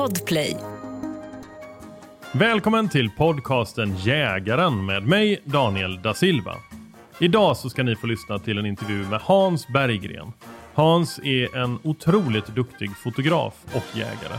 Podplay. 0.00 0.56
Välkommen 2.32 2.88
till 2.88 3.10
podcasten 3.10 3.96
Jägaren 3.96 4.86
med 4.86 5.06
mig 5.06 5.40
Daniel 5.44 6.02
da 6.02 6.14
Silva. 6.14 6.56
Idag 7.18 7.56
så 7.56 7.70
ska 7.70 7.82
ni 7.82 7.96
få 7.96 8.06
lyssna 8.06 8.38
till 8.38 8.58
en 8.58 8.66
intervju 8.66 9.06
med 9.06 9.20
Hans 9.20 9.68
Berggren. 9.68 10.32
Hans 10.74 11.18
är 11.18 11.56
en 11.56 11.78
otroligt 11.82 12.46
duktig 12.46 12.96
fotograf 12.96 13.54
och 13.74 13.96
jägare. 13.96 14.38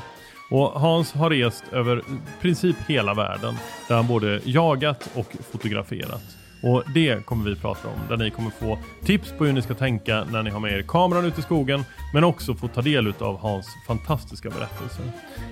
Och 0.52 0.68
Hans 0.68 1.14
har 1.14 1.30
rest 1.30 1.64
över 1.72 1.98
i 1.98 2.42
princip 2.42 2.76
hela 2.88 3.14
världen 3.14 3.56
där 3.88 3.96
han 3.96 4.08
både 4.08 4.42
jagat 4.46 5.10
och 5.16 5.36
fotograferat. 5.52 6.41
Och 6.64 6.84
det 6.94 7.26
kommer 7.26 7.50
vi 7.50 7.56
prata 7.56 7.88
om, 7.88 8.00
där 8.10 8.18
ni 8.18 8.30
kommer 8.32 8.50
få 8.50 8.78
tips 9.04 9.34
på 9.38 9.46
hur 9.46 9.54
ni 9.54 9.62
ska 9.62 9.74
tänka 9.74 10.24
när 10.24 10.44
ni 10.44 10.50
har 10.50 10.60
med 10.60 10.74
er 10.74 10.82
kameran 10.82 11.26
ute 11.26 11.40
i 11.40 11.44
skogen, 11.44 11.84
men 12.14 12.24
också 12.24 12.56
få 12.56 12.68
ta 12.68 12.82
del 12.82 13.14
av 13.20 13.40
Hans 13.40 13.68
fantastiska 13.88 14.50
berättelser. 14.50 15.06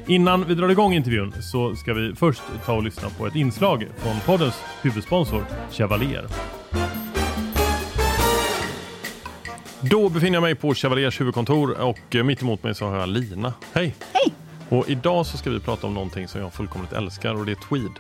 Innan 0.08 0.48
vi 0.48 0.56
drar 0.56 0.70
igång 0.70 0.94
intervjun 0.94 1.34
så 1.42 1.76
ska 1.76 1.94
vi 1.94 2.16
först 2.16 2.42
ta 2.66 2.74
och 2.74 2.84
lyssna 2.84 3.10
på 3.10 3.28
ett 3.28 3.36
inslag 3.36 3.88
från 3.98 4.20
poddens 4.26 4.64
huvudsponsor 4.82 5.46
Chevalier. 5.72 6.28
Då 9.82 10.10
befinner 10.10 10.34
jag 10.34 10.42
mig 10.42 10.56
på 10.56 10.74
Chevaliers 10.74 11.22
huvudkontor 11.22 11.82
och 11.82 12.26
mitt 12.26 12.42
emot 12.42 12.64
mig 12.64 12.76
så 12.76 12.86
har 12.86 12.98
jag 12.98 13.10
Lina. 13.10 13.54
Hej! 13.74 13.96
Hej! 14.14 14.34
Och 14.70 14.90
idag 14.90 15.26
så 15.26 15.38
ska 15.38 15.50
vi 15.50 15.60
prata 15.60 15.88
om 15.88 15.94
någonting 15.94 16.28
som 16.28 16.42
jag 16.42 16.54
fullkomligt 16.54 16.94
älskar 16.94 17.36
och 17.36 17.46
det 17.46 17.52
är 17.52 17.70
tweed. 17.70 17.92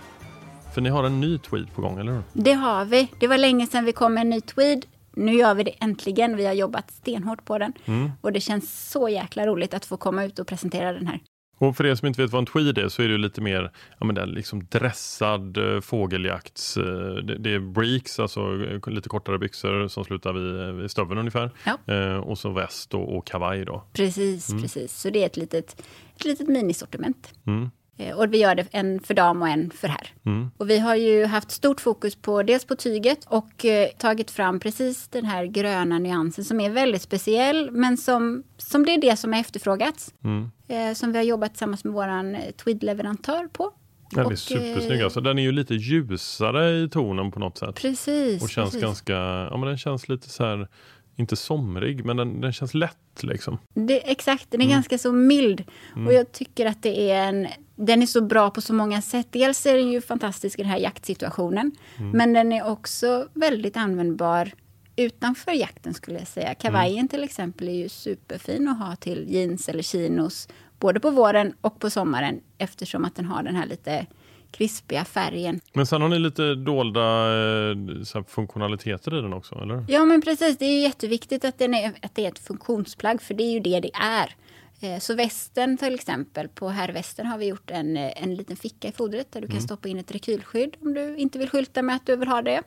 För 0.74 0.82
ni 0.82 0.90
har 0.90 1.04
en 1.04 1.22
ny 1.22 1.38
tweed 1.38 1.74
på 1.76 1.82
gång, 1.82 2.00
eller 2.00 2.12
hur? 2.12 2.22
Det 2.34 2.54
har 2.54 2.86
vi. 2.86 3.12
Det 3.20 3.28
var 3.28 3.38
länge 3.38 3.68
sedan 3.68 3.86
vi 3.86 3.92
kom 3.92 4.14
med 4.14 4.22
en 4.22 4.30
ny 4.30 4.42
tweed. 4.42 4.86
Nu 5.16 5.34
gör 5.34 5.54
vi 5.56 5.64
det 5.64 5.72
äntligen. 5.72 6.36
Vi 6.36 6.46
har 6.46 6.54
jobbat 6.54 6.92
stenhårt 6.92 7.46
på 7.46 7.58
den. 7.58 7.74
Mm. 7.86 8.12
Och 8.22 8.32
det 8.32 8.40
känns 8.40 8.90
så 8.92 9.10
jäkla 9.10 9.46
roligt 9.46 9.74
att 9.74 9.86
få 9.86 9.98
komma 9.98 10.24
ut 10.24 10.40
och 10.40 10.48
presentera 10.48 10.94
den 10.94 11.08
här. 11.08 11.20
Och 11.60 11.78
för 11.78 11.86
er 11.86 11.96
som 11.96 12.08
inte 12.08 12.22
vet 12.22 12.32
vad 12.32 12.40
en 12.40 12.46
tweed 12.46 12.78
är 12.78 12.90
så 12.90 13.02
är 13.02 13.08
det 13.08 13.18
lite 13.18 13.42
mer 13.42 13.72
ja, 14.00 14.06
men 14.06 14.16
det 14.16 14.26
liksom 14.26 14.68
dressad 14.70 15.58
eh, 15.58 15.82
fågeljakts... 15.82 16.78
Eh, 16.78 17.14
det, 17.14 17.38
det 17.38 17.54
är 17.54 17.60
breaks, 17.60 18.20
alltså 18.20 18.40
eh, 18.64 18.90
lite 18.90 19.10
kortare 19.10 19.40
byxor 19.40 19.88
som 19.88 20.06
slutar 20.06 20.34
vid, 20.34 20.76
vid 20.76 20.92
stöveln 20.92 21.20
ungefär. 21.20 21.52
Ja. 21.64 21.94
Eh, 21.94 22.18
och 22.18 22.38
så 22.38 22.50
väst 22.50 22.94
och, 22.94 23.18
och 23.18 23.28
kavaj 23.28 23.66
då. 23.66 23.84
Precis, 23.94 24.48
precis. 24.62 25.02
Så 25.02 25.10
det 25.10 25.22
är 25.22 25.26
ett 25.26 25.38
litet, 25.38 25.82
ett 26.16 26.26
litet 26.26 26.48
minisortiment. 26.48 27.34
Mm. 27.48 27.70
Eh, 28.00 28.16
Och 28.18 28.34
vi 28.34 28.38
gör 28.38 28.56
det 28.56 28.66
en 28.72 29.00
för 29.00 29.14
dam 29.14 29.42
och 29.42 29.48
en 29.50 29.72
för 29.72 29.88
herr. 29.88 30.08
Mm. 30.26 30.52
Och 30.58 30.70
vi 30.70 30.80
har 30.80 30.96
ju 30.96 31.26
haft 31.26 31.52
stort 31.52 31.82
fokus 31.82 32.16
på 32.16 32.44
dels 32.44 32.66
på 32.66 32.76
tyget 32.76 33.26
och 33.28 33.66
eh, 33.66 33.88
tagit 33.98 34.32
fram 34.32 34.60
precis 34.60 35.08
den 35.08 35.26
här 35.26 35.46
gröna 35.46 36.00
nyansen 36.00 36.46
som 36.46 36.60
är 36.60 36.70
väldigt 36.70 37.02
speciell 37.02 37.72
men 37.72 37.98
som, 37.98 38.44
som 38.58 38.86
det 38.86 38.92
är 38.94 39.02
det 39.02 39.16
som 39.18 39.34
har 39.34 39.40
efterfrågats. 39.40 40.14
Mm. 40.24 40.52
Eh, 40.68 40.94
som 40.94 41.12
vi 41.12 41.18
har 41.18 41.26
jobbat 41.26 41.52
tillsammans 41.52 41.84
med 41.84 41.94
våran 41.94 42.36
eh, 42.36 42.42
tweed-leverantör 42.64 43.48
på. 43.48 43.72
Den 44.12 44.26
är 44.26 44.32
Och, 44.32 44.40
supersnygg. 44.40 45.00
eh, 45.00 45.04
Alltså, 45.04 45.22
den 45.22 45.40
är 45.40 45.44
ju 45.44 45.52
lite 45.52 45.74
ljusare 45.76 46.70
i 46.84 46.90
tonen 46.90 47.32
på 47.32 47.40
något 47.40 47.58
sätt. 47.58 47.76
Precis. 47.76 48.44
Och 48.44 48.50
känns 48.50 48.66
precis. 48.70 48.82
ganska, 48.82 49.14
ja 49.52 49.58
men 49.58 49.68
den 49.68 49.78
känns 49.78 50.10
lite 50.10 50.30
så 50.30 50.44
här, 50.46 50.68
inte 51.16 51.36
somrig, 51.36 52.06
men 52.06 52.18
den, 52.18 52.42
den 52.42 52.54
känns 52.54 52.74
lätt 52.74 53.24
liksom. 53.24 53.58
Det, 53.74 54.12
exakt, 54.12 54.52
den 54.52 54.62
är 54.62 54.66
Mm. 54.66 54.76
ganska 54.76 54.98
så 54.98 55.12
mild. 55.12 55.64
Och 56.08 56.14
jag 56.14 56.32
tycker 56.32 56.66
att 56.66 56.84
det 56.84 57.12
är 57.12 57.28
en... 57.30 57.48
Den 57.86 58.02
är 58.02 58.06
så 58.06 58.22
bra 58.22 58.50
på 58.50 58.62
så 58.62 58.74
många 58.74 59.02
sätt. 59.02 59.28
Dels 59.32 59.66
är 59.66 59.78
den 59.78 59.92
ju 59.92 60.02
fantastisk 60.02 60.60
i 60.60 60.62
den 60.62 60.72
här 60.72 60.78
jaktsituationen. 60.78 61.72
Mm. 61.98 62.12
Men 62.12 62.34
den 62.34 62.52
är 62.52 62.68
också 62.68 63.28
väldigt 63.34 63.78
användbar 63.78 64.52
utanför 64.96 65.52
jakten 65.52 65.94
skulle 65.94 66.20
jag 66.20 66.28
säga. 66.28 66.56
Kavajen 66.56 66.98
Mm. 66.98 67.08
till 67.08 67.24
exempel 67.24 67.68
är 67.68 67.74
ju 67.74 67.90
superfin 67.90 68.68
att 68.68 68.80
ha 68.80 68.96
till 68.96 69.26
jeans 69.30 69.70
eller 69.70 69.84
chinos. 69.84 70.48
Både 70.80 71.00
på 71.00 71.12
våren 71.12 71.54
och 71.62 71.80
på 71.80 71.90
sommaren. 71.90 72.42
Eftersom 72.58 73.06
att 73.06 73.16
den 73.16 73.26
har 73.26 73.44
den 73.44 73.56
här 73.56 73.66
lite 73.66 74.06
krispiga 74.52 75.06
färgen. 75.06 75.60
Men 75.74 75.86
sen 75.86 76.02
har 76.02 76.10
ni 76.10 76.20
lite 76.20 76.56
dolda 76.56 77.00
eh, 77.00 77.76
här, 78.14 78.24
funktionaliteter 78.28 79.20
i 79.20 79.22
den 79.22 79.34
också, 79.34 79.56
eller? 79.56 79.86
Ja 79.88 80.06
men 80.06 80.22
precis, 80.22 80.58
det 80.58 80.66
är 80.66 80.72
ju 80.72 80.82
jätteviktigt 80.82 81.46
att, 81.46 81.58
den 81.60 81.74
är, 81.74 81.94
att 82.02 82.16
det 82.16 82.26
är 82.26 82.30
ett 82.30 82.40
funktionsplagg. 82.40 83.22
För 83.22 83.34
det 83.34 83.44
är 83.44 83.52
ju 83.52 83.60
det 83.60 83.80
det 83.80 83.92
är. 83.94 84.36
Eh, 84.82 85.00
Så 85.00 85.16
västen 85.16 85.78
till 85.78 85.96
exempel, 85.96 86.48
på 86.48 86.70
herrvästen 86.70 87.26
har 87.26 87.38
vi 87.38 87.46
gjort 87.46 87.72
en, 87.72 87.98
eh, 87.98 88.24
en 88.24 88.36
liten 88.36 88.56
ficka 88.58 88.88
i 88.88 88.92
fodret 88.92 89.32
där 89.32 89.42
du 89.42 89.48
kan 89.48 89.62
stoppa 89.62 89.88
in 89.90 90.00
ett 90.00 90.12
rekylskydd 90.12 90.78
om 90.82 90.94
du 90.94 91.16
inte 91.18 91.40
vill 91.40 91.50
skylta 91.50 91.82
med 91.82 91.96
att 91.96 92.06
du 92.06 92.16
vill 92.16 92.28
ha 92.28 92.42
det. 92.42 92.62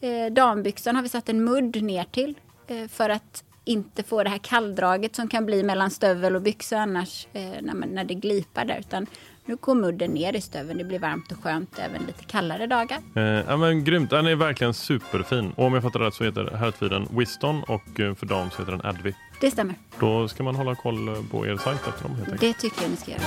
Eh, 0.00 0.32
Dambyxan 0.32 0.96
har 0.96 1.02
vi 1.02 1.08
satt 1.08 1.28
en 1.28 1.44
mudd 1.44 1.82
ner 1.82 2.04
till 2.04 2.34
eh, 2.66 2.88
för 2.88 3.10
att 3.10 3.44
inte 3.64 4.02
få 4.02 4.22
det 4.22 4.30
här 4.30 4.38
kalldraget 4.38 5.16
som 5.16 5.28
kan 5.28 5.46
bli 5.46 5.62
mellan 5.62 5.90
stövel 5.90 6.36
och 6.36 6.42
byxa 6.42 6.78
annars 6.78 7.26
eh, 7.32 7.42
när, 7.62 7.74
man, 7.74 7.88
när 7.88 8.04
det 8.04 8.14
glipar 8.14 8.64
där. 8.64 8.78
Utan 8.78 9.06
nu 9.46 9.56
går 9.56 9.74
mudden 9.74 10.10
ner 10.10 10.36
i 10.36 10.40
stöveln, 10.40 10.78
det 10.78 10.84
blir 10.84 10.98
varmt 10.98 11.32
och 11.32 11.42
skönt 11.42 11.78
även 11.78 12.02
lite 12.06 12.24
kallare 12.24 12.66
dagar. 12.66 12.98
Eh, 13.14 13.22
ja 13.22 13.56
men 13.56 13.84
grymt, 13.84 14.10
den 14.10 14.26
är 14.26 14.34
verkligen 14.34 14.74
superfin. 14.74 15.52
Och 15.56 15.64
om 15.64 15.74
jag 15.74 15.82
fattar 15.82 16.00
rätt 16.00 16.14
så 16.14 16.24
heter 16.24 16.56
herrtweeden 16.56 17.08
Wiston 17.10 17.62
och 17.62 18.00
eh, 18.00 18.14
för 18.14 18.26
dam 18.26 18.50
så 18.50 18.58
heter 18.58 18.72
den 18.72 18.84
Advi. 18.86 19.14
Det 19.40 19.50
stämmer, 19.50 19.74
Då 20.00 20.28
ska 20.28 20.42
man 20.42 20.54
hålla 20.54 20.74
koll 20.74 21.08
eh, 21.08 21.14
på 21.30 21.46
er 21.46 21.56
sajt 21.56 21.86
efter 21.88 22.02
dem 22.02 22.16
helt 22.16 22.32
enkelt. 22.32 22.40
det 22.40 22.52
tycker 22.52 22.82
jag 22.82 22.90
ni 22.90 22.96
ska 22.96 23.10
göra. 23.10 23.22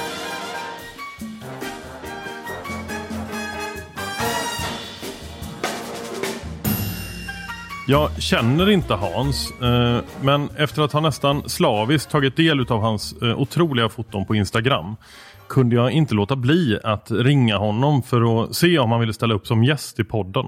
Jag 7.87 8.21
känner 8.21 8.69
inte 8.69 8.93
Hans, 8.93 9.51
eh, 9.61 9.99
men 10.21 10.49
efter 10.57 10.81
att 10.81 10.91
ha 10.91 10.99
nästan 10.99 11.49
slaviskt 11.49 12.11
tagit 12.11 12.35
del 12.35 12.71
av 12.71 12.81
hans 12.81 13.15
otroliga 13.21 13.89
foton 13.89 14.25
på 14.25 14.35
Instagram 14.35 14.95
kunde 15.47 15.75
jag 15.75 15.91
inte 15.91 16.13
låta 16.13 16.35
bli 16.35 16.79
att 16.83 17.11
ringa 17.11 17.57
honom 17.57 18.03
för 18.03 18.43
att 18.43 18.55
se 18.55 18.79
om 18.79 18.91
han 18.91 18.99
ville 18.99 19.13
ställa 19.13 19.33
upp 19.33 19.47
som 19.47 19.63
gäst 19.63 19.99
i 19.99 20.03
podden. 20.03 20.45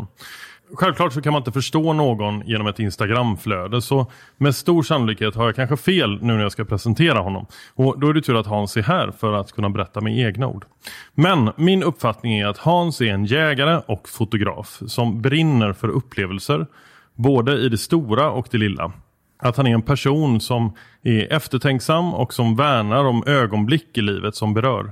Självklart 0.74 1.14
så 1.14 1.22
kan 1.22 1.34
man 1.34 1.40
inte 1.40 1.52
förstå 1.52 1.94
någon 1.94 2.48
genom 2.48 2.68
ett 2.68 2.80
Instagramflöde 2.80 3.82
så 3.82 4.12
med 4.38 4.56
stor 4.56 4.84
sannolikhet 4.84 5.36
har 5.36 5.46
jag 5.46 5.56
kanske 5.56 5.78
fel 5.78 6.20
nu 6.22 6.34
när 6.34 6.42
jag 6.42 6.52
ska 6.52 6.66
presentera 6.66 7.20
honom. 7.20 7.46
Och 7.76 8.00
då 8.00 8.10
är 8.10 8.14
det 8.14 8.22
tur 8.22 8.40
att 8.40 8.48
Hans 8.48 8.78
är 8.78 8.82
här 8.82 9.12
för 9.12 9.34
att 9.34 9.52
kunna 9.52 9.70
berätta 9.70 10.02
med 10.02 10.20
egna 10.20 10.48
ord. 10.48 10.66
Men 11.14 11.52
min 11.56 11.84
uppfattning 11.84 12.40
är 12.40 12.48
att 12.48 12.58
Hans 12.58 13.02
är 13.02 13.06
en 13.06 13.26
jägare 13.26 13.82
och 13.88 14.10
fotograf 14.10 14.82
som 14.88 15.22
brinner 15.22 15.74
för 15.74 15.90
upplevelser 15.90 16.68
både 17.16 17.54
i 17.54 17.70
det 17.70 17.78
stora 17.78 18.32
och 18.32 18.48
det 18.52 18.58
lilla. 18.58 18.92
Att 19.38 19.58
han 19.58 19.68
är 19.68 19.74
en 19.74 19.82
person 19.82 20.42
som 20.42 20.74
är 21.04 21.34
eftertänksam 21.34 22.14
och 22.14 22.34
som 22.34 22.56
värnar 22.56 23.06
om 23.06 23.24
ögonblick 23.28 23.98
i 23.98 24.02
livet 24.02 24.36
som 24.36 24.54
berör. 24.54 24.92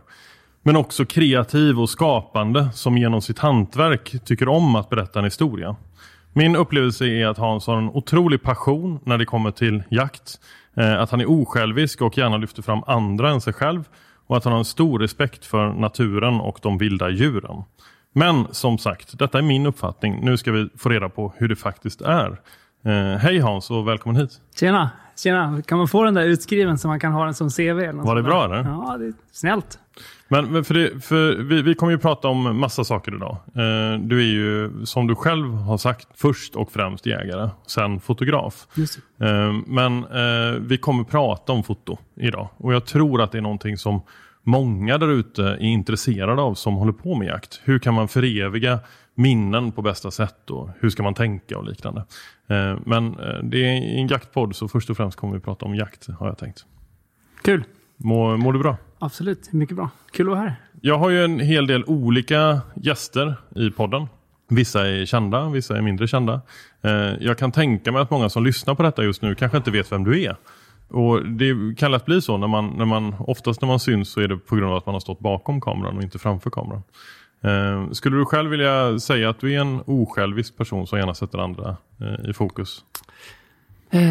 Men 0.63 0.75
också 0.75 1.05
kreativ 1.05 1.79
och 1.79 1.89
skapande 1.89 2.69
som 2.73 2.97
genom 2.97 3.21
sitt 3.21 3.39
hantverk 3.39 4.25
tycker 4.25 4.49
om 4.49 4.75
att 4.75 4.89
berätta 4.89 5.19
en 5.19 5.25
historia. 5.25 5.75
Min 6.33 6.55
upplevelse 6.55 7.05
är 7.05 7.27
att 7.27 7.37
Hans 7.37 7.67
har 7.67 7.77
en 7.77 7.89
otrolig 7.89 8.41
passion 8.41 8.99
när 9.03 9.17
det 9.17 9.25
kommer 9.25 9.51
till 9.51 9.83
jakt. 9.89 10.39
Eh, 10.77 11.01
att 11.01 11.11
han 11.11 11.21
är 11.21 11.29
osjälvisk 11.29 12.01
och 12.01 12.17
gärna 12.17 12.37
lyfter 12.37 12.61
fram 12.61 12.83
andra 12.87 13.29
än 13.29 13.41
sig 13.41 13.53
själv. 13.53 13.83
Och 14.27 14.37
att 14.37 14.43
han 14.43 14.53
har 14.53 14.59
en 14.59 14.65
stor 14.65 14.99
respekt 14.99 15.45
för 15.45 15.73
naturen 15.73 16.41
och 16.41 16.59
de 16.61 16.77
vilda 16.77 17.09
djuren. 17.09 17.63
Men 18.13 18.47
som 18.51 18.77
sagt, 18.77 19.19
detta 19.19 19.37
är 19.37 19.41
min 19.41 19.65
uppfattning. 19.65 20.19
Nu 20.21 20.37
ska 20.37 20.51
vi 20.51 20.69
få 20.77 20.89
reda 20.89 21.09
på 21.09 21.33
hur 21.37 21.47
det 21.47 21.55
faktiskt 21.55 22.01
är. 22.01 22.39
Eh, 22.85 23.17
hej 23.17 23.39
Hans 23.39 23.71
och 23.71 23.87
välkommen 23.87 24.21
hit. 24.21 24.41
Tjena! 24.59 24.89
Tjena! 25.17 25.61
Kan 25.61 25.77
man 25.77 25.87
få 25.87 26.03
den 26.03 26.13
där 26.13 26.23
utskriven 26.23 26.77
så 26.77 26.87
man 26.87 26.99
kan 26.99 27.11
ha 27.11 27.25
den 27.25 27.33
som 27.33 27.49
CV? 27.49 27.61
Eller 27.61 27.93
Var 27.93 28.15
det 28.15 28.23
bra, 28.23 28.47
där? 28.47 28.55
eller? 28.55 28.69
Ja, 28.69 28.97
det 28.99 29.05
är 29.05 29.13
snällt. 29.31 29.79
Men, 30.27 30.63
för 30.63 30.73
det, 30.73 31.03
för 31.03 31.35
vi, 31.35 31.61
vi 31.61 31.75
kommer 31.75 31.91
ju 31.93 31.97
prata 31.99 32.27
om 32.27 32.59
massa 32.59 32.83
saker 32.83 33.15
idag. 33.15 33.37
Eh, 33.55 33.99
du 34.01 34.19
är 34.19 34.25
ju, 34.25 34.71
som 34.85 35.07
du 35.07 35.15
själv 35.15 35.53
har 35.53 35.77
sagt, 35.77 36.07
först 36.15 36.55
och 36.55 36.71
främst 36.71 37.05
jägare, 37.05 37.49
sen 37.67 37.99
fotograf. 37.99 38.67
Eh, 39.21 39.53
men 39.67 39.97
eh, 40.03 40.59
vi 40.59 40.77
kommer 40.77 41.03
prata 41.03 41.53
om 41.53 41.63
foto 41.63 41.97
idag. 42.15 42.47
Och 42.57 42.73
jag 42.73 42.85
tror 42.85 43.21
att 43.21 43.31
det 43.31 43.37
är 43.37 43.41
någonting 43.41 43.77
som 43.77 44.01
många 44.43 44.97
där 44.97 45.11
ute 45.11 45.43
är 45.43 45.61
intresserade 45.63 46.41
av 46.41 46.53
som 46.53 46.75
håller 46.75 46.93
på 46.93 47.15
med 47.15 47.27
jakt. 47.27 47.61
Hur 47.63 47.79
kan 47.79 47.93
man 47.93 48.07
föreviga 48.07 48.79
minnen 49.15 49.71
på 49.71 49.81
bästa 49.81 50.11
sätt 50.11 50.49
och 50.49 50.69
hur 50.79 50.89
ska 50.89 51.03
man 51.03 51.13
tänka 51.13 51.57
och 51.57 51.65
liknande. 51.65 52.05
Eh, 52.47 52.77
men 52.85 53.19
eh, 53.19 53.43
det 53.43 53.65
är 53.65 53.99
en 53.99 54.07
jaktpodd 54.07 54.55
så 54.55 54.67
först 54.67 54.89
och 54.89 54.97
främst 54.97 55.17
kommer 55.17 55.33
vi 55.33 55.39
prata 55.39 55.65
om 55.65 55.75
jakt 55.75 56.07
har 56.19 56.27
jag 56.27 56.37
tänkt. 56.37 56.65
Kul! 57.41 57.63
Mår, 57.97 58.37
mår 58.37 58.53
du 58.53 58.59
bra? 58.59 58.77
Absolut, 58.99 59.53
mycket 59.53 59.75
bra. 59.75 59.89
Kul 60.11 60.27
att 60.27 60.31
vara 60.31 60.39
här. 60.39 60.55
Jag 60.81 60.97
har 60.97 61.09
ju 61.09 61.23
en 61.23 61.39
hel 61.39 61.67
del 61.67 61.83
olika 61.85 62.61
gäster 62.75 63.35
i 63.55 63.71
podden. 63.71 64.07
Vissa 64.47 64.87
är 64.87 65.05
kända, 65.05 65.49
vissa 65.49 65.77
är 65.77 65.81
mindre 65.81 66.07
kända. 66.07 66.41
Eh, 66.81 66.91
jag 67.19 67.37
kan 67.37 67.51
tänka 67.51 67.91
mig 67.91 68.01
att 68.01 68.09
många 68.11 68.29
som 68.29 68.43
lyssnar 68.43 68.75
på 68.75 68.83
detta 68.83 69.03
just 69.03 69.21
nu 69.21 69.35
kanske 69.35 69.57
inte 69.57 69.71
vet 69.71 69.91
vem 69.91 70.03
du 70.03 70.23
är. 70.23 70.35
Och 70.87 71.25
Det 71.25 71.77
kan 71.77 71.91
lätt 71.91 72.05
bli 72.05 72.21
så 72.21 72.37
när 72.37 72.47
man, 72.47 72.73
när 72.77 72.85
man 72.85 73.15
oftast 73.19 73.61
när 73.61 73.67
man 73.67 73.79
syns 73.79 74.09
så 74.09 74.21
är 74.21 74.27
det 74.27 74.37
på 74.37 74.55
grund 74.55 74.71
av 74.71 74.77
att 74.77 74.85
man 74.85 74.95
har 74.95 74.99
stått 74.99 75.19
bakom 75.19 75.61
kameran 75.61 75.97
och 75.97 76.03
inte 76.03 76.19
framför 76.19 76.49
kameran. 76.49 76.83
Eh, 77.41 77.91
skulle 77.91 78.17
du 78.17 78.25
själv 78.25 78.49
vilja 78.51 78.99
säga 78.99 79.29
att 79.29 79.39
du 79.39 79.53
är 79.53 79.59
en 79.61 79.81
osjälvisk 79.85 80.57
person 80.57 80.87
som 80.87 80.99
gärna 80.99 81.13
sätter 81.13 81.37
andra 81.37 81.77
eh, 82.01 82.29
i 82.29 82.33
fokus? 82.33 82.83
Eh, 83.89 84.01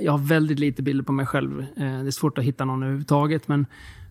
jag 0.00 0.12
har 0.12 0.18
väldigt 0.18 0.58
lite 0.58 0.82
bilder 0.82 1.04
på 1.04 1.12
mig 1.12 1.26
själv. 1.26 1.60
Eh, 1.60 1.66
det 1.76 1.84
är 2.06 2.10
svårt 2.10 2.38
att 2.38 2.44
hitta 2.44 2.64
någon 2.64 2.82
överhuvudtaget. 2.82 3.48
Men, 3.48 3.66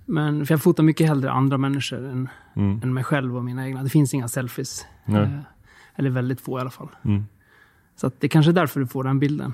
men, 0.05 0.45
för 0.45 0.53
jag 0.53 0.61
fotar 0.63 0.83
mycket 0.83 1.07
hellre 1.07 1.31
andra 1.31 1.57
människor 1.57 1.97
än, 2.05 2.29
Mm. 2.55 2.81
än 2.83 2.93
mig 2.93 3.03
själv 3.03 3.37
och 3.37 3.43
mina 3.45 3.67
egna. 3.67 3.83
Det 3.83 3.89
finns 3.89 4.13
inga 4.13 4.27
selfies. 4.27 4.85
Eh, 5.05 5.29
eller 5.95 6.09
väldigt 6.09 6.41
få 6.41 6.57
i 6.57 6.61
alla 6.61 6.69
fall. 6.69 6.87
Mm. 7.05 7.25
Så 7.95 8.11
det 8.19 8.27
är 8.27 8.29
kanske 8.29 8.51
är 8.51 8.53
därför 8.53 8.79
du 8.79 8.87
får 8.87 9.03
den 9.03 9.19
bilden. 9.19 9.53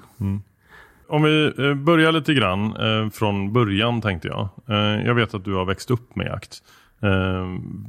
Om 1.09 1.23
vi 1.23 1.53
eh, 1.57 1.73
börjar 1.73 2.11
lite 2.11 2.33
grann 2.33 2.75
eh, 2.75 3.09
från 3.09 3.53
början 3.53 4.01
tänkte 4.01 4.27
jag. 4.27 4.49
Eh, 4.67 5.05
jag 5.05 5.15
vet 5.15 5.33
att 5.33 5.45
du 5.45 5.53
har 5.53 5.65
växt 5.65 5.91
upp 5.91 6.15
med 6.15 6.27
jakt 6.27 6.63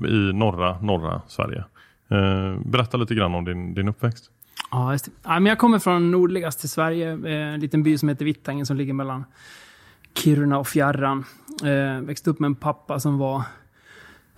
i 0.08 0.32
norra, 0.32 0.80
norra 0.80 1.22
Sverige. 1.26 1.64
Eh, 2.10 2.58
berätta 2.66 2.96
lite 2.96 3.14
grann 3.14 3.34
om 3.34 3.44
din, 3.44 3.74
din 3.74 3.88
uppväxt. 3.88 4.30
Ja, 4.70 4.92
just 4.92 5.04
det. 5.04 5.10
Ja, 5.22 5.30
men 5.40 5.46
jag 5.46 5.58
kommer 5.58 5.78
från 5.78 6.10
nordligaste 6.10 6.68
Sverige, 6.68 7.12
eh, 7.12 7.54
en 7.54 7.60
liten 7.60 7.82
by 7.82 7.98
som 7.98 8.08
heter 8.08 8.24
Vittangen 8.24 8.66
som 8.66 8.76
ligger 8.76 8.92
mellan 8.92 9.24
Kiruna 10.14 10.58
och 10.58 10.68
Fjärran. 10.68 11.24
Eh, 11.64 12.00
växte 12.00 12.30
upp 12.30 12.38
med 12.40 12.46
en 12.48 12.54
pappa 12.54 13.00
som 13.00 13.18
var 13.18 13.42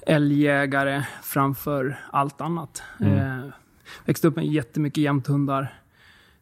älgjägare 0.07 1.03
framför 1.23 1.99
allt 2.11 2.41
annat. 2.41 2.83
Eh, 3.01 3.39
växte 4.05 4.29
upp 4.29 4.37
med 4.37 4.47
jättemycket 4.47 5.03
jämthundar. 5.05 5.75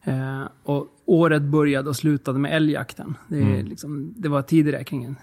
Eh, 0.03 0.43
och 0.63 0.87
året 1.05 1.41
började 1.41 1.89
och 1.89 1.95
slutade 1.95 2.39
med 2.39 2.55
älgjakten. 2.55 3.15
Det, 3.27 3.41
Mm. 3.41 3.65
liksom, 3.65 4.13
det 4.17 4.29
var 4.29 4.41
tideräkningen. 4.41 5.15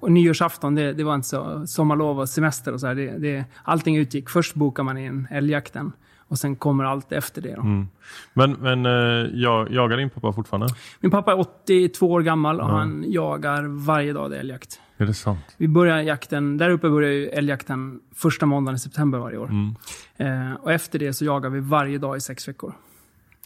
Och 0.00 0.12
nyårsafton, 0.12 0.74
det, 0.74 0.92
det 0.92 1.04
var 1.04 1.14
inte 1.14 1.28
så 1.28 1.66
sommarlov 1.66 2.20
och 2.20 2.28
semester 2.28 2.72
och 2.72 2.80
så 2.80 2.86
här. 2.86 2.94
Det, 2.94 3.18
det, 3.18 3.44
allting 3.64 3.96
utgick. 3.96 4.30
Först 4.30 4.54
bokar 4.54 4.82
man 4.82 4.98
in 4.98 5.28
älgjakten 5.30 5.92
och 6.28 6.38
sen 6.38 6.56
kommer 6.56 6.84
allt 6.84 7.12
efter 7.12 7.42
det. 7.42 7.52
Mm. 7.52 7.88
Men, 8.32 8.52
men 8.52 8.86
eh, 8.86 8.92
jag, 9.40 9.70
jagar 9.72 9.96
din 9.96 10.10
pappa 10.10 10.32
fortfarande? 10.32 10.66
Min 11.00 11.10
pappa 11.10 11.32
är 11.32 11.40
82 11.40 12.12
år 12.12 12.22
gammal 12.22 12.60
och 12.60 12.70
Ja. 12.70 12.78
han 12.78 13.04
jagar 13.08 13.64
varje 13.64 14.12
dag 14.12 14.30
det 14.30 14.36
är 14.36 14.40
älgjakt. 14.40 14.80
Är 14.96 15.06
det 15.06 15.14
sant? 15.14 15.40
Vi 15.56 15.68
börjar 15.68 16.00
jakten, 16.00 16.56
där 16.58 16.70
uppe 16.70 16.90
börjar 16.90 17.10
ju 17.10 17.28
älgjakten 17.28 18.00
första 18.14 18.46
måndagen 18.46 18.76
i 18.76 18.78
september 18.78 19.18
varje 19.18 19.38
år. 19.38 19.48
Mm. 19.50 19.74
Eh, 20.16 20.54
och 20.54 20.72
efter 20.72 20.98
det 20.98 21.12
så 21.12 21.24
jagar 21.24 21.50
vi 21.50 21.60
varje 21.60 21.98
dag 21.98 22.16
i 22.16 22.20
sex 22.20 22.48
veckor. 22.48 22.72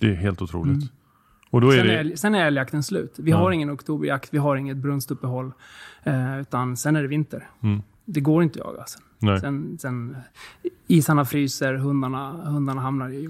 Det 0.00 0.06
är 0.10 0.14
helt 0.14 0.42
otroligt. 0.42 0.92
Och 1.50 1.60
då 1.60 1.70
är 1.70 1.76
Sen 1.76 1.86
det... 1.86 1.94
är, 1.94 2.16
sen 2.16 2.34
är 2.34 2.46
älgjakten 2.46 2.82
slut. 2.82 3.14
Vi 3.16 3.30
har 3.30 3.50
ingen 3.50 3.70
oktoberjakt, 3.70 4.28
vi 4.34 4.38
har 4.38 4.56
inget 4.56 4.76
brunstuppehåll. 4.76 5.52
Eh, 6.04 6.40
utan 6.40 6.76
sen 6.76 6.96
är 6.96 7.02
det 7.02 7.08
vinter. 7.08 7.48
Mm. 7.62 7.82
Det 8.04 8.20
går 8.20 8.42
inte 8.42 8.60
att 8.60 8.66
jaga 8.66 8.84
sen. 8.84 9.02
Nej. 9.18 9.40
Sen, 9.40 9.78
sen 9.78 10.16
isarna 10.86 11.24
fryser, 11.24 11.74
hundarna, 11.74 12.30
hundarna 12.32 12.80
hamnar 12.80 13.10
i... 13.10 13.28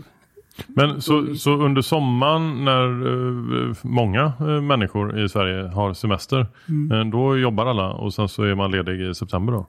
Men 0.67 1.03
så, 1.03 1.35
så 1.35 1.51
under 1.57 1.83
sommaren 1.83 2.65
när 2.65 3.07
eh, 3.69 3.77
många 3.83 4.33
eh, 4.41 4.61
människor 4.63 5.25
i 5.25 5.29
Sverige 5.29 5.69
har 5.69 5.95
semester, 5.95 6.47
Mm. 6.69 6.93
eh, 6.93 7.05
då 7.13 7.39
jobbar 7.39 7.67
alla 7.67 7.93
och 7.93 8.15
sen 8.15 8.29
så 8.29 8.43
är 8.43 8.55
man 8.55 8.71
ledig 8.71 9.01
i 9.11 9.15
september 9.15 9.53
då? 9.53 9.67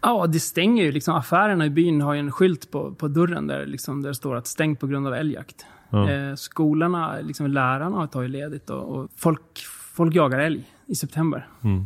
Ja, 0.00 0.26
det 0.26 0.40
stänger 0.40 0.84
ju. 0.84 0.92
Liksom, 0.92 1.14
affärerna 1.14 1.66
i 1.66 1.70
byn 1.70 2.00
har 2.00 2.14
ju 2.14 2.20
en 2.20 2.32
skylt 2.32 2.70
på, 2.70 2.94
på 2.94 3.08
dörren 3.08 3.46
där, 3.46 3.66
liksom, 3.66 4.02
där 4.02 4.08
det 4.08 4.14
står 4.14 4.36
att 4.36 4.46
stängt 4.46 4.80
på 4.80 4.86
grund 4.86 5.06
av 5.06 5.14
älgjakt. 5.14 5.66
Ja. 5.90 6.10
Eh, 6.10 6.34
skolorna, 6.34 7.14
liksom, 7.22 7.46
lärarna 7.46 8.06
tar 8.06 8.22
ju 8.22 8.28
ledigt 8.28 8.70
och, 8.70 8.96
och 8.96 9.10
folk, 9.16 9.58
folk 9.94 10.14
jagar 10.14 10.38
älg 10.38 10.64
i 10.86 10.94
september. 10.94 11.46
Mm. 11.64 11.84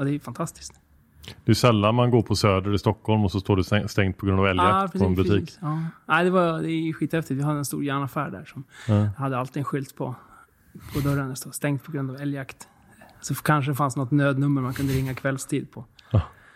Och 0.00 0.06
det 0.06 0.14
är 0.14 0.18
fantastiskt. 0.18 0.72
Det 1.44 1.52
är 1.52 1.54
sällan 1.54 1.94
man 1.94 2.10
går 2.10 2.22
på 2.22 2.36
Söder 2.36 2.74
i 2.74 2.78
Stockholm 2.78 3.24
och 3.24 3.30
så 3.32 3.40
står 3.40 3.56
det 3.56 3.62
stäng- 3.62 3.86
stängt 3.88 4.16
på 4.16 4.26
grund 4.26 4.40
av 4.40 4.46
älgjakt 4.46 4.98
på 4.98 5.04
en 5.04 5.14
butik. 5.14 5.32
precis. 5.32 5.58
Ja. 5.62 5.82
Nej, 6.06 6.24
det, 6.24 6.30
var, 6.30 6.62
det 6.62 6.70
är 6.72 6.92
skithäftigt. 6.92 7.38
Vi 7.40 7.44
hade 7.44 7.58
en 7.58 7.64
stor 7.64 7.84
järnaffär 7.84 8.30
där 8.30 8.44
som 8.44 8.64
Ja. 8.88 9.08
hade 9.18 9.38
alltid 9.38 9.56
en 9.60 9.64
skylt 9.64 9.96
på, 9.96 10.14
på 10.94 11.00
dörren. 11.00 11.28
Det 11.28 11.36
stod 11.36 11.54
stängt 11.54 11.84
på 11.84 11.92
grund 11.92 12.10
av 12.10 12.16
älgjakt. 12.16 12.68
Så 13.20 13.34
kanske 13.34 13.74
fanns 13.74 13.96
något 13.96 14.10
nödnummer 14.10 14.62
man 14.62 14.74
kunde 14.74 14.92
ringa 14.92 15.14
kvällstid 15.14 15.70
på. 15.72 15.84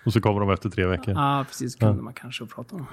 Och 0.05 0.13
så 0.13 0.21
kommer 0.21 0.41
de 0.41 0.51
efter 0.51 0.71
tre 0.71 0.87
veckor. 0.87 1.15
Ja, 1.15 1.45
precis. 1.49 1.77
kunde 1.77 2.03
man 2.03 2.13
kanske 2.13 2.47
prata 2.47 2.77
om. 2.77 2.87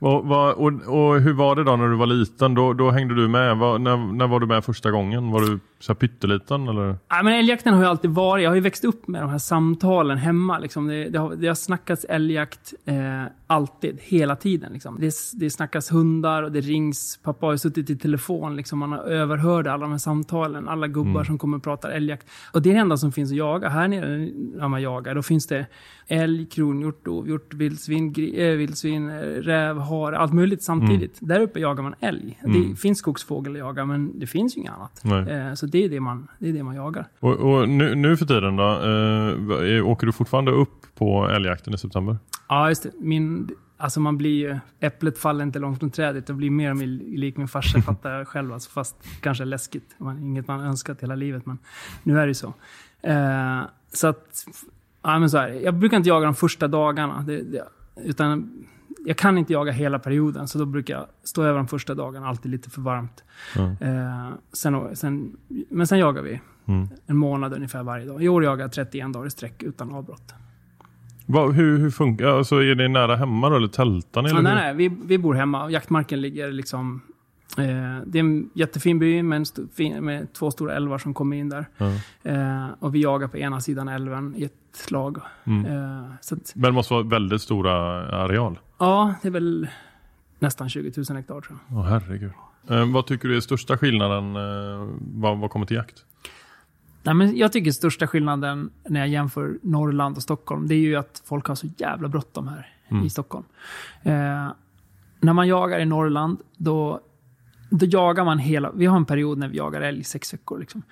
Och, 0.00 0.64
och, 0.64 0.72
och 0.72 1.20
hur 1.20 1.32
var 1.32 1.56
det 1.56 1.64
då 1.64 1.76
när 1.76 1.88
du 1.88 1.96
var 1.96 2.06
liten? 2.06 2.54
Då, 2.54 2.72
då 2.72 2.90
hängde 2.90 3.14
du 3.14 3.28
med. 3.28 3.56
Var, 3.56 3.78
när, 3.78 3.96
när 3.96 4.26
var 4.26 4.40
du 4.40 4.46
med 4.46 4.64
första 4.64 4.90
gången? 4.90 5.30
Var 5.30 5.40
du 5.40 5.60
så 5.78 5.92
här 5.92 5.94
pytteliten 5.94 6.68
eller? 6.68 6.86
Nej, 6.86 7.24
men 7.24 7.32
älgjakten 7.32 7.74
har 7.74 7.82
ju 7.82 7.88
alltid 7.88 8.10
varit. 8.10 8.42
Jag 8.42 8.50
har 8.50 8.54
ju 8.54 8.60
växt 8.60 8.84
upp 8.84 9.08
med 9.08 9.22
de 9.22 9.30
här 9.30 9.38
samtalen 9.38 10.18
hemma. 10.18 10.58
Liksom. 10.58 10.86
Det, 10.86 11.08
det, 11.08 11.18
har, 11.18 11.34
det 11.34 11.48
har 11.48 11.54
snackats 11.54 12.04
älgjakt 12.04 12.74
eh, 12.84 13.24
alltid, 13.46 13.98
hela 14.02 14.36
tiden. 14.36 14.72
Liksom. 14.72 14.96
Det, 15.00 15.14
det 15.34 15.50
snackas 15.50 15.92
hundar 15.92 16.42
och 16.42 16.52
det 16.52 16.60
rings. 16.60 17.20
Pappa 17.22 17.46
har 17.46 17.52
ju 17.52 17.58
suttit 17.58 17.90
i 17.90 17.96
telefon. 17.96 18.56
Liksom. 18.56 18.78
Man 18.78 18.92
har 18.92 18.98
överhört 18.98 19.66
alla 19.66 19.82
de 19.82 19.90
här 19.90 19.98
samtalen. 19.98 20.68
Alla 20.68 20.86
gubbar 20.86 21.24
som 21.24 21.38
kommer 21.38 21.56
och 21.56 21.62
pratar 21.62 21.90
älgjakt. 21.90 22.26
Och 22.52 22.62
det 22.62 22.70
är 22.70 22.74
det 22.74 22.80
enda 22.80 22.96
som 22.96 23.12
finns 23.12 23.30
att 23.30 23.36
jaga. 23.36 23.68
Här 23.68 23.88
nere 23.88 24.30
när 24.54 24.68
man 24.68 24.82
jagar, 24.82 25.14
då 25.14 25.22
finns 25.22 25.46
det 25.46 25.66
älg, 26.08 26.47
kronhjort, 26.50 27.04
dovhjort, 27.04 27.54
vildsvin, 27.54 28.14
äh, 28.34 28.56
vildsvin, 28.56 29.10
räv, 29.42 29.78
hare, 29.78 30.18
allt 30.18 30.32
möjligt 30.32 30.62
samtidigt. 30.62 31.18
Där 31.20 31.40
uppe 31.40 31.60
jagar 31.60 31.82
man 31.82 31.94
älg. 32.00 32.40
Det 32.42 32.76
finns 32.76 32.98
skogsfågel 32.98 33.52
att 33.52 33.58
jaga, 33.58 33.84
men 33.84 34.18
det 34.18 34.26
finns 34.26 34.56
ju 34.56 34.60
inget 34.60 34.72
annat. 34.72 35.04
Eh, 35.04 35.54
så 35.54 35.66
det 35.66 35.84
är 35.84 35.88
det 35.88 36.00
man, 36.00 36.28
det 36.38 36.48
är 36.48 36.52
det 36.52 36.62
man 36.62 36.74
jagar. 36.74 37.08
Och, 37.20 37.36
och 37.36 37.68
nu, 37.68 37.94
nu 37.94 38.16
för 38.16 38.26
tiden 38.26 38.56
då? 38.56 38.62
Eh, 38.62 39.86
åker 39.86 40.06
du 40.06 40.12
fortfarande 40.12 40.50
upp 40.50 40.86
på 40.94 41.28
älgjakten 41.28 41.74
i 41.74 41.78
september? 41.78 42.18
Ja, 42.48 42.68
just 42.68 42.82
det. 42.82 42.90
Min, 43.00 43.48
alltså 43.76 44.00
man 44.00 44.18
blir 44.18 44.48
ju, 44.48 44.58
äpplet 44.80 45.18
faller 45.18 45.42
inte 45.44 45.58
långt 45.58 45.78
från 45.78 45.90
trädet. 45.90 46.28
Jag 46.28 46.36
blir 46.36 46.50
mer 46.50 46.70
och 46.70 46.76
mer 46.76 46.86
lik 47.16 47.36
min 47.36 47.48
farsa, 47.48 47.82
fattar 47.82 48.18
jag 48.18 48.28
själv. 48.28 48.52
Alltså, 48.52 48.70
fast 48.70 48.96
kanske 49.20 49.44
läskigt. 49.44 49.94
Man, 49.98 50.22
inget 50.22 50.48
man 50.48 50.60
önskat 50.60 51.02
hela 51.02 51.14
livet, 51.14 51.46
men 51.46 51.58
nu 52.02 52.18
är 52.18 52.22
det 52.22 52.30
ju 52.30 52.34
så. 52.34 52.54
Eh, 53.02 53.60
så 53.92 54.06
att, 54.06 54.44
ja 55.12 55.18
men 55.18 55.30
så 55.30 55.38
här, 55.38 55.48
jag 55.48 55.74
brukar 55.74 55.96
inte 55.96 56.08
jaga 56.08 56.24
de 56.24 56.34
första 56.34 56.68
dagarna. 56.68 57.24
Det, 57.26 57.42
det, 57.42 57.64
utan 58.04 58.50
jag 59.06 59.16
kan 59.16 59.38
inte 59.38 59.52
jaga 59.52 59.72
hela 59.72 59.98
perioden, 59.98 60.48
så 60.48 60.58
då 60.58 60.64
brukar 60.66 60.94
jag 60.94 61.06
stå 61.24 61.42
över 61.42 61.56
de 61.58 61.68
första 61.68 61.94
dagarna, 61.94 62.26
alltid 62.28 62.50
lite 62.50 62.70
för 62.70 62.80
varmt. 62.80 63.24
Ja. 63.56 63.62
Eh, 63.86 64.28
sen, 64.52 64.96
sen, 64.96 65.36
men 65.70 65.86
sen 65.86 65.98
jagar 65.98 66.22
vi 66.22 66.40
Mm. 66.68 66.88
en 67.06 67.16
månad 67.16 67.52
ungefär 67.54 67.82
varje 67.82 68.06
dag. 68.06 68.22
I 68.22 68.28
år 68.28 68.44
jagar 68.44 68.64
jag 68.64 68.72
31 68.72 69.12
dagar 69.12 69.26
i 69.26 69.30
sträck 69.30 69.62
utan 69.62 69.92
avbrott. 69.94 70.34
Vad- 71.26 71.54
hur, 71.54 71.78
hur 71.78 71.90
funkar 71.90 72.26
Alltså 72.26 72.56
är 72.62 72.74
det 72.74 72.88
nära 72.88 73.16
hemma 73.16 73.48
då 73.50 73.56
eller 73.56 73.68
tältar 73.68 74.22
ni? 74.22 74.28
Ja, 74.28 74.40
nej, 74.40 74.54
nej, 74.54 74.74
vi, 74.74 74.96
vi 75.04 75.18
bor 75.18 75.34
hemma. 75.34 75.70
Jaktmarken 75.70 76.20
ligger 76.20 76.52
liksom... 76.52 77.00
Eh, 77.58 78.02
det 78.06 78.18
är 78.18 78.20
en 78.20 78.50
jättefin 78.54 78.98
by 78.98 79.22
med, 79.22 79.46
en 79.78 80.04
med 80.04 80.32
två 80.32 80.50
stora 80.50 80.74
älvar 80.76 80.98
som 80.98 81.14
kommer 81.14 81.36
in 81.36 81.48
där. 81.48 81.66
Eh, 82.22 82.66
och 82.80 82.94
vi 82.94 83.02
jagar 83.02 83.28
på 83.28 83.38
ena 83.38 83.60
sidan 83.60 83.88
älven 83.88 84.34
i 84.36 84.44
ett 84.44 84.90
lag. 84.90 85.18
Mm. 85.44 85.66
Eh, 85.66 86.04
att, 86.32 86.52
Men 86.54 86.62
det 86.62 86.72
måste 86.72 86.94
vara 86.94 87.02
väldigt 87.04 87.42
stora 87.42 87.72
areal. 88.24 88.58
ja, 88.78 89.14
det 89.22 89.28
är 89.28 89.32
väl 89.32 89.68
nästan 90.38 90.68
20 90.68 90.92
000 91.08 91.16
hektar 91.16 91.40
tror 91.40 91.58
jag. 91.68 91.78
Åh 91.78 91.84
herregud. 91.84 92.32
Eh, 92.70 92.92
vad 92.92 93.06
tycker 93.06 93.28
du 93.28 93.36
är 93.36 93.40
största 93.40 93.78
skillnaden 93.78 94.32
vad, 95.20 95.38
vad 95.38 95.50
kommer 95.50 95.66
till 95.66 95.76
jakt? 95.76 96.04
Nej, 97.02 97.14
men 97.14 97.36
jag 97.36 97.52
tycker 97.52 97.70
största 97.70 98.06
skillnaden 98.06 98.70
när 98.88 99.00
jag 99.00 99.08
jämför 99.08 99.58
Norrland 99.62 100.16
och 100.16 100.22
Stockholm, 100.22 100.68
det 100.68 100.74
är 100.74 100.78
ju 100.78 100.96
att 100.96 101.22
folk 101.24 101.46
har 101.46 101.54
så 101.54 101.66
jävla 101.76 102.08
bråttom 102.08 102.48
här 102.48 102.74
Mm. 102.90 103.04
i 103.04 103.10
Stockholm. 103.10 103.44
Eh, 104.02 104.48
när 105.20 105.32
man 105.32 105.48
jagar 105.48 105.78
i 105.78 105.84
Norrland, 105.84 106.38
då, 106.56 107.00
då 107.70 107.86
jagar 107.86 108.24
man 108.24 108.38
hela... 108.38 108.70
Vi 108.72 108.86
har 108.86 108.96
en 108.96 109.04
period 109.04 109.38
när 109.38 109.48
vi 109.48 109.56
jagar 109.56 109.80
älg 109.80 110.04
sex 110.04 110.34
veckor. 110.34 110.58
Liksom. 110.58 110.82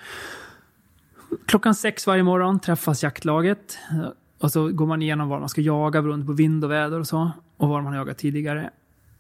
Klockan 1.47 1.75
sex 1.75 2.07
varje 2.07 2.23
morgon 2.23 2.59
träffas 2.61 3.03
jaktlaget. 3.03 3.79
eh, 3.91 4.09
Och 4.41 4.53
så 4.53 4.69
går 4.73 4.87
man 4.87 5.03
igenom 5.03 5.29
vad 5.29 5.41
man 5.41 5.49
ska 5.49 5.61
jaga 5.61 6.03
beroende 6.03 6.27
på 6.27 6.33
vind 6.33 6.65
och 6.65 6.71
väder 6.71 7.01
och 7.01 7.07
så. 7.07 7.31
Och 7.57 7.69
vad 7.69 7.83
man 7.83 7.93
har 7.93 7.99
jagat 8.01 8.19
tidigare. 8.19 8.71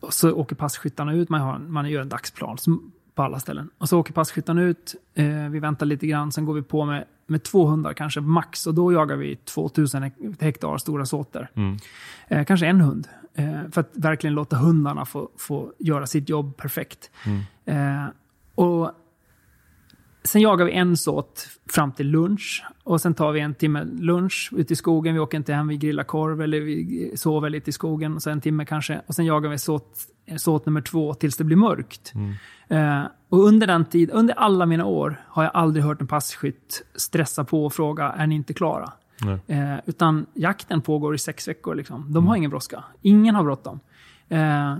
Och 0.00 0.14
så 0.14 0.32
åker 0.32 0.56
passkyttarna 0.56 1.12
ut. 1.14 1.28
Man, 1.28 1.40
har, 1.40 1.58
man 1.58 1.90
gör 1.90 2.00
en 2.02 2.08
dagsplan 2.08 2.56
på 3.14 3.22
alla 3.22 3.40
ställen. 3.40 3.70
Och 3.78 3.88
så 3.88 3.98
åker 4.00 4.12
passkyttarna 4.12 4.62
ut. 4.62 4.94
Eh, 5.14 5.48
vi 5.50 5.58
väntar 5.58 5.86
lite 5.86 6.06
grann. 6.06 6.32
Sen 6.32 6.44
går 6.44 6.54
vi 6.54 6.62
på 6.62 6.84
med, 6.84 7.04
med 7.26 7.42
200 7.42 7.94
kanske 7.94 8.20
max. 8.20 8.66
Och 8.66 8.75
då 8.75 8.92
jagar 8.92 9.16
vi 9.16 9.36
2000 9.36 10.02
hek- 10.04 10.36
hektar 10.42 10.78
stora 10.78 11.06
såter. 11.06 11.50
Mm. 11.54 11.76
Eh, 12.28 12.44
kanske 12.44 12.66
en 12.66 12.80
hund. 12.80 13.08
Eh, 13.37 13.71
för 13.73 13.81
att 13.81 13.90
verkligen 13.95 14.35
låta 14.35 14.57
hundarna 14.57 15.05
få, 15.05 15.31
få 15.37 15.73
göra 15.78 16.07
sitt 16.07 16.28
jobb 16.28 16.57
perfekt. 16.57 17.11
Eh, 17.64 18.07
och 18.55 18.93
Sen 20.26 20.43
jagar 20.43 20.64
vi 20.64 20.73
en 20.73 20.97
såt 20.97 21.49
fram 21.71 21.93
till 21.93 22.11
lunch. 22.11 22.64
Och 22.85 23.00
sen 23.00 23.14
tar 23.14 23.33
vi 23.33 23.40
en 23.40 23.55
timme 23.55 23.85
lunch 23.85 24.50
ute 24.57 24.73
i 24.73 24.76
skogen. 24.76 25.14
Vi 25.14 25.21
åker 25.21 25.38
inte 25.38 25.55
hem, 25.55 25.69
vi 25.69 25.76
grillar 25.76 26.05
korv 26.05 26.43
eller 26.43 26.61
vi 26.61 27.12
sover 27.16 27.50
lite 27.50 27.71
i 27.71 27.73
skogen. 27.73 28.14
Och 28.14 28.23
sen 28.23 28.33
en 28.33 28.40
timme 28.40 28.64
kanske. 28.64 29.00
Och 29.07 29.14
sen 29.14 29.26
jagar 29.26 29.50
vi 29.50 29.59
såt, 29.59 29.99
såt 30.37 30.66
nummer 30.66 30.81
två 30.81 31.14
tills 31.14 31.37
det 31.37 31.45
blir 31.45 31.57
mörkt. 31.57 32.12
Eh, 32.69 33.02
och 33.28 33.45
under 33.45 33.66
den 33.66 33.85
tid, 33.85 34.11
under 34.12 34.35
alla 34.35 34.66
mina 34.66 34.85
år 34.85 35.21
har 35.28 35.43
jag 35.43 35.52
aldrig 35.55 35.85
hört 35.85 36.00
en 36.00 36.07
passkytt 36.07 36.83
stressa 36.95 37.45
på 37.45 37.64
och 37.66 37.73
fråga, 37.73 38.05
är 38.05 38.26
ni 38.26 38.35
inte 38.35 38.55
klara? 38.55 38.93
Eh, 39.46 39.76
utan 39.87 40.26
jakten 40.35 40.80
pågår 40.80 41.14
i 41.14 41.18
sex 41.18 41.49
veckor. 41.49 41.75
Liksom. 41.75 42.12
De 42.12 42.26
har 42.26 42.37
ingen 42.37 42.50
brådska. 42.50 42.85
Ingen 43.02 43.35
har 43.35 43.44
bråttom. 43.44 43.80
Eh, 44.28 44.76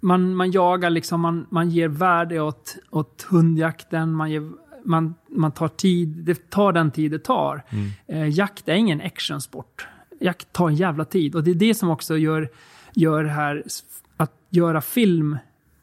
man, 0.00 0.34
man 0.34 0.50
jagar 0.50 0.90
liksom, 0.90 1.20
man, 1.20 1.46
man 1.50 1.70
ger 1.70 1.88
värde 1.88 2.40
åt, 2.40 2.76
åt 2.90 3.26
hundjakten, 3.30 4.12
man, 4.12 4.30
ger, 4.30 4.50
man, 4.84 5.14
man 5.28 5.52
tar 5.52 5.68
tid, 5.68 6.08
det 6.08 6.50
tar 6.50 6.72
den 6.72 6.90
tid 6.90 7.10
det 7.10 7.18
tar. 7.18 7.64
Eh, 8.06 8.28
jakt 8.28 8.68
är 8.68 8.74
ingen 8.74 9.00
actionsport. 9.00 9.86
Jakt 10.20 10.52
tar 10.52 10.68
en 10.68 10.74
jävla 10.74 11.04
tid 11.04 11.34
och 11.34 11.44
det 11.44 11.50
är 11.50 11.54
det 11.54 11.74
som 11.74 11.90
också 11.90 12.16
gör, 12.16 12.48
gör 12.94 13.24
här, 13.24 13.64
att 14.16 14.32
göra 14.50 14.80
film 14.80 15.38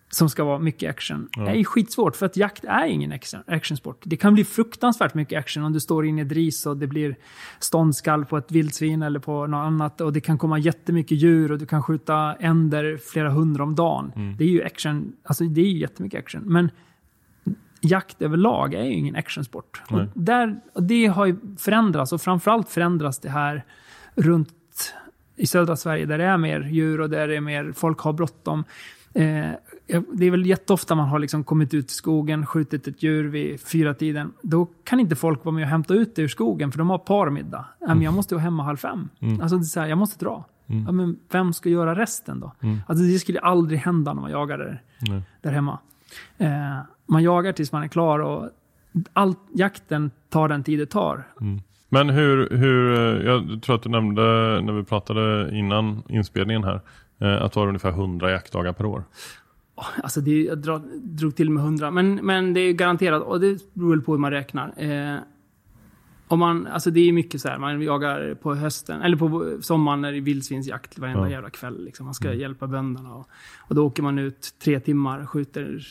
som 0.10 0.30
ska 0.30 0.44
vara 0.44 0.60
mycket 0.60 0.90
action. 0.90 1.30
Ja. 1.32 1.44
Det 1.44 1.60
är 1.60 1.64
skitsvårt 1.64 2.16
för 2.16 2.26
att 2.26 2.38
jakt 2.38 2.64
är 2.64 2.86
ingen 2.86 3.12
action, 3.12 3.40
actionsport. 3.48 4.02
Det 4.04 4.18
kan 4.18 4.34
bli 4.34 4.44
fruktansvärt 4.44 5.14
mycket 5.14 5.40
action 5.40 5.64
om 5.64 5.74
du 5.74 5.80
står 5.80 6.06
inne 6.06 6.22
i 6.22 6.26
ett 6.26 6.32
ris 6.32 6.66
och 6.66 6.78
det 6.78 6.88
blir 6.88 7.16
ståndskall 7.60 8.26
på 8.26 8.38
ett 8.38 8.52
vildsvin 8.52 9.02
eller 9.02 9.20
på 9.20 9.48
något 9.48 9.66
annat 9.66 10.02
och 10.02 10.14
det 10.14 10.22
kan 10.22 10.38
komma 10.38 10.60
jättemycket 10.60 11.18
djur 11.18 11.52
och 11.52 11.58
du 11.58 11.66
kan 11.66 11.84
skjuta 11.84 12.36
änder 12.36 12.98
flera 12.98 13.30
hundra 13.30 13.64
om 13.64 13.76
dagen. 13.76 14.12
Mm. 14.16 14.38
Det 14.38 14.44
är 14.44 14.50
ju 14.50 14.64
action, 14.64 15.14
alltså 15.24 15.44
det 15.44 15.62
är 15.62 15.70
ju 15.70 15.78
jättemycket 15.78 16.20
action. 16.20 16.42
Men 16.46 16.72
jakt 17.82 18.22
överlag 18.22 18.74
är 18.74 18.84
ju 18.84 18.94
ingen 18.94 19.16
actionsport. 19.16 19.82
Och, 19.90 20.02
där, 20.14 20.60
och 20.74 20.84
det 20.84 21.06
har 21.06 21.26
ju 21.26 21.36
förändrats 21.58 22.14
och 22.14 22.22
framförallt 22.22 22.70
förändras 22.70 23.20
det 23.20 23.30
här 23.30 23.66
runt 24.16 24.50
i 25.36 25.48
södra 25.48 25.76
Sverige 25.76 26.06
där 26.06 26.18
det 26.18 26.24
är 26.24 26.38
mer 26.38 26.62
djur 26.62 27.02
och 27.02 27.10
där 27.10 27.28
det 27.28 27.36
är 27.36 27.42
mer, 27.42 27.72
folk 27.72 28.00
har 28.00 28.14
bråttom. 28.14 28.64
Eh, 29.14 29.50
det 30.13 30.25
är 30.25 30.32
väl 30.32 30.46
jätteofta 30.46 30.96
man 30.96 31.08
har 31.08 31.20
liksom 31.20 31.44
kommit 31.44 31.74
ut 31.74 31.91
i 31.91 31.94
skogen, 31.94 32.46
skjutit 32.46 32.88
ett 32.88 33.03
djur 33.03 33.24
vid 33.24 33.62
fyra 33.62 33.94
tiden. 33.94 34.34
Då 34.41 34.67
kan 34.84 35.00
inte 35.00 35.15
folk 35.15 35.46
vara 35.46 35.56
med 35.56 35.63
och 35.63 35.70
hämta 35.70 35.94
ut 35.94 36.15
det 36.15 36.22
ur 36.22 36.27
skogen 36.27 36.72
för 36.72 36.79
de 36.79 36.89
har 36.89 36.98
parmiddag. 36.98 37.65
Men 37.79 38.01
jag 38.01 38.13
måste 38.13 38.36
vara 38.36 38.44
hemma 38.44 38.63
halv 38.63 38.77
fem. 38.77 39.10
Mm. 39.20 39.41
Alltså 39.41 39.58
det 39.58 39.62
är 39.62 39.65
så 39.65 39.79
här, 39.79 39.88
jag 39.88 39.98
måste 39.98 40.25
dra. 40.25 40.46
Ja, 40.65 40.91
men 40.91 41.20
vem 41.32 41.53
ska 41.53 41.70
göra 41.70 41.96
resten 41.96 42.39
då? 42.39 42.51
Mm. 42.62 42.77
Alltså 42.88 43.03
det 43.06 43.20
skulle 43.20 43.39
aldrig 43.39 43.79
hända 43.79 44.13
när 44.13 44.22
man 44.22 44.32
jagar 44.32 44.58
där, 44.58 44.82
Nej. 45.00 45.22
där 45.41 45.51
hemma. 45.51 45.79
Eh, 46.38 46.77
man 47.06 47.24
jagar 47.24 47.51
tills 47.51 47.72
man 47.72 47.84
är 47.84 47.88
klar 47.88 48.20
och 48.20 48.50
allt, 49.13 49.39
jakten 49.53 50.12
tar 50.29 50.50
den 50.50 50.63
tid 50.63 50.79
det 50.79 50.86
tar. 50.86 51.27
Men 51.89 52.10
hur, 52.10 52.50
hur, 52.50 52.94
eh, 52.94 53.25
jag 53.25 53.62
tror 53.62 53.75
att 53.75 53.84
du 53.84 53.89
nämnde 53.89 54.22
när 54.62 54.74
vi 54.74 54.84
pratade 54.84 55.58
innan 55.58 56.03
inspelningen 56.10 56.63
här, 56.63 56.82
eh, 57.22 57.41
att 57.41 57.51
du 57.51 57.60
har 57.60 57.67
ungefär 57.67 57.91
100 57.91 58.32
jaktdagar 58.32 58.74
per 58.74 58.86
år. 58.86 59.03
Alltså 60.04 60.22
det, 60.22 60.44
jag 60.44 60.58
dra, 60.58 60.82
drog 61.04 61.36
till 61.36 61.50
med 61.50 61.64
hundra, 61.64 61.92
men, 61.92 62.16
men 62.16 62.54
det 62.54 62.60
är 62.60 62.74
garanterat, 62.74 63.24
och 63.24 63.40
det 63.40 63.74
beror 63.74 63.90
väl 63.90 64.02
på 64.02 64.12
hur 64.12 64.20
man 64.20 64.32
räknar. 64.32 64.74
Eh, 64.78 65.18
om 66.28 66.40
man, 66.40 66.68
alltså 66.68 66.92
det 66.92 67.00
är 67.00 67.14
mycket 67.14 67.42
så 67.42 67.48
här, 67.48 67.58
man 67.60 67.82
jagar 67.82 68.34
på 68.36 68.56
hösten, 68.56 69.02
eller 69.02 69.18
på 69.18 69.58
sommaren 69.62 70.02
när 70.02 70.12
det 70.12 70.18
är 70.18 70.22
vildsvinsjakt 70.22 71.00
varenda 71.00 71.22
Ja. 71.22 71.30
jävla 71.30 71.50
kväll. 71.50 71.86
Liksom. 71.86 72.06
Man 72.06 72.14
ska 72.14 72.34
hjälpa 72.34 72.68
bönderna. 72.68 73.14
Och, 73.16 73.30
och 73.58 73.76
då 73.76 73.86
åker 73.88 74.04
man 74.04 74.20
ut 74.20 74.54
tre 74.64 74.80
timmar, 74.80 75.26
skjuter 75.26 75.88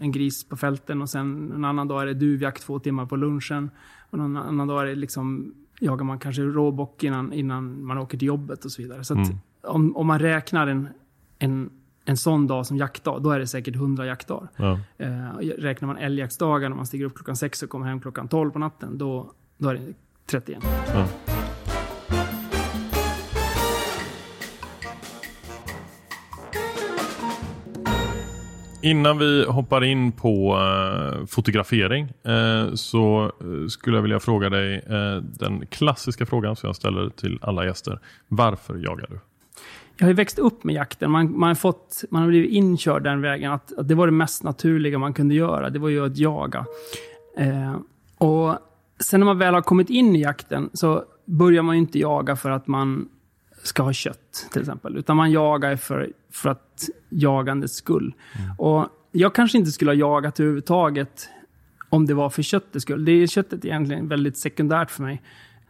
en 0.00 0.12
gris 0.12 0.44
på 0.44 0.56
fälten 0.56 1.02
och 1.02 1.10
sen 1.10 1.52
en 1.54 1.64
annan 1.64 1.88
dag 1.88 2.02
är 2.02 2.06
det 2.06 2.14
duvjakt 2.14 2.62
två 2.62 2.78
timmar 2.78 3.06
på 3.06 3.16
lunchen. 3.16 3.70
Och 4.10 4.18
någon 4.18 4.36
annan 4.36 4.68
dag 4.68 4.82
är 4.82 4.86
det 4.86 4.94
liksom, 4.94 5.54
jagar 5.80 6.04
man 6.04 6.18
kanske 6.18 6.42
råbock 6.42 7.04
innan, 7.04 7.32
innan 7.32 7.84
man 7.84 7.98
åker 7.98 8.18
till 8.18 8.28
jobbet 8.28 8.64
och 8.64 8.72
så 8.72 8.82
vidare. 8.82 9.04
Så 9.04 9.12
att 9.20 9.26
Mm. 9.28 9.38
om, 9.62 9.96
om 9.96 10.06
man 10.06 10.18
räknar 10.18 10.66
en, 10.66 10.88
en, 11.38 11.70
en 12.04 12.16
sån 12.16 12.46
dag 12.46 12.66
som 12.66 12.76
jaktdag, 12.76 13.22
då 13.22 13.30
är 13.30 13.38
det 13.38 13.46
säkert 13.46 13.74
100 13.74 14.06
jaktdagar. 14.06 14.48
Ja. 14.56 14.78
Eh, 14.98 15.08
räknar 15.58 15.86
man 15.86 15.96
älgjaktsdagar 15.96 16.68
när 16.68 16.76
man 16.76 16.86
stiger 16.86 17.04
upp 17.04 17.14
klockan 17.14 17.36
sex 17.36 17.62
och 17.62 17.70
kommer 17.70 17.86
hem 17.86 18.00
klockan 18.00 18.28
12 18.28 18.50
på 18.50 18.58
natten, 18.58 18.98
då, 18.98 19.32
då 19.58 19.68
är 19.68 19.74
det 19.74 19.94
31. 20.26 20.58
Ja. 20.94 21.06
Innan 28.84 29.18
vi 29.18 29.44
hoppar 29.44 29.84
in 29.84 30.12
på 30.12 30.56
eh, 30.56 31.26
fotografering 31.26 32.12
eh, 32.24 32.74
så 32.74 33.32
eh, 33.40 33.68
skulle 33.68 33.96
jag 33.96 34.02
vilja 34.02 34.20
fråga 34.20 34.50
dig 34.50 34.84
eh, 34.86 35.16
den 35.16 35.66
klassiska 35.66 36.26
frågan 36.26 36.56
som 36.56 36.66
jag 36.66 36.76
ställer 36.76 37.08
till 37.08 37.38
alla 37.42 37.64
gäster. 37.64 37.98
Varför 38.28 38.76
jagar 38.76 39.06
du? 39.10 39.18
Jag 39.96 40.06
har 40.06 40.10
ju 40.10 40.14
växt 40.14 40.38
upp 40.38 40.64
med 40.64 40.74
jakten. 40.74 41.10
Man, 41.10 41.38
man, 41.38 41.48
har, 41.48 41.54
fått, 41.54 42.04
man 42.10 42.22
har 42.22 42.28
blivit 42.28 42.50
inkörd 42.50 43.04
den 43.04 43.20
vägen. 43.20 43.52
Att, 43.52 43.72
att 43.72 43.88
det 43.88 43.94
var 43.94 44.06
det 44.06 44.12
mest 44.12 44.42
naturliga 44.42 44.98
man 44.98 45.14
kunde 45.14 45.34
göra. 45.34 45.70
Det 45.70 45.78
var 45.78 45.88
ju 45.88 46.06
att 46.06 46.16
jaga. 46.16 46.66
Eh, 47.36 47.76
och 48.18 48.58
sen 49.00 49.20
när 49.20 49.24
man 49.24 49.38
väl 49.38 49.54
har 49.54 49.62
kommit 49.62 49.90
in 49.90 50.16
i 50.16 50.20
jakten 50.20 50.70
så 50.72 51.04
börjar 51.24 51.62
man 51.62 51.76
ju 51.76 51.80
inte 51.80 51.98
jaga 51.98 52.36
för 52.36 52.50
att 52.50 52.66
man 52.66 53.08
ska 53.62 53.82
ha 53.82 53.92
kött, 53.92 54.48
till 54.52 54.60
exempel. 54.60 54.96
Utan 54.96 55.16
man 55.16 55.32
jagar 55.32 55.76
för, 55.76 56.12
för 56.30 56.50
att 56.50 56.88
jagandets 57.08 57.74
skull. 57.74 58.14
Och 58.58 58.86
jag 59.12 59.34
kanske 59.34 59.58
inte 59.58 59.70
skulle 59.70 59.90
ha 59.90 59.96
jagat 59.96 60.40
överhuvudtaget 60.40 61.28
om 61.88 62.06
det 62.06 62.14
var 62.14 62.30
för 62.30 62.42
köttets 62.42 62.82
skull. 62.82 63.04
Det 63.04 63.12
är 63.12 63.26
köttet 63.26 63.64
egentligen 63.64 64.08
väldigt 64.08 64.38
sekundärt 64.38 64.90
för 64.90 65.02
mig. 65.02 65.22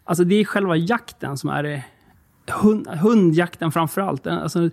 Alltså 0.05 0.25
det 0.25 0.35
är 0.35 0.45
själva 0.45 0.77
jakten 0.77 1.39
som 1.39 1.51
är 1.51 1.63
det 1.63 1.85
hund, 2.51 2.87
hundjakten 2.89 3.73
framför 3.73 4.01
allt. 4.01 4.27
Alltså, 4.27 4.71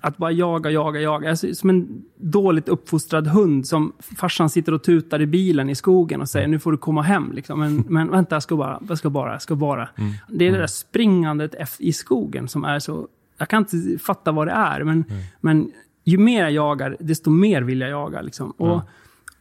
att 0.00 0.16
bara 0.16 0.30
jaga, 0.30 0.70
jaga, 0.70 1.00
jaga. 1.00 1.30
Alltså, 1.30 1.54
som 1.54 1.70
en 1.70 2.04
dåligt 2.16 2.68
uppfostrad 2.68 3.26
hund 3.26 3.66
som 3.66 3.92
farsan 4.16 4.50
sitter 4.50 4.74
och 4.74 4.82
tutar 4.82 5.22
i 5.22 5.26
bilen 5.26 5.70
i 5.70 5.74
skogen 5.74 6.20
och 6.20 6.28
säger 6.28 6.48
nu 6.48 6.58
får 6.58 6.72
du 6.72 6.78
komma 6.78 7.02
hem. 7.02 7.32
Liksom. 7.32 7.60
Men, 7.60 7.76
men 7.88 8.10
vänta, 8.10 8.34
jag 8.34 8.42
ska 8.42 8.56
bara, 8.56 8.82
jag 8.88 8.98
ska 8.98 9.10
bara, 9.10 9.32
jag 9.32 9.42
ska 9.42 9.54
bara. 9.54 9.88
Det 10.28 10.46
är 10.46 10.52
det 10.52 10.58
där 10.58 10.66
springandet 10.66 11.54
eff- 11.54 11.76
i 11.80 11.92
skogen 11.92 12.48
som 12.48 12.64
är 12.64 12.78
så... 12.78 13.08
Jag 13.38 13.48
kan 13.48 13.58
inte 13.58 13.98
fatta 13.98 14.32
vad 14.32 14.46
det 14.46 14.52
är, 14.52 14.84
men, 14.84 15.04
men 15.40 15.72
ju 16.04 16.18
mer 16.18 16.42
jag 16.42 16.52
jagar, 16.52 16.96
desto 17.00 17.30
mer 17.30 17.62
vill 17.62 17.80
jag 17.80 17.90
jaga. 17.90 18.22
Liksom. 18.22 18.50
Och, 18.50 18.82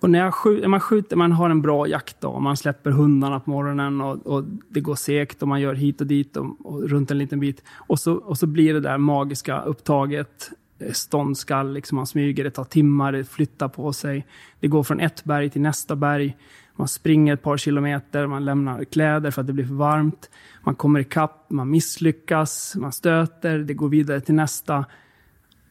och 0.02 0.10
när 0.10 0.20
jag 0.20 0.34
skjuter, 0.34 0.68
man 0.68 0.80
skjuter, 0.80 1.16
man 1.16 1.32
har 1.32 1.50
en 1.50 1.62
bra 1.62 1.88
jaktdag, 1.88 2.40
man 2.40 2.58
släpper 2.58 2.92
hundarna 2.92 3.40
på 3.40 3.50
morgonen 3.50 4.02
och, 4.02 4.28
och 4.28 4.44
det 4.70 4.82
går 4.82 4.96
segt 4.96 5.42
och 5.42 5.48
man 5.48 5.62
gör 5.62 5.74
hit 5.74 6.02
och 6.02 6.08
dit 6.08 6.38
och, 6.38 6.66
och 6.66 6.90
runt 6.90 7.12
en 7.12 7.18
liten 7.18 7.40
bit. 7.40 7.64
Och 7.76 8.00
så, 8.00 8.14
och 8.14 8.38
så 8.38 8.48
blir 8.48 8.74
det 8.74 8.80
där 8.80 8.98
magiska 8.98 9.62
upptaget, 9.62 10.52
eh, 10.80 10.92
ståndskall, 10.92 11.74
liksom 11.74 11.96
man 11.96 12.08
smyger, 12.08 12.44
det 12.44 12.52
tar 12.52 12.64
timmar, 12.64 13.12
det 13.12 13.24
flyttar 13.24 13.68
på 13.68 13.94
sig. 13.94 14.28
Det 14.60 14.68
går 14.68 14.84
från 14.84 15.00
ett 15.00 15.24
berg 15.24 15.50
till 15.50 15.62
nästa 15.62 15.96
berg. 15.96 16.38
Man 16.76 16.88
springer 16.88 17.34
ett 17.34 17.42
par 17.42 17.58
kilometer, 17.58 18.28
man 18.28 18.46
lämnar 18.46 18.84
kläder 18.84 19.32
för 19.32 19.42
att 19.42 19.48
det 19.48 19.54
blir 19.54 19.66
för 19.66 19.74
varmt. 19.74 20.30
Man 20.64 20.76
kommer 20.76 21.00
ikapp, 21.00 21.46
man 21.50 21.70
misslyckas, 21.70 22.76
man 22.76 22.92
stöter, 22.92 23.60
det 23.60 23.74
går 23.74 23.90
vidare 23.90 24.22
till 24.22 24.36
nästa. 24.36 24.86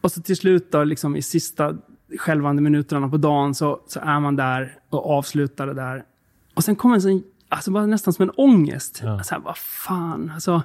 Och 0.01 0.13
så 0.13 0.23
till 0.23 0.37
slut 0.37 0.73
då, 0.73 0.85
liksom 0.85 1.17
i 1.17 1.23
sista 1.23 1.77
skälvande 2.19 2.63
minuterna 2.63 3.09
på 3.09 3.17
dagen 3.17 3.55
så, 3.55 3.81
så 3.87 4.01
är 4.01 4.21
man 4.21 4.37
där 4.37 4.75
och 4.91 5.11
avslutar 5.11 5.67
det 5.67 5.75
där. 5.75 6.05
Och 6.55 6.65
sen 6.65 6.77
kommer 6.77 6.95
en 6.95 7.03
sån, 7.03 7.23
alltså 7.49 7.71
bara 7.71 7.87
nästan 7.87 8.13
som 8.13 8.23
en 8.23 8.31
ångest. 8.31 9.01
Ja. 9.05 9.23
Så 9.23 9.35
här, 9.35 9.43
vad 9.43 9.57
fan, 9.59 10.33
alltså. 10.35 10.63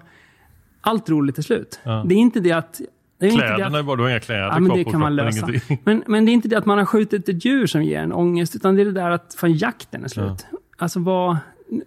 Allt 0.81 1.09
roligt 1.09 1.35
till 1.35 1.43
slut. 1.43 1.79
Ja. 1.83 2.03
Det 2.07 2.15
är 2.15 2.17
inte 2.17 2.39
det 2.39 2.51
att... 2.51 2.81
Det 3.17 3.25
är 3.25 3.31
inte 3.31 3.45
det 3.45 3.51
att, 3.51 3.55
Kläderna 3.55 3.79
är 3.79 3.83
bara, 3.83 3.95
du 3.95 4.03
har 4.03 4.09
inga 4.09 4.19
kläder 4.19 4.41
Ja, 4.41 4.59
men 4.59 4.77
det 4.77 4.83
kan 4.83 4.99
man 4.99 5.15
lösa. 5.15 5.47
Men, 5.83 6.03
men 6.07 6.25
det 6.25 6.31
är 6.31 6.33
inte 6.33 6.47
det 6.47 6.57
att 6.57 6.65
man 6.65 6.77
har 6.77 6.85
skjutit 6.85 7.29
ett 7.29 7.45
djur 7.45 7.67
som 7.67 7.83
ger 7.83 7.99
en 7.99 8.13
ångest, 8.13 8.55
utan 8.55 8.75
det 8.75 8.81
är 8.81 8.85
det 8.85 8.91
där 8.91 9.11
att 9.11 9.35
fan, 9.37 9.53
jakten 9.53 10.03
är 10.03 10.07
slut. 10.07 10.45
Alltså 10.77 10.99
vad, 10.99 11.37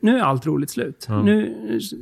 nu 0.01 0.19
är 0.19 0.23
allt 0.23 0.47
roligt 0.47 0.71
slut. 0.71 1.07
Ja. 1.09 1.23
Nu 1.23 1.55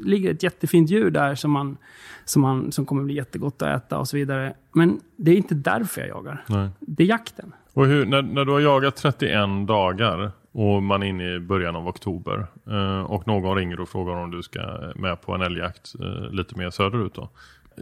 ligger 0.05 0.31
ett 0.31 0.43
jättefint 0.43 0.91
djur 0.91 1.11
där 1.11 1.35
som, 1.35 1.51
man, 1.51 1.77
som, 2.25 2.43
man, 2.43 2.73
som 2.73 2.87
kommer 2.87 3.03
bli 3.03 3.15
jättegott 3.15 3.63
att 3.63 3.83
äta 3.83 3.99
och 3.99 4.09
så 4.09 4.17
vidare. 4.17 4.55
Men 4.73 5.01
det 5.17 5.31
är 5.31 5.37
inte 5.37 5.55
därför 5.55 6.01
jag 6.01 6.09
jagar. 6.09 6.45
Nej. 6.49 6.69
Det 6.81 7.03
är 7.03 7.07
jakten. 7.07 7.53
Och 7.73 7.87
hur, 7.87 8.07
när, 8.07 8.23
när 8.23 8.45
du 8.45 8.53
har 8.53 8.61
jagat 8.61 8.97
31 8.97 9.33
dagar 9.69 10.33
och 10.53 10.83
man 10.83 11.03
är 11.03 11.07
inne 11.07 11.35
i 11.35 11.39
början 11.39 11.77
av 11.77 11.89
oktober 11.89 12.47
eh, 12.67 13.01
och 13.01 13.27
någon 13.27 13.57
ringer 13.57 13.81
och 13.81 13.89
frågar 13.89 14.15
om 14.15 14.31
du 14.31 14.43
ska 14.43 14.61
med 14.95 15.21
på 15.21 15.35
en 15.35 15.43
älgjakt 15.43 15.95
eh, 16.01 16.31
lite 16.31 16.59
mer 16.59 16.71
söderut 16.71 17.15
då. 17.15 17.29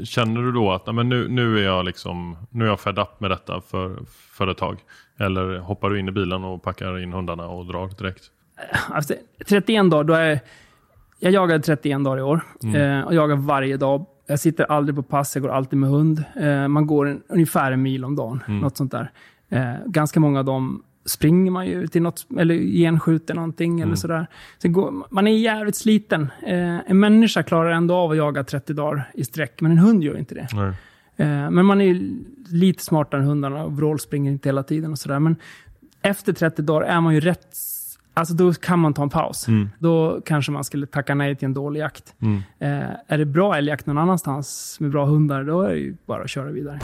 Känner 0.04 0.42
du 0.42 0.52
då 0.52 0.72
att 0.72 0.94
men 0.94 1.08
nu, 1.08 1.28
nu 1.28 1.58
är 1.58 1.64
jag 1.64 1.84
liksom 1.84 2.36
nu 2.50 2.64
är 2.64 2.68
jag 2.68 2.80
fed 2.80 2.98
up 2.98 3.20
med 3.20 3.30
detta 3.30 3.60
för, 3.60 3.98
för 4.08 4.46
ett 4.46 4.58
tag? 4.58 4.78
Eller 5.16 5.58
hoppar 5.58 5.90
du 5.90 5.98
in 5.98 6.08
i 6.08 6.12
bilen 6.12 6.44
och 6.44 6.62
packar 6.62 6.98
in 6.98 7.12
hundarna 7.12 7.48
och 7.48 7.66
drar 7.66 7.88
direkt? 7.98 8.30
Alltså, 8.90 9.14
31 9.46 9.90
dagar, 9.90 10.04
då 10.04 10.14
är 10.14 10.40
jag 11.18 11.32
jagade 11.32 11.62
31 11.62 12.04
dagar 12.04 12.18
i 12.18 12.22
år 12.22 12.40
eh, 12.76 13.00
och 13.00 13.14
jagar 13.14 13.36
varje 13.36 13.76
dag. 13.76 14.06
Jag 14.26 14.40
sitter 14.40 14.64
aldrig 14.64 14.96
på 14.96 15.02
pass, 15.02 15.36
jag 15.36 15.42
går 15.42 15.50
alltid 15.50 15.78
med 15.78 15.90
hund. 15.90 16.24
Eh, 16.40 16.68
man 16.68 16.86
går 16.86 17.08
en, 17.08 17.22
ungefär 17.28 17.72
en 17.72 17.82
mil 17.82 18.04
om 18.04 18.16
dagen, 18.16 18.42
något 18.48 18.76
sånt 18.76 18.92
där. 18.92 19.10
Eh, 19.48 19.74
ganska 19.86 20.20
många 20.20 20.38
av 20.38 20.44
dem 20.44 20.82
springer 21.06 21.50
man 21.50 21.66
ju 21.66 21.86
till 21.86 22.02
något, 22.02 22.26
eller 22.38 22.54
genskjuter 22.54 23.34
någonting 23.34 23.80
eller 23.80 23.94
sådär. 23.96 24.26
Så 24.58 24.68
går, 24.68 25.04
man 25.10 25.26
är 25.26 25.32
jävligt 25.38 25.76
sliten. 25.76 26.22
Eh, 26.46 26.90
en 26.90 27.00
människa 27.00 27.42
klarar 27.42 27.70
ändå 27.70 27.94
av 27.94 28.10
att 28.10 28.16
jaga 28.16 28.44
30 28.44 28.72
dagar 28.72 29.10
i 29.14 29.24
sträck, 29.24 29.60
men 29.60 29.70
en 29.72 29.78
hund 29.78 30.04
gör 30.04 30.18
inte 30.18 30.34
det. 30.34 30.48
Nej. 30.54 30.72
Eh, 31.16 31.50
Men 31.50 31.66
man 31.66 31.80
är 31.80 31.84
ju 31.84 32.12
lite 32.48 32.84
smartare 32.84 33.20
än 33.20 33.26
hundarna 33.26 33.64
och 33.64 33.76
vrål 33.76 34.00
springer 34.00 34.30
inte 34.32 34.48
hela 34.48 34.62
tiden 34.62 34.92
och 34.92 34.98
sådär. 34.98 35.18
Men 35.18 35.36
efter 36.02 36.32
30 36.32 36.62
dagar 36.62 36.86
är 36.86 37.00
man 37.00 37.14
ju 37.14 37.20
rätt... 37.20 37.56
Alltså 38.14 38.34
då 38.34 38.52
kan 38.52 38.78
man 38.78 38.94
ta 38.94 39.02
en 39.02 39.10
paus. 39.10 39.46
Då 39.78 40.20
kanske 40.24 40.52
man 40.52 40.64
skulle 40.64 40.86
tacka 40.86 41.14
nej 41.14 41.36
till 41.36 41.46
en 41.46 41.54
dålig 41.54 41.80
jakt. 41.80 42.14
Mm. 42.20 42.42
Eh, 42.58 42.90
är 43.06 43.18
det 43.18 43.24
bra 43.24 43.56
älgjakt 43.56 43.86
någon 43.86 43.98
annanstans 43.98 44.76
med 44.80 44.90
bra 44.90 45.04
hundar, 45.04 45.44
då 45.44 45.62
är 45.62 45.68
det 45.68 45.78
ju 45.78 45.96
bara 46.06 46.22
att 46.22 46.30
köra 46.30 46.50
vidare. 46.50 46.80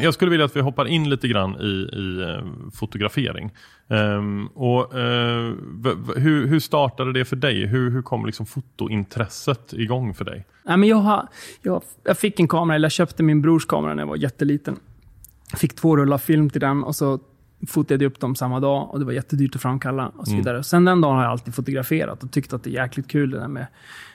Jag 0.00 0.14
skulle 0.14 0.30
vilja 0.30 0.46
att 0.46 0.56
vi 0.56 0.60
hoppar 0.60 0.86
in 0.86 1.10
lite 1.10 1.28
grann 1.28 1.56
i, 1.60 1.96
i 1.96 2.22
eh, 2.22 2.70
fotografering. 2.74 3.50
Um, 3.88 4.46
och, 4.46 4.94
uh, 4.94 5.00
hur, 6.16 6.46
hur 6.46 6.60
startade 6.60 7.12
det 7.12 7.24
för 7.24 7.36
dig? 7.36 7.66
Hur, 7.66 7.90
hur 7.90 8.02
kom 8.02 8.26
liksom 8.26 8.46
fotointresset 8.46 9.72
igång 9.72 10.14
för 10.14 10.24
dig? 10.24 10.46
Ja, 10.64 10.76
men 10.76 10.88
jag, 10.88 10.96
har, 10.96 11.28
jag, 11.62 11.82
jag 12.04 12.18
fick 12.18 12.40
en 12.40 12.48
kamera, 12.48 12.74
eller 12.74 12.84
jag 12.84 12.92
köpte 12.92 13.22
min 13.22 13.42
brors 13.42 13.66
kamera 13.66 13.94
när 13.94 14.02
jag 14.02 14.08
var 14.08 14.16
jätteliten. 14.16 14.76
Fick 15.56 15.74
två 15.74 15.96
rullar 15.96 16.18
film 16.18 16.50
till 16.50 16.60
den 16.60 16.84
och 16.84 16.96
så 16.96 17.18
fotade 17.66 18.04
jag 18.04 18.10
upp 18.10 18.20
dem 18.20 18.34
samma 18.34 18.60
dag 18.60 18.90
och 18.90 18.98
det 18.98 19.04
var 19.04 19.12
jättedyrt 19.12 19.56
att 19.56 19.62
framkalla 19.62 20.08
och 20.08 20.26
så 20.26 20.32
mm. 20.32 20.40
vidare. 20.40 20.56
Mm. 20.56 20.64
Sen 20.64 20.84
den 20.84 21.00
dagen 21.00 21.16
har 21.16 21.22
jag 21.22 21.30
alltid 21.30 21.54
fotograferat 21.54 22.22
och 22.22 22.30
tyckt 22.30 22.52
att 22.52 22.62
det 22.62 22.70
är 22.70 22.74
jäkligt 22.82 23.08
kul 23.08 23.30
det 23.30 23.38
där 23.38 23.48
med, 23.48 23.66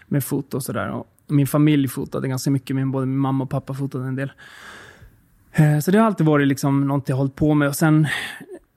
med 0.08 0.24
foto 0.24 0.58
och 0.58 0.64
sådär. 0.64 1.04
Min 1.28 1.48
familj 1.48 1.88
fotade 1.88 2.28
ganska 2.28 2.52
mycket, 2.52 2.76
min, 2.76 2.92
både 2.92 3.06
min 3.06 3.18
mamma 3.18 3.44
och 3.44 3.50
pappa 3.50 3.74
fotade 3.74 4.06
en 4.06 4.16
del. 4.16 4.32
Eh, 5.52 5.80
så 5.80 5.92
det 5.92 5.98
har 5.98 6.06
alltid 6.06 6.26
varit 6.26 6.48
liksom 6.48 6.88
något 6.88 7.10
jag 7.10 7.16
hållit 7.16 7.36
på 7.36 7.54
med. 7.54 7.68
Och 7.68 7.76
sen 7.76 8.08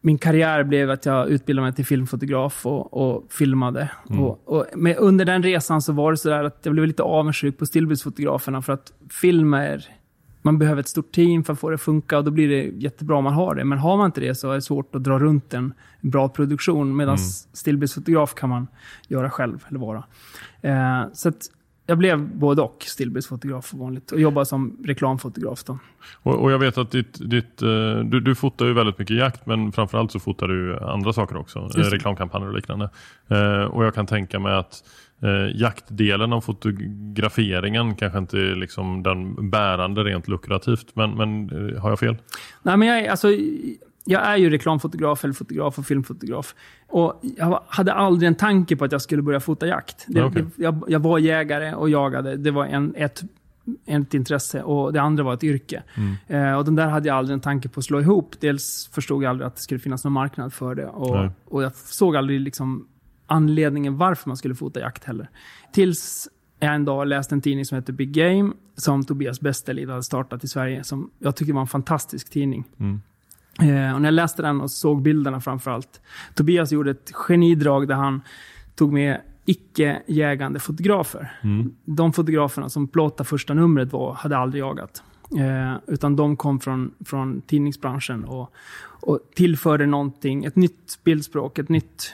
min 0.06 0.18
karriär 0.18 0.64
blev 0.64 0.90
att 0.90 1.06
jag 1.06 1.28
utbildade 1.28 1.66
mig 1.66 1.74
till 1.74 1.86
filmfotograf 1.86 2.66
och, 2.66 2.94
och 2.94 3.32
filmade. 3.32 3.90
Mm. 4.10 4.22
Och, 4.22 4.42
och 4.48 4.66
under 4.98 5.24
den 5.24 5.42
resan 5.42 5.82
så 5.82 5.92
var 5.92 6.10
det 6.10 6.16
så 6.16 6.32
att 6.32 6.60
jag 6.62 6.74
blev 6.74 6.86
lite 6.86 7.02
avundsjuk 7.02 7.58
på 7.58 7.66
stillbildsfotograferna 7.66 8.62
för 8.62 8.72
att 8.72 8.92
film 9.10 9.54
är... 9.54 9.86
Man 10.46 10.58
behöver 10.58 10.80
ett 10.80 10.88
stort 10.88 11.12
team 11.12 11.44
för 11.44 11.52
att 11.52 11.58
få 11.58 11.68
det 11.68 11.74
att 11.74 11.80
funka 11.80 12.18
och 12.18 12.24
då 12.24 12.30
blir 12.30 12.48
det 12.48 12.62
jättebra 12.62 13.16
om 13.16 13.24
man 13.24 13.32
har 13.32 13.54
det. 13.54 13.64
Men 13.64 13.78
har 13.78 13.96
man 13.96 14.06
inte 14.06 14.20
det 14.20 14.34
så 14.34 14.50
är 14.50 14.54
det 14.54 14.62
svårt 14.62 14.94
att 14.94 15.04
dra 15.04 15.18
runt 15.18 15.54
en 15.54 15.74
bra 16.00 16.28
produktion. 16.28 16.96
Medan 16.96 17.14
mm. 17.14 17.28
stillbildsfotograf 17.52 18.34
kan 18.34 18.48
man 18.48 18.66
göra 19.08 19.30
själv, 19.30 19.64
eller 19.68 19.78
vara. 19.78 20.04
Eh, 20.60 21.12
så 21.12 21.32
jag 21.86 21.98
blev 21.98 22.36
både 22.38 22.62
och, 22.62 22.84
stillbildsfotograf 22.86 23.74
vanligt 23.74 24.12
och 24.12 24.20
jobbade 24.20 24.46
som 24.46 24.76
reklamfotograf. 24.84 25.64
Då. 25.64 25.78
Och, 26.22 26.34
och 26.34 26.52
jag 26.52 26.58
vet 26.58 26.78
att 26.78 26.90
ditt, 26.90 27.30
ditt, 27.30 27.62
uh, 27.62 27.98
du, 28.04 28.20
du 28.20 28.34
fotar 28.34 28.66
ju 28.66 28.72
väldigt 28.72 28.98
mycket 28.98 29.16
jakt 29.16 29.46
men 29.46 29.72
framförallt 29.72 30.12
så 30.12 30.20
fotar 30.20 30.48
du 30.48 30.78
andra 30.78 31.12
saker 31.12 31.36
också, 31.36 31.58
reklamkampanjer 31.58 32.48
och 32.48 32.54
liknande. 32.54 32.90
Uh, 33.32 33.64
och 33.64 33.84
jag 33.84 33.94
kan 33.94 34.06
tänka 34.06 34.38
mig 34.38 34.54
att 34.54 34.84
jaktdelen 35.54 36.32
av 36.32 36.40
fotograferingen 36.40 37.94
kanske 37.94 38.18
inte 38.18 38.38
är 38.38 38.54
liksom 38.54 39.02
den 39.02 39.50
bärande 39.50 40.04
rent 40.04 40.28
lukrativt, 40.28 40.86
men, 40.94 41.14
men 41.14 41.48
har 41.78 41.90
jag 41.90 41.98
fel? 41.98 42.16
Nej, 42.62 42.76
men 42.76 42.88
jag, 42.88 43.06
alltså, 43.06 43.28
jag 44.08 44.26
är 44.26 44.36
ju 44.36 44.50
reklamfotograf, 44.50 45.24
eller 45.24 45.34
fotograf 45.34 45.78
och 45.78 45.86
filmfotograf. 45.86 46.54
Och 46.86 47.20
jag 47.22 47.62
hade 47.68 47.92
aldrig 47.92 48.26
en 48.26 48.34
tanke 48.34 48.76
på 48.76 48.84
att 48.84 48.92
jag 48.92 49.02
skulle 49.02 49.22
börja 49.22 49.40
fota 49.40 49.66
jakt. 49.66 50.04
Det, 50.08 50.24
okay. 50.24 50.42
det, 50.42 50.62
jag, 50.62 50.84
jag, 50.88 51.00
var 51.00 51.18
jägare 51.18 51.74
och 51.74 51.90
jagade. 51.90 52.36
Det 52.36 52.50
var 52.50 52.66
en, 52.66 52.94
ett, 52.96 53.22
ett 53.86 54.14
intresse 54.14 54.62
och 54.62 54.92
det 54.92 55.00
andra 55.00 55.24
var 55.24 55.34
ett 55.34 55.44
yrke. 55.44 55.82
Mm. 55.94 56.16
Eh, 56.26 56.58
och 56.58 56.64
den 56.64 56.74
där 56.74 56.86
hade 56.86 57.08
jag 57.08 57.16
aldrig 57.16 57.34
en 57.34 57.40
tanke 57.40 57.68
på 57.68 57.80
att 57.80 57.84
slå 57.84 58.00
ihop. 58.00 58.34
Dels 58.40 58.90
förstod 58.92 59.22
jag 59.22 59.30
aldrig 59.30 59.46
att 59.46 59.56
det 59.56 59.62
skulle 59.62 59.80
finnas 59.80 60.04
någon 60.04 60.12
marknad 60.12 60.52
för 60.52 60.74
det. 60.74 60.86
Och, 60.86 61.30
och 61.44 61.62
jag 61.62 61.74
såg 61.74 62.16
aldrig 62.16 62.40
liksom 62.40 62.86
anledningen 63.26 63.96
varför 63.96 64.30
man 64.30 64.36
skulle 64.36 64.54
fota 64.54 64.80
jakt 64.80 65.04
heller. 65.04 65.30
Tills 65.72 66.28
jag 66.60 66.74
en 66.74 66.84
dag 66.84 67.06
läste 67.06 67.34
en 67.34 67.40
tidning 67.40 67.64
som 67.64 67.76
heter 67.76 67.92
Big 67.92 68.12
Game, 68.12 68.52
som 68.76 69.04
Tobias 69.04 69.40
Bestelid 69.40 69.90
hade 69.90 70.02
startat 70.02 70.44
i 70.44 70.48
Sverige. 70.48 70.84
Som 70.84 71.10
jag 71.18 71.36
tycker 71.36 71.52
var 71.52 71.60
en 71.60 71.66
fantastisk 71.66 72.30
tidning. 72.30 72.64
Mm. 72.78 73.00
Eh, 73.60 73.94
och 73.94 74.00
när 74.00 74.06
jag 74.06 74.14
läste 74.14 74.42
den 74.42 74.60
och 74.60 74.70
såg 74.70 75.02
bilderna 75.02 75.40
framför 75.40 75.70
allt. 75.70 76.00
Tobias 76.34 76.72
gjorde 76.72 76.90
ett 76.90 77.12
genidrag 77.12 77.88
där 77.88 77.94
han 77.94 78.22
tog 78.74 78.92
med 78.92 79.20
icke-jägande 79.44 80.60
fotografer. 80.60 81.32
Mm. 81.42 81.74
De 81.84 82.12
fotograferna 82.12 82.68
som 82.68 82.88
plåtade 82.88 83.28
första 83.28 83.54
numret 83.54 83.92
var, 83.92 84.12
hade 84.12 84.36
aldrig 84.36 84.60
jagat. 84.60 85.02
Eh, 85.38 85.76
utan 85.86 86.16
de 86.16 86.36
kom 86.36 86.60
från, 86.60 86.94
från 87.04 87.40
tidningsbranschen 87.40 88.24
och, 88.24 88.54
och 89.00 89.20
tillförde 89.34 89.86
någonting, 89.86 90.44
ett 90.44 90.56
nytt 90.56 90.98
bildspråk, 91.04 91.58
ett 91.58 91.68
nytt, 91.68 92.12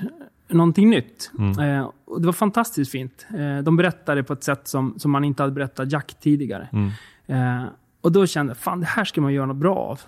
någonting 0.53 0.91
nytt. 0.91 1.31
Mm. 1.39 1.59
Eh, 1.59 1.91
och 2.05 2.21
det 2.21 2.27
var 2.27 2.33
fantastiskt 2.33 2.91
fint. 2.91 3.27
Eh, 3.39 3.59
de 3.59 3.77
berättade 3.77 4.23
på 4.23 4.33
ett 4.33 4.45
sätt 4.45 4.69
som, 4.69 4.95
som 4.99 5.11
man 5.11 5.25
inte 5.25 5.43
hade 5.43 5.53
berättat 5.53 5.93
jakt 5.93 6.21
tidigare. 6.21 6.69
Mm. 6.73 6.91
Eh, 7.27 7.69
och 8.01 8.13
då 8.13 8.27
kände 8.27 8.51
jag, 8.51 8.57
fan 8.57 8.81
det 8.81 8.87
här 8.87 9.05
ska 9.05 9.21
man 9.21 9.33
göra 9.33 9.47
något 9.47 9.57
bra 9.57 9.77
av. 9.77 10.01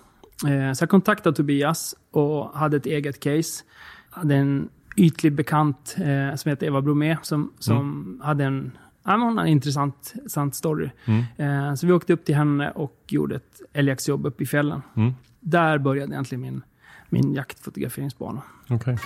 Eh, 0.49 0.73
så 0.73 0.83
jag 0.83 0.89
kontaktade 0.89 1.35
Tobias 1.35 1.95
och 2.11 2.49
hade 2.49 2.77
ett 2.77 2.85
eget 2.85 3.19
case. 3.19 3.63
Hade 4.09 4.35
en 4.35 4.69
ytlig 4.95 5.33
bekant 5.33 5.95
eh, 5.97 6.35
som 6.35 6.49
heter 6.49 6.67
Eva 6.67 6.81
Bromé 6.81 7.17
som, 7.21 7.53
som 7.59 7.77
mm. 7.77 8.21
hade 8.23 8.43
en, 8.43 8.77
ja, 9.03 9.11
hon 9.11 9.37
hade 9.37 9.41
en 9.41 9.47
intressant, 9.47 10.11
intressant 10.15 10.55
story. 10.55 10.89
Mm. 11.05 11.23
Eh, 11.37 11.75
så 11.75 11.87
vi 11.87 11.93
åkte 11.93 12.13
upp 12.13 12.25
till 12.25 12.35
henne 12.35 12.71
och 12.71 13.03
gjorde 13.07 13.35
ett 13.35 13.61
älgjaktsjobb 13.73 14.25
uppe 14.25 14.43
i 14.43 14.45
fjällen. 14.45 14.81
Mm. 14.95 15.13
Där 15.39 15.77
började 15.77 16.13
egentligen 16.13 16.41
min, 16.41 16.61
min 17.09 17.33
jaktfotograferingsbana. 17.33 18.41
Okay. 18.69 18.97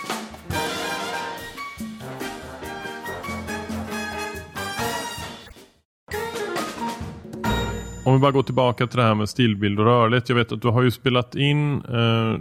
Om 8.04 8.14
vi 8.14 8.20
bara 8.20 8.32
går 8.32 8.44
tillbaka 8.44 8.88
till 8.88 8.98
det 8.98 9.04
här 9.04 9.16
med 9.16 9.30
stillbild 9.30 9.80
och 9.80 9.86
rörlighet. 9.86 10.30
Jag 10.30 10.36
vet 10.36 10.52
att 10.52 10.62
du 10.62 10.68
har 10.68 10.82
ju 10.82 10.92
spelat 10.92 11.36
in, 11.36 11.86
eh, 11.86 12.40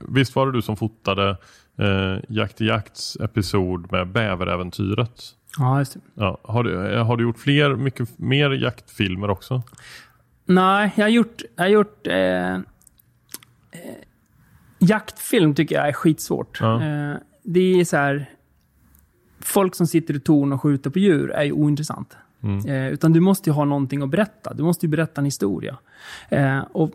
visst 0.00 0.36
var 0.36 0.46
det 0.46 0.52
du 0.52 0.62
som 0.62 0.76
fotade 0.76 1.36
eh, 1.78 2.16
Jakt 2.28 2.60
i 2.60 2.66
jakts 2.66 3.16
episod 3.20 3.92
med 3.92 4.08
bäveräventyret? 4.08 5.22
Ja, 5.58 5.78
just 5.78 5.94
det. 5.94 6.00
Ja, 6.14 6.38
har, 6.42 6.64
du, 6.64 6.96
har 6.96 7.16
du 7.16 7.24
gjort 7.24 7.38
fler, 7.38 7.74
mycket 7.74 8.18
mer 8.18 8.50
jaktfilmer 8.50 9.30
också? 9.30 9.62
Nej, 10.46 10.92
jag 10.94 11.04
har 11.04 11.10
gjort, 11.10 11.42
jag 11.56 11.64
har 11.64 11.68
gjort 11.68 12.06
eh, 12.06 12.54
eh, 12.54 12.60
jaktfilm 14.78 15.54
tycker 15.54 15.74
jag 15.74 15.88
är 15.88 15.92
skitsvårt. 15.92 16.58
Ja. 16.60 16.82
Eh, 16.82 17.16
det 17.42 17.80
är 17.80 17.84
så 17.84 17.96
här, 17.96 18.30
folk 19.40 19.74
som 19.74 19.86
sitter 19.86 20.14
i 20.14 20.20
torn 20.20 20.52
och 20.52 20.62
skjuter 20.62 20.90
på 20.90 20.98
djur 20.98 21.30
är 21.30 21.44
ju 21.44 21.52
ointressant. 21.52 22.16
Mm. 22.42 22.66
Eh, 22.66 22.92
utan 22.92 23.12
du 23.12 23.20
måste 23.20 23.50
ju 23.50 23.54
ha 23.54 23.64
någonting 23.64 24.02
att 24.02 24.08
berätta. 24.08 24.54
Du 24.54 24.62
måste 24.62 24.86
ju 24.86 24.90
berätta 24.90 25.20
en 25.20 25.24
historia. 25.24 25.78
Eh, 26.28 26.60
och, 26.72 26.90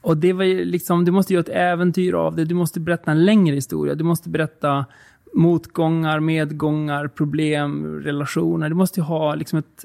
och 0.00 0.16
det 0.16 0.32
var 0.32 0.64
liksom, 0.64 1.04
du 1.04 1.12
måste 1.12 1.32
göra 1.34 1.40
ett 1.40 1.48
äventyr 1.48 2.12
av 2.12 2.36
det. 2.36 2.44
Du 2.44 2.54
måste 2.54 2.80
berätta 2.80 3.10
en 3.10 3.24
längre 3.24 3.54
historia. 3.54 3.94
Du 3.94 4.04
måste 4.04 4.28
berätta 4.28 4.84
motgångar, 5.34 6.20
medgångar, 6.20 7.08
problem, 7.08 8.00
relationer. 8.00 8.68
Du 8.68 8.74
måste 8.74 9.00
ju 9.00 9.04
ha 9.04 9.34
liksom 9.34 9.58
ett, 9.58 9.84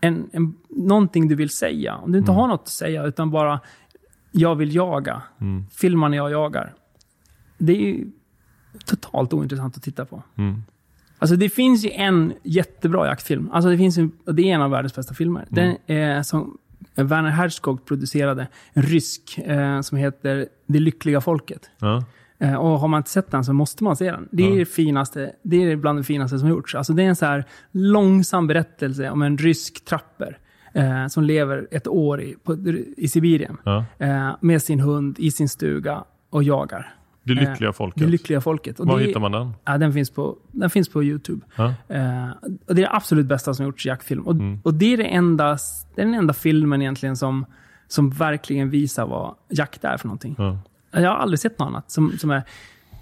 en, 0.00 0.30
en, 0.32 0.54
någonting 0.68 1.28
du 1.28 1.34
vill 1.34 1.50
säga. 1.50 1.96
Om 1.96 2.12
du 2.12 2.18
inte 2.18 2.32
mm. 2.32 2.40
har 2.40 2.48
något 2.48 2.60
att 2.60 2.68
säga, 2.68 3.04
utan 3.04 3.30
bara 3.30 3.60
jag 4.32 4.54
vill 4.54 4.74
jaga. 4.74 5.22
Mm. 5.40 5.64
Filmar 5.70 6.08
när 6.08 6.16
jag 6.16 6.30
jagar. 6.30 6.74
Det 7.58 7.72
är 7.72 7.80
ju 7.80 8.06
totalt 8.84 9.32
ointressant 9.32 9.76
att 9.76 9.82
titta 9.82 10.04
på. 10.04 10.22
Mm. 10.36 10.62
Alltså 11.18 11.36
det 11.36 11.48
finns 11.48 11.84
ju 11.84 11.90
en 11.90 12.32
jättebra 12.42 13.06
jaktfilm. 13.06 13.50
Alltså 13.52 13.70
det, 13.70 13.78
finns 13.78 13.98
ju, 13.98 14.08
det 14.24 14.42
är 14.42 14.54
en 14.54 14.62
av 14.62 14.70
världens 14.70 14.94
bästa 14.94 15.14
filmer. 15.14 15.46
Mm. 15.50 15.76
Den 15.86 15.96
är 15.96 16.22
som 16.22 16.58
Werner 16.94 17.30
Herzog 17.30 17.84
producerade. 17.84 18.46
En 18.72 18.82
rysk 18.82 19.38
eh, 19.38 19.80
som 19.80 19.98
heter 19.98 20.48
Det 20.66 20.80
lyckliga 20.80 21.20
folket. 21.20 21.70
Ja. 21.78 22.04
Eh, 22.38 22.54
och 22.54 22.78
har 22.80 22.88
man 22.88 22.98
inte 22.98 23.10
sett 23.10 23.30
den 23.30 23.44
så 23.44 23.52
måste 23.52 23.84
man 23.84 23.96
se 23.96 24.10
den. 24.10 24.28
Det 24.32 24.42
är, 24.42 24.50
ja. 24.50 24.56
det 24.56 24.64
finaste, 24.64 25.32
det 25.42 25.56
är 25.56 25.76
bland 25.76 25.98
det 25.98 26.04
finaste 26.04 26.38
som 26.38 26.48
gjorts. 26.48 26.74
Alltså 26.74 26.92
det 26.92 27.02
är 27.02 27.08
en 27.08 27.16
så 27.16 27.26
här 27.26 27.44
långsam 27.72 28.46
berättelse 28.46 29.10
om 29.10 29.22
en 29.22 29.38
rysk 29.38 29.84
trapper. 29.84 30.38
Eh, 30.72 31.06
som 31.06 31.24
lever 31.24 31.68
ett 31.70 31.88
år 31.88 32.20
i, 32.20 32.36
på, 32.44 32.56
i 32.96 33.08
Sibirien. 33.08 33.56
Ja. 33.64 33.84
Eh, 33.98 34.30
med 34.40 34.62
sin 34.62 34.80
hund 34.80 35.18
i 35.18 35.30
sin 35.30 35.48
stuga 35.48 36.04
och 36.30 36.42
jagar. 36.42 36.94
Det 37.34 37.40
lyckliga 37.40 37.72
folket. 37.72 38.02
Det 38.02 38.08
lyckliga 38.08 38.40
folket. 38.40 38.80
Och 38.80 38.86
Var 38.86 38.98
det, 38.98 39.04
hittar 39.04 39.20
man 39.20 39.32
den? 39.32 39.52
Ja, 39.64 39.78
den, 39.78 39.92
finns 39.92 40.10
på, 40.10 40.36
den 40.52 40.70
finns 40.70 40.88
på 40.88 41.04
YouTube. 41.04 41.46
Ja. 41.56 41.64
Eh, 41.88 42.28
och 42.66 42.74
det 42.74 42.82
är 42.82 42.86
det 42.86 42.94
absolut 42.94 43.26
bästa 43.26 43.54
som 43.54 43.66
gjorts 43.66 43.86
i 43.86 43.88
jaktfilm. 43.88 44.26
Och, 44.26 44.32
mm. 44.32 44.60
och 44.64 44.74
det, 44.74 44.92
är 44.92 44.96
det, 44.96 45.04
enda, 45.04 45.58
det 45.94 46.00
är 46.00 46.06
den 46.06 46.14
enda 46.14 46.34
filmen 46.34 46.82
egentligen 46.82 47.16
som, 47.16 47.46
som 47.88 48.10
verkligen 48.10 48.70
visar 48.70 49.06
vad 49.06 49.34
jakt 49.48 49.84
är 49.84 49.96
för 49.96 50.08
någonting. 50.08 50.34
Ja. 50.38 50.58
Jag 50.90 51.10
har 51.10 51.16
aldrig 51.16 51.38
sett 51.38 51.58
något 51.58 51.66
annat 51.66 51.90
som, 51.90 52.18
som 52.18 52.30
är 52.30 52.42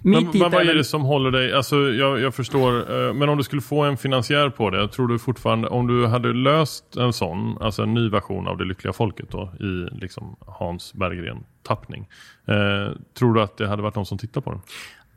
men, 0.03 0.25
men 0.35 0.51
vad 0.51 0.55
är 0.55 0.75
det 0.75 0.85
som 0.85 1.03
håller 1.03 1.31
dig, 1.31 1.53
alltså 1.53 1.77
jag, 1.77 2.21
jag 2.21 2.35
förstår, 2.35 2.79
eh, 2.79 3.15
men 3.15 3.29
om 3.29 3.39
du 3.39 3.45
skulle 3.45 3.63
få 3.63 3.83
en 3.83 3.97
finansiär 3.97 4.49
på 4.49 4.71
det, 4.71 4.89
tror 4.89 5.09
du 5.09 5.19
fortfarande, 5.19 5.69
om 5.69 5.87
du 5.87 6.07
hade 6.07 6.33
löst 6.33 6.97
en 6.97 7.13
sån, 7.13 7.59
alltså 7.61 7.83
en 7.83 7.95
ny 7.95 8.09
version 8.09 8.49
av 8.49 8.59
Det 8.59 8.65
lyckliga 8.65 8.93
folket 8.93 9.31
då, 9.31 9.53
i 9.61 10.01
liksom 10.01 10.37
Hans 10.47 10.95
Berggren 10.95 11.45
tappning, 11.63 12.09
eh, 12.47 12.97
tror 13.19 13.35
du 13.35 13.43
att 13.43 13.57
det 13.57 13.69
hade 13.69 13.83
varit 13.83 13.95
någon 13.95 14.07
som 14.07 14.19
tittar 14.19 14.41
på 14.41 14.51
den? 14.51 14.61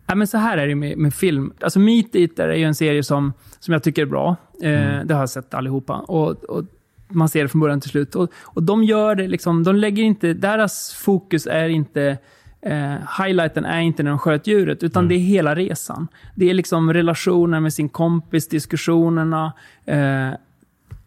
Ja, 0.08 0.16
men 0.16 0.28
så 0.28 0.38
här 0.38 0.58
är 0.58 0.68
det 0.68 0.76
med, 0.76 0.98
med 0.98 1.14
film. 1.14 1.54
Alltså 1.62 1.80
Meat 1.80 2.16
Eater 2.16 2.48
är 2.48 2.58
ju 2.58 2.64
en 2.64 2.76
serie 2.76 3.04
som, 3.04 3.34
som 3.60 3.74
jag 3.74 3.84
tycker 3.84 4.02
är 4.02 4.06
bra. 4.06 4.36
Eh, 4.64 4.94
mm. 4.94 5.08
Det 5.08 5.14
har 5.14 5.22
jag 5.22 5.30
sett 5.30 5.54
allihopa. 5.54 5.94
Och, 5.94 6.44
och 6.44 6.64
man 7.08 7.30
ser 7.30 7.44
det 7.44 7.50
från 7.50 7.62
början 7.62 7.82
till 7.82 7.90
slut. 7.90 8.16
Och, 8.16 8.30
och 8.44 8.64
de 8.64 8.84
gör 8.84 9.16
det 9.16 9.28
liksom, 9.28 9.64
de 9.64 9.76
lägger 9.76 10.04
inte, 10.04 10.34
deras 10.34 10.94
fokus 10.94 11.48
är 11.48 11.70
inte 11.70 12.18
eh, 12.62 13.24
highlighten 13.24 13.66
är 13.66 13.80
inte 13.80 14.04
när 14.04 14.10
de 14.10 14.20
sköt 14.20 14.48
djuret, 14.48 14.84
utan 14.84 15.04
mm. 15.04 15.10
det 15.10 15.16
är 15.16 15.20
hela 15.20 15.56
resan. 15.56 16.08
Det 16.36 16.50
är 16.50 16.54
liksom 16.54 16.94
relationen 16.94 17.64
med 17.64 17.74
sin 17.74 17.90
kompis, 17.90 18.48
diskussionerna. 18.48 19.54
Eh, 19.86 20.30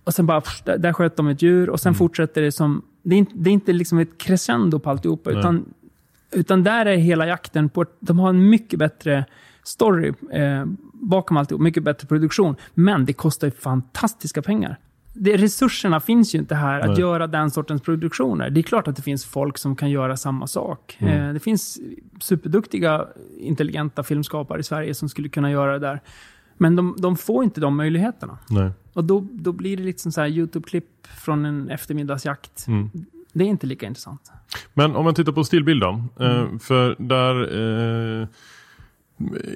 och 0.05 0.15
sen 0.15 0.27
bara, 0.27 0.41
pff, 0.41 0.63
där, 0.65 0.79
där 0.79 0.93
sköt 0.93 1.17
de 1.17 1.29
ett 1.29 1.43
djur 1.43 1.71
och 1.71 1.81
sen 1.81 1.91
mm. 1.91 1.99
fortsätter 1.99 2.43
det 2.43 2.53
som 2.53 2.83
det 3.03 3.15
är 3.15 3.19
inte, 3.19 3.33
det 3.35 3.51
är 3.51 3.53
inte 3.53 3.73
liksom 3.73 3.99
ett 3.99 4.19
crescendo 4.19 4.79
på 4.79 4.91
alltihopa. 4.91 5.31
Utan, 5.31 5.65
utan 6.31 6.63
där 6.63 6.87
är 6.87 6.97
hela 6.97 7.27
jakten 7.27 7.69
på... 7.69 7.85
De 8.01 8.19
har 8.19 8.29
en 8.29 8.49
mycket 8.49 8.79
bättre 8.79 9.25
story 9.63 10.13
eh, 10.33 10.65
bakom 10.93 11.37
alltihop. 11.37 11.63
Mycket 11.63 11.83
bättre 11.83 12.09
produktion. 12.09 12.57
Men 12.75 13.05
det 13.05 13.13
kostar 13.13 13.47
ju 13.47 13.51
fantastiska 13.51 14.43
pengar. 14.43 14.79
Det, 15.13 15.37
resurserna 15.37 16.01
finns 16.01 16.35
ju 16.35 16.39
inte 16.39 16.55
här 16.55 16.81
att 16.81 16.89
Nej. 16.89 17.01
göra 17.01 17.27
den 17.27 17.51
sortens 17.51 17.83
produktioner. 17.83 18.51
Det 18.51 18.61
är 18.61 18.63
klart 18.63 18.89
att 18.89 18.97
det 18.97 19.03
finns 19.03 19.25
folk 19.25 19.59
som 19.59 19.77
kan 19.77 19.91
göra 19.91 20.17
samma 20.17 20.47
sak. 20.47 20.97
Mm. 21.01 21.29
Eh, 21.29 21.35
det 21.35 21.41
finns 21.41 21.79
superduktiga, 22.21 23.07
intelligenta 23.39 24.03
filmskapare 24.03 24.61
i 24.61 24.63
Sverige 24.63 24.95
som 24.95 25.09
skulle 25.09 25.29
kunna 25.29 25.51
göra 25.51 25.73
det 25.73 25.79
där. 25.79 26.01
Men 26.57 26.77
de, 26.77 26.97
de 26.99 27.17
får 27.17 27.45
inte 27.45 27.61
de 27.61 27.77
möjligheterna. 27.77 28.39
Nej. 28.49 28.71
Och 28.93 29.05
då, 29.05 29.27
då 29.33 29.53
blir 29.53 29.77
det 29.77 29.83
liksom 29.83 30.13
så 30.13 30.21
här 30.21 30.29
YouTube-klipp 30.29 31.07
från 31.07 31.45
en 31.45 31.71
eftermiddagsjakt. 31.71 32.67
Mm. 32.67 32.91
Det 33.33 33.45
är 33.45 33.49
inte 33.49 33.67
lika 33.67 33.87
intressant. 33.87 34.33
Men 34.75 34.97
om 34.97 35.05
man 35.05 35.15
tittar 35.15 35.33
på 35.33 35.45
stillbild 35.45 35.81
då. 35.81 36.05
Mm. 36.21 36.55
Eh, 36.55 36.59
för 36.59 36.97
där... 36.99 38.21
Eh, 38.23 38.29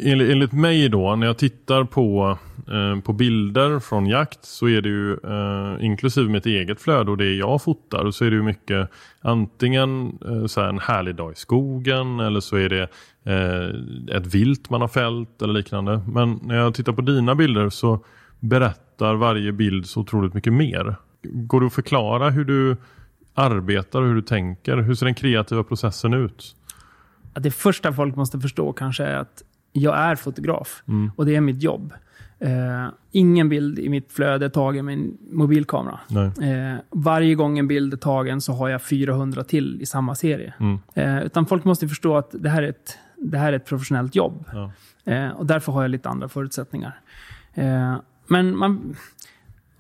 enligt, 0.03 0.31
enligt 0.31 0.53
mig 0.53 0.89
då, 0.89 1.17
när 1.17 1.27
jag 1.27 1.39
tittar 1.39 1.85
på, 1.85 2.39
eh, 2.69 3.01
på 3.01 3.13
bilder 3.13 3.81
från 3.81 4.07
jakt 4.07 4.45
så 4.45 4.69
är 4.69 4.81
det 4.81 4.89
ju 4.89 5.13
eh, 5.13 5.85
inklusive 5.85 6.29
mitt 6.29 6.47
eget 6.47 6.81
flöde 6.81 7.11
och 7.11 7.17
det 7.17 7.35
jag 7.35 7.63
fotar 7.63 8.11
så 8.11 8.25
är 8.25 8.31
det 8.31 8.37
ju 8.37 8.43
mycket 8.43 8.91
antingen 9.21 10.19
eh, 10.29 10.47
så 10.47 10.61
här 10.61 10.69
en 10.69 10.79
härlig 10.79 11.15
dag 11.15 11.33
i 11.33 11.35
skogen 11.35 12.21
eller 12.21 12.41
så 12.41 12.57
är 12.57 12.69
det 12.69 12.89
eh, 13.25 14.17
ett 14.17 14.35
vilt 14.35 14.71
man 14.71 14.81
har 14.81 14.89
fällt 14.89 15.43
eller 15.43 15.55
liknande. 15.55 16.01
Men 16.09 16.41
när 16.43 16.57
jag 16.57 16.75
tittar 16.75 16.93
på 16.93 17.01
dina 17.01 17.35
bilder 17.35 17.69
så 17.69 18.05
berättar 18.41 19.15
varje 19.15 19.53
bild 19.53 19.87
så 19.87 20.01
otroligt 20.01 20.35
mycket 20.35 20.53
mer. 20.53 20.97
Går 21.23 21.61
det 21.61 21.67
att 21.67 21.75
förklara 21.75 22.31
hur 22.31 22.45
du 22.45 22.77
arbetar 23.35 24.03
och 24.03 24.09
hur 24.09 24.15
du 24.15 24.23
tänker? 24.23 24.77
Hur 24.77 24.95
ser 24.95 25.07
den 25.07 25.15
kreativa 25.15 25.63
processen 25.63 26.15
ut? 26.15 26.57
Det 27.35 27.51
första 27.51 27.93
folk 27.93 28.17
måste 28.17 28.41
förstå 28.41 28.73
kanske 28.73 29.05
är 29.05 29.17
att 29.17 29.43
jag 29.77 29.99
är 29.99 30.17
fotograf 30.17 30.83
Mm. 30.89 31.11
och 31.17 31.27
det 31.27 31.37
är 31.37 31.41
mitt 31.41 31.63
jobb. 31.63 31.93
Eh, 32.39 32.87
ingen 33.13 33.49
bild 33.49 33.79
i 33.79 33.89
mitt 33.89 34.13
flöde 34.13 34.45
är 34.45 34.49
tagen 34.49 34.85
med 34.85 34.95
en 34.95 35.17
mobilkamera. 35.31 36.01
Eh, 36.43 36.79
varje 36.91 37.35
gång 37.35 37.59
en 37.59 37.69
bild 37.69 37.93
är 37.93 37.97
tagen 37.97 38.41
så 38.41 38.53
har 38.53 38.69
jag 38.69 38.83
400 38.83 39.45
till 39.45 39.83
i 39.83 39.87
samma 39.87 40.15
serie. 40.15 40.55
Mm. 40.61 40.79
Eh, 40.95 41.23
utan 41.27 41.47
folk 41.47 41.65
måste 41.65 41.89
förstå 41.89 42.17
att 42.17 42.31
det 42.33 42.49
här 42.49 42.63
är 42.63 42.69
ett, 42.69 42.99
det 43.17 43.39
här 43.39 43.53
är 43.53 43.57
ett 43.57 43.65
professionellt 43.67 44.15
jobb. 44.15 44.45
Ja. 44.53 44.73
Eh, 45.13 45.29
och 45.29 45.47
därför 45.47 45.73
har 45.73 45.83
jag 45.83 45.91
lite 45.91 46.09
andra 46.09 46.29
förutsättningar. 46.29 47.01
Eh, 47.55 47.97
men 48.27 48.57
man... 48.57 48.97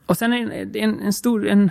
Och 0.06 0.16
sen 0.16 0.32
är 0.32 0.64
det 0.64 0.80
en, 0.80 1.00
en 1.00 1.12
stor... 1.12 1.46
En, 1.48 1.70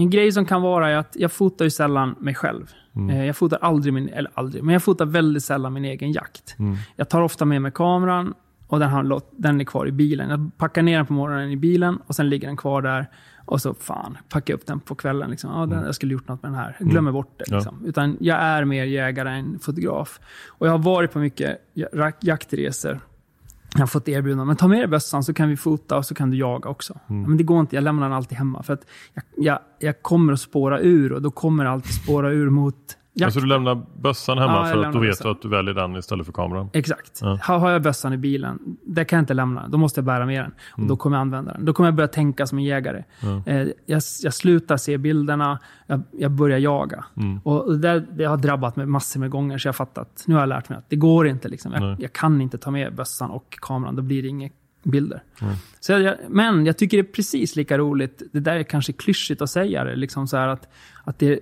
en 0.00 0.10
grej 0.10 0.32
som 0.32 0.44
kan 0.44 0.62
vara 0.62 0.90
är 0.90 0.96
att 0.96 1.16
jag 1.18 1.32
fotar 1.32 1.64
ju 1.64 1.70
sällan 1.70 2.14
mig 2.20 2.34
själv. 2.34 2.70
Mm. 2.96 3.10
Eh, 3.10 3.26
jag 3.26 3.36
fotar 3.36 3.58
aldrig 3.62 3.94
min... 3.94 4.08
Eller 4.08 4.30
aldrig, 4.34 4.64
men 4.64 4.72
jag 4.72 4.82
fotar 4.82 5.06
väldigt 5.06 5.44
sällan 5.44 5.72
min 5.72 5.84
egen 5.84 6.12
jakt. 6.12 6.56
Mm. 6.58 6.76
Jag 6.96 7.08
tar 7.08 7.22
ofta 7.22 7.44
med 7.44 7.62
mig 7.62 7.72
kameran 7.72 8.34
och 8.66 8.78
den, 8.78 8.90
har, 8.90 9.20
den 9.36 9.60
är 9.60 9.64
kvar 9.64 9.86
i 9.86 9.92
bilen. 9.92 10.30
Jag 10.30 10.50
packar 10.56 10.82
ner 10.82 10.96
den 10.96 11.06
på 11.06 11.12
morgonen 11.12 11.50
i 11.50 11.56
bilen 11.56 11.98
och 12.06 12.14
sen 12.14 12.28
ligger 12.28 12.46
den 12.46 12.56
kvar 12.56 12.82
där. 12.82 13.06
Och 13.44 13.60
så 13.60 13.74
fan, 13.74 14.18
packar 14.28 14.54
jag 14.54 14.58
upp 14.58 14.66
den 14.66 14.80
på 14.80 14.94
kvällen. 14.94 15.30
Liksom. 15.30 15.50
Ja, 15.54 15.66
den, 15.66 15.84
jag 15.84 15.94
skulle 15.94 16.12
gjort 16.12 16.28
något 16.28 16.42
med 16.42 16.52
den 16.52 16.58
här. 16.58 16.76
Jag 16.78 16.88
glömmer 16.88 17.12
bort 17.12 17.38
det. 17.38 17.48
Mm. 17.48 17.54
Ja. 17.54 17.58
Liksom. 17.58 17.86
Utan 17.86 18.16
jag 18.20 18.38
är 18.38 18.64
mer 18.64 18.84
jägare 18.84 19.30
än 19.30 19.58
fotograf. 19.58 20.20
Och 20.48 20.66
jag 20.66 20.70
har 20.72 20.78
varit 20.78 21.12
på 21.12 21.18
mycket 21.18 21.58
ja- 21.74 22.12
jaktresor. 22.20 23.00
Jag 23.72 23.80
har 23.80 23.86
fått 23.86 24.08
erbjudanden. 24.08 24.46
Men 24.46 24.56
ta 24.56 24.68
med 24.68 24.78
dig 24.78 24.88
bössan 24.88 25.24
så 25.24 25.34
kan 25.34 25.48
vi 25.48 25.56
fota 25.56 25.96
och 25.96 26.06
så 26.06 26.14
kan 26.14 26.30
du 26.30 26.36
jaga 26.36 26.70
också. 26.70 26.98
Mm. 27.10 27.22
Men 27.22 27.36
det 27.36 27.44
går 27.44 27.60
inte. 27.60 27.76
Jag 27.76 27.84
lämnar 27.84 28.02
den 28.02 28.16
alltid 28.16 28.38
hemma. 28.38 28.62
För 28.62 28.72
att 28.72 28.86
jag, 29.14 29.24
jag, 29.36 29.58
jag 29.78 30.02
kommer 30.02 30.32
att 30.32 30.40
spåra 30.40 30.80
ur 30.80 31.12
och 31.12 31.22
då 31.22 31.30
kommer 31.30 31.64
det 31.64 31.70
alltid 31.70 31.94
spåra 31.94 32.30
ur 32.30 32.50
mot 32.50 32.96
jakt. 33.12 33.24
Alltså 33.24 33.40
du 33.40 33.46
lämnar 33.46 33.82
bössan 34.00 34.38
hemma 34.38 34.68
Ja, 34.68 34.72
för 34.72 34.84
att 34.84 34.92
då 34.92 34.98
vet 34.98 35.22
du 35.22 35.28
att 35.28 35.42
du 35.42 35.48
väljer 35.48 35.74
den 35.74 35.96
istället 35.96 36.26
för 36.26 36.32
kameran. 36.32 36.70
Exakt. 36.72 37.18
Ja. 37.22 37.38
Har, 37.42 37.58
har 37.58 37.70
jag 37.70 37.82
bössan 37.82 38.12
i 38.12 38.16
bilen, 38.16 38.58
det 38.86 39.04
kan 39.04 39.16
jag 39.16 39.22
inte 39.22 39.34
lämna. 39.34 39.68
Då 39.68 39.78
måste 39.78 39.98
jag 39.98 40.04
bära 40.04 40.26
med 40.26 40.42
den. 40.44 40.52
Och 40.72 40.78
Mm. 40.78 40.88
Då 40.88 40.96
kommer 40.96 41.16
jag 41.16 41.20
använda 41.20 41.52
den. 41.52 41.64
Då 41.64 41.72
kommer 41.72 41.86
jag 41.86 41.94
börja 41.94 42.08
tänka 42.08 42.46
som 42.46 42.58
en 42.58 42.64
jägare. 42.64 43.04
Ja. 43.20 43.42
Eh, 43.46 43.68
jag, 43.86 44.02
jag 44.22 44.34
slutar 44.34 44.76
se 44.76 44.98
bilderna, 44.98 45.58
jag, 45.86 46.02
jag 46.10 46.30
börjar 46.30 46.58
jaga. 46.58 47.04
Mm. 47.16 47.38
Och 47.38 47.78
det, 47.78 48.00
det 48.00 48.24
har 48.24 48.36
drabbat 48.36 48.76
mig 48.76 48.86
massor 48.86 49.20
med 49.20 49.30
gånger, 49.30 49.58
så 49.58 49.68
jag 49.68 49.72
har 49.72 49.76
fattat. 49.76 50.24
Nu 50.26 50.34
har 50.34 50.42
jag 50.42 50.48
lärt 50.48 50.68
mig 50.68 50.78
att 50.78 50.90
det 50.90 50.96
går 50.96 51.28
inte. 51.28 51.48
Liksom. 51.48 51.72
Jag, 51.72 52.00
jag 52.00 52.12
kan 52.12 52.40
inte 52.40 52.58
ta 52.58 52.70
med 52.70 52.94
bössan 52.94 53.30
och 53.30 53.58
kameran, 53.60 53.96
då 53.96 54.02
blir 54.02 54.22
det 54.22 54.28
inga 54.28 54.48
bilder. 54.82 55.22
Mm. 55.40 55.54
Så 55.80 55.92
jag, 55.92 56.16
men 56.28 56.66
jag 56.66 56.78
tycker 56.78 56.96
det 56.96 57.08
är 57.08 57.12
precis 57.12 57.56
lika 57.56 57.78
roligt, 57.78 58.22
det 58.32 58.40
där 58.40 58.56
är 58.56 58.62
kanske 58.62 58.92
klyschigt 58.92 59.42
att 59.42 59.50
säga 59.50 59.84
det, 59.84 59.96
liksom 59.96 60.26
så 60.26 60.36
att, 60.36 60.68
att, 61.04 61.18
det, 61.18 61.40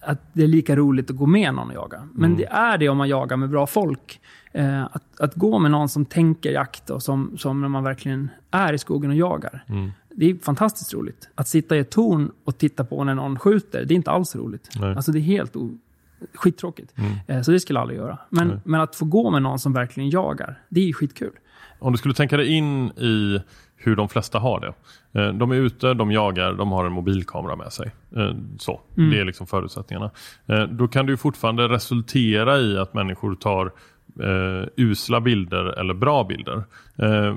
att 0.00 0.18
det 0.32 0.42
är 0.42 0.46
lika 0.48 0.76
roligt 0.76 1.10
att 1.10 1.16
gå 1.16 1.26
med 1.26 1.54
någon 1.54 1.68
och 1.68 1.74
jaga. 1.74 2.08
Men 2.12 2.24
Mm. 2.30 2.38
det 2.38 2.46
är 2.46 2.78
det 2.78 2.88
om 2.88 2.98
man 2.98 3.08
jagar 3.08 3.36
med 3.36 3.48
bra 3.50 3.66
folk. 3.66 4.20
Eh, 4.52 4.82
att, 4.82 5.20
att 5.20 5.34
gå 5.34 5.58
med 5.58 5.70
någon 5.70 5.88
som 5.88 6.04
tänker 6.04 6.50
jakt 6.52 6.90
och 6.90 7.02
som, 7.02 7.38
som 7.38 7.60
när 7.60 7.68
man 7.68 7.84
verkligen 7.84 8.30
är 8.50 8.72
i 8.72 8.78
skogen 8.78 9.10
och 9.10 9.16
jagar. 9.16 9.64
Mm. 9.68 9.90
Det 10.14 10.30
är 10.30 10.34
fantastiskt 10.34 10.94
roligt. 10.94 11.28
Att 11.34 11.48
sitta 11.48 11.76
i 11.76 11.78
ett 11.78 11.90
torn 11.90 12.30
och 12.44 12.58
titta 12.58 12.84
på 12.84 13.04
när 13.04 13.14
någon 13.14 13.38
skjuter, 13.38 13.84
det 13.84 13.94
är 13.94 13.96
inte 13.96 14.10
alls 14.10 14.36
roligt. 14.36 14.68
Nej. 14.80 14.94
Alltså 14.94 15.12
det 15.12 15.18
är 15.18 15.20
helt 15.20 15.56
o- 15.56 15.78
skittråkigt. 16.34 16.92
Mm. 16.98 17.12
Eh, 17.26 17.42
så 17.42 17.50
det 17.50 17.60
skulle 17.60 17.76
jag 17.78 17.82
aldrig 17.82 17.98
göra. 17.98 18.18
Men, 18.28 18.48
Nej. 18.48 18.56
men 18.64 18.80
att 18.80 18.96
få 18.96 19.04
gå 19.04 19.30
med 19.30 19.42
någon 19.42 19.58
som 19.58 19.72
verkligen 19.72 20.10
jagar, 20.10 20.58
det 20.68 20.88
är 20.88 20.92
skitkul. 20.92 21.32
Om 21.78 21.92
du 21.92 21.98
skulle 21.98 22.14
tänka 22.14 22.36
dig 22.36 22.46
in 22.48 22.86
i 22.90 23.40
hur 23.82 23.96
de 23.96 24.08
flesta 24.08 24.38
har 24.38 24.60
det. 24.60 24.72
Eh, 25.20 25.32
De 25.32 25.50
är 25.50 25.54
ute, 25.56 25.94
de 25.94 26.10
jagar, 26.12 26.52
de 26.52 26.72
har 26.72 26.84
en 26.84 26.92
mobilkamera 26.92 27.56
med 27.56 27.72
sig. 27.72 27.90
Eh, 28.16 28.30
Så, 28.58 28.80
Mm. 28.96 29.10
Det 29.10 29.20
är 29.20 29.24
liksom 29.24 29.46
förutsättningarna. 29.46 30.10
Eh, 30.46 30.62
Då 30.62 30.88
kan 30.88 31.06
det 31.06 31.16
fortfarande 31.16 31.68
resultera 31.68 32.58
i 32.58 32.78
att 32.78 32.94
människor 32.94 33.34
tar 33.34 33.66
eh, 34.20 34.68
usla 34.76 35.20
bilder 35.20 35.78
eller 35.80 35.94
bra 35.94 36.24
bilder. 36.24 36.64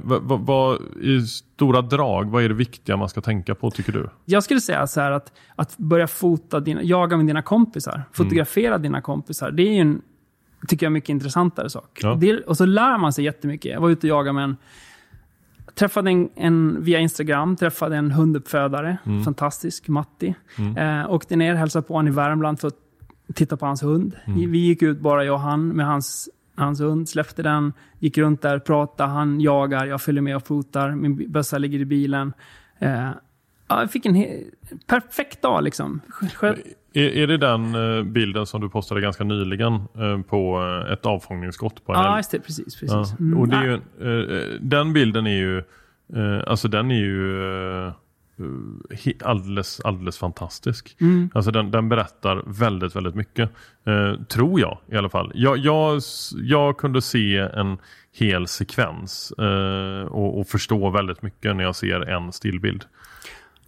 Vad, 0.04 0.40
vad, 0.40 0.78
I 1.02 1.22
stora 1.22 1.82
drag, 1.82 2.30
vad 2.32 2.44
är 2.44 2.50
det 2.50 2.56
viktiga 2.56 2.98
man 2.98 3.10
ska 3.10 3.22
tänka 3.22 3.56
på 3.56 3.72
tycker 3.72 3.92
du? 3.92 4.10
Jag 4.26 4.44
skulle 4.44 4.62
säga 4.62 4.88
så 4.88 5.02
här 5.02 5.12
att, 5.12 5.32
att 5.56 5.78
börja 5.78 6.08
fota 6.08 6.60
dina, 6.60 6.84
jaga 6.84 7.18
med 7.18 7.28
dina 7.28 7.42
kompisar, 7.42 8.04
fotografera 8.12 8.78
dina 8.78 9.02
kompisar, 9.02 9.52
det 9.52 9.64
är 9.64 9.74
ju 9.74 9.80
en, 9.80 10.02
tycker 10.68 10.86
jag, 10.86 10.94
mycket 10.94 11.10
intressantare 11.10 11.70
sak. 11.70 12.00
Ja. 12.04 12.16
Det, 12.22 12.40
och 12.40 12.58
så 12.58 12.66
lär 12.66 12.98
man 12.98 13.14
sig 13.14 13.26
jättemycket. 13.26 13.72
Jag 13.72 13.82
var 13.82 13.90
ute 13.90 14.08
och 14.08 14.18
jagade 14.18 14.34
med 14.34 14.44
en, 14.44 14.58
träffade 15.76 16.12
en, 16.12 16.30
en 16.36 16.84
via 16.84 17.00
Instagram, 17.00 17.56
träffade 17.56 17.96
en 17.96 18.12
hunduppfödare, 18.12 18.98
fantastisk, 19.26 19.88
Matti. 19.88 20.36
Eh, 20.78 21.12
åkte 21.14 21.36
ner, 21.36 21.56
hälsade 21.56 21.88
på 21.88 21.94
honom 21.94 22.14
i 22.14 22.16
Värmland 22.16 22.60
för 22.60 22.68
att 22.68 22.78
titta 23.34 23.58
på 23.58 23.66
hans 23.66 23.84
hund. 23.84 24.16
Vi 24.48 24.58
gick 24.58 24.82
ut 24.82 25.00
bara 25.00 25.26
jag 25.26 25.34
och 25.34 25.40
han 25.40 25.68
med 25.68 25.86
hans, 25.86 26.30
hans 26.56 26.82
hund, 26.82 27.10
släppte 27.10 27.44
den, 27.44 27.74
gick 28.00 28.18
runt 28.18 28.42
där, 28.42 28.60
pratade, 28.60 29.10
han 29.10 29.42
jagar, 29.42 29.86
jag 29.86 30.02
följer 30.02 30.22
med 30.22 30.36
och 30.36 30.48
fotar, 30.48 30.92
min 30.92 31.32
bössa 31.32 31.58
ligger 31.58 31.80
i 31.80 31.86
bilen. 31.86 32.34
Eh, 32.80 33.10
ja, 33.68 33.80
jag 33.80 33.92
fick 33.92 34.06
en 34.06 34.26
perfekt 34.88 35.42
dag 35.42 35.64
liksom. 35.64 36.02
Är, 36.94 37.10
är 37.10 37.28
det 37.28 37.38
den 37.38 37.76
eh, 37.76 38.04
bilden 38.04 38.46
som 38.46 38.62
du 38.62 38.70
postade 38.70 39.02
ganska 39.02 39.24
nyligen 39.24 39.74
eh, 39.76 40.22
på 40.22 40.62
eh, 40.88 40.94
ett 40.94 41.06
avfångningsskott 41.06 41.86
på 41.86 41.94
en 41.94 42.00
Ja, 42.00 42.18
just 42.18 42.32
det. 42.32 42.40
Precis. 42.40 42.66
precis. 42.80 42.90
Ja, 42.92 43.06
Mm. 43.20 43.38
och 43.40 43.48
det 43.48 43.56
är 43.56 43.64
ju, 43.64 43.80
den 44.62 44.94
bilden 44.94 45.28
är 45.28 45.38
ju, 45.38 45.64
alltså 46.48 46.68
den 46.68 46.92
är 46.92 46.96
ju 46.96 47.92
alldeles, 49.24 49.80
alldeles 49.80 50.18
fantastisk. 50.18 50.96
Mm. 51.02 51.30
Alltså 51.34 51.52
den, 51.52 51.72
den 51.72 51.90
berättar 51.90 52.44
väldigt, 52.46 52.96
väldigt 52.96 53.16
mycket. 53.16 53.50
Eh, 53.86 54.22
tror 54.24 54.60
jag 54.60 54.78
i 54.92 54.96
alla 54.96 55.10
fall. 55.10 55.32
Jag, 55.36 55.58
jag, 55.58 56.02
jag 56.34 56.78
kunde 56.78 57.02
se 57.02 57.38
en 57.38 57.78
hel 58.20 58.48
sekvens 58.48 59.32
eh, 59.32 60.06
och, 60.08 60.40
och 60.40 60.48
förstå 60.48 60.90
väldigt 60.90 61.22
mycket 61.22 61.56
när 61.56 61.64
jag 61.64 61.76
ser 61.76 62.00
en 62.10 62.32
stillbild. 62.32 62.84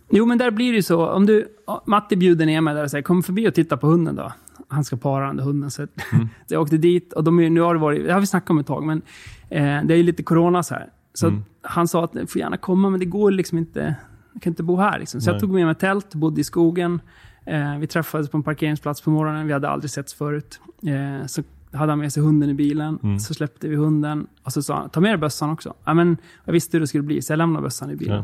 Jo, 0.10 0.26
men 0.26 0.38
där 0.38 0.52
blir 0.52 0.72
det 0.72 0.76
ju 0.76 0.82
så. 0.84 1.08
Om 1.08 1.26
du, 1.26 1.48
ja, 1.68 1.84
Matti 1.88 2.16
bjuder 2.16 2.46
ner 2.46 2.62
mig 2.62 2.74
där 2.76 2.84
och 2.84 2.92
säger 2.92 3.02
kom 3.04 3.24
förbi 3.24 3.50
och 3.50 3.54
titta 3.54 3.78
på 3.78 3.88
hunden 3.88 4.16
då. 4.16 4.32
Han 4.68 4.84
ska 4.84 4.98
para 4.98 5.28
den 5.28 5.38
där 5.38 5.44
hunden. 5.44 5.72
Så, 5.72 5.82
Mm. 5.82 6.28
så 6.48 6.54
jag 6.54 6.62
åkte 6.62 6.78
dit 6.78 7.14
och 7.14 7.24
de, 7.24 7.36
nu 7.38 7.62
har 7.62 7.74
det 7.74 7.80
varit, 7.80 8.06
det 8.08 8.14
har 8.14 8.20
vi 8.20 8.28
snackat 8.28 8.50
om 8.50 8.60
ett 8.60 8.68
tag, 8.68 8.84
men 8.84 9.02
eh, 9.50 9.84
det 9.86 9.94
är 9.94 9.98
ju 9.98 10.04
lite 10.04 10.24
corona 10.24 10.64
så 10.64 10.74
här. 10.74 10.90
Så 11.14 11.28
Mm. 11.28 11.44
han 11.62 11.88
sa 11.88 12.04
att 12.04 12.14
du 12.14 12.28
får 12.28 12.40
gärna 12.40 12.58
komma, 12.58 12.90
men 12.90 13.00
det 13.00 13.06
går 13.06 13.32
liksom 13.32 13.58
inte. 13.58 13.96
Jag 14.34 14.42
kan 14.42 14.52
inte 14.52 14.64
bo 14.64 14.76
här. 14.78 15.00
Liksom. 15.00 15.22
Så 15.22 15.30
Nej. 15.30 15.36
jag 15.36 15.42
tog 15.42 15.50
med 15.50 15.66
mig 15.66 15.76
tält, 15.76 16.16
bodde 16.16 16.42
i 16.42 16.44
skogen. 16.44 17.02
Eh, 17.46 17.78
vi 17.78 17.88
träffades 17.88 18.30
på 18.30 18.38
en 18.38 18.44
parkeringsplats 18.44 19.02
på 19.02 19.10
morgonen. 19.10 19.48
Vi 19.48 19.54
hade 19.54 19.70
aldrig 19.70 19.92
setts 19.92 20.14
förut. 20.14 20.60
Eh, 20.88 21.26
så 21.26 21.44
hade 21.74 21.92
han 21.92 22.00
med 22.00 22.14
sig 22.14 22.24
hunden 22.24 22.50
i 22.50 22.54
bilen. 22.54 23.00
Mm. 23.04 23.20
Så 23.20 23.34
släppte 23.34 23.68
vi 23.68 23.76
hunden. 23.76 24.28
Och 24.44 24.54
så 24.54 24.62
sa 24.64 24.76
han, 24.76 24.90
ta 24.90 25.00
med 25.00 25.12
dig 25.12 25.18
bössan 25.18 25.50
också. 25.50 25.74
Ja, 25.86 25.94
men 25.94 26.18
jag 26.46 26.54
visste 26.54 26.78
hur 26.78 26.82
det 26.82 26.88
skulle 26.88 27.04
bli, 27.04 27.22
så 27.22 27.32
jag 27.34 27.38
lämnade 27.38 27.64
bössan 27.64 27.92
i 27.92 27.96
bilen. 27.96 28.24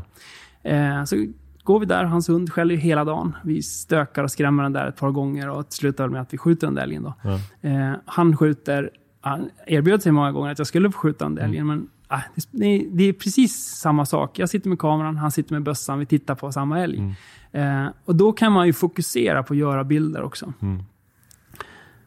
Eh, 0.64 1.04
så 1.04 1.26
går 1.64 1.80
vi 1.80 1.86
där, 1.86 2.04
hans 2.04 2.30
hund 2.30 2.52
skäller 2.54 2.76
ju 2.76 2.82
hela 2.82 3.04
dagen. 3.06 3.36
Vi 3.44 3.62
stökar 3.64 4.24
och 4.24 4.32
skrämmer 4.32 4.64
den 4.64 4.74
där 4.74 4.88
ett 4.88 4.96
par 4.98 5.12
gånger 5.12 5.50
och 5.50 5.64
det 5.64 5.74
slutar 5.74 6.08
med 6.08 6.22
att 6.22 6.34
vi 6.34 6.38
skjuter 6.38 6.68
den 6.68 6.76
där 6.76 6.84
älgen. 6.84 7.04
Då. 7.04 7.14
Ja. 7.24 7.40
Eh, 7.70 7.94
han 8.06 8.38
skjuter, 8.38 8.90
han 9.22 9.50
erbjöd 9.68 10.02
sig 10.04 10.12
många 10.12 10.32
gånger 10.32 10.52
att 10.52 10.58
jag 10.58 10.68
skulle 10.68 10.92
få 10.92 10.98
skjuta 10.98 11.26
den 11.26 11.36
där 11.36 11.44
älgen, 11.44 11.68
men 11.68 11.88
äh, 12.12 12.20
det, 12.52 12.66
är- 12.66 12.86
det 12.92 13.04
är 13.04 13.14
precis 13.14 13.56
samma 13.66 14.06
sak. 14.06 14.40
Jag 14.40 14.50
sitter 14.50 14.70
med 14.70 14.80
kameran, 14.80 15.18
han 15.18 15.32
sitter 15.32 15.54
med 15.54 15.64
bössan, 15.64 16.00
vi 16.00 16.06
tittar 16.06 16.36
på 16.36 16.52
samma 16.52 16.80
älg. 16.80 17.16
Eh, 17.52 17.86
och 18.06 18.16
då 18.16 18.32
kan 18.32 18.52
man 18.52 18.68
ju 18.68 18.74
fokusera 18.74 19.44
på 19.44 19.54
att 19.54 19.58
göra 19.58 19.84
bilder 19.84 20.22
också. 20.22 20.54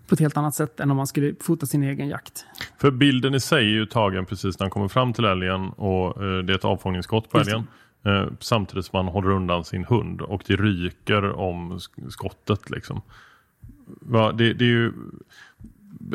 På 0.08 0.14
ett 0.14 0.20
helt 0.20 0.36
annat 0.36 0.54
sätt 0.54 0.80
än 0.80 0.90
om 0.90 0.96
man 0.96 1.06
skulle 1.06 1.34
fota 1.40 1.66
sin 1.66 1.82
egen 1.82 2.08
jakt. 2.08 2.46
För 2.78 2.90
bilden 2.90 3.34
i 3.34 3.40
sig 3.40 3.58
är 3.58 3.70
ju 3.70 3.86
tagen 3.86 4.26
precis 4.26 4.58
när 4.58 4.64
han 4.64 4.70
kommer 4.70 4.88
fram 4.88 5.12
till 5.12 5.24
älgen 5.24 5.68
och 5.68 6.22
eh, 6.22 6.38
det 6.38 6.52
är 6.52 6.56
ett 6.56 6.64
avfångningsskott 6.64 7.30
på 7.30 7.38
älgen. 7.38 7.66
Eh, 8.04 8.26
samtidigt 8.40 8.84
som 8.86 9.04
man 9.04 9.12
håller 9.12 9.30
undan 9.30 9.64
sin 9.64 9.84
hund 9.84 10.20
och 10.20 10.42
det 10.46 10.56
ryker 10.56 11.32
om 11.32 11.72
sk- 11.72 12.08
skottet 12.10 12.70
liksom. 12.70 13.02
Va, 13.86 14.32
det, 14.32 14.52
det 14.54 14.64
är 14.64 14.68
ju, 14.68 14.92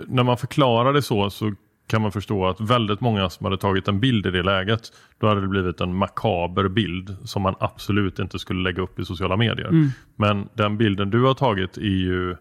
när 0.07 0.23
man 0.23 0.37
förklarar 0.37 0.93
det 0.93 1.01
så 1.01 1.29
så 1.29 1.53
kan 1.87 2.01
man 2.01 2.11
förstå 2.11 2.47
att 2.47 2.61
väldigt 2.61 3.01
många 3.01 3.29
som 3.29 3.43
hade 3.45 3.57
tagit 3.57 3.87
en 3.87 3.99
bild 3.99 4.25
i 4.25 4.31
det 4.31 4.43
läget 4.43 4.81
då 5.17 5.27
hade 5.27 5.41
det 5.41 5.47
blivit 5.47 5.81
en 5.81 5.95
makaber 5.95 6.67
bild 6.67 7.15
som 7.23 7.41
man 7.41 7.55
absolut 7.59 8.19
inte 8.19 8.39
skulle 8.39 8.61
lägga 8.61 8.81
upp 8.81 8.99
i 8.99 9.05
sociala 9.05 9.37
medier. 9.37 9.69
Men 10.15 10.49
den 10.53 10.77
bilden 10.77 11.09
du 11.09 11.23
har 11.23 11.33
tagit 11.33 11.77
är 11.77 11.81
ju 11.81 12.35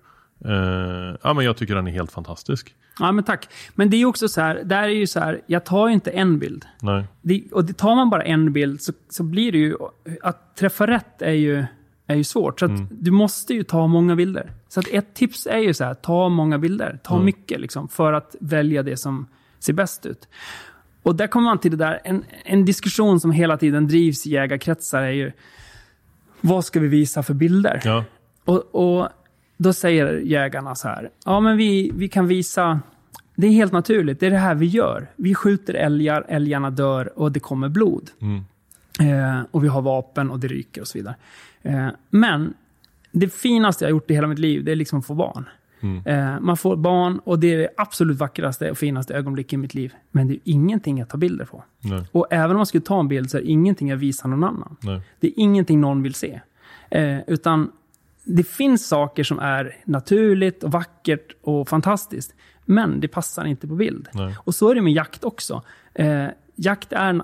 eh, 0.44 1.16
ja, 1.22 1.34
men 1.34 1.44
jag 1.44 1.56
tycker 1.56 1.74
den 1.74 1.86
är 1.86 1.92
helt 1.92 2.12
fantastisk. 2.12 2.74
Ja, 2.98 3.12
men 3.12 3.24
tack. 3.24 3.48
Men 3.74 3.90
det 3.90 3.96
är 3.96 4.04
också 4.04 4.28
så 4.28 4.40
här, 4.40 4.62
där 4.64 4.82
är 4.82 4.88
ju 4.88 5.06
så 5.06 5.20
här, 5.20 5.40
jag 5.46 5.64
tar 5.64 5.88
ju 5.88 5.94
inte 5.94 6.10
en 6.10 6.38
bild. 6.38 6.64
Nej. 6.82 7.04
Det, 7.22 7.42
och 7.52 7.64
det, 7.64 7.72
tar 7.72 7.94
man 7.94 8.10
bara 8.10 8.22
en 8.22 8.52
bild 8.52 8.82
så, 8.82 8.92
så 9.08 9.22
blir 9.22 9.52
det 9.52 9.58
ju... 9.58 9.76
Att 10.22 10.56
träffa 10.56 10.86
rätt 10.86 11.22
är 11.22 11.32
ju, 11.32 11.64
är 12.06 12.16
ju 12.16 12.24
svårt. 12.24 12.60
Så 12.60 12.66
att 12.66 12.70
du 12.90 13.10
måste 13.10 13.54
ju 13.54 13.62
ta 13.62 13.86
många 13.86 14.16
bilder. 14.16 14.52
Så 14.68 14.80
att 14.80 14.88
ett 14.88 15.14
tips 15.14 15.46
är 15.46 15.58
ju 15.58 15.74
så 15.74 15.84
här, 15.84 15.94
ta 15.94 16.28
många 16.28 16.58
bilder. 16.58 16.98
Ta 17.02 17.22
mycket 17.22 17.60
liksom, 17.60 17.88
för 17.88 18.12
att 18.12 18.36
välja 18.40 18.82
det 18.82 18.96
som 18.96 19.26
ser 19.58 19.72
bäst 19.72 20.06
ut. 20.06 20.28
Och 21.02 21.16
där 21.16 21.26
kommer 21.26 21.44
man 21.44 21.58
till 21.58 21.70
det 21.70 21.76
där, 21.76 22.00
en, 22.04 22.24
en 22.44 22.64
diskussion 22.64 23.20
som 23.20 23.30
hela 23.30 23.56
tiden 23.56 23.86
drivs 23.86 24.26
i 24.26 24.30
jägarkretsar 24.30 25.02
är 25.02 25.10
ju, 25.10 25.32
vad 26.40 26.64
ska 26.64 26.80
vi 26.80 26.88
visa 26.88 27.22
för 27.22 27.34
bilder? 27.34 27.80
Ja. 27.84 28.04
Och, 28.44 28.74
och 28.74 29.08
då 29.58 29.72
säger 29.72 30.12
jägarna 30.18 30.74
så 30.74 30.88
här, 30.88 31.10
ja 31.24 31.40
men 31.40 31.56
vi, 31.56 31.90
vi 31.94 32.08
kan 32.08 32.26
visa, 32.26 32.80
det 33.34 33.46
är 33.46 33.50
helt 33.50 33.72
naturligt, 33.72 34.20
det 34.20 34.26
är 34.26 34.30
det 34.30 34.36
här 34.36 34.54
vi 34.54 34.66
gör. 34.66 35.10
Vi 35.16 35.34
skjuter 35.34 35.74
älgar, 35.74 36.24
älgarna 36.28 36.70
dör 36.70 37.18
och 37.18 37.32
det 37.32 37.40
kommer 37.40 37.68
blod. 37.68 38.10
Eh, 39.00 39.40
och 39.50 39.64
vi 39.64 39.68
har 39.68 39.82
vapen 39.82 40.30
och 40.30 40.40
det 40.40 40.48
ryker 40.48 40.80
och 40.80 40.88
så 40.88 40.98
vidare. 40.98 41.14
Eh, 41.62 41.88
men 42.10 42.54
det 43.12 43.28
finaste 43.28 43.84
jag 43.84 43.90
gjort 43.90 44.10
i 44.10 44.14
hela 44.14 44.26
mitt 44.26 44.38
liv, 44.38 44.64
det 44.64 44.72
är 44.72 44.76
liksom 44.76 44.98
att 44.98 45.06
få 45.06 45.14
barn. 45.14 45.44
Eh, 46.04 46.40
man 46.40 46.56
får 46.56 46.76
barn 46.76 47.18
och 47.18 47.38
det 47.38 47.54
är 47.54 47.58
det 47.58 47.68
absolut 47.76 48.18
vackraste 48.18 48.70
och 48.70 48.78
finaste 48.78 49.14
ögonblicket 49.14 49.52
i 49.52 49.56
mitt 49.56 49.74
liv. 49.74 49.94
Men 50.10 50.28
det 50.28 50.34
är 50.34 50.40
ingenting 50.44 50.98
jag 50.98 51.08
tar 51.08 51.18
bilder 51.18 51.44
på. 51.44 51.64
Nej. 51.80 52.06
Och 52.12 52.26
även 52.30 52.50
om 52.50 52.56
man 52.56 52.66
skulle 52.66 52.84
ta 52.84 53.00
en 53.00 53.08
bild 53.08 53.30
så 53.30 53.36
är 53.36 53.42
det 53.42 53.48
ingenting 53.48 53.88
jag 53.88 53.96
visar 53.96 54.28
någon 54.28 54.44
annan. 54.44 54.76
Nej. 54.80 55.00
Det 55.20 55.26
är 55.26 55.32
ingenting 55.36 55.80
någon 55.80 56.02
vill 56.02 56.14
se. 56.14 56.40
Eh, 56.90 57.18
utan 57.26 57.70
det 58.28 58.44
finns 58.44 58.88
saker 58.88 59.24
som 59.24 59.38
är 59.38 59.76
naturligt 59.84 60.64
och 60.64 60.72
vackert 60.72 61.36
och 61.42 61.68
fantastiskt. 61.68 62.34
Men 62.64 63.00
det 63.00 63.08
passar 63.08 63.44
inte 63.44 63.68
på 63.68 63.74
bild. 63.74 64.08
Nej. 64.12 64.36
Och 64.38 64.54
så 64.54 64.70
är 64.70 64.74
det 64.74 64.82
med 64.82 64.92
jakt 64.92 65.24
också. 65.24 65.62
Eh, 65.94 66.26
jakt 66.54 66.92
är 66.92 67.22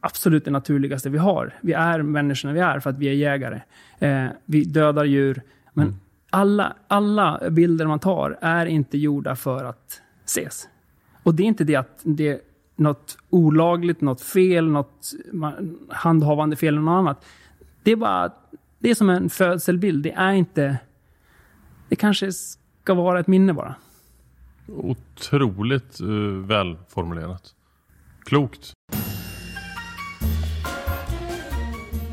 absolut 0.00 0.44
det 0.44 0.50
naturligaste 0.50 1.10
vi 1.10 1.18
har. 1.18 1.54
Vi 1.60 1.72
är 1.72 2.02
människorna 2.02 2.54
vi 2.54 2.60
är 2.60 2.80
för 2.80 2.90
att 2.90 2.98
vi 2.98 3.08
är 3.08 3.12
jägare. 3.12 3.60
Eh, 3.98 4.26
vi 4.44 4.64
dödar 4.64 5.04
djur. 5.04 5.42
Men 5.72 6.00
alla, 6.30 6.76
alla 6.88 7.40
bilder 7.50 7.86
man 7.86 7.98
tar 7.98 8.38
är 8.40 8.66
inte 8.66 8.98
gjorda 8.98 9.36
för 9.36 9.64
att 9.64 10.02
ses. 10.24 10.68
Och 11.22 11.34
det 11.34 11.42
är 11.42 11.46
inte 11.46 11.64
det 11.64 11.76
att 11.76 12.00
det 12.02 12.28
är 12.28 12.40
något 12.76 13.18
olagligt, 13.30 14.00
något 14.00 14.20
fel, 14.20 14.68
något 14.68 15.12
handhavande 15.88 16.56
fel 16.56 16.74
eller 16.74 16.82
något 16.82 16.98
annat. 16.98 17.24
Det 17.82 17.92
är 17.92 17.96
bara, 17.96 18.32
det 18.78 18.90
är 18.90 18.94
som 18.94 19.10
en 19.10 19.30
födselbild. 19.30 20.02
Det 20.02 20.12
är 20.12 20.32
inte, 20.32 20.78
det 21.88 21.96
kanske 21.96 22.32
ska 22.32 22.94
vara 22.94 23.20
ett 23.20 23.26
minne 23.26 23.52
bara. 23.52 23.74
Otroligt 24.66 26.00
uh, 26.00 26.46
välformulerat. 26.46 27.54
Klokt. 28.24 28.72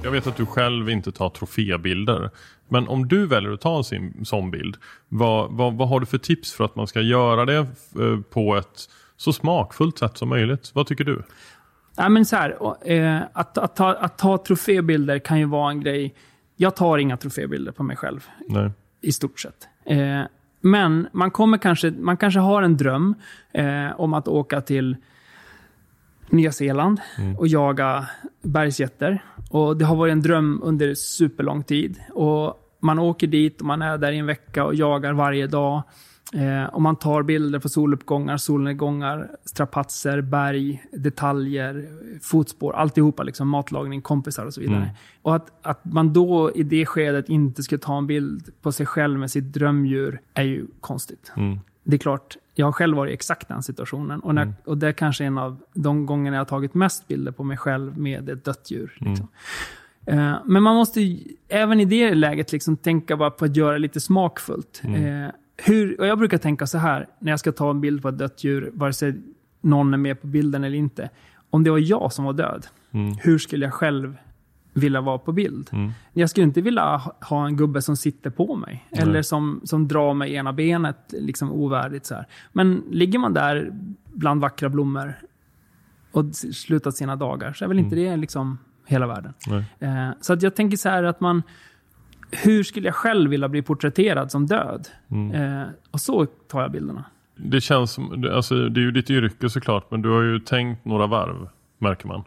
Jag 0.04 0.12
vet 0.12 0.28
att 0.28 0.38
du 0.38 0.46
själv 0.46 0.90
inte 0.90 1.12
tar 1.12 1.30
trofébilder. 1.30 2.30
Men 2.68 2.88
om 2.88 3.08
du 3.08 3.28
väljer 3.28 3.52
att 3.52 3.62
ta 3.62 3.84
en 3.92 4.26
sån 4.26 4.52
bild, 4.52 4.78
vad, 5.08 5.52
vad, 5.52 5.74
vad 5.74 5.90
har 5.90 6.00
du 6.00 6.06
för 6.06 6.18
tips 6.18 6.54
för 6.54 6.64
att 6.64 6.76
man 6.76 6.88
ska 6.88 7.02
göra 7.02 7.46
det 7.46 7.58
eh, 8.00 8.20
på 8.30 8.56
ett 8.56 8.90
så 9.18 9.34
smakfullt 9.34 9.98
sätt 9.98 10.18
som 10.18 10.30
möjligt? 10.30 10.72
Vad 10.74 10.88
tycker 10.88 11.04
du? 11.04 11.24
Nej, 11.98 12.10
men 12.10 12.26
så 12.26 12.36
här, 12.36 12.58
eh, 12.86 13.22
att, 13.34 13.58
att, 13.58 13.76
ta, 13.76 13.94
att 13.94 14.18
ta 14.18 14.38
trofébilder 14.38 15.20
kan 15.20 15.40
ju 15.40 15.46
vara 15.46 15.72
en 15.72 15.82
grej. 15.82 16.16
Jag 16.56 16.76
tar 16.76 16.98
inga 16.98 17.18
trofébilder 17.18 17.72
på 17.72 17.84
mig 17.84 17.98
själv. 17.98 18.28
Nej. 18.48 18.72
i 19.02 19.12
stort 19.12 19.40
sett. 19.40 19.68
Eh, 19.86 20.22
men 20.62 21.08
man, 21.12 21.32
kommer 21.32 21.58
kanske, 21.58 21.92
man 21.92 22.18
kanske 22.18 22.40
har 22.40 22.62
en 22.62 22.78
dröm 22.78 23.16
eh, 23.52 24.00
om 24.02 24.14
att 24.14 24.28
åka 24.28 24.62
till 24.62 24.96
Nya 26.30 26.52
Zeeland 26.52 27.02
och 27.38 27.48
jaga 27.48 28.06
bergsjätter. 28.42 29.24
Och 29.50 29.78
det 29.78 29.86
har 29.86 29.96
varit 29.96 30.12
en 30.12 30.22
dröm 30.22 30.62
under 30.64 30.94
superlång 30.94 31.64
tid. 31.64 32.00
Och 32.14 32.60
man 32.80 33.00
åker 33.00 33.28
dit 33.28 33.62
och 33.62 33.68
man 33.68 33.82
är 33.82 33.98
där 33.98 34.12
i 34.12 34.18
en 34.18 34.26
vecka 34.26 34.66
och 34.66 34.76
jagar 34.76 35.14
varje 35.14 35.48
dag. 35.48 35.84
Eh, 36.36 36.66
och 36.66 36.82
man 36.82 36.96
tar 36.96 37.24
bilder 37.24 37.60
på 37.60 37.70
soluppgångar, 37.70 38.38
solnedgångar, 38.38 39.30
strapatser, 39.46 40.22
berg, 40.22 40.84
detaljer, 40.92 41.90
fotspår, 42.22 42.74
alltihopa. 42.74 43.24
Liksom, 43.24 43.50
matlagning, 43.50 44.02
kompisar 44.02 44.46
och 44.46 44.54
så 44.54 44.62
vidare. 44.62 44.90
Och 45.22 45.36
att, 45.36 45.52
att 45.62 45.86
man 45.86 46.14
då 46.14 46.52
i 46.56 46.64
det 46.64 46.86
skedet 46.86 47.30
inte 47.30 47.64
ska 47.64 47.78
ta 47.78 47.98
en 47.98 48.08
bild 48.08 48.50
på 48.62 48.72
sig 48.72 48.86
själv 48.86 49.20
med 49.20 49.32
sitt 49.32 49.54
drömdjur 49.54 50.20
är 50.34 50.44
ju 50.44 50.66
konstigt. 50.80 51.32
Det 51.84 51.96
är 51.96 52.00
klart, 52.00 52.38
jag 52.56 52.66
har 52.66 52.72
själv 52.72 52.98
varit 52.98 53.12
i 53.12 53.14
exakt 53.14 53.48
den 53.48 53.64
situationen. 53.64 54.20
Och, 54.20 54.36
när, 54.36 54.54
och 54.66 54.78
det 54.78 54.88
är 54.88 54.92
kanske 54.92 55.26
en 55.26 55.38
av 55.38 55.58
de 55.74 56.06
gångerna 56.06 56.38
jag 56.38 56.42
har 56.42 56.46
tagit 56.46 56.74
mest 56.74 57.08
bilder 57.08 57.32
på 57.32 57.44
mig 57.44 57.58
själv 57.58 57.98
med 57.98 58.30
ett 58.30 58.46
dött 58.46 58.72
djur. 58.72 58.98
Liksom. 59.00 59.28
Eh, 60.06 60.36
men 60.46 60.64
man 60.64 60.76
måste 60.76 61.02
ju, 61.02 61.36
även 61.48 61.80
i 61.80 61.86
det 61.86 62.16
läget 62.16 62.52
liksom 62.52 62.78
tänka 62.78 63.18
bara 63.18 63.32
på 63.32 63.46
att 63.46 63.56
göra 63.56 63.78
lite 63.78 64.00
smakfullt. 64.00 64.82
Eh, 64.84 65.30
hur, 65.58 66.00
och 66.00 66.08
jag 66.08 66.18
brukar 66.18 66.38
tänka 66.38 66.68
så 66.68 66.78
här, 66.78 67.08
när 67.20 67.32
jag 67.32 67.40
ska 67.40 67.52
ta 67.52 67.70
en 67.70 67.82
bild 67.82 68.02
på 68.02 68.10
ett 68.10 68.18
dött 68.18 68.44
djur, 68.44 68.72
vare 68.74 68.94
sig 68.94 69.16
någon 69.62 69.94
är 69.94 69.98
med 69.98 70.22
på 70.22 70.28
bilden 70.28 70.64
eller 70.64 70.78
inte. 70.78 71.10
Om 71.50 71.64
det 71.64 71.70
var 71.72 71.78
jag 71.78 72.14
som 72.14 72.26
var 72.26 72.34
död, 72.34 72.68
hur 73.22 73.38
skulle 73.38 73.66
jag 73.66 73.74
själv 73.74 74.18
vilja 74.74 75.02
vara 75.02 75.18
på 75.18 75.32
bild? 75.32 75.70
Jag 76.14 76.30
skulle 76.30 76.44
inte 76.44 76.62
vilja 76.62 77.02
ha- 77.22 77.48
en 77.48 77.58
gubbe 77.58 77.82
som 77.82 77.98
sitter 77.98 78.30
på 78.30 78.56
mig. 78.56 78.86
Eller 78.92 79.22
som, 79.22 79.62
som 79.64 79.88
drar 79.88 80.14
mig 80.14 80.34
ena 80.34 80.54
benet, 80.54 81.14
liksom 81.20 81.52
ovärdigt. 81.52 82.06
Så 82.06 82.16
här. 82.16 82.26
Men 82.54 82.84
ligger 82.92 83.20
man 83.20 83.34
där 83.34 83.72
bland 84.14 84.42
vackra 84.42 84.70
blommor 84.70 85.14
och 86.12 86.36
slutat 86.36 86.96
sina 86.96 87.16
dagar, 87.16 87.54
så 87.54 87.64
är 87.66 87.68
väl 87.70 87.80
inte 87.80 87.96
det 87.96 88.16
liksom 88.18 88.58
hela 88.86 89.08
världen. 89.08 89.34
Eh, 89.80 90.10
så 90.22 90.34
att 90.34 90.42
jag 90.42 90.56
tänker 90.56 90.78
så 90.78 90.90
här 90.90 91.04
att 91.04 91.20
man... 91.20 91.44
Hur 92.32 92.64
skulle 92.64 92.88
jag 92.88 92.96
själv 92.96 93.30
vilja 93.30 93.50
bli 93.50 93.62
porträtterad 93.62 94.32
som 94.32 94.46
död? 94.46 94.88
Eh, 95.34 95.64
och 95.92 96.00
så 96.00 96.26
tar 96.26 96.62
jag 96.62 96.72
bilderna. 96.72 97.04
Det 97.36 97.62
känns 97.62 97.92
som, 97.92 98.28
alltså, 98.32 98.70
det 98.70 98.80
är 98.80 98.84
ju 98.84 98.92
ditt 98.92 99.10
yrke 99.10 99.50
såklart, 99.50 99.92
men 99.92 100.02
du 100.02 100.10
har 100.10 100.22
ju 100.22 100.40
tänkt 100.40 100.86
några 100.86 101.08
varv, 101.08 101.48
märker 101.78 102.08
man. 102.08 102.24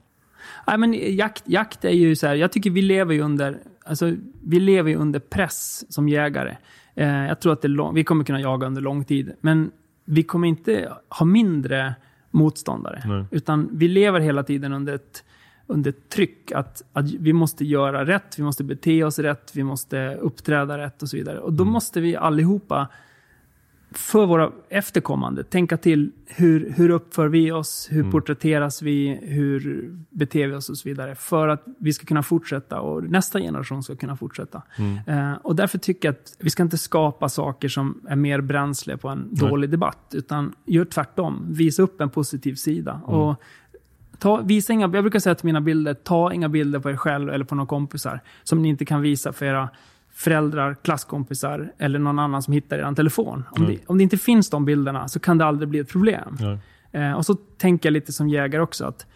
Nej, 0.67 0.79
men 0.79 1.17
jakt, 1.17 1.43
jakt 1.47 1.85
är 1.85 1.91
ju 1.91 2.17
så 2.17 2.27
här, 2.27 2.35
jag 2.35 2.53
tycker 2.53 2.71
vi 2.71 2.83
lever 2.83 3.15
ju 3.15 3.21
under, 3.21 3.59
alltså, 3.85 4.15
vi 4.45 4.61
lever 4.61 4.97
under 4.97 5.21
press 5.21 5.85
som 5.93 6.09
jägare. 6.09 6.57
Eh, 6.95 7.27
jag 7.27 7.41
tror 7.41 7.53
att 7.53 7.65
lång, 7.65 7.95
vi 7.95 8.05
kommer 8.05 8.25
kunna 8.25 8.41
jaga 8.41 8.67
under 8.67 8.83
lång 8.83 9.05
tid, 9.05 9.33
men 9.41 9.71
vi 10.05 10.23
kommer 10.23 10.49
inte 10.49 10.93
ha 11.09 11.27
mindre 11.27 11.95
motståndare. 12.31 13.03
Nej. 13.07 13.25
Utan 13.31 13.69
vi 13.73 13.89
lever 13.89 14.21
hela 14.21 14.43
tiden 14.43 14.73
under 14.73 14.95
ett, 14.95 15.25
under 15.69 15.93
tryck 15.93 16.53
att, 16.53 16.83
att 16.93 17.11
vi 17.11 17.33
måste 17.33 17.65
göra 17.65 18.07
rätt, 18.07 18.39
vi 18.39 18.43
måste 18.43 18.65
bete 18.65 19.05
oss 19.05 19.19
rätt, 19.19 19.51
vi 19.55 19.63
måste 19.63 20.15
uppträda 20.15 20.79
rätt 20.79 21.03
och 21.03 21.09
så 21.09 21.17
vidare. 21.17 21.39
Och 21.39 21.53
då 21.53 21.65
måste 21.65 22.01
vi 22.01 22.17
allihopa 22.17 22.89
för 23.91 24.27
våra 24.27 24.53
efterkommande 24.69 25.45
tänka 25.45 25.77
till 25.77 26.11
hur, 26.27 26.73
hur 26.77 26.91
uppför 26.91 27.29
vi 27.29 27.53
oss, 27.53 27.89
hur 27.91 28.11
porträtteras 28.11 28.83
vi, 28.83 29.19
hur 29.23 29.91
beter 30.11 30.47
vi 30.47 30.55
oss 30.55 30.69
och 30.69 30.79
så 30.79 30.89
vidare. 30.89 31.15
För 31.15 31.49
att 31.49 31.65
vi 31.79 31.93
ska 31.93 32.07
kunna 32.07 32.23
fortsätta 32.23 32.81
och 32.81 33.05
nästa 33.05 33.41
generation 33.41 33.83
ska 33.83 33.97
kunna 33.97 34.17
fortsätta. 34.17 34.63
Eh, 35.07 35.33
och 35.43 35.57
därför 35.57 35.79
tycker 35.79 36.09
jag 36.09 36.13
att 36.13 36.37
vi 36.39 36.51
ska 36.51 36.63
inte 36.63 36.79
skapa 36.79 37.29
saker 37.29 37.69
som 37.69 38.01
är 38.09 38.17
mer 38.17 38.41
bränsle 38.41 38.97
på 38.97 39.09
en 39.09 39.35
dålig 39.35 39.71
debatt. 39.71 40.15
Utan 40.15 40.55
gör 40.65 40.85
tvärtom, 40.85 41.47
visa 41.49 41.83
upp 41.83 42.01
en 42.01 42.11
positiv 42.11 42.55
sida. 42.55 43.01
Och 43.05 43.43
Ta, 44.19 44.37
visa 44.37 44.73
inga, 44.73 44.91
jag 44.95 45.05
brukar 45.05 45.19
säga 45.19 45.35
till 45.35 45.47
mina 45.47 45.61
bilder, 45.61 45.95
ta 45.95 46.33
inga 46.33 46.49
bilder 46.49 46.79
på 46.79 46.91
er 46.91 46.97
själv 46.97 47.31
eller 47.31 47.45
på 47.45 47.55
några 47.55 47.67
kompisar 47.67 48.21
som 48.43 48.63
ni 48.63 48.69
inte 48.69 48.85
kan 48.85 49.01
visa 49.01 49.33
för 49.33 49.47
era 49.47 49.69
föräldrar, 50.13 50.77
klasskompisar 50.83 51.73
eller 51.79 51.99
någon 51.99 52.19
annan 52.19 52.43
som 52.43 52.55
hittar 52.55 52.79
er 52.79 52.95
telefon. 52.95 53.45
Om, 53.51 53.67
det, 53.67 53.79
om 53.87 53.99
det 53.99 54.03
inte 54.03 54.19
finns 54.19 54.51
de 54.51 54.65
bilderna 54.65 55.09
så 55.09 55.21
kan 55.21 55.39
det 55.39 55.45
aldrig 55.45 55.69
bli 55.69 55.79
ett 55.79 55.89
problem. 55.89 56.37
Nej. 56.41 56.59
Eh, 56.93 57.13
och 57.13 57.27
så 57.27 57.35
tänker 57.35 57.87
jag 57.89 57.93
lite 57.93 58.13
som 58.13 58.29
jägare 58.29 58.63
också 58.63 58.85
att 58.85 59.07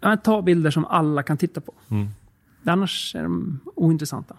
ja, 0.00 0.16
ta 0.16 0.42
bilder 0.42 0.70
som 0.70 0.84
alla 0.84 1.22
kan 1.22 1.36
titta 1.36 1.60
på. 1.60 1.72
Mm. 1.88 2.08
Annars 2.64 3.14
är 3.14 3.22
de 3.22 3.60
ointressanta. 3.74 4.36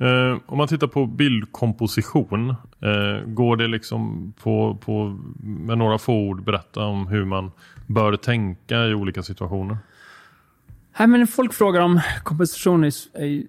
Eh, 0.00 0.38
om 0.46 0.58
man 0.58 0.68
tittar 0.68 0.86
på 0.86 1.06
bildkomposition, 1.06 2.50
eh, 2.50 3.26
går 3.26 3.56
det 3.56 3.68
liksom 3.68 4.32
på, 4.42 4.78
på 4.84 5.18
med 5.40 5.78
några 5.78 5.98
få 5.98 6.14
ord 6.14 6.44
berätta 6.44 6.84
om 6.84 7.06
hur 7.06 7.24
man 7.24 7.50
bör 7.86 8.16
tänka 8.16 8.86
i 8.86 8.94
olika 8.94 9.22
situationer? 9.22 9.78
Nej, 10.98 11.08
men 11.08 11.26
folk 11.26 11.52
frågar 11.52 11.80
om 11.80 12.00
komposition, 12.22 12.84
är, 12.84 12.92
är, 13.14 13.42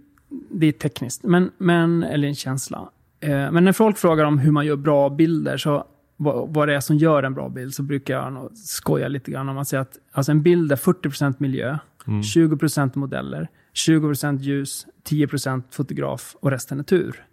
det 0.51 0.65
är 0.65 0.71
tekniskt, 0.71 1.23
men, 1.23 1.51
men, 1.57 2.03
eller 2.03 2.27
en 2.27 2.35
känsla. 2.35 2.89
Eh, 3.19 3.51
men 3.51 3.63
när 3.63 3.73
folk 3.73 3.97
frågar 3.97 4.25
om 4.25 4.39
hur 4.39 4.51
man 4.51 4.65
gör 4.65 4.75
bra 4.75 5.09
bilder, 5.09 5.57
så 5.57 5.85
vad, 6.17 6.53
vad 6.53 6.67
det 6.67 6.75
är 6.75 6.79
som 6.79 6.97
gör 6.97 7.23
en 7.23 7.33
bra 7.33 7.49
bild, 7.49 7.73
så 7.73 7.83
brukar 7.83 8.13
jag 8.13 8.57
skoja 8.57 9.07
lite 9.07 9.31
grann 9.31 9.49
om 9.49 9.55
man 9.55 9.65
säger 9.65 9.81
att 9.81 9.97
alltså 10.11 10.31
en 10.31 10.41
bild 10.41 10.71
är 10.71 10.75
40% 10.75 11.35
miljö, 11.37 11.77
20% 12.05 12.97
modeller, 12.97 13.47
20% 13.73 14.39
ljus, 14.39 14.87
10% 15.09 15.63
fotograf 15.71 16.35
och 16.39 16.51
resten 16.51 16.79
är 16.79 16.83
tur. 16.83 17.25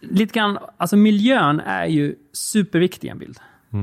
Lite 0.00 0.34
grann, 0.34 0.58
alltså 0.76 0.96
miljön 0.96 1.60
är 1.60 1.86
ju 1.86 2.14
superviktig 2.32 3.08
i 3.08 3.10
en 3.10 3.18
bild. 3.18 3.38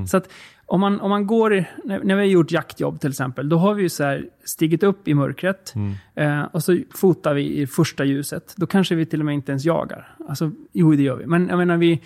Så 0.08 0.18
att 0.18 0.30
om 0.66 0.80
man, 0.80 1.00
om 1.00 1.10
man 1.10 1.28
går, 1.28 1.66
när, 1.86 2.16
vi 2.16 2.22
har 2.22 2.24
gjort 2.24 2.52
jaktjobb 2.52 3.00
till 3.00 3.10
exempel, 3.10 3.50
då 3.50 3.58
har 3.58 3.74
vi 3.74 3.84
ju 3.84 3.90
så 3.90 4.04
här 4.04 4.26
stigit 4.44 4.84
upp 4.84 5.08
i 5.08 5.14
mörkret 5.14 5.74
eh, 6.16 6.42
och 6.42 6.64
så 6.64 6.78
fotar 6.92 7.34
vi 7.34 7.62
i 7.62 7.68
första 7.68 8.06
ljuset. 8.06 8.54
Då 8.58 8.68
kanske 8.68 8.96
vi 8.96 9.06
till 9.06 9.20
och 9.20 9.26
med 9.26 9.36
inte 9.36 9.52
ens 9.52 9.66
jagar. 9.66 10.16
Alltså, 10.30 10.52
jo, 10.74 10.92
det 10.92 11.04
gör 11.04 11.16
vi. 11.16 11.26
Men 11.26 11.48
jag 11.48 11.58
menar, 11.58 11.78
vi, 11.78 12.02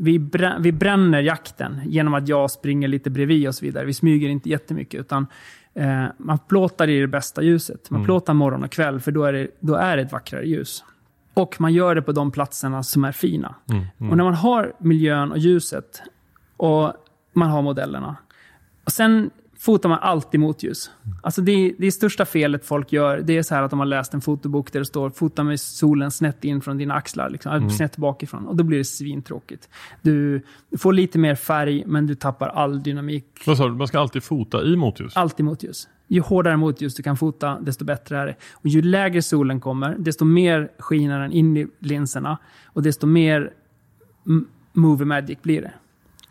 vi, 0.00 0.18
brä, 0.18 0.56
vi 0.60 0.72
bränner 0.72 1.20
jakten 1.20 1.80
genom 1.86 2.14
att 2.14 2.28
jag 2.28 2.50
springer 2.50 2.88
lite 2.88 3.10
bredvid 3.10 3.48
och 3.48 3.54
så 3.54 3.64
vidare. 3.64 3.84
Vi 3.84 3.94
smyger 3.94 4.28
inte 4.28 4.48
jättemycket, 4.48 5.00
utan 5.00 5.26
eh, 5.74 6.04
man 6.18 6.38
plåtar 6.38 6.88
i 6.88 7.00
det 7.00 7.06
bästa 7.06 7.42
ljuset. 7.42 7.90
Man 7.90 8.04
plåtar 8.04 8.34
morgon 8.34 8.64
och 8.64 8.70
kväll, 8.70 9.00
för 9.00 9.12
då 9.12 9.24
är, 9.24 9.32
det, 9.32 9.48
då 9.60 9.74
är 9.74 9.96
det 9.96 10.02
ett 10.02 10.12
vackrare 10.12 10.46
ljus. 10.46 10.84
Och 11.34 11.60
man 11.60 11.72
gör 11.72 11.94
det 11.94 12.02
på 12.02 12.12
de 12.12 12.30
platserna 12.30 12.82
som 12.82 13.04
är 13.04 13.12
fina. 13.12 13.54
Och 14.10 14.16
när 14.16 14.24
man 14.24 14.34
har 14.34 14.72
miljön 14.78 15.32
och 15.32 15.38
ljuset 15.38 16.02
och 16.56 16.92
man 17.32 17.50
har 17.50 17.62
modellerna. 17.62 18.16
Och 18.84 18.92
sen 18.92 19.30
fotar 19.64 19.88
man 19.88 19.98
alltid 19.98 20.40
motljus. 20.40 20.90
Alltså 21.22 21.42
det, 21.42 21.74
det 21.78 21.92
största 21.92 22.24
felet 22.24 22.66
folk 22.66 22.92
gör, 22.92 23.20
det 23.20 23.38
är 23.38 23.42
så 23.42 23.54
här 23.54 23.62
att 23.62 23.70
de 23.70 23.78
har 23.78 23.86
läst 23.86 24.14
en 24.14 24.20
fotobok 24.20 24.72
där 24.72 24.80
det 24.80 24.86
står 24.86 25.10
fota 25.10 25.44
med 25.44 25.60
solen 25.60 26.10
snett 26.10 26.44
in 26.44 26.60
från 26.60 26.78
dina 26.78 26.94
axlar, 26.94 27.30
liksom, 27.30 27.52
eller 27.52 27.68
snett 27.68 27.96
bakifrån. 27.96 28.46
Och 28.46 28.56
då 28.56 28.64
blir 28.64 28.78
det 28.78 28.84
svintråkigt. 28.84 29.68
Du, 30.02 30.42
du 30.70 30.78
får 30.78 30.92
lite 30.92 31.18
mer 31.18 31.34
färg, 31.34 31.84
men 31.86 32.06
du 32.06 32.14
tappar 32.14 32.48
all 32.48 32.82
dynamik. 32.82 33.26
Vad 33.46 33.56
sa 33.56 33.68
du? 33.68 33.74
Man 33.74 33.88
ska 33.88 34.00
alltid 34.00 34.22
fota 34.22 34.62
i 34.62 34.76
motljus? 34.76 35.16
Alltid 35.16 35.44
motljus. 35.44 35.88
Ju 36.08 36.20
hårdare 36.20 36.56
motljus 36.56 36.94
du 36.94 37.02
kan 37.02 37.16
fota, 37.16 37.60
desto 37.60 37.84
bättre 37.84 38.18
är 38.18 38.26
det. 38.26 38.36
Och 38.52 38.66
ju 38.66 38.82
lägre 38.82 39.22
solen 39.22 39.60
kommer, 39.60 39.96
desto 39.98 40.24
mer 40.24 40.70
skiner 40.78 41.20
den 41.20 41.32
in 41.32 41.56
i 41.56 41.66
linserna. 41.78 42.38
Och 42.66 42.82
desto 42.82 43.06
mer 43.06 43.52
movie 44.72 45.06
magic 45.06 45.38
blir 45.42 45.62
det. 45.62 45.72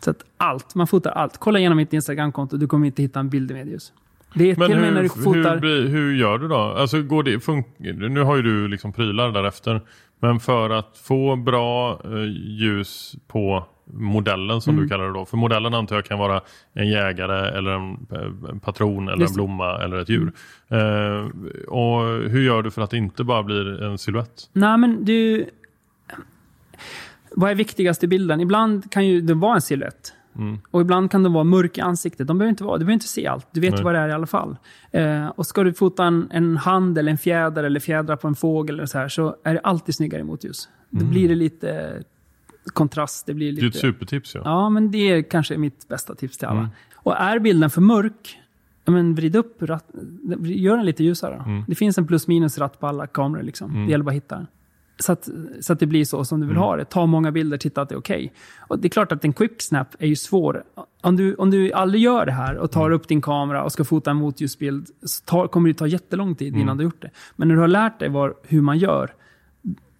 Så 0.04 0.10
att 0.10 0.24
allt, 0.36 0.74
man 0.74 0.86
fotar 0.86 1.10
allt. 1.10 1.38
Kolla 1.38 1.58
igenom 1.58 1.76
mitt 1.76 1.92
Instagramkonto, 1.92 2.56
du 2.56 2.66
kommer 2.66 2.86
inte 2.86 3.02
hitta 3.02 3.20
en 3.20 3.28
bild 3.28 3.50
i 3.50 3.54
medljus. 3.54 3.92
Det 4.34 4.50
är 4.50 4.56
Men 4.56 4.68
till 4.68 4.78
hur, 4.78 4.90
när 4.92 5.02
du 5.02 5.08
fotar... 5.08 5.58
hur, 5.60 5.88
hur 5.88 6.14
gör 6.16 6.38
du 6.38 6.48
då? 6.48 6.56
Alltså 6.56 7.02
går 7.02 7.22
det, 7.22 7.36
fun- 7.38 8.08
nu 8.08 8.20
har 8.20 8.36
ju 8.36 8.42
du 8.42 8.68
liksom 8.68 8.92
prylar 8.92 9.32
därefter. 9.32 9.80
Men 10.20 10.40
för 10.40 10.70
att 10.70 10.98
få 11.04 11.36
bra 11.36 12.00
eh, 12.04 12.24
ljus 12.60 13.14
på 13.28 13.66
modellen 13.92 14.60
som 14.60 14.74
Mm. 14.74 14.82
du 14.84 14.88
kallar 14.88 15.04
det 15.06 15.12
då. 15.12 15.24
För 15.24 15.36
modellen 15.36 15.74
antar 15.74 15.96
jag 15.96 16.04
kan 16.04 16.18
vara 16.18 16.40
en 16.72 16.88
jägare 16.88 17.58
eller 17.58 17.70
en, 17.70 17.92
eh, 18.12 18.50
en 18.50 18.60
patron 18.60 19.08
eller 19.08 19.20
Just 19.20 19.30
en 19.30 19.34
blomma 19.34 19.78
eller 19.84 19.96
ett 19.96 20.08
djur. 20.08 20.32
Eh, 20.68 21.26
och 21.68 22.00
hur 22.30 22.42
gör 22.42 22.62
du 22.62 22.70
för 22.70 22.82
att 22.82 22.90
det 22.90 22.96
inte 22.96 23.24
bara 23.24 23.42
blir 23.42 23.82
en 23.82 23.98
silhuett? 23.98 24.50
Nej, 24.52 24.78
men 24.78 25.04
du... 25.04 25.46
Vad 27.36 27.50
är 27.50 27.54
viktigast 27.54 28.04
i 28.04 28.06
bilden? 28.06 28.40
Ibland 28.40 28.90
kan 28.90 29.06
ju 29.06 29.20
det 29.20 29.34
vara 29.34 29.54
en 29.54 29.60
silhuett. 29.60 30.12
Mm. 30.36 30.58
Och 30.70 30.80
ibland 30.80 31.10
kan 31.10 31.22
det 31.22 31.28
vara 31.28 31.44
mörk 31.44 31.78
i 31.78 31.80
ansiktet. 31.80 32.26
De 32.26 32.38
behöver 32.38 32.50
inte 32.50 32.64
vara, 32.64 32.78
du 32.78 32.84
behöver 32.84 32.92
inte 32.92 33.08
se 33.08 33.26
allt. 33.26 33.46
Du 33.50 33.60
vet 33.60 33.70
Nej. 33.70 33.80
ju 33.80 33.84
vad 33.84 33.94
det 33.94 33.98
är 33.98 34.08
i 34.08 34.12
alla 34.12 34.26
fall. 34.26 34.56
Eh, 34.90 35.26
och 35.26 35.46
ska 35.46 35.62
du 35.62 35.72
fota 35.72 36.04
en, 36.04 36.28
en 36.30 36.56
hand 36.56 36.98
eller 36.98 37.12
en 37.12 37.18
fjäder 37.18 37.64
eller 37.64 37.80
fjädrar 37.80 38.16
på 38.16 38.28
en 38.28 38.34
fågel 38.34 38.74
eller 38.74 38.86
så 38.86 38.98
här, 38.98 39.08
så 39.08 39.36
är 39.44 39.54
det 39.54 39.60
alltid 39.60 39.94
snyggare 39.94 40.20
i 40.20 40.24
motljus. 40.24 40.68
Då 40.90 41.04
blir 41.04 41.28
det 41.28 41.34
lite 41.34 42.02
kontrast. 42.72 43.26
Det 43.26 43.34
blir 43.34 43.48
Mm. 43.48 43.54
Det 43.54 43.60
är 43.60 43.64
lite... 43.64 43.78
ett 43.78 43.80
supertips 43.80 44.34
ja. 44.34 44.40
Ja, 44.44 44.68
men 44.68 44.90
det 44.90 45.10
är 45.10 45.22
kanske 45.22 45.56
mitt 45.58 45.88
bästa 45.88 46.14
tips 46.14 46.38
till 46.38 46.48
alla. 46.48 46.58
Mm. 46.58 46.70
Och 46.94 47.16
är 47.16 47.38
bilden 47.38 47.70
för 47.70 47.80
mörk, 47.80 48.38
men 48.84 49.14
vrid 49.14 49.36
upp, 49.36 49.62
ratt, 49.62 49.90
gör 50.40 50.76
den 50.76 50.86
lite 50.86 51.04
ljusare. 51.04 51.42
Mm. 51.46 51.64
Det 51.68 51.74
finns 51.74 51.98
en 51.98 52.06
plus 52.06 52.28
minus 52.28 52.58
ratt 52.58 52.80
på 52.80 52.86
alla 52.86 53.06
kameror. 53.06 53.42
Liksom. 53.42 53.84
Det 53.84 53.90
gäller 53.90 54.04
bara 54.04 54.10
att 54.10 54.16
hitta 54.16 54.36
den. 54.36 54.46
Så 54.98 55.12
att, 55.12 55.28
så 55.60 55.72
att 55.72 55.78
det 55.80 55.86
blir 55.86 56.04
så 56.04 56.24
som 56.24 56.40
du 56.40 56.44
Mm. 56.46 56.54
vill 56.54 56.62
ha 56.62 56.76
det. 56.76 56.84
Ta 56.84 57.06
många 57.06 57.32
bilder, 57.32 57.56
titta 57.56 57.82
att 57.82 57.88
det 57.88 57.94
är 57.94 57.98
okej. 57.98 58.32
Och 58.68 58.78
Det 58.78 58.88
är 58.88 58.90
klart 58.90 59.12
att 59.12 59.24
en 59.24 59.32
quick 59.32 59.62
snap 59.62 59.88
är 59.98 60.06
ju 60.06 60.16
svår. 60.16 60.64
Om 61.00 61.16
du, 61.16 61.34
om 61.34 61.50
du 61.50 61.72
aldrig 61.72 62.02
gör 62.02 62.26
det 62.26 62.32
här 62.32 62.56
och 62.56 62.70
tar 62.70 62.90
upp 62.90 63.08
din 63.08 63.22
kamera 63.22 63.64
och 63.64 63.72
ska 63.72 63.84
fota 63.84 64.10
en 64.10 64.16
motljusbild, 64.16 64.86
så 65.02 65.24
tar, 65.24 65.46
kommer 65.46 65.68
det 65.68 65.74
ta 65.74 65.86
jättelång 65.86 66.34
tid 66.34 66.56
innan 66.56 66.76
du 66.76 66.82
har 66.84 66.90
gjort 66.90 67.02
det. 67.02 67.10
Men 67.36 67.48
när 67.48 67.54
du 67.54 67.60
har 67.60 67.68
lärt 67.68 67.98
dig 67.98 68.08
var, 68.08 68.34
hur 68.42 68.60
man 68.60 68.78
gör, 68.78 69.10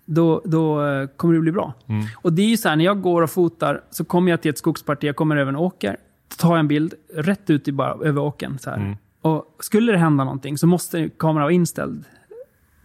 då, 0.07 0.43
då 0.45 0.87
eh, 0.87 1.07
kommer 1.07 1.35
det 1.35 1.41
bli 1.41 1.53
bra. 1.53 1.73
Och 2.17 2.33
det 2.33 2.43
är 2.43 2.47
ju 2.49 2.57
så 2.57 2.69
här, 2.69 2.77
när 2.77 2.85
jag 2.85 3.03
går 3.03 3.23
och 3.23 3.31
fotar 3.31 3.81
så 3.91 4.05
kommer 4.05 4.31
jag 4.31 4.43
till 4.43 4.49
ett 4.51 4.59
skogsparti, 4.59 5.05
jag 5.07 5.17
kommer 5.17 5.37
över 5.37 5.49
en 5.49 5.57
åker, 5.57 5.97
tar 6.37 6.57
en 6.57 6.69
bild 6.69 6.95
rätt 7.15 7.51
ut 7.51 7.69
i 7.69 7.73
bara, 7.73 7.95
över 8.09 8.23
åkern. 8.23 8.59
Så 8.59 8.71
här. 8.71 8.97
Och 9.21 9.57
skulle 9.61 9.93
det 9.93 9.99
hända 9.99 10.25
någonting 10.25 10.59
så 10.59 10.67
måste 10.67 11.09
kameran 11.09 11.43
vara 11.45 11.53
inställd 11.53 12.05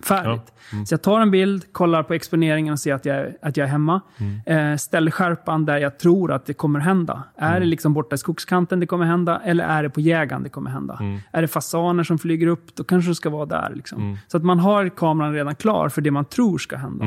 färdigt. 0.03 0.53
Så 0.85 0.93
jag 0.93 1.01
tar 1.01 1.19
en 1.21 1.31
bild, 1.31 1.73
kollar 1.73 2.03
på 2.03 2.13
exponeringen 2.13 2.71
och 2.73 2.79
ser 2.79 2.93
att 2.93 3.05
jag, 3.05 3.15
är- 3.17 3.37
att 3.41 3.57
jag 3.57 3.65
är 3.67 3.71
hemma. 3.71 4.01
Eh, 4.45 4.75
ställer 4.75 5.11
skärpan 5.11 5.65
där 5.65 5.77
jag 5.77 5.99
tror 5.99 6.31
att 6.31 6.45
det 6.45 6.53
kommer 6.53 6.79
hända. 6.79 7.23
Är 7.37 7.59
det 7.59 7.65
liksom 7.65 7.93
borta 7.93 8.15
i 8.15 8.17
skogskanten 8.17 8.79
det 8.79 8.85
kommer 8.85 9.05
hända 9.05 9.41
eller 9.43 9.63
är 9.63 9.83
det 9.83 9.89
på 9.89 10.01
jägaren 10.01 10.43
det 10.43 10.49
kommer 10.49 10.69
hända? 10.71 10.99
Är 11.31 11.41
det 11.41 11.47
fasaner 11.47 12.03
som 12.03 12.17
flyger 12.17 12.47
upp, 12.47 12.75
då 12.75 12.83
kanske 12.83 13.11
det 13.11 13.15
ska 13.15 13.29
vara 13.29 13.45
där. 13.45 13.71
Liksom. 13.75 14.17
Så 14.27 14.37
att 14.37 14.43
man 14.43 14.59
har 14.59 14.89
kameran 14.89 15.33
redan 15.33 15.55
klar 15.55 15.89
för 15.89 16.01
det 16.01 16.11
man 16.11 16.25
tror 16.25 16.57
ska 16.57 16.77
hända. 16.77 17.05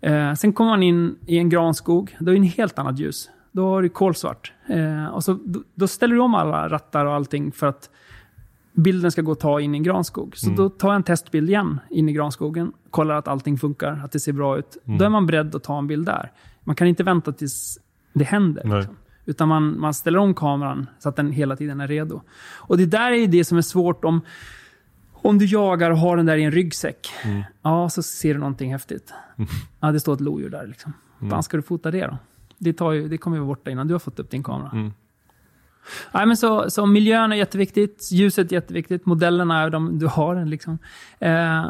Eh, 0.00 0.34
sen 0.34 0.52
kommer 0.52 0.70
man 0.70 0.82
in 0.82 1.16
i 1.26 1.38
en 1.38 1.48
granskog, 1.48 2.16
då 2.18 2.30
är 2.30 2.34
det 2.34 2.38
en 2.38 2.42
helt 2.42 2.78
annat 2.78 2.98
ljus. 2.98 3.30
Då 3.52 3.68
har 3.68 3.82
du 3.82 3.88
kolsvart. 3.88 4.52
Eh, 4.68 5.06
och 5.06 5.24
så, 5.24 5.38
då, 5.44 5.62
då 5.74 5.88
ställer 5.88 6.14
du 6.14 6.20
om 6.20 6.34
alla 6.34 6.68
rattar 6.68 7.06
och 7.06 7.14
allting 7.14 7.52
för 7.52 7.66
att 7.66 7.90
bilden 8.74 9.10
ska 9.10 9.22
gå 9.22 9.32
att 9.32 9.40
ta 9.40 9.60
in 9.60 9.74
i 9.74 9.78
en 9.78 9.82
granskog. 9.82 10.36
Så 10.36 10.50
då 10.56 10.68
tar 10.68 10.88
jag 10.88 10.96
en 10.96 11.02
testbild 11.02 11.48
igen 11.50 11.80
in 11.90 12.08
i 12.08 12.12
granskogen, 12.12 12.72
kollar 12.90 13.14
att 13.14 13.28
allting 13.28 13.58
funkar, 13.58 14.00
att 14.04 14.12
det 14.12 14.20
ser 14.20 14.32
bra 14.32 14.58
ut. 14.58 14.76
Då 14.84 15.04
är 15.04 15.08
man 15.08 15.26
beredd 15.26 15.54
att 15.54 15.62
ta 15.62 15.78
en 15.78 15.86
bild 15.86 16.06
där. 16.06 16.32
Man 16.64 16.76
kan 16.76 16.86
inte 16.86 17.02
vänta 17.02 17.32
tills 17.32 17.78
det 18.12 18.24
händer. 18.24 18.62
Liksom. 18.78 18.96
Utan 19.26 19.48
man, 19.48 19.80
man 19.80 19.94
ställer 19.94 20.18
om 20.18 20.34
kameran 20.34 20.86
så 20.98 21.08
att 21.08 21.16
den 21.16 21.32
hela 21.32 21.56
tiden 21.56 21.80
är 21.80 21.88
redo. 21.88 22.20
Och 22.56 22.76
det 22.78 22.86
där 22.86 23.10
är 23.12 23.16
ju 23.16 23.26
det 23.26 23.44
som 23.44 23.58
är 23.58 23.62
svårt 23.62 24.04
om, 24.04 24.20
om 25.12 25.38
du 25.38 25.44
jagar 25.46 25.90
och 25.90 25.98
har 25.98 26.16
den 26.16 26.26
där 26.26 26.36
i 26.36 26.42
en 26.42 26.50
ryggsäck. 26.52 27.10
Ja, 27.62 27.88
så 27.88 28.02
ser 28.02 28.34
du 28.34 28.40
någonting 28.40 28.72
häftigt. 28.72 29.12
Ja, 29.80 29.92
det 29.92 30.00
står 30.00 30.14
ett 30.14 30.20
lodjur 30.20 30.50
där. 30.50 30.66
Liksom. 30.66 30.92
Hur 31.18 31.30
fan 31.30 31.42
ska 31.42 31.56
du 31.56 31.62
fota 31.62 31.90
det 31.90 32.06
då? 32.06 32.18
Det, 32.58 32.72
tar 32.72 32.92
ju, 32.92 33.08
det 33.08 33.18
kommer 33.18 33.36
ju 33.36 33.40
vara 33.40 33.46
borta 33.48 33.70
innan 33.70 33.88
du 33.88 33.94
har 33.94 33.98
fått 33.98 34.18
upp 34.18 34.30
din 34.30 34.42
kamera. 34.42 34.70
Nej, 36.12 36.26
men 36.26 36.36
så, 36.36 36.70
så 36.70 36.86
miljön 36.86 37.32
är 37.32 37.36
jätteviktigt, 37.36 38.08
ljuset 38.12 38.52
är 38.52 38.54
jätteviktigt, 38.54 39.06
modellerna 39.06 39.62
är 39.62 39.70
de 39.70 39.98
du 39.98 40.06
har. 40.06 40.44
Liksom. 40.44 40.78
Eh, 41.18 41.64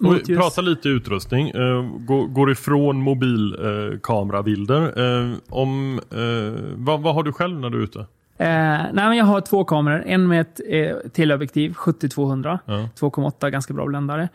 motljus. 0.00 0.38
pratar 0.38 0.62
lite 0.62 0.88
utrustning. 0.88 1.48
Eh, 1.50 1.82
går, 1.98 2.26
går 2.26 2.50
ifrån 2.50 3.02
mobilkamerabilder. 3.02 4.82
Eh, 4.82 5.34
om, 5.48 6.00
eh, 6.10 6.52
vad, 6.76 7.00
vad 7.00 7.14
har 7.14 7.22
du 7.22 7.32
själv 7.32 7.60
när 7.60 7.70
du 7.70 7.78
är 7.78 7.82
ute? 7.82 7.98
Eh, 8.40 8.46
nej, 8.92 8.92
men 8.92 9.16
jag 9.16 9.24
har 9.24 9.40
två 9.40 9.64
kameror. 9.64 10.02
En 10.06 10.28
med 10.28 10.40
ett 10.40 10.60
eh, 10.68 10.96
teleobjektiv, 11.10 11.72
70-200. 11.72 12.58
Ja. 12.64 12.88
2,8, 13.00 13.50
ganska 13.50 13.74
bra 13.74 13.86
bländare. 13.86 14.28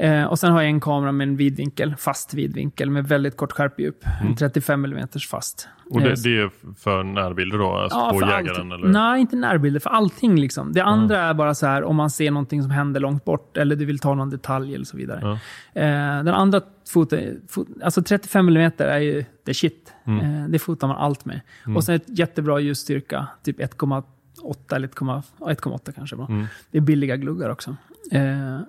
Eh, 0.00 0.24
och 0.24 0.38
sen 0.38 0.52
har 0.52 0.62
jag 0.62 0.70
en 0.70 0.80
kamera 0.80 1.12
med 1.12 1.28
en 1.28 1.36
vidvinkel, 1.36 1.96
fast 1.96 2.34
vidvinkel 2.34 2.90
med 2.90 3.08
väldigt 3.08 3.36
kort 3.36 3.52
skärpedjup. 3.52 4.04
En 4.20 4.36
35 4.36 4.84
mm 4.84 5.08
fast. 5.30 5.68
Och 5.90 6.00
Eh, 6.00 6.04
det, 6.04 6.22
det 6.24 6.38
är 6.38 6.50
för 6.78 7.02
närbilder 7.02 7.58
då? 7.58 7.72
Alltså 7.72 7.98
Ja, 7.98 8.10
på 8.12 8.18
för 8.18 8.26
jägaren? 8.26 8.48
allting. 8.48 8.72
Eller? 8.72 8.88
Nej, 8.88 9.20
inte 9.20 9.36
närbilder. 9.36 9.80
För 9.80 9.90
allting. 9.90 10.40
Liksom. 10.40 10.72
Det 10.72 10.80
andra 10.80 11.18
är 11.18 11.34
bara 11.34 11.54
så 11.54 11.66
här 11.66 11.84
om 11.84 11.96
man 11.96 12.10
ser 12.10 12.30
någonting 12.30 12.62
som 12.62 12.70
händer 12.70 13.00
långt 13.00 13.24
bort 13.24 13.56
eller 13.56 13.76
du 13.76 13.84
vill 13.84 13.98
ta 13.98 14.14
någon 14.14 14.30
detalj 14.30 14.74
eller 14.74 14.84
så 14.84 14.96
vidare. 14.96 15.20
Ja. 15.22 15.32
Eh, 15.80 16.24
den 16.24 16.34
andra 16.34 16.60
foto, 16.88 17.16
fot, 17.48 17.68
alltså 17.84 18.02
35 18.02 18.48
mm 18.48 18.72
är 18.78 18.98
ju 18.98 19.24
the 19.46 19.54
shit. 19.54 19.92
Mm. 20.04 20.42
Eh, 20.42 20.48
det 20.48 20.58
fotar 20.58 20.88
man 20.88 20.96
allt 20.96 21.24
med. 21.24 21.40
Och 21.76 21.84
sen 21.84 21.94
ett 21.94 22.18
jättebra 22.18 22.60
ljusstyrka, 22.60 23.26
typ 23.42 23.58
1,8 23.60 24.76
eller 24.76 24.88
1,8 24.88 25.22
ja, 25.40 25.46
1,8 25.46 25.92
kanske. 25.92 26.16
Mm. 26.16 26.46
Det 26.70 26.78
är 26.78 26.82
billiga 26.82 27.16
gluggar 27.16 27.50
också. 27.50 27.76
Eh, 28.12 28.60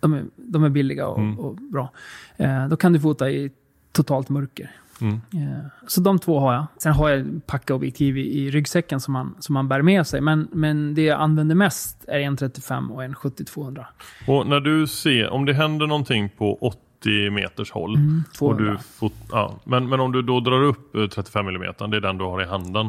de, 0.00 0.12
är, 0.14 0.24
de 0.36 0.64
är 0.64 0.68
billiga 0.68 1.06
och, 1.08 1.18
Mm. 1.18 1.38
och 1.38 1.54
bra. 1.54 1.90
Eh, 2.36 2.68
då 2.68 2.76
kan 2.76 2.92
du 2.92 3.00
fota 3.00 3.30
i 3.30 3.50
totalt 3.92 4.28
mörker. 4.28 4.70
Eh, 5.02 5.66
Så 5.86 6.00
de 6.00 6.18
två 6.18 6.40
har 6.40 6.54
jag. 6.54 6.66
Sen 6.78 6.92
har 6.92 7.08
jag 7.10 7.40
packa-objektiv 7.46 8.18
i, 8.18 8.38
i 8.38 8.50
ryggsäcken 8.50 9.00
som 9.00 9.12
man, 9.12 9.34
som 9.38 9.52
man 9.54 9.68
bär 9.68 9.82
med 9.82 10.06
sig. 10.06 10.20
Men, 10.20 10.48
men 10.52 10.94
det 10.94 11.02
jag 11.02 11.20
använder 11.20 11.54
mest 11.54 12.04
är 12.08 12.18
en 12.20 12.36
35 12.36 12.90
och 12.90 13.04
en 13.04 13.14
70-200. 13.14 13.84
Och 14.26 14.46
när 14.46 14.60
du 14.60 14.86
ser, 14.86 15.30
om 15.30 15.44
det 15.44 15.52
händer 15.52 15.86
någonting 15.86 16.30
på 16.38 16.54
80 16.60 17.30
meters 17.30 17.70
håll. 17.70 17.94
Mm, 17.94 18.22
och 18.30 18.34
200. 18.38 18.64
du 18.72 18.78
fot, 18.78 19.12
ja, 19.30 19.54
men, 19.64 19.88
men 19.88 20.00
om 20.00 20.12
du 20.12 20.22
då 20.22 20.40
drar 20.40 20.62
upp 20.62 20.94
eh, 20.94 21.06
35 21.06 21.48
mm, 21.48 21.62
det 21.90 21.96
är 21.96 22.00
den 22.00 22.18
du 22.18 22.24
har 22.24 22.42
i 22.42 22.46
handen. 22.46 22.86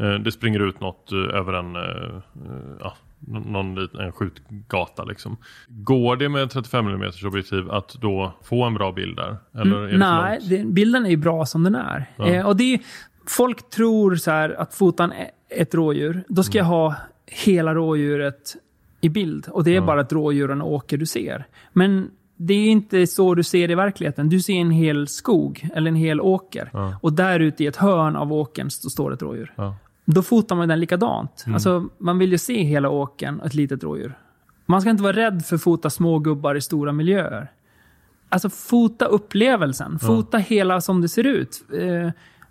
Eh, 0.00 0.14
Det 0.24 0.32
springer 0.32 0.60
ut 0.60 0.80
något 0.80 1.12
eh, 1.12 1.18
över 1.18 1.52
en, 1.52 1.76
eh, 1.76 1.82
eh, 1.82 2.76
ja, 2.80 2.94
någon 3.26 3.74
liten, 3.74 4.00
en 4.00 4.12
skjutgata 4.12 5.04
liksom. 5.04 5.36
Går 5.68 6.16
det 6.16 6.28
med 6.28 6.50
35 6.50 6.86
mm 6.88 7.10
objektiv 7.24 7.70
att 7.70 7.94
då 8.00 8.32
få 8.42 8.64
en 8.64 8.74
bra 8.74 8.92
bild 8.92 9.16
där? 9.16 9.36
Eller 9.54 9.88
för 9.88 9.96
Nej, 9.98 10.38
det, 10.48 10.64
bilden 10.64 11.06
är 11.06 11.10
ju 11.10 11.16
bra 11.16 11.46
som 11.46 11.62
den 11.62 11.74
är. 11.74 12.04
Ja. 12.16 12.26
Eh, 12.26 12.46
och 12.46 12.56
det 12.56 12.74
är, 12.74 12.80
folk 13.28 13.70
tror 13.70 14.16
så 14.16 14.30
här 14.30 14.50
att 14.60 14.74
fotan 14.74 15.12
är 15.12 15.30
ett 15.60 15.74
rådjur, 15.74 16.24
då 16.28 16.42
ska 16.42 16.58
jag 16.58 16.64
ha 16.64 16.94
hela 17.26 17.74
rådjuret 17.74 18.56
i 19.00 19.08
bild. 19.08 19.46
Och 19.50 19.64
det 19.64 19.70
är 19.70 19.74
Ja. 19.74 19.80
bara 19.86 20.00
ett 20.00 20.12
rådjur 20.12 20.48
och 20.48 20.52
en 20.56 20.62
åker 20.62 20.96
du 20.98 21.06
ser. 21.06 21.46
Men 21.72 22.10
det 22.36 22.54
är 22.54 22.70
inte 22.70 23.06
så 23.06 23.34
du 23.34 23.42
ser 23.42 23.68
det 23.68 23.72
i 23.72 23.74
verkligheten. 23.74 24.28
Du 24.28 24.40
ser 24.40 24.54
en 24.54 24.70
hel 24.70 25.08
skog, 25.08 25.68
eller 25.74 25.88
en 25.90 25.96
hel 25.96 26.20
åker. 26.20 26.70
Ja. 26.72 26.98
Och 27.02 27.12
där 27.12 27.40
ute 27.40 27.64
i 27.64 27.66
ett 27.66 27.76
hörn 27.76 28.16
av 28.16 28.32
åkern 28.32 28.70
så 28.70 28.90
står 28.90 29.12
ett 29.12 29.22
rådjur. 29.22 29.52
Ja. 29.56 29.76
Då 30.04 30.22
fotar 30.22 30.56
man 30.56 30.68
den 30.68 30.80
likadant. 30.80 31.42
Mm. 31.46 31.54
Alltså, 31.54 31.88
man 31.98 32.18
vill 32.18 32.32
ju 32.32 32.38
se 32.38 32.62
hela 32.62 32.88
åkern 32.88 33.40
och 33.40 33.46
ett 33.46 33.54
litet 33.54 33.82
rådjur. 33.84 34.14
Man 34.66 34.80
ska 34.80 34.90
inte 34.90 35.02
vara 35.02 35.16
rädd 35.16 35.44
för 35.46 35.56
att 35.56 35.62
fota 35.62 35.90
små 35.90 36.18
gubbar 36.18 36.54
i 36.54 36.60
stora 36.60 36.92
miljöer. 36.92 37.50
Alltså 38.28 38.50
fota 38.50 39.04
upplevelsen. 39.04 39.98
Fota 39.98 40.38
hela 40.38 40.80
som 40.80 41.00
det 41.00 41.08
ser 41.08 41.26
ut. 41.26 41.64
Eh, 41.74 42.10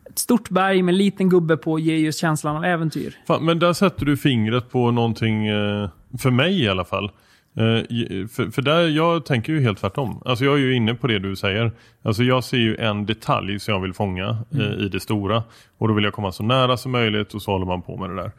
ett 0.10 0.20
stort 0.20 0.50
berg 0.50 0.82
med 0.82 0.94
en 0.94 0.98
liten 0.98 1.30
gubbe 1.30 1.58
på 1.58 1.80
ger 1.80 1.96
ju 1.96 2.12
känslan 2.12 2.56
av 2.56 2.66
äventyr. 2.66 3.18
Fan, 3.28 3.46
men 3.46 3.60
där 3.60 3.74
sätter 3.74 4.06
du 4.06 4.18
fingret 4.18 4.72
på 4.72 4.92
någonting, 4.92 5.48
eh, 5.48 5.90
för 6.20 6.32
mig 6.32 6.64
i 6.64 6.70
alla 6.70 6.86
fall. 6.86 7.12
Eh, 7.56 8.28
För, 8.28 8.52
för 8.52 8.62
där, 8.62 8.88
jag 8.88 9.26
tänker 9.26 9.54
ju 9.54 9.62
helt 9.62 9.80
tvärtom. 9.80 10.22
Alltså 10.26 10.46
jag 10.46 10.54
är 10.54 10.58
ju 10.58 10.76
inne 10.76 10.94
på 10.96 11.08
det 11.08 11.20
du 11.20 11.36
säger. 11.36 11.72
Alltså 12.02 12.24
jag 12.24 12.44
ser 12.44 12.58
ju 12.58 12.76
en 12.76 13.06
detalj 13.06 13.60
som 13.60 13.74
jag 13.74 13.82
vill 13.82 13.94
fånga 13.94 14.38
eh, 14.54 14.86
i 14.86 14.90
det 14.92 15.00
stora. 15.00 15.44
Och 15.78 15.88
då 15.88 15.94
vill 15.94 16.04
jag 16.04 16.14
komma 16.14 16.32
så 16.32 16.44
nära 16.44 16.78
som 16.78 16.92
möjligt 16.92 17.34
och 17.34 17.42
så 17.42 17.52
håller 17.52 17.66
man 17.66 17.82
på 17.82 17.98
med 17.98 18.10
det 18.10 18.16
där. 18.16 18.32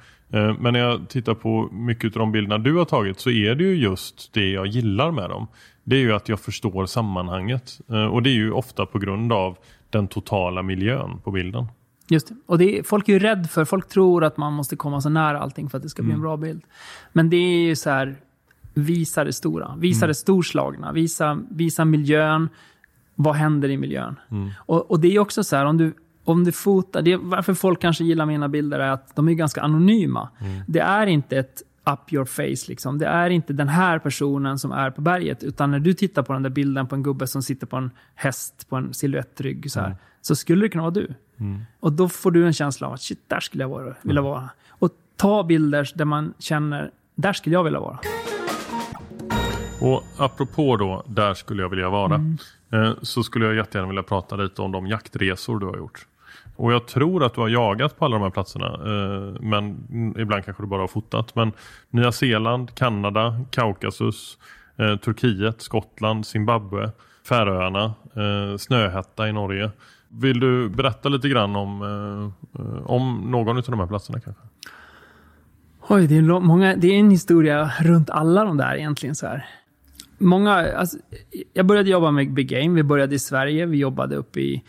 Eh, 0.49 0.57
Men 0.61 0.73
när 0.73 0.81
jag 0.81 1.09
tittar 1.09 1.35
på 1.35 1.69
mycket 1.73 2.17
av 2.17 2.21
de 2.21 2.33
bilderna 2.33 2.59
du 2.59 2.75
har 2.77 2.85
tagit 2.85 3.21
så 3.21 3.31
är 3.31 3.55
det 3.55 3.65
ju 3.65 3.75
just 3.77 4.33
det 4.35 4.51
jag 4.51 4.67
gillar 4.67 5.11
med 5.11 5.31
dem. 5.31 5.47
Det 5.85 5.97
är 5.97 6.01
ju 6.01 6.13
att 6.13 6.29
jag 6.29 6.41
förstår 6.41 6.87
sammanhanget. 6.87 7.79
Och 8.11 8.23
det 8.23 8.31
är 8.31 8.35
ju 8.35 8.53
ofta 8.53 8.87
på 8.87 8.99
grund 8.99 9.33
av 9.33 9.57
den 9.91 10.09
totala 10.09 10.63
miljön 10.63 11.21
på 11.25 11.31
bilden. 11.31 11.67
Just 12.09 12.29
det. 12.29 12.35
Och 12.47 12.59
det 12.59 12.79
är, 12.79 12.83
folk 12.83 13.09
är 13.09 13.13
ju 13.13 13.19
rädd 13.19 13.51
för, 13.51 13.65
folk 13.65 13.89
tror 13.89 14.25
att 14.25 14.37
man 14.37 14.53
måste 14.53 14.77
komma 14.77 15.01
så 15.01 15.09
nära 15.09 15.41
allting 15.41 15.69
för 15.71 15.77
att 15.77 15.83
det 15.83 15.89
ska 15.89 16.03
bli 16.03 16.13
en 16.13 16.21
bra 16.21 16.37
bild. 16.37 16.63
Men 17.13 17.31
det 17.31 17.37
är 17.37 17.59
ju 17.69 17.77
så 17.77 17.91
här, 17.91 18.17
visa 18.75 19.25
det 19.25 19.33
stora. 19.33 19.75
Visa 19.79 20.07
det 20.07 20.15
storslagna. 20.15 20.93
Visa, 20.93 21.39
visa 21.51 21.85
miljön. 21.85 22.49
Vad 23.15 23.35
händer 23.35 23.69
i 23.69 23.77
miljön? 23.77 24.17
Och, 24.57 24.91
och 24.91 25.01
det 25.01 25.15
är 25.15 25.19
också 25.19 25.45
så 25.45 25.57
här, 25.57 25.65
om 25.65 25.79
du, 25.79 25.93
om 26.25 26.45
du 26.45 26.53
fotar, 26.53 27.03
det 27.03 27.13
är, 27.13 27.17
varför 27.17 27.55
folk 27.55 27.81
kanske 27.81 28.05
gillar 28.05 28.27
mina 28.27 28.49
bilder 28.49 28.79
är 28.79 28.91
att 28.91 29.17
de 29.17 29.29
är 29.29 29.33
ganska 29.33 29.61
anonyma. 29.61 30.29
Det 30.67 30.81
är 30.81 31.07
inte 31.07 31.37
ett 31.39 31.63
up 31.85 32.13
your 32.13 32.25
face 32.25 32.69
liksom. 32.69 32.99
Det 32.99 33.07
är 33.07 33.31
inte 33.31 33.53
den 33.53 33.69
här 33.69 33.99
personen 33.99 34.59
som 34.59 34.73
är 34.73 34.91
på 34.91 35.01
berget. 35.01 35.43
Utan 35.43 35.71
när 35.71 35.79
du 35.79 35.95
tittar 35.95 36.23
på 36.23 36.33
den 36.33 36.43
där 36.43 36.51
bilden 36.51 36.87
på 36.87 36.95
en 36.95 37.03
gubbe 37.03 37.27
som 37.27 37.43
sitter 37.43 37.67
på 37.67 37.77
en 37.77 37.91
häst 38.15 38.67
på 38.69 38.77
en 38.77 38.95
silhuettrygg 38.95 39.73
så 39.73 39.81
här. 39.81 39.97
Så 40.21 40.37
skulle 40.37 40.65
det 40.65 40.69
kunna 40.69 40.83
vara 40.83 40.95
du. 40.95 41.15
Och 41.81 41.93
då 41.93 42.09
får 42.09 42.31
du 42.31 42.47
en 42.47 42.53
känsla 42.53 42.87
av 42.87 42.93
att 42.93 43.01
shit, 43.03 43.21
där 43.29 43.41
skulle 43.41 43.65
jag 43.65 43.69
vara, 43.69 43.95
vilja 44.03 44.23
vara. 44.23 44.51
Och 44.71 44.91
ta 45.17 45.43
bilder 45.43 45.91
där 45.95 46.05
man 46.05 46.35
känner, 46.39 46.91
där 47.15 47.33
skulle 47.33 47.55
jag 47.55 47.65
vilja 47.65 47.81
vara. 47.81 47.99
Och 49.83 50.05
apropå 50.17 50.77
då, 50.77 51.03
där 51.07 51.35
skulle 51.35 51.63
jag 51.63 51.69
vilja 51.69 51.91
vara. 51.91 52.15
Eh, 52.73 52.93
så 53.03 53.23
skulle 53.23 53.47
jag 53.47 53.55
jättegärna 53.55 53.89
vilja 53.89 54.03
prata 54.03 54.37
lite 54.37 54.63
om 54.63 54.73
de 54.73 54.87
jaktresor 54.87 55.59
du 55.59 55.67
har 55.67 55.77
gjort. 55.77 56.07
Och 56.57 56.73
jag 56.73 56.87
tror 56.87 57.25
att 57.25 57.35
du 57.35 57.41
har 57.41 57.49
jagat 57.49 57.99
på 57.99 58.05
alla 58.05 58.17
de 58.17 58.23
här 58.23 58.31
platserna. 58.31 58.67
Eh, 58.67 59.41
men 59.41 59.87
mm, 59.91 60.21
ibland 60.21 60.45
kanske 60.45 60.63
du 60.63 60.67
bara 60.67 60.81
har 60.81 60.89
fotat. 60.89 61.35
Men 61.35 61.53
Nya 61.91 62.13
Zeeland, 62.13 62.75
Kanada, 62.75 63.41
Kaukasus, 63.51 64.39
eh, 64.77 64.97
Turkiet, 64.97 65.63
Skottland, 65.63 66.27
Zimbabwe, 66.27 66.91
Färöarna, 67.29 67.95
Snöhätta 68.59 69.29
i 69.29 69.33
Norge. 69.33 69.71
Vill 70.09 70.41
du 70.41 70.69
berätta 70.69 71.09
lite 71.09 71.29
grann 71.29 71.57
om, 71.57 71.83
om 72.85 73.31
någon 73.31 73.57
av 73.57 73.63
de 73.63 73.81
här 73.81 73.87
platserna 73.87 74.21
kanske? 74.21 74.43
Oj, 75.89 76.07
det 76.07 76.17
är, 76.17 76.41
många, 76.41 76.77
det 76.77 76.87
är 76.87 76.99
en 77.01 77.11
historia 77.11 77.73
runt 77.81 78.11
alla 78.11 78.45
de 78.45 78.57
där 78.57 78.77
egentligen. 78.77 79.15
så 79.15 79.27
här. 79.27 79.47
Många, 80.23 80.53
alltså, 80.53 80.99
jag 81.53 81.67
började 81.67 81.91
jobba 81.91 82.11
med 82.11 82.33
Big 82.33 82.49
Game. 82.49 82.75
Vi 82.75 82.83
började 82.83 83.15
i 83.15 83.19
Sverige. 83.19 83.67
Vi 83.67 83.77
jobbade 83.79 84.17
uppe 84.17 84.41
i, 84.41 84.63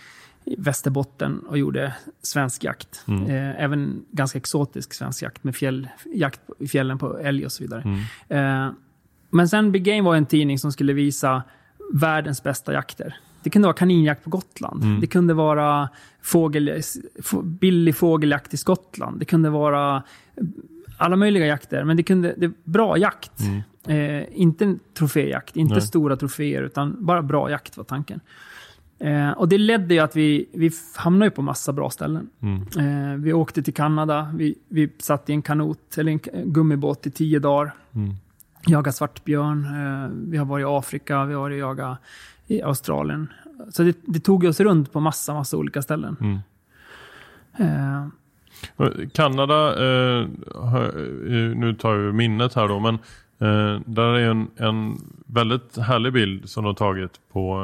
Västerbotten 0.57 1.39
och 1.39 1.57
gjorde 1.57 1.93
svensk 2.21 2.63
jakt. 2.63 3.03
Eh, 3.07 3.63
även 3.63 4.05
ganska 4.11 4.37
exotisk 4.37 4.93
svensk 4.93 5.21
jakt 5.21 5.43
med 5.43 5.55
fjäll, 5.55 5.87
jakt 6.13 6.41
i 6.59 6.67
fjällen 6.67 6.97
på 6.97 7.19
älg 7.19 7.45
och 7.45 7.51
så 7.51 7.63
vidare. 7.63 7.83
Eh, 8.27 8.71
men 9.29 9.49
sen 9.49 9.71
Big 9.71 9.83
Game 9.83 10.01
var 10.01 10.15
en 10.15 10.25
tidning 10.25 10.59
som 10.59 10.71
skulle 10.71 10.93
visa 10.93 11.43
världens 11.93 12.43
bästa 12.43 12.73
jakter. 12.73 13.15
Det 13.43 13.49
kunde 13.49 13.67
vara 13.67 13.75
kaninjakt 13.75 14.23
på 14.23 14.29
Gotland. 14.29 15.01
Det 15.01 15.07
kunde 15.07 15.33
vara 15.33 15.89
fågel, 16.21 16.81
billig 17.43 17.95
fågeljakt 17.95 18.53
i 18.53 18.57
Skottland. 18.57 19.19
Det 19.19 19.25
kunde 19.25 19.49
vara 19.49 20.03
alla 20.97 21.15
möjliga 21.15 21.45
jakter, 21.45 21.83
men 21.83 21.97
det 21.97 22.03
kunde 22.03 22.33
det, 22.37 22.51
bra 22.63 22.97
jakt. 22.97 23.31
Eh, 23.87 24.41
inte 24.41 24.65
en 24.65 24.79
troféjakt, 24.93 25.55
inte 25.55 25.73
Nej. 25.73 25.81
stora 25.81 26.15
troféer, 26.15 26.61
utan 26.63 27.05
bara 27.05 27.21
bra 27.21 27.51
jakt 27.51 27.77
var 27.77 27.83
tanken. 27.83 28.19
Eh, 28.99 29.31
och 29.31 29.49
det 29.49 29.57
ledde 29.57 29.93
ju 29.93 29.99
att 29.99 30.15
vi, 30.15 30.49
vi 30.53 30.71
hamnade 30.95 31.31
på 31.31 31.41
massa 31.41 31.73
bra 31.73 31.89
ställen. 31.89 32.29
Eh, 32.77 33.17
vi 33.17 33.33
åkte 33.33 33.63
till 33.63 33.73
Kanada, 33.73 34.31
vi, 34.35 34.55
vi 34.67 34.89
satt 34.97 35.29
i 35.29 35.33
en 35.33 35.41
kanot, 35.41 35.97
eller 35.97 36.11
en 36.11 36.51
gummibåt 36.53 37.07
i 37.07 37.11
tio 37.11 37.39
dagar. 37.39 37.75
Jagade 38.67 38.93
svartbjörn, 38.93 39.65
eh, 39.65 40.09
vi 40.29 40.37
har 40.37 40.45
varit 40.45 40.63
i 40.63 40.67
Afrika, 40.67 41.25
vi 41.25 41.33
har 41.33 41.41
varit 41.41 41.63
och 41.63 41.69
jagat 41.69 41.97
i 42.47 42.61
Australien. 42.61 43.27
Så 43.69 43.83
det, 43.83 43.97
det 44.05 44.19
tog 44.19 44.43
oss 44.43 44.59
runt 44.59 44.93
på 44.93 44.99
massa, 44.99 45.33
massa 45.33 45.57
olika 45.57 45.81
ställen. 45.81 46.41
Eh, 47.57 48.07
Kanada, 49.13 49.75
eh, 49.85 50.21
eh, 50.21 51.55
nu 51.55 51.75
tar 51.79 51.95
jag 51.95 52.15
minnet 52.15 52.53
här 52.53 52.67
då, 52.67 52.79
men 52.79 52.95
eh, 53.39 53.81
där 53.85 54.13
är 54.13 54.29
en, 54.29 54.47
en 54.57 54.97
väldigt 55.25 55.77
härlig 55.77 56.13
bild 56.13 56.49
som 56.49 56.63
du 56.63 56.69
har 56.69 56.75
tagit 56.75 57.19
på 57.33 57.59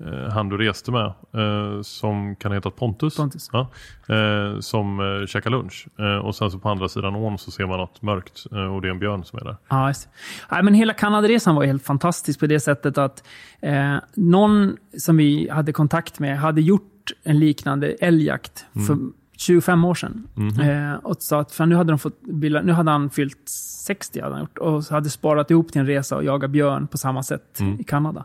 eh, 0.00 0.30
han 0.32 0.48
du 0.48 0.56
reste 0.58 0.92
med, 0.92 1.06
eh, 1.06 1.82
som 1.82 2.36
kan 2.36 2.52
heta 2.52 2.70
Pontus. 2.70 3.16
Pontus. 3.16 3.50
Ja, 3.52 3.70
eh, 4.14 4.60
som 4.60 5.00
eh, 5.00 5.26
käkar 5.26 5.50
lunch. 5.50 5.86
Eh, 5.98 6.16
och 6.16 6.34
sen 6.34 6.50
så 6.50 6.58
på 6.58 6.68
andra 6.68 6.88
sidan 6.88 7.14
ån 7.14 7.38
så 7.38 7.50
ser 7.50 7.66
man 7.66 7.78
något 7.78 8.02
mörkt 8.02 8.46
eh, 8.52 8.74
och 8.74 8.82
det 8.82 8.88
är 8.88 8.90
en 8.90 8.98
björn 8.98 9.24
som 9.24 9.38
är 9.38 9.44
där. 9.44 9.56
Ja, 9.68 9.88
just. 9.88 10.08
Nej, 10.50 10.62
men 10.62 10.74
hela 10.74 10.92
Kanadaresan 10.92 11.54
var 11.54 11.64
helt 11.64 11.84
fantastisk 11.84 12.40
på 12.40 12.46
det 12.46 12.60
sättet 12.60 12.98
att 12.98 13.24
eh, 13.60 13.96
någon 14.14 14.76
som 14.98 15.16
vi 15.16 15.48
hade 15.50 15.72
kontakt 15.72 16.18
med 16.18 16.38
hade 16.38 16.60
gjort 16.60 17.12
en 17.22 17.38
liknande 17.38 17.88
älgjakt 17.88 18.66
för 18.86 18.96
25 19.36 19.84
år 19.84 19.94
sedan. 19.94 20.28
Eh, 20.60 20.94
och 20.94 21.16
sa 21.22 21.40
att 21.40 21.52
för 21.52 21.66
nu, 21.66 21.74
hade 21.74 21.92
de 21.92 21.98
fått 21.98 22.22
bilda, 22.22 22.62
nu 22.62 22.72
hade 22.72 22.90
han 22.90 23.10
fyllt 23.10 23.48
60 23.84 24.20
hade 24.20 24.34
han 24.34 24.42
gjort, 24.42 24.58
och 24.58 24.84
så 24.84 24.94
hade 24.94 25.10
sparat 25.10 25.50
ihop 25.50 25.72
till 25.72 25.80
en 25.80 25.86
resa 25.86 26.16
och 26.16 26.24
jaga 26.24 26.48
björn 26.48 26.86
på 26.86 26.98
samma 26.98 27.22
sätt 27.22 27.60
i 27.78 27.84
Kanada. 27.84 28.24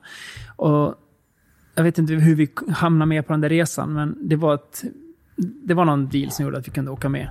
Och 0.56 0.96
jag 1.76 1.84
vet 1.84 1.98
inte 1.98 2.14
hur 2.14 2.36
vi 2.36 2.50
hamnade 2.72 3.10
med 3.10 3.28
på 3.28 3.34
den 3.34 3.42
där 3.42 3.50
resan, 3.50 3.94
men 3.94 4.18
det 4.30 4.36
var, 4.36 4.54
ett, 4.54 4.84
det 5.38 5.74
var 5.74 5.86
någon 5.86 6.10
deal 6.10 6.32
som 6.32 6.46
gjorde 6.46 6.58
att 6.58 6.68
vi 6.68 6.72
kunde 6.72 6.92
åka 6.92 7.10
med. 7.10 7.30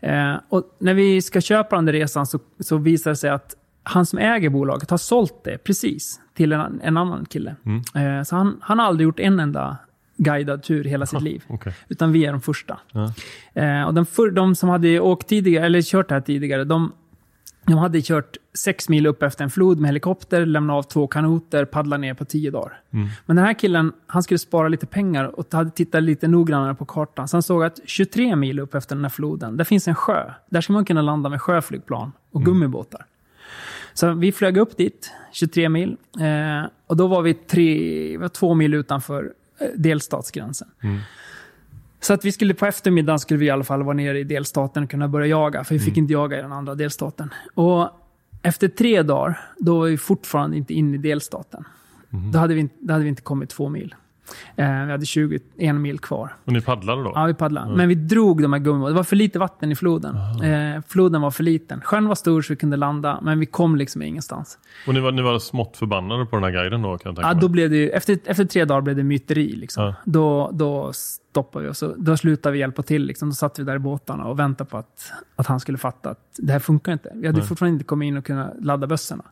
Eh, 0.00 0.34
och 0.48 0.76
när 0.78 0.94
vi 0.94 1.22
ska 1.22 1.40
köpa 1.40 1.76
den 1.76 1.84
där 1.84 1.92
resan 1.92 2.26
så, 2.26 2.38
så 2.60 2.76
visar 2.76 3.10
det 3.10 3.16
sig 3.16 3.30
att 3.30 3.54
han 3.82 4.06
som 4.06 4.18
äger 4.18 4.50
bolaget 4.50 4.90
har 4.90 4.98
sålt 4.98 5.44
det 5.44 5.58
precis 5.58 6.20
till 6.34 6.52
en, 6.52 6.80
en 6.82 6.96
annan 6.96 7.24
kille. 7.24 7.56
Eh, 7.94 8.22
så 8.22 8.36
han, 8.36 8.58
han 8.60 8.78
har 8.78 8.86
aldrig 8.86 9.04
gjort 9.04 9.20
en 9.20 9.40
enda 9.40 9.78
guidad 10.20 10.62
tur 10.62 10.84
hela 10.84 11.06
sitt 11.06 11.22
liv. 11.22 11.44
Okej. 11.48 11.72
Utan 11.88 12.12
vi 12.12 12.24
är 12.24 12.32
de 12.32 12.40
första. 12.40 12.78
Ja. 12.92 13.12
Eh, 13.62 13.82
och 13.82 13.94
den 13.94 14.06
för, 14.06 14.30
de 14.30 14.54
som 14.54 14.68
hade 14.68 15.00
åkt 15.00 15.28
tidigare, 15.28 15.66
eller 15.66 15.82
kört 15.82 16.08
det 16.08 16.14
här 16.14 16.20
tidigare, 16.20 16.64
de, 16.64 16.92
de 17.66 17.78
hade 17.78 18.02
kört 18.02 18.36
sex 18.54 18.88
mil 18.88 19.06
upp 19.06 19.22
efter 19.22 19.44
en 19.44 19.50
flod 19.50 19.78
med 19.80 19.88
helikopter, 19.88 20.46
lämnat 20.46 20.74
av 20.74 20.82
två 20.82 21.06
kanoter, 21.06 21.64
paddla 21.64 21.96
ner 21.96 22.14
på 22.14 22.24
tio 22.24 22.50
dagar. 22.50 22.80
Men 23.26 23.36
den 23.36 23.44
här 23.44 23.54
killen, 23.54 23.92
han 24.06 24.22
skulle 24.22 24.38
spara 24.38 24.68
lite 24.68 24.86
pengar 24.86 25.24
och 25.24 25.46
hade 25.52 25.70
tittat 25.70 26.02
lite 26.02 26.28
noggrannare 26.28 26.74
på 26.74 26.84
kartan. 26.84 27.28
Så 27.28 27.36
han 27.36 27.42
såg 27.42 27.64
att 27.64 27.80
23 27.84 28.36
mil 28.36 28.60
upp 28.60 28.74
efter 28.74 28.96
den 28.96 29.04
här 29.04 29.10
floden, 29.10 29.56
där 29.56 29.64
finns 29.64 29.88
en 29.88 29.94
sjö. 29.94 30.30
Där 30.50 30.60
ska 30.60 30.72
man 30.72 30.84
kunna 30.84 31.02
landa 31.02 31.28
med 31.28 31.42
sjöflygplan 31.42 32.12
och 32.30 32.44
gummibåtar. 32.44 33.06
Så 33.94 34.12
vi 34.12 34.32
flög 34.32 34.56
upp 34.56 34.76
dit, 34.76 35.12
23 35.32 35.68
mil. 35.68 35.96
Eh, 36.20 36.70
och 36.86 36.96
då 36.96 37.06
var 37.06 37.22
vi, 37.22 37.34
tre, 37.34 38.18
var 38.18 38.28
två 38.28 38.54
mil 38.54 38.74
utanför 38.74 39.32
eh, 39.60 39.66
delstatsgränsen. 39.76 40.68
Så 42.00 42.14
att 42.14 42.24
vi 42.24 42.32
skulle 42.32 42.54
på 42.54 42.66
eftermiddagen 42.66 43.18
skulle 43.18 43.40
vi 43.40 43.46
i 43.46 43.50
alla 43.50 43.64
fall 43.64 43.82
vara 43.82 43.94
nere 43.94 44.18
i 44.18 44.24
delstaten 44.24 44.82
och 44.82 44.90
kunna 44.90 45.08
börja 45.08 45.26
jaga. 45.26 45.64
För 45.64 45.74
vi 45.74 45.80
fick 45.80 45.96
inte 45.96 46.12
jaga 46.12 46.38
i 46.38 46.42
den 46.42 46.52
andra 46.52 46.74
delstaten. 46.74 47.30
Och 47.54 47.90
efter 48.42 48.68
tre 48.68 49.02
dagar, 49.02 49.40
då 49.58 49.78
var 49.78 49.86
vi 49.86 49.98
fortfarande 49.98 50.56
inte 50.56 50.74
inne 50.74 50.94
i 50.94 50.98
delstaten. 50.98 51.64
Då, 52.32 52.38
hade 52.38 52.54
vi, 52.54 52.68
då 52.78 52.92
hade 52.92 53.04
vi 53.04 53.08
inte 53.10 53.22
kommit 53.22 53.50
två 53.50 53.68
mil. 53.68 53.94
Eh, 54.56 54.84
vi 54.84 54.90
hade 54.92 55.06
21 55.06 55.42
mil 55.74 55.98
kvar. 55.98 56.32
Och 56.44 56.52
ni 56.52 56.60
paddlade 56.60 57.02
då? 57.02 57.12
Ja, 57.14 57.24
vi 57.26 57.34
paddlade. 57.34 57.76
Men 57.76 57.88
vi 57.88 57.94
drog 57.94 58.42
de 58.42 58.52
här 58.52 58.60
gummibåtarna. 58.60 58.88
Det 58.88 58.96
var 58.96 59.04
för 59.04 59.16
lite 59.16 59.38
vatten 59.38 59.72
i 59.72 59.76
floden. 59.76 60.16
Eh, 60.42 60.82
floden 60.88 61.20
var 61.20 61.30
för 61.30 61.42
liten. 61.42 61.80
Sjön 61.80 62.08
var 62.08 62.14
stor 62.14 62.42
så 62.42 62.52
vi 62.52 62.56
kunde 62.56 62.76
landa, 62.76 63.18
men 63.22 63.40
vi 63.40 63.46
kom 63.46 63.76
liksom 63.76 64.02
ingenstans. 64.02 64.58
Och 64.86 64.94
ni 64.94 65.00
var, 65.00 65.12
ni 65.12 65.22
var 65.22 65.38
smått 65.38 65.76
förbannade 65.76 66.26
på 66.26 66.36
den 66.36 66.44
här 66.44 66.50
guiden 66.50 66.82
då 66.82 66.88
kan 66.88 67.10
jag 67.10 67.16
tänka 67.16 67.28
Ja, 67.28 67.34
mig. 67.34 67.40
då 67.40 67.48
blev 67.48 67.70
det, 67.70 67.76
ju- 67.76 67.90
efter, 67.90 68.18
efter 68.24 68.44
tre 68.44 68.64
dagar 68.64 68.80
blev 68.80 68.96
det 68.96 69.02
myteri. 69.02 69.52
Liksom. 69.52 69.84
Ja. 69.84 69.94
Då, 70.04 70.50
då 70.52 70.92
stoppade 71.30 71.64
vi 71.64 71.70
och 71.70 71.76
så, 71.76 71.94
då 71.98 72.16
slutade 72.16 72.52
vi 72.52 72.58
hjälpa 72.58 72.82
till. 72.82 73.02
Liksom. 73.02 73.28
Då 73.28 73.34
satt 73.34 73.58
vi 73.58 73.64
där 73.64 73.76
i 73.76 73.78
båtarna 73.78 74.24
och 74.24 74.38
väntade 74.38 74.70
på 74.70 74.78
att, 74.78 75.12
att 75.36 75.46
han 75.46 75.60
skulle 75.60 75.78
fatta 75.78 76.10
att 76.10 76.38
det 76.38 76.52
här 76.52 76.58
funkar 76.58 76.92
inte. 76.92 77.12
Vi 77.14 77.26
hade 77.26 77.38
Nej. 77.38 77.48
fortfarande 77.48 77.72
inte 77.72 77.84
kommit 77.84 78.06
in 78.06 78.16
och 78.16 78.24
kunnat 78.24 78.52
ladda 78.60 78.86
bössorna. 78.86 79.24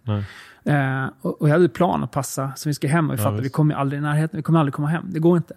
Eh, 0.65 1.07
och, 1.21 1.43
och 1.43 1.49
jag 1.49 1.53
hade 1.53 1.69
plan 1.69 2.05
att 2.05 2.11
passa, 2.11 2.53
så 2.57 2.69
vi 2.69 2.75
ska 2.75 2.89
hem 2.89 3.11
och 3.11 3.15
vi 3.15 3.19
Ja, 3.19 3.23
fattade 3.23 3.39
att 3.39 3.45
vi 3.45 3.51
kommer 3.51 3.75
aldrig 3.75 3.99
i 3.99 4.03
närheten. 4.03 4.37
Vi 4.37 4.43
kommer 4.43 4.59
aldrig 4.59 4.75
komma 4.75 4.89
hem. 4.89 5.05
Det 5.11 5.19
går 5.19 5.37
inte. 5.37 5.55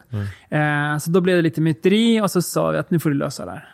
Eh, 0.50 0.98
så 0.98 1.12
då 1.12 1.22
blev 1.22 1.36
det 1.36 1.42
lite 1.42 1.62
myteri 1.62 2.22
och 2.22 2.32
så 2.32 2.42
sa 2.42 2.72
vi 2.72 2.78
att 2.78 2.92
nu 2.92 3.00
får 3.00 3.10
du 3.10 3.16
lösa 3.16 3.46
det 3.46 3.52
här. 3.52 3.68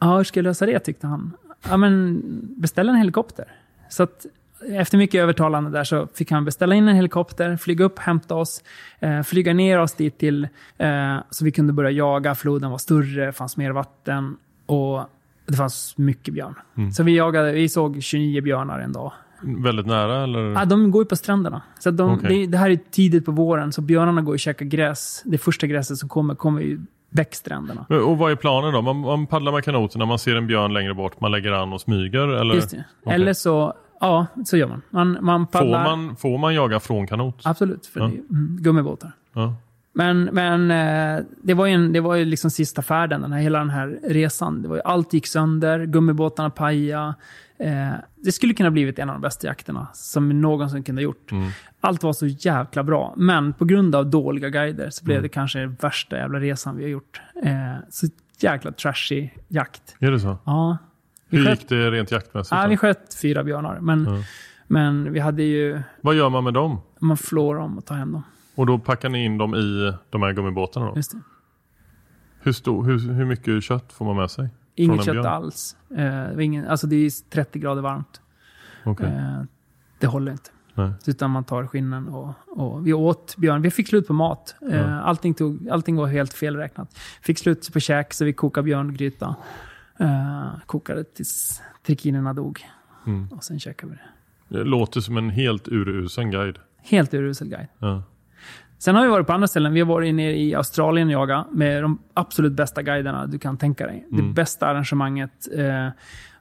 Ja, 0.00 0.16
hur 0.16 0.24
ska 0.24 0.38
jag 0.38 0.44
lösa 0.44 0.66
det, 0.66 0.78
tyckte 0.78 1.06
han. 1.06 1.32
Ja, 1.68 1.76
men 1.76 2.22
beställ 2.56 2.88
en 2.88 2.96
helikopter. 2.96 3.44
Så 3.88 4.02
att 4.02 4.26
efter 4.68 4.98
mycket 4.98 5.20
övertalande 5.20 5.70
där 5.70 5.84
så 5.84 6.08
fick 6.14 6.30
han 6.30 6.44
beställa 6.44 6.74
in 6.74 6.88
en 6.88 6.96
helikopter, 6.96 7.56
flyga 7.56 7.84
upp, 7.84 7.98
hämta 7.98 8.34
oss, 8.34 8.62
eh, 9.00 9.22
flyga 9.22 9.54
ner 9.54 9.78
oss 9.78 9.92
dit 9.92 10.18
till 10.18 10.48
eh, 10.78 11.16
så 11.30 11.44
vi 11.44 11.52
kunde 11.52 11.72
börja 11.72 11.90
jaga. 11.90 12.34
Floden 12.34 12.70
var 12.70 12.78
större, 12.78 13.32
fanns 13.32 13.56
mer 13.56 13.70
vatten 13.70 14.36
och 14.66 15.04
det 15.46 15.56
fanns 15.56 15.94
mycket 15.98 16.34
björn. 16.34 16.54
Så 16.92 17.02
vi 17.02 17.16
jagade, 17.16 17.52
vi 17.52 17.68
såg 17.68 18.02
29 18.02 18.40
björnar 18.42 18.80
en 18.80 18.92
dag. 18.92 19.12
Väldigt 19.42 19.86
nära 19.86 20.22
eller? 20.22 20.40
Ja, 20.40 20.64
de 20.64 20.90
går 20.90 21.02
ju 21.02 21.06
på 21.06 21.16
stränderna. 21.16 21.62
Så 21.78 21.90
de, 21.90 22.10
Okej. 22.10 22.28
det, 22.28 22.46
det 22.46 22.58
här 22.58 22.70
är 22.70 22.78
tidigt 22.90 23.24
på 23.24 23.32
våren, 23.32 23.72
så 23.72 23.80
björnarna 23.82 24.22
går 24.22 24.32
och 24.32 24.40
käkar 24.40 24.66
gräs. 24.66 25.22
Det 25.24 25.38
första 25.38 25.66
gräset 25.66 25.96
som 25.96 26.08
kommer, 26.08 26.34
kommer 26.34 26.60
ju 26.60 26.80
bäckstränderna. 27.10 27.86
Och 27.88 28.18
vad 28.18 28.32
är 28.32 28.36
planen 28.36 28.72
då? 28.72 28.82
Man, 28.82 28.96
man 28.96 29.26
paddlar 29.26 29.52
med 29.52 29.64
kanoterna, 29.64 30.04
man 30.04 30.18
ser 30.18 30.36
en 30.36 30.46
björn 30.46 30.72
längre 30.72 30.94
bort, 30.94 31.20
man 31.20 31.30
lägger 31.30 31.52
an 31.52 31.72
och 31.72 31.80
smyger? 31.80 32.28
Eller? 32.28 32.54
Just 32.54 32.70
det. 32.70 32.84
Okej. 33.02 33.14
Eller 33.14 33.32
så, 33.32 33.74
ja, 34.00 34.26
så 34.44 34.56
gör 34.56 34.66
man. 34.68 34.82
Man, 34.90 35.18
man 35.20 35.46
Får, 35.46 35.52
paddlar. 35.58 35.84
man, 35.96 36.16
får 36.16 36.38
man 36.38 36.54
jaga 36.54 36.80
från 36.80 37.06
kanot? 37.06 37.40
Absolut, 37.44 37.86
för 37.86 38.00
Ja. 38.00 38.06
det 38.06 38.12
är 38.12 38.18
mm, 38.30 38.56
gummibåtar. 38.60 39.12
Ja. 39.32 39.54
Men, 39.92 40.24
men 40.24 40.70
eh, 40.70 41.24
det 41.42 41.54
var 41.54 41.66
ju, 41.66 41.72
en, 41.72 41.92
det 41.92 42.00
var 42.00 42.14
ju 42.14 42.24
liksom 42.24 42.50
sista 42.50 42.82
färden, 42.82 43.20
den 43.22 43.32
här, 43.32 43.40
hela 43.40 43.58
den 43.58 43.70
här 43.70 43.98
resan. 44.04 44.62
Det 44.62 44.68
var 44.68 44.76
ju, 44.76 44.82
allt 44.82 45.12
gick 45.12 45.26
sönder, 45.26 45.84
gummibåtarna 45.86 46.50
pajade. 46.50 47.14
Eh, 47.58 47.90
det 48.16 48.32
skulle 48.32 48.54
kunna 48.54 48.70
blivit 48.70 48.98
en 48.98 49.08
av 49.10 49.14
de 49.14 49.22
bästa 49.22 49.46
jakterna 49.46 49.86
som 49.94 50.40
någonsin 50.40 50.82
kunde 50.82 51.00
ha 51.00 51.04
gjort. 51.04 51.32
Mm. 51.32 51.50
Allt 51.80 52.02
var 52.02 52.12
så 52.12 52.26
jäkla 52.26 52.82
bra, 52.82 53.14
men 53.16 53.52
på 53.52 53.64
grund 53.64 53.94
av 53.94 54.06
dåliga 54.10 54.48
guider 54.48 54.90
så 54.90 55.04
blev 55.04 55.14
Mm. 55.16 55.22
det 55.22 55.28
kanske 55.28 55.58
den 55.58 55.76
värsta 55.80 56.16
jävla 56.16 56.40
resan 56.40 56.76
vi 56.76 56.82
har 56.82 56.90
gjort. 56.90 57.20
Eh, 57.42 57.52
så 57.90 58.06
jäkla 58.40 58.72
trashy 58.72 59.28
jakt. 59.48 59.96
Är 59.98 60.10
det 60.10 60.20
så? 60.20 60.36
Ja. 60.44 60.78
Vi 61.30 61.38
Hur 61.38 61.44
sköt, 61.44 61.60
gick 61.60 61.68
det 61.68 61.90
rent 61.90 62.10
jaktmässigt? 62.10 62.60
ja, 62.60 62.66
vi 62.68 62.76
sköt 62.76 63.14
fyra 63.14 63.44
björnar, 63.44 63.80
men, 63.80 64.04
Ja. 64.04 64.22
men 64.66 65.12
vi 65.12 65.20
hade 65.20 65.42
ju... 65.42 65.80
Vad 66.00 66.14
gör 66.14 66.28
man 66.28 66.44
med 66.44 66.54
dem? 66.54 66.80
Man 67.00 67.16
flår 67.16 67.56
dem 67.56 67.78
och 67.78 67.84
tar 67.84 67.94
hem 67.94 68.12
dem. 68.12 68.22
Och 68.54 68.66
då 68.66 68.78
packar 68.78 69.08
ni 69.08 69.24
in 69.24 69.38
dem 69.38 69.54
i 69.54 69.92
de 70.10 70.22
här 70.22 70.32
gummibåtarna 70.32 70.86
då? 70.86 70.92
Just 70.96 71.12
det. 71.12 71.20
Hur, 72.42 72.52
stor, 72.52 72.84
hur, 72.84 72.98
hur 73.12 73.24
mycket 73.24 73.62
kött 73.62 73.92
får 73.92 74.04
man 74.04 74.16
med 74.16 74.30
sig? 74.30 74.48
Inget 74.74 75.04
kött 75.04 75.26
alls. 75.26 75.76
Eh, 75.96 76.44
ingen, 76.44 76.66
alltså 76.68 76.86
det 76.86 76.96
är 76.96 77.30
30 77.30 77.58
grader 77.58 77.82
varmt. 77.82 78.20
Okej. 78.84 79.06
Eh, 79.06 79.42
det 79.98 80.06
håller 80.06 80.32
inte. 80.32 80.50
Nej. 80.74 80.92
Utan 81.06 81.30
man 81.30 81.44
tar 81.44 81.66
skinnen 81.66 82.08
och, 82.08 82.34
och 82.46 82.86
vi 82.86 82.92
åt 82.92 83.36
björn. 83.36 83.62
Vi 83.62 83.70
fick 83.70 83.88
slut 83.88 84.06
på 84.06 84.12
mat. 84.12 84.54
Eh, 84.70 85.06
allting, 85.06 85.34
tog, 85.34 85.68
allting 85.68 85.96
var 85.96 86.06
helt 86.06 86.32
felräknat. 86.32 86.98
Fick 87.22 87.38
slut 87.38 87.72
på 87.72 87.80
käk 87.80 88.12
så 88.14 88.24
vi 88.24 88.32
kokade 88.32 88.64
björngryta. 88.64 89.36
Eh, 90.00 90.48
kokade 90.66 91.04
tills 91.04 91.62
trikinerna 91.86 92.32
dog. 92.32 92.60
Mm. 93.06 93.28
Och 93.28 93.44
sen 93.44 93.60
käkade 93.60 93.92
vi 93.92 93.98
det. 93.98 94.58
Det 94.58 94.64
låter 94.64 95.00
som 95.00 95.16
en 95.16 95.30
helt 95.30 95.68
urusel 95.68 96.24
guide. 96.24 96.58
Helt 96.82 97.14
urusel 97.14 97.48
guide. 97.48 97.68
Ja. 97.78 98.02
Sen 98.78 98.94
har 98.94 99.02
vi 99.02 99.08
varit 99.10 99.26
på 99.26 99.32
andra 99.32 99.48
ställen. 99.48 99.72
Vi 99.72 99.80
har 99.80 99.86
varit 99.86 100.14
nere 100.14 100.36
i 100.38 100.54
Australien 100.54 101.08
och 101.08 101.12
jagat 101.14 101.46
med 101.52 101.82
de 101.82 101.98
absolut 102.14 102.52
bästa 102.52 102.82
guiderna 102.82 103.26
du 103.26 103.38
kan 103.38 103.56
tänka 103.58 103.86
dig. 103.86 104.06
Det 104.10 104.18
Mm. 104.20 104.34
bästa 104.34 104.66
arrangemanget. 104.66 105.48
Eh, 105.56 105.88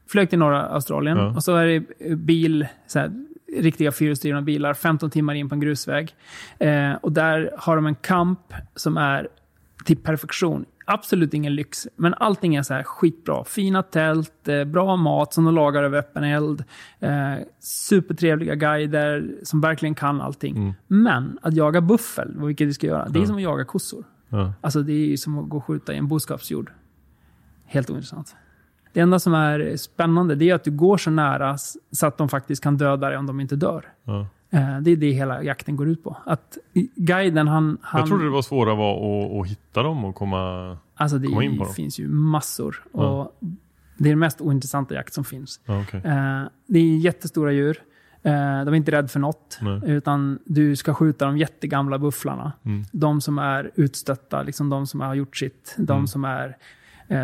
flög 0.07 0.30
till 0.30 0.39
norra 0.39 0.62
Australien 0.62 1.18
Ja. 1.18 1.36
och 1.36 1.43
så 1.43 1.55
är 1.55 1.66
det 1.66 1.84
eh, 1.99 2.16
bil, 2.16 2.68
så 2.88 2.99
här, 2.99 3.12
riktiga 3.57 3.91
fyrhjulsdrivna 3.91 4.41
bilar, 4.41 4.74
15 4.74 5.10
timmar 5.10 5.34
in 5.34 5.49
på 5.49 5.55
en 5.55 5.62
grusväg. 5.62 6.16
Eh, 6.60 6.93
och 6.93 7.12
där 7.12 7.51
har 7.57 7.76
de 7.76 7.86
en 7.86 7.95
kamp 7.95 8.53
som 8.76 8.97
är 8.97 9.28
till 9.86 9.97
perfektion. 9.97 10.66
Absolut 10.91 11.33
ingen 11.33 11.55
lyx, 11.55 11.87
men 11.95 12.13
allting 12.13 12.55
är 12.55 12.63
så 12.63 12.73
här 12.73 12.83
skitbra. 12.83 13.43
Fina 13.43 13.83
tält, 13.83 14.47
eh, 14.47 14.63
bra 14.63 14.95
mat 14.95 15.33
som 15.33 15.45
de 15.45 15.55
lagar 15.55 15.83
över 15.83 15.97
öppen 15.97 16.23
eld. 16.23 16.63
Eh, 16.99 17.33
supertrevliga 17.59 18.55
guider 18.55 19.31
som 19.43 19.61
verkligen 19.61 19.95
kan 19.95 20.21
allting. 20.21 20.57
Mm. 20.57 20.73
Men 20.87 21.39
att 21.41 21.53
jaga 21.55 21.81
buffel, 21.81 22.45
vilket 22.45 22.67
vi 22.67 22.73
ska 22.73 22.87
göra, 22.87 23.09
det 23.09 23.19
är 23.19 23.21
Ja. 23.21 23.27
som 23.27 23.35
att 23.35 23.41
jaga 23.41 23.65
kossor. 23.65 24.03
Ja. 24.29 24.53
Alltså 24.61 24.81
det 24.81 25.13
är 25.13 25.17
som 25.17 25.37
att 25.37 25.49
gå 25.49 25.57
och 25.57 25.65
skjuta 25.65 25.93
i 25.93 25.97
en 25.97 26.07
boskapsjord. 26.07 26.71
Helt 27.65 27.89
ointressant. 27.89 28.35
Det 28.93 28.99
enda 28.99 29.19
som 29.19 29.33
är 29.33 29.77
spännande 29.77 30.35
det 30.35 30.49
är 30.49 30.55
att 30.55 30.63
du 30.63 30.71
går 30.71 30.97
så 30.97 31.09
nära 31.11 31.57
så 31.91 32.07
att 32.07 32.17
de 32.17 32.29
faktiskt 32.29 32.63
kan 32.63 32.77
döda 32.77 33.09
dig 33.09 33.17
om 33.17 33.27
de 33.27 33.39
inte 33.39 33.55
dör. 33.55 33.85
Ja. 34.03 34.27
Eh, 34.52 34.80
Det 34.82 34.91
är 34.91 34.95
det 34.95 35.12
hela 35.12 35.43
jakten 35.43 35.76
går 35.76 35.88
ut 35.89 36.04
på. 36.04 36.18
Att 36.26 36.58
guiden, 36.95 37.47
han... 37.47 37.78
han 37.82 38.00
Jag 38.02 38.08
trodde 38.08 38.24
det 38.24 38.30
var 38.30 38.41
svåra 38.41 38.76
var 38.76 38.93
att, 38.95 39.32
att 39.41 39.47
hitta 39.47 39.84
dem 39.84 40.06
och 40.06 40.16
komma... 40.16 40.78
alltså 40.95 41.18
det 41.18 41.28
komma 41.28 41.43
in 41.43 41.58
på 41.58 41.64
dem. 41.64 41.74
finns 41.74 42.00
ju 42.00 42.08
massor. 42.08 42.84
Ja. 42.93 43.00
Och 43.22 43.39
det 43.97 44.10
är 44.10 44.12
den 44.12 44.20
mest 44.20 44.41
ointressanta 44.41 44.93
jakt 44.95 45.14
som 45.14 45.24
finns. 45.24 45.60
Ja, 45.66 45.82
okej. 45.82 46.02
Eh, 46.06 46.43
Det 46.68 46.80
är 46.80 46.97
jättestora 46.97 47.52
djur. 47.52 47.82
Eh, 48.24 48.32
De 48.66 48.68
är 48.68 48.76
inte 48.76 48.91
rädda 48.91 49.08
för 49.08 49.20
något. 49.20 49.60
Nej. 49.62 49.82
Utan 49.86 50.39
du 50.45 50.76
ska 50.76 50.93
skjuta 50.93 51.26
de 51.26 51.38
jättegamla 51.38 51.97
bufflarna. 52.00 52.52
Mm. 52.66 52.84
De 52.91 53.22
som 53.22 53.38
är 53.38 53.72
utstötta, 53.76 54.43
liksom 54.43 54.70
de 54.70 54.88
som 54.88 55.00
har 55.00 55.14
gjort 55.16 55.38
sitt. 55.38 55.76
De 55.78 55.93
Mm. 55.93 56.08
som 56.08 56.24
är... 56.26 56.58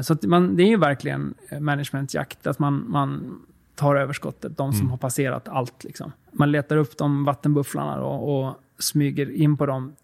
Så 0.04 0.18
man, 0.24 0.56
det 0.56 0.64
är 0.64 0.68
ju 0.68 0.78
verkligen 0.78 1.34
managementjakt. 1.60 2.48
Att 2.48 2.60
man, 2.60 2.86
man 2.88 3.40
tar 3.76 3.96
överskottet, 3.96 4.58
de 4.58 4.72
som 4.72 4.80
Mm. 4.82 4.92
har 4.92 4.98
passerat 4.98 5.48
allt. 5.48 5.84
Liksom. 5.84 6.12
Man 6.32 6.52
letar 6.52 6.78
upp 6.78 6.98
de 6.98 7.26
vattenbufflarna 7.26 8.02
och, 8.04 8.48
och 8.48 8.56
smyger 8.80 9.32
in 9.32 9.58
på 9.58 9.66
dem 9.66 9.96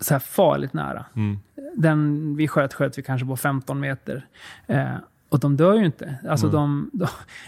så 0.00 0.14
här 0.14 0.18
farligt 0.18 0.72
nära. 0.72 1.04
Mm. 1.16 1.38
Den 1.76 2.36
vi 2.36 2.48
sköt, 2.48 2.74
sköt 2.74 2.98
vi 2.98 3.02
kanske 3.02 3.26
på 3.26 3.36
15 3.36 3.80
meter. 3.80 4.26
Eh, 4.66 4.94
och 5.28 5.40
de 5.40 5.56
dör 5.56 5.74
ju 5.74 5.84
inte. 5.86 6.14
Alltså 6.28 6.46
Nej. 6.46 6.52
de, 6.54 6.90
de, 6.92 7.06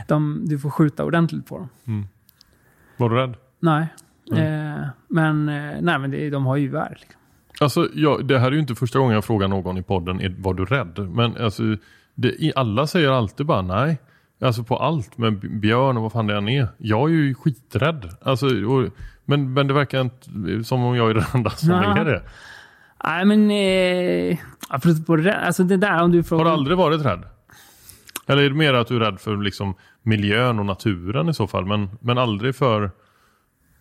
de, 0.08 0.42
du 0.48 0.58
får 0.58 0.70
skjuta 0.70 1.04
ordentligt 1.04 1.46
på 1.46 1.58
dem. 1.84 2.06
Var 2.96 3.10
du 3.10 3.16
rädd? 3.16 3.34
Nej. 3.60 3.86
Nej. 4.30 4.46
Eh, 4.46 4.86
men 5.08 5.48
eh, 5.48 5.74
nej, 5.80 5.98
men 5.98 6.10
det, 6.10 6.30
de 6.30 6.46
har 6.46 6.56
ju 6.56 6.62
gevär. 6.64 6.96
Liksom. 7.00 7.20
Alltså, 7.60 7.88
jag, 7.94 8.26
det 8.26 8.38
här 8.38 8.46
är 8.46 8.52
ju 8.52 8.58
inte 8.60 8.74
första 8.74 8.98
gången 8.98 9.14
jag 9.14 9.24
frågar 9.24 9.48
någon 9.48 9.78
i 9.78 9.82
podden, 9.82 10.20
är, 10.20 10.34
var 10.38 10.54
du 10.54 10.64
rädd? 10.64 10.98
Men 11.14 11.36
alltså, 11.36 11.62
det, 12.14 12.52
alla 12.56 12.86
säger 12.86 13.10
alltid 13.10 13.46
bara 13.46 13.62
nej. 13.62 13.98
Alltså 14.40 14.64
på 14.64 14.76
allt 14.76 15.18
med 15.18 15.60
björn 15.60 15.96
och 15.96 16.02
vad 16.02 16.12
fan 16.12 16.26
det 16.26 16.36
än 16.36 16.48
är. 16.48 16.68
Jag 16.78 17.10
är 17.10 17.14
ju 17.14 17.34
skiträdd. 17.34 18.08
Alltså, 18.22 18.46
och, 18.46 18.88
men, 19.24 19.52
men 19.52 19.66
det 19.66 19.74
verkar 19.74 20.00
inte 20.00 20.64
som 20.64 20.84
om 20.84 20.96
jag 20.96 21.10
är 21.10 21.14
den 21.14 21.24
enda 21.34 21.50
som 21.50 21.70
Ja. 21.70 21.96
är 21.98 22.04
det. 22.04 22.22
Nej, 23.04 23.24
men... 23.24 23.50
Eh, 23.50 24.38
alltså 25.46 25.64
det 25.64 25.76
där, 25.76 26.02
om 26.02 26.12
du 26.12 26.18
Har 26.18 26.22
frågar... 26.22 26.44
du 26.44 26.50
aldrig 26.50 26.76
varit 26.76 27.04
rädd? 27.06 27.22
Eller 28.26 28.42
är 28.42 28.48
det 28.48 28.54
mer 28.56 28.74
att 28.74 28.86
du 28.88 28.96
är 28.96 29.00
rädd 29.00 29.20
för 29.20 29.36
liksom, 29.36 29.74
miljön 30.02 30.58
och 30.58 30.66
naturen 30.66 31.28
i 31.28 31.34
så 31.34 31.46
fall? 31.46 31.66
Men, 31.66 31.90
men 32.00 32.18
aldrig 32.18 32.56
för... 32.56 32.90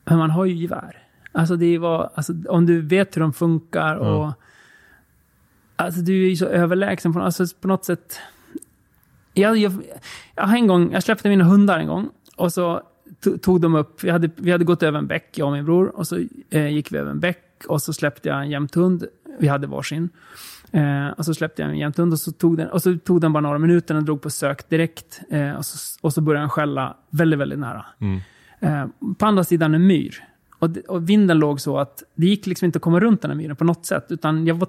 Men 0.06 0.18
man 0.18 0.30
har 0.32 0.46
ju 0.46 0.54
gevär. 0.54 1.04
Alltså 1.32 1.56
det 1.56 1.78
var, 1.78 2.10
alltså, 2.16 2.34
om 2.50 2.66
du 2.66 2.82
vet 2.82 3.16
hur 3.16 3.22
de 3.22 3.34
funkar 3.34 3.96
och... 3.96 4.08
Ja. 4.08 4.34
Alltså 5.76 6.02
du 6.02 6.26
är 6.26 6.30
ju 6.30 6.36
så 6.36 6.46
överlägsen 6.46 7.14
på, 7.14 7.20
alltså, 7.20 7.46
på 7.62 7.68
något 7.68 7.86
sätt. 7.86 8.20
Jag, 9.38 9.58
jag, 9.58 9.74
jag, 10.36 10.44
har 10.44 10.56
en 10.56 10.68
gång, 10.68 10.92
jag 10.94 11.04
släppte 11.04 11.30
mina 11.30 11.44
hundar 11.44 11.80
en 11.80 11.88
gång 11.88 12.10
och 12.36 12.54
så 12.54 12.82
to- 13.24 13.38
tog 13.38 13.62
de 13.62 13.76
upp, 13.76 14.04
vi 14.04 14.10
hade, 14.10 14.30
vi 14.36 14.52
hade 14.52 14.64
gått 14.64 14.84
över 14.84 15.00
en 15.00 15.08
bäck, 15.08 15.30
jag 15.36 15.48
och 15.48 15.54
min 15.54 15.66
bror, 15.66 15.98
och 15.98 16.08
så 16.08 16.20
eh, 16.50 16.68
gick 16.68 16.92
vi 16.92 16.98
över 16.98 17.12
en 17.12 17.20
bäck 17.20 17.64
och 17.68 17.82
så 17.82 17.94
släppte 17.94 18.30
jag 18.30 18.42
en 18.42 18.50
jämthund. 18.50 19.06
Vi 19.40 19.48
hade 19.48 19.68
varsin. 19.68 20.10
Eh, 20.72 21.08
och 21.08 21.26
så 21.26 21.34
släppte 21.34 21.62
jag 21.62 21.72
en 21.72 21.78
jämthund 21.78 22.14
och 22.14 22.20
så 22.20 22.32
tog 22.32 22.58
den, 22.58 22.68
och 22.68 22.82
så 22.82 22.98
tog 22.98 23.22
den 23.22 23.34
bara 23.34 23.42
några 23.42 23.60
minuter 23.60 23.96
och 23.96 24.04
drog 24.04 24.22
på 24.22 24.30
sök 24.30 24.70
direkt. 24.70 25.22
Eh, 25.30 25.52
och, 25.52 25.66
så, 25.66 26.00
och 26.02 26.14
så 26.14 26.22
började 26.22 26.44
den 26.44 26.50
skälla 26.50 26.98
väldigt, 27.10 27.40
väldigt 27.40 27.60
nära. 27.60 27.86
Mm. 28.00 28.20
Eh, 28.60 29.14
på 29.18 29.26
andra 29.26 29.44
sidan 29.44 29.76
en 29.76 29.88
myr. 29.88 30.24
Och, 30.60 30.70
det, 30.70 30.82
och 30.82 31.10
vinden 31.10 31.40
låg 31.40 31.62
så 31.62 31.78
att 31.78 32.04
det 32.16 32.26
gick 32.26 32.48
liksom 32.48 32.66
inte 32.66 32.78
att 32.78 32.84
komma 32.84 33.00
runt 33.00 33.22
den 33.22 33.32
här 33.32 33.38
myren 33.38 33.56
på 33.56 33.64
något 33.64 33.86
sätt. 33.86 34.06
Utan 34.10 34.48
jag 34.48 34.56
var, 34.56 34.68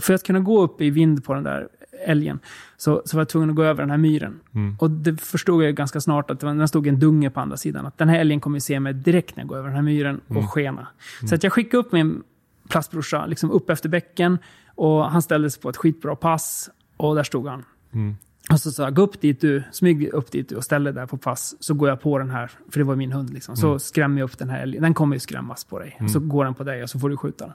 för 0.00 0.14
att 0.14 0.22
kunna 0.26 0.40
gå 0.40 0.62
upp 0.62 0.80
i 0.80 0.90
vind 0.90 1.24
på 1.24 1.34
den 1.34 1.44
där 1.44 1.68
älgen 2.04 2.38
så, 2.76 3.02
så 3.04 3.16
var 3.16 3.20
jag 3.20 3.28
tvungen 3.28 3.50
att 3.50 3.56
gå 3.56 3.62
över 3.64 3.82
den 3.82 3.90
här 3.90 3.98
myren. 3.98 4.40
Mm. 4.54 4.76
Och 4.80 4.90
det 4.90 5.16
förstod 5.20 5.62
jag 5.62 5.66
ju 5.66 5.72
ganska 5.74 6.00
snart 6.00 6.30
att 6.30 6.40
det 6.40 6.46
var, 6.46 6.54
den 6.54 6.68
stod 6.68 6.86
en 6.86 6.98
dunge 6.98 7.30
på 7.30 7.40
andra 7.40 7.56
sidan. 7.56 7.86
Att 7.86 7.98
den 7.98 8.08
här 8.08 8.18
älgen 8.18 8.40
kommer 8.40 8.58
se 8.58 8.80
mig 8.80 8.94
direkt 8.94 9.36
när 9.36 9.42
jag 9.44 9.48
går 9.48 9.56
över 9.56 9.68
den 9.68 9.76
här 9.76 9.82
myren 9.82 10.20
och 10.28 10.30
Mm. 10.30 10.46
skena. 10.46 10.86
Så 11.28 11.34
att 11.34 11.42
jag 11.42 11.52
skickade 11.52 11.80
upp 11.80 11.92
min 11.92 12.22
plastbrorsa 12.68 13.26
liksom 13.26 13.50
upp 13.50 13.70
efter 13.70 13.88
bäcken 13.88 14.38
och 14.74 15.10
han 15.10 15.22
ställde 15.22 15.50
sig 15.50 15.62
på 15.62 15.68
ett 15.68 15.76
skitbra 15.76 16.16
pass 16.16 16.70
och 16.96 17.14
där 17.14 17.22
stod 17.22 17.46
han. 17.48 17.64
Mm. 17.92 18.16
Och 18.50 18.60
så 18.60 18.72
sa 18.72 18.82
jag, 18.82 18.94
gå 18.94 19.02
upp 19.02 19.20
dit 19.20 19.40
du, 19.40 19.62
smyg 19.72 20.08
upp 20.08 20.30
dit 20.30 20.48
du 20.48 20.56
och 20.56 20.64
ställ 20.64 20.84
dig 20.84 20.92
där 20.92 21.06
på 21.06 21.16
pass. 21.16 21.56
Så 21.60 21.74
går 21.74 21.88
jag 21.88 22.00
på 22.00 22.18
den 22.18 22.30
här, 22.30 22.50
för 22.70 22.78
det 22.78 22.84
var 22.84 22.96
min 22.96 23.12
hund 23.12 23.30
liksom. 23.30 23.56
Så 23.56 23.78
skrämmer 23.78 24.20
jag 24.20 24.24
upp 24.26 24.38
den 24.38 24.50
här 24.50 24.62
älgen. 24.62 24.82
Den 24.82 24.94
kommer 24.94 25.16
ju 25.16 25.20
skrämmas 25.20 25.64
på 25.64 25.78
dig. 25.78 25.98
Så 26.12 26.20
går 26.20 26.44
den 26.44 26.54
på 26.54 26.64
dig 26.64 26.82
och 26.82 26.90
så 26.90 26.98
får 26.98 27.08
du 27.08 27.16
skjuta 27.16 27.44
den. 27.44 27.54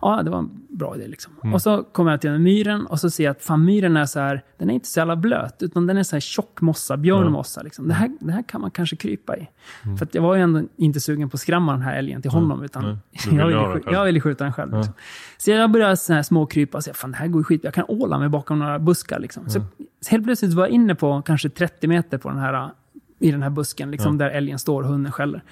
Ja, 0.00 0.22
det 0.22 0.30
var 0.30 0.38
en 0.38 0.50
bra 0.68 0.96
idé 0.96 1.06
liksom. 1.08 1.32
Och 1.54 1.62
så 1.62 1.82
kommer 1.82 2.10
jag 2.10 2.20
till 2.20 2.30
den 2.30 2.42
myren 2.42 2.86
och 2.86 3.00
så 3.00 3.10
ser 3.10 3.24
jag 3.24 3.30
att 3.30 3.42
fan 3.42 3.64
myren 3.64 3.96
är 3.96 4.06
så 4.06 4.20
här, 4.20 4.42
den 4.58 4.70
är 4.70 4.74
inte 4.74 4.88
så 4.88 5.00
jävla 5.00 5.16
blöt. 5.16 5.62
Utan 5.62 5.86
den 5.86 5.96
är 5.96 6.02
så 6.02 6.16
här 6.16 6.20
tjock 6.20 6.60
mossa, 6.60 6.96
björnmossa 6.96 7.62
liksom. 7.62 7.88
Det 7.88 7.94
här, 7.94 8.10
det 8.20 8.32
här 8.32 8.42
kan 8.42 8.60
man 8.60 8.70
kanske 8.70 8.96
krypa 8.96 9.36
i. 9.36 9.48
För 9.98 10.06
att 10.06 10.14
jag 10.14 10.22
var 10.22 10.34
ju 10.34 10.42
ändå 10.42 10.62
inte 10.76 11.00
sugen 11.00 11.30
på 11.30 11.34
att 11.34 11.40
skrämma 11.40 11.72
den 11.72 11.82
här 11.82 11.94
älgen 11.96 12.22
till 12.22 12.30
honom. 12.30 12.62
Utan 12.62 12.84
jag, 13.30 13.46
ville, 13.46 13.80
jag 13.92 14.04
ville 14.04 14.20
skjuta 14.20 14.44
den 14.44 14.52
själv. 14.52 14.76
Liksom. 14.76 14.94
Så 15.38 15.50
jag 15.50 15.70
började 15.70 15.96
så 15.96 16.12
här 16.12 16.22
småkrypa 16.22 16.78
och 16.78 16.84
säga, 16.84 16.94
fan 16.94 17.10
det 17.10 17.16
här 17.16 17.28
går 17.28 17.40
ju 17.40 17.44
skit. 17.44 17.64
Jag 17.64 17.74
kan 17.74 17.84
åla 17.88 18.18
mig 18.18 18.28
bakom 18.28 18.58
några 18.58 18.78
buskar. 18.78 19.18
Liksom. 19.18 19.50
Så 19.50 19.60
helt 20.12 20.24
plötsligt 20.24 20.52
var 20.52 20.64
jag 20.64 20.70
inne 20.70 20.94
på 20.94 21.22
kanske 21.22 21.48
30 21.48 21.88
meter 21.88 22.18
på 22.18 22.28
den 22.28 22.38
här, 22.38 22.70
i 23.18 23.30
den 23.30 23.42
här 23.42 23.50
busken, 23.50 23.90
liksom, 23.90 24.18
där 24.18 24.30
älgen 24.30 24.58
står 24.58 24.82
och 24.82 24.88
hunden 24.88 25.12
skäller. 25.12 25.42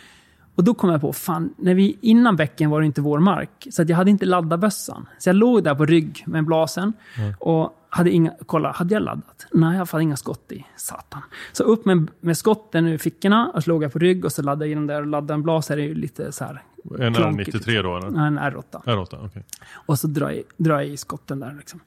Och 0.54 0.64
då 0.64 0.74
kom 0.74 0.90
jag 0.90 1.00
på, 1.00 1.12
fan, 1.12 1.54
när 1.56 1.74
vi, 1.74 1.98
innan 2.00 2.36
bäcken 2.36 2.70
var 2.70 2.80
det 2.80 2.86
inte 2.86 3.00
vår 3.00 3.18
mark. 3.18 3.66
Så 3.70 3.82
att 3.82 3.88
jag 3.88 3.96
hade 3.96 4.11
inte 4.11 4.26
laddat 4.26 4.61
bössan. 4.61 5.08
Så 5.18 5.28
jag 5.28 5.36
låg 5.36 5.64
där 5.64 5.74
på 5.74 5.86
rygg 5.86 6.24
med 6.26 6.44
blasen 6.44 6.92
och 7.38 7.76
hade 7.88 8.11
inga, 8.11 8.32
kolla, 8.46 8.72
hade 8.72 8.94
jag 8.94 9.02
laddat? 9.02 9.46
Nej, 9.52 9.76
jag 9.78 9.86
hade 9.86 10.02
inga 10.02 10.16
skott 10.16 10.52
i. 10.52 10.64
Satan. 10.76 11.22
Så 11.52 11.64
upp 11.64 11.84
med, 11.84 12.11
med 12.20 12.38
skotten 12.38 12.86
ur 12.86 12.98
fickorna 12.98 13.50
och 13.54 13.64
så 13.64 13.70
låg 13.70 13.82
jag 13.84 13.92
på 13.92 13.98
rygg 13.98 14.24
och 14.24 14.32
så 14.32 14.42
laddade 14.42 14.64
jag 14.64 14.72
i 14.72 14.74
den 14.74 14.86
där 14.86 15.00
och 15.00 15.06
laddade 15.06 15.34
en 15.34 15.42
blas. 15.42 15.70
Är 15.70 15.76
det 15.76 15.82
ju 15.82 15.94
lite 15.94 16.32
så 16.32 16.44
här, 16.44 16.62
En 16.98 17.14
Klonkigt. 17.14 17.56
R93 17.56 17.82
då 17.82 17.96
eller? 17.96 18.18
ja, 18.18 18.26
en 18.26 18.38
R8. 18.38 18.82
R8, 18.84 19.26
okej. 19.26 19.44
Och 19.72 19.98
så 19.98 20.06
drar 20.06 20.30
jag, 20.30 20.42
drar 20.56 20.74
jag 20.74 20.86
i 20.86 20.96
skotten 20.96 21.40
där. 21.40 21.54
Liksom. 21.58 21.80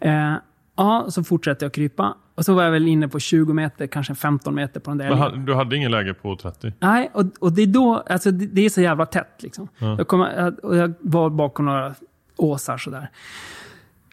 Eh, 0.00 0.34
ja, 0.76 1.06
så 1.10 1.24
fortsätter 1.24 1.66
jag 1.66 1.72
krypa. 1.72 2.16
Och 2.34 2.44
så 2.44 2.54
var 2.54 2.62
jag 2.62 2.70
väl 2.70 2.88
inne 2.88 3.08
på 3.08 3.18
20 3.18 3.52
meter, 3.52 3.86
kanske 3.86 4.14
15 4.14 4.54
meter 4.54 4.80
på 4.80 4.90
den 4.90 4.98
där 4.98 5.10
ha- 5.10 5.30
du 5.30 5.54
hade 5.54 5.76
ingen 5.76 5.90
läge 5.90 6.14
på 6.14 6.36
30? 6.36 6.72
Nej, 6.80 7.10
och, 7.14 7.24
och 7.40 7.52
det 7.52 7.62
är 7.62 7.66
då, 7.66 8.04
alltså 8.10 8.30
det, 8.30 8.46
det 8.46 8.60
är 8.60 8.68
så 8.70 8.80
jävla 8.80 9.06
tätt 9.06 9.42
liksom. 9.42 9.68
Ja. 9.78 9.98
Jag, 9.98 10.30
jag, 10.36 10.64
och 10.64 10.76
jag 10.76 10.94
var 11.00 11.30
bakom 11.30 11.64
några 11.64 11.94
åsar 12.36 12.76
sådär. 12.78 13.10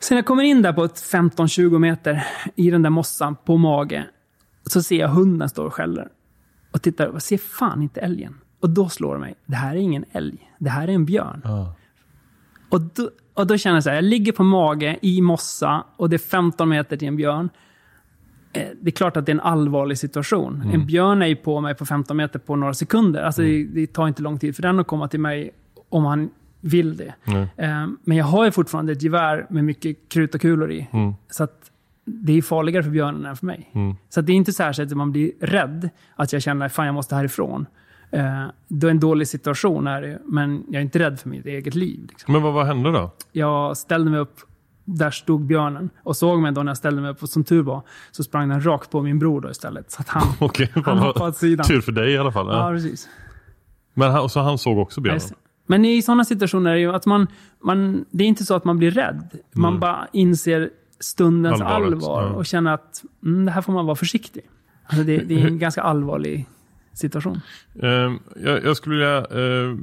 Sen 0.01 0.15
jag 0.17 0.25
kommer 0.25 0.43
in 0.43 0.61
där 0.61 0.73
på 0.73 0.83
ett 0.83 0.95
15-20 0.95 1.79
meter 1.79 2.23
i 2.55 2.71
den 2.71 2.81
där 2.81 2.89
mossan 2.89 3.35
på 3.45 3.57
mage. 3.57 4.05
Så 4.65 4.83
ser 4.83 4.99
jag 4.99 5.07
hunden 5.07 5.49
stå 5.49 5.65
och 5.65 5.73
skäller. 5.73 6.07
Och 6.71 6.81
tittar 6.81 7.07
och 7.07 7.21
ser 7.23 7.37
fan 7.37 7.81
inte 7.81 8.01
älgen. 8.01 8.37
Och 8.59 8.69
då 8.69 8.89
slår 8.89 9.13
det 9.13 9.19
mig, 9.19 9.35
det 9.45 9.55
här 9.55 9.71
är 9.75 9.79
ingen 9.79 10.05
älg. 10.11 10.51
Det 10.59 10.69
här 10.69 10.87
är 10.87 10.91
en 10.93 11.05
björn. 11.05 11.41
Ja. 11.43 11.75
Och 12.69 12.81
då, 12.81 13.09
och 13.33 13.47
då 13.47 13.57
känner 13.57 13.75
jag 13.75 13.83
så 13.83 13.89
här, 13.89 13.95
jag 13.97 14.03
ligger 14.03 14.31
på 14.31 14.43
mage 14.43 14.99
i 15.01 15.21
mossa 15.21 15.83
och 15.95 16.09
det 16.09 16.15
är 16.15 16.17
15 16.17 16.69
meter 16.69 16.97
till 16.97 17.07
en 17.07 17.15
björn. 17.15 17.49
Eh, 18.53 18.67
Det 18.81 18.89
är 18.89 18.91
klart 18.91 19.17
att 19.17 19.25
det 19.25 19.29
är 19.31 19.33
en 19.33 19.39
allvarlig 19.39 19.97
situation. 19.97 20.55
Mm. 20.55 20.71
En 20.81 20.85
björn 20.85 21.21
är 21.21 21.27
ju 21.27 21.35
på 21.35 21.61
mig 21.61 21.75
på 21.75 21.85
15 21.85 22.17
meter 22.17 22.39
på 22.39 22.55
några 22.55 22.73
sekunder. 22.73 23.23
Alltså 23.23 23.41
Mm. 23.43 23.73
det, 23.73 23.81
det 23.81 23.87
tar 23.93 24.07
inte 24.07 24.21
lång 24.21 24.39
tid 24.39 24.55
för 24.55 24.61
den 24.61 24.79
att 24.79 24.87
komma 24.87 25.07
till 25.07 25.19
mig 25.19 25.51
om 25.89 26.05
han 26.05 26.29
vill 26.61 26.97
det. 26.97 27.13
Eh, 27.57 27.87
Men 28.03 28.17
jag 28.17 28.25
har 28.25 28.45
ju 28.45 28.51
fortfarande 28.51 28.91
ett 28.91 29.01
gevär 29.03 29.45
med 29.49 29.63
mycket 29.65 29.97
krut 30.09 30.35
och 30.35 30.41
kulor 30.41 30.71
i. 30.71 30.87
Mm. 30.91 31.13
Så 31.29 31.43
att 31.43 31.69
det 32.05 32.37
är 32.37 32.41
farligare 32.41 32.83
för 32.83 32.91
björnen 32.91 33.25
än 33.25 33.35
för 33.35 33.45
mig. 33.45 33.69
Mm. 33.73 33.95
Så 34.09 34.21
det 34.21 34.31
är 34.31 34.35
inte 34.35 34.53
särskilt 34.53 34.91
att 34.91 34.97
man 34.97 35.11
blir 35.11 35.31
rädd, 35.41 35.89
att 36.15 36.33
jag 36.33 36.41
känner 36.41 36.65
att 36.65 36.73
fan 36.73 36.85
jag 36.85 36.95
måste 36.95 37.15
härifrån. 37.15 37.65
Eh, 38.13 38.45
då 38.67 38.87
är 38.87 38.91
en 38.91 38.99
dålig 38.99 39.27
situation, 39.27 39.87
är 39.87 40.01
det, 40.01 40.19
men 40.25 40.63
jag 40.67 40.75
är 40.75 40.81
inte 40.81 40.99
rädd 40.99 41.19
för 41.19 41.29
mitt 41.29 41.45
eget 41.45 41.75
liv. 41.75 42.05
Liksom. 42.09 42.33
Men 42.33 42.41
vad, 42.41 42.53
vad 42.53 42.65
hände 42.65 42.91
då? 42.91 43.11
Jag 43.31 43.77
ställde 43.77 44.11
mig 44.11 44.19
upp, 44.19 44.39
där 44.85 45.11
stod 45.11 45.41
björnen 45.45 45.89
och 46.03 46.17
såg 46.17 46.39
mig 46.41 46.51
då 46.51 46.63
när 46.63 46.69
jag 46.69 46.77
ställde 46.77 47.01
mig 47.01 47.11
upp. 47.11 47.23
Och 47.23 47.29
som 47.29 47.43
tur 47.43 47.63
var 47.63 47.81
så 48.11 48.23
sprang 48.23 48.49
den 48.49 48.65
rakt 48.65 48.91
på 48.91 49.01
min 49.01 49.19
bror 49.19 49.41
då 49.41 49.49
istället. 49.51 49.91
Så 49.91 50.01
att 50.01 50.09
han, 50.09 50.23
Okej, 50.39 50.71
han 50.85 50.97
hoppade 50.97 51.25
åt 51.29 51.37
sidan. 51.37 51.65
tur 51.65 51.81
för 51.81 51.91
dig 51.91 52.11
i 52.13 52.17
alla 52.17 52.31
fall. 52.31 52.47
Ja, 52.47 52.67
Ja. 52.69 52.75
precis. 52.75 53.09
Men 53.93 54.11
han, 54.11 54.29
så 54.29 54.39
han 54.39 54.57
såg 54.57 54.77
också 54.77 55.01
björnen? 55.01 55.21
Det. 55.29 55.35
Men 55.65 55.85
i 55.85 56.01
sådana 56.01 56.25
situationer 56.25 56.69
är 56.71 56.73
det 56.75 56.79
ju 56.81 56.95
att 56.95 57.05
man, 57.05 57.27
man, 57.63 58.05
det 58.11 58.23
är 58.23 58.27
inte 58.27 58.45
så 58.45 58.55
att 58.55 58.65
man 58.65 58.77
blir 58.77 58.91
rädd. 58.91 59.29
Man 59.51 59.69
Mm. 59.69 59.79
bara 59.79 60.07
inser 60.13 60.69
stundens 60.99 61.61
Allvaret, 61.61 61.93
allvar 61.93 62.23
ja. 62.23 62.29
och 62.29 62.45
känner 62.45 62.73
att 62.73 63.03
mm, 63.23 63.45
det 63.45 63.51
här 63.51 63.61
får 63.61 63.73
man 63.73 63.85
vara 63.85 63.95
försiktig. 63.95 64.41
Alltså 64.85 65.03
det, 65.03 65.17
det 65.17 65.41
är 65.41 65.47
en 65.47 65.59
ganska 65.59 65.81
allvarlig 65.81 66.45
situation. 66.93 67.41
Ehm, 67.81 68.19
jag, 68.35 68.77
skulle 68.77 68.95
vilja 68.95 69.17
eh, 69.17 69.75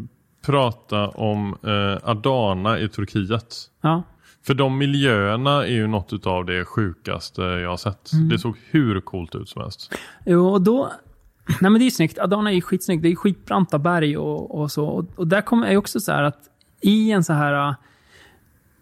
prata 0.47 1.09
om 1.09 1.57
eh, 1.63 2.09
Adana 2.11 2.79
i 2.79 2.89
Turkiet. 2.89 3.57
Ja. 3.81 4.03
För 4.43 4.55
de 4.55 4.79
miljöerna 4.79 5.67
är 5.67 5.73
ju 5.73 5.87
något 5.87 6.27
av 6.27 6.45
det 6.45 6.65
sjukaste 6.65 7.43
jag 7.43 7.71
har 7.71 7.77
sett. 7.77 8.13
Mm. 8.13 8.29
Det 8.29 8.39
såg 8.39 8.57
hur 8.71 9.01
coolt 9.01 9.35
ut 9.35 9.49
som 9.49 9.63
helst. 9.63 9.95
Jo, 10.27 10.49
och 10.49 10.63
då... 10.63 10.93
Nej 11.61 11.71
men 11.71 11.79
det 11.81 11.87
är 11.87 11.91
snyggt. 11.91 12.19
Adana 12.19 12.51
är 12.51 12.55
ju 12.55 12.61
skitsnyggt. 12.61 13.03
Det 13.03 13.09
är 13.09 13.17
skitbranta 13.17 13.79
berg 13.79 14.17
och, 14.17 14.61
och 14.61 14.71
så. 14.73 14.87
Och, 14.87 15.05
och 15.17 15.27
där 15.27 15.41
kommer 15.41 15.69
jag 15.69 15.79
också 15.79 16.01
så 16.01 16.13
här 16.13 16.23
att 16.23 16.39
i 16.81 17.11
en 17.11 17.25
så 17.25 17.33
här... 17.33 17.69
äh, 17.69 17.75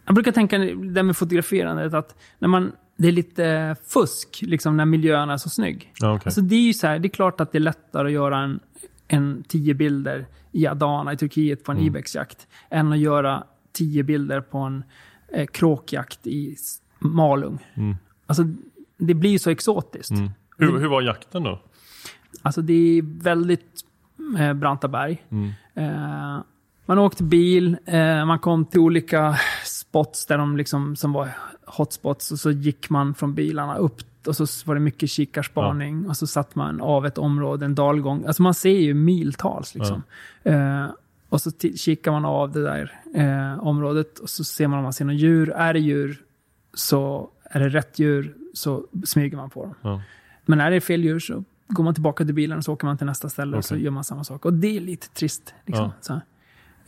Jag 0.07 0.15
brukar 0.15 0.33
tänka 0.33 0.59
det 0.59 1.03
med 1.03 1.17
fotograferandet 1.17 1.95
att 1.95 2.17
när 2.39 2.49
man... 2.49 2.73
Det 3.01 3.09
är 3.09 3.13
lite 3.13 3.77
fusk 3.89 4.39
liksom 4.43 4.77
när 4.77 4.85
miljön 4.85 5.31
är 5.31 5.37
så 5.37 5.49
snygg. 5.49 5.93
Okej. 6.03 6.21
Alltså 6.25 6.41
det 6.41 6.55
är 6.55 6.61
ju 6.67 6.73
så 6.75 6.87
här, 6.87 6.99
det 6.99 7.07
är 7.07 7.11
klart 7.11 7.41
att 7.41 7.53
det 7.53 7.59
är 7.59 7.61
lättare 7.61 8.07
att 8.07 8.13
göra 8.13 8.39
en, 8.39 8.61
en 9.09 9.45
tio 9.49 9.75
bilder 9.75 10.27
i 10.53 10.67
Adana 10.67 11.13
i 11.13 11.17
Turkiet 11.17 11.65
på 11.65 11.73
en 11.73 11.79
Mm. 11.79 11.87
ibex-jakt 11.87 12.47
än 12.71 12.93
att 12.93 12.99
göra 12.99 13.45
tio 13.73 14.03
bilder 14.03 14.41
på 14.41 14.59
en 14.59 14.85
eh, 15.33 15.47
kråkjakt 15.47 16.27
i 16.27 16.57
Malung. 16.99 17.59
Mm. 17.75 17.97
Alltså 18.27 18.43
det 18.99 19.15
blir 19.15 19.31
ju 19.31 19.39
så 19.39 19.51
exotiskt. 19.51 20.11
Mm. 20.11 20.31
Hur, 20.59 20.79
hur 20.79 20.89
var 20.89 21.03
jakten 21.03 21.43
då? 21.43 21.61
Alltså 22.43 22.63
det 22.63 22.73
är 22.99 23.23
väldigt 23.23 23.81
eh, 24.39 24.53
branta 24.53 24.89
berg. 24.89 25.25
Mm. 25.31 25.51
Eh, 25.75 26.41
man 26.87 26.99
åkte 26.99 27.23
bil, 27.25 27.77
eh, 27.87 28.25
man 28.27 28.39
kom 28.39 28.65
till 28.65 28.81
olika 28.81 29.37
spots 29.89 30.27
där 30.27 30.39
de 30.39 30.57
liksom, 30.57 30.97
som 30.97 31.13
var 31.13 31.29
hotspots 31.65 32.33
och 32.33 32.39
så 32.39 32.51
gick 32.51 32.91
man 32.91 33.15
från 33.15 33.35
bilarna 33.35 33.77
upp 33.77 34.01
och 34.27 34.37
så 34.37 34.47
var 34.65 34.75
det 34.75 34.81
mycket 34.81 35.11
kikarspaning 35.11 36.09
och 36.09 36.17
så 36.17 36.27
satt 36.27 36.55
man 36.55 36.81
av 36.81 37.07
ett 37.07 37.19
område, 37.19 37.65
en 37.65 37.75
dalgång. 37.75 38.25
Alltså 38.27 38.43
man 38.43 38.55
ser 38.55 38.79
ju 38.79 38.95
miltals 38.95 39.75
liksom. 39.75 40.03
Eh, 40.43 40.87
och 41.29 41.41
så 41.41 41.51
kikar 41.77 42.11
man 42.11 42.25
av 42.25 42.53
det 42.53 42.63
där 42.63 43.01
eh, 43.15 43.67
området 43.67 44.19
och 44.19 44.31
så 44.31 44.45
ser 44.45 44.69
man 44.69 44.79
om 44.79 44.83
man 44.83 44.93
ser 44.93 45.05
några 45.05 45.17
djur. 45.17 45.51
Är 45.51 45.73
det 45.73 45.81
djur 45.81 46.23
så 46.75 47.31
är 47.43 47.61
det 47.61 47.69
rätt 47.69 47.99
djur 47.99 48.35
så 48.55 48.87
smyger 49.05 49.37
man 49.37 49.51
på 49.51 49.63
dem. 49.63 49.75
Ja. 49.83 50.03
Men 50.45 50.61
är 50.61 50.71
det 50.71 50.81
fel 50.81 51.05
djur 51.05 51.19
så 51.19 51.45
går 51.69 51.85
man 51.85 51.95
tillbaka 51.95 52.25
till 52.25 52.35
bilen 52.35 52.59
och 52.59 52.65
så 52.65 52.73
åker 52.73 52.87
man 52.87 52.99
till 52.99 53.07
nästa 53.07 53.29
ställe 53.29 53.57
och 53.57 53.65
så 53.65 53.77
gör 53.77 53.91
man 53.91 54.05
samma 54.05 54.25
sak. 54.25 54.45
Och 54.45 54.53
det 54.53 54.77
är 54.77 54.81
lite 54.81 55.09
trist. 55.09 55.55
Liksom. 55.67 55.91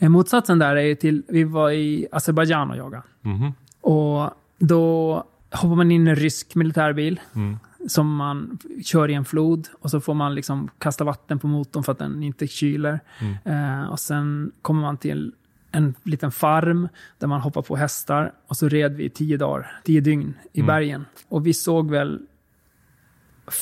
Eh, 0.03 0.09
Motsatsen 0.09 0.59
där 0.59 0.77
är 0.77 0.81
ju 0.81 0.95
till, 0.95 1.23
vi 1.29 1.45
var 1.45 1.71
i 1.71 2.07
Azerbajdzjan 2.13 2.71
och 2.71 2.77
jagade. 2.77 3.03
Mhm. 3.23 3.53
Och 3.81 4.31
då 4.59 5.15
hoppar 5.51 5.77
man 5.77 5.91
in 5.91 6.07
i 6.07 6.11
en 6.11 6.17
rysk 6.17 6.55
militärbil 6.55 7.21
Mm. 7.35 7.59
som 7.89 8.17
man 8.17 8.59
kör 8.85 9.09
i 9.11 9.15
en 9.15 9.25
flod 9.25 9.69
och 9.81 9.91
så 9.91 10.01
får 10.01 10.15
man 10.15 10.35
liksom 10.35 10.69
kasta 10.79 11.05
vatten 11.05 11.39
på 11.39 11.47
motorn 11.47 11.83
för 11.85 11.93
att 11.93 11.99
den 11.99 12.23
inte 12.23 12.47
kyler. 12.47 13.01
Mm. 13.21 13.37
Eh, 13.81 13.89
och 13.91 14.01
sen 14.01 14.53
kommer 14.63 14.81
man 14.81 14.97
till 14.97 15.33
en 15.73 15.95
liten 16.03 16.33
farm 16.33 16.89
där 17.19 17.27
man 17.27 17.41
hoppar 17.41 17.63
på 17.63 17.77
hästar 17.77 18.33
och 18.47 18.57
så 18.57 18.69
red 18.69 18.93
vi 18.97 19.05
i 19.05 19.11
tio 19.11 19.37
dagar, 19.37 19.81
tio 19.85 20.01
dygn 20.01 20.35
i 20.53 20.61
Mm. 20.61 20.67
bergen. 20.67 21.05
Och 21.29 21.47
vi 21.47 21.55
såg 21.55 21.91
väl 21.91 22.21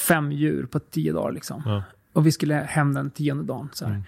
fem 0.09 0.32
djur 0.32 0.66
på 0.66 0.78
tio 0.78 1.12
dagar 1.12 1.32
liksom. 1.32 1.62
Ja. 1.66 1.82
Och 2.12 2.26
vi 2.26 2.32
skulle 2.32 2.55
hem 2.55 2.95
den 2.95 3.11
tionde 3.11 3.45
dagen. 3.45 3.68
Så. 3.72 3.84
Mm. 3.84 4.03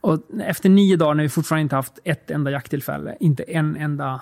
Och 0.00 0.20
efter 0.42 0.68
nio 0.68 0.96
dagar 0.96 1.14
när 1.14 1.22
vi 1.22 1.28
fortfarande 1.28 1.62
inte 1.62 1.76
haft 1.76 1.98
ett 2.04 2.30
enda 2.30 2.50
jakttillfälle, 2.50 3.16
inte 3.20 3.42
en 3.42 3.76
enda... 3.76 4.20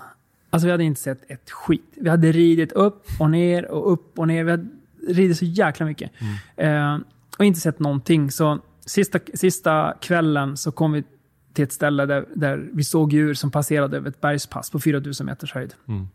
Alltså 0.51 0.67
vi 0.67 0.73
hade 0.73 0.85
inte 0.85 1.01
sett 1.01 1.31
ett 1.31 1.51
skit. 1.51 1.85
Vi 1.95 2.11
hade 2.11 2.33
ridit 2.33 2.73
upp 2.73 3.07
och 3.21 3.31
ner 3.31 3.71
och 3.71 3.93
upp 3.93 4.19
och 4.19 4.29
ner. 4.29 4.45
Vi 4.45 4.51
hade 4.51 4.67
ridit 5.09 5.39
så 5.39 5.45
jäkla 5.45 5.87
mycket. 5.87 6.11
Eh, 6.57 6.99
och 7.39 7.45
inte 7.45 7.61
sett 7.61 7.79
någonting. 7.79 8.31
Så 8.31 8.59
sista, 8.87 9.19
sista 9.35 9.95
kvällen 10.01 10.57
så 10.57 10.73
kom 10.73 10.93
vi 10.93 11.05
till 11.53 11.65
ett 11.65 11.73
ställe 11.73 12.07
där, 12.07 12.25
där 12.35 12.69
vi 12.73 12.85
såg 12.85 13.13
djur 13.13 13.35
som 13.35 13.51
passerade 13.51 13.97
över 13.97 14.09
ett 14.09 14.21
bergspass 14.21 14.71
på 14.71 14.79
4000 14.81 15.27
meters 15.27 15.53
höjd. 15.55 15.75
Mm. 15.89 16.09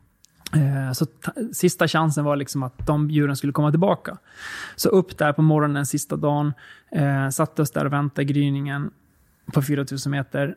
Eh, 0.88 0.92
Så 0.94 1.06
ta- 1.06 1.32
sista 1.54 1.88
chansen 1.88 2.24
var 2.26 2.36
liksom 2.36 2.64
att 2.64 2.88
de 2.88 3.10
djuren 3.10 3.36
skulle 3.36 3.54
komma 3.54 3.72
tillbaka. 3.72 4.18
Så 4.76 4.90
upp 4.90 5.18
där 5.18 5.34
på 5.34 5.42
morgonen 5.42 5.86
sista 5.86 6.16
dagen, 6.16 6.54
eh, 6.92 7.30
satte 7.30 7.62
oss 7.62 7.72
där 7.72 7.86
och 7.86 7.94
väntade 7.94 8.26
gryningen 8.26 8.92
på 9.54 9.62
4000 9.62 10.12
meter. 10.12 10.56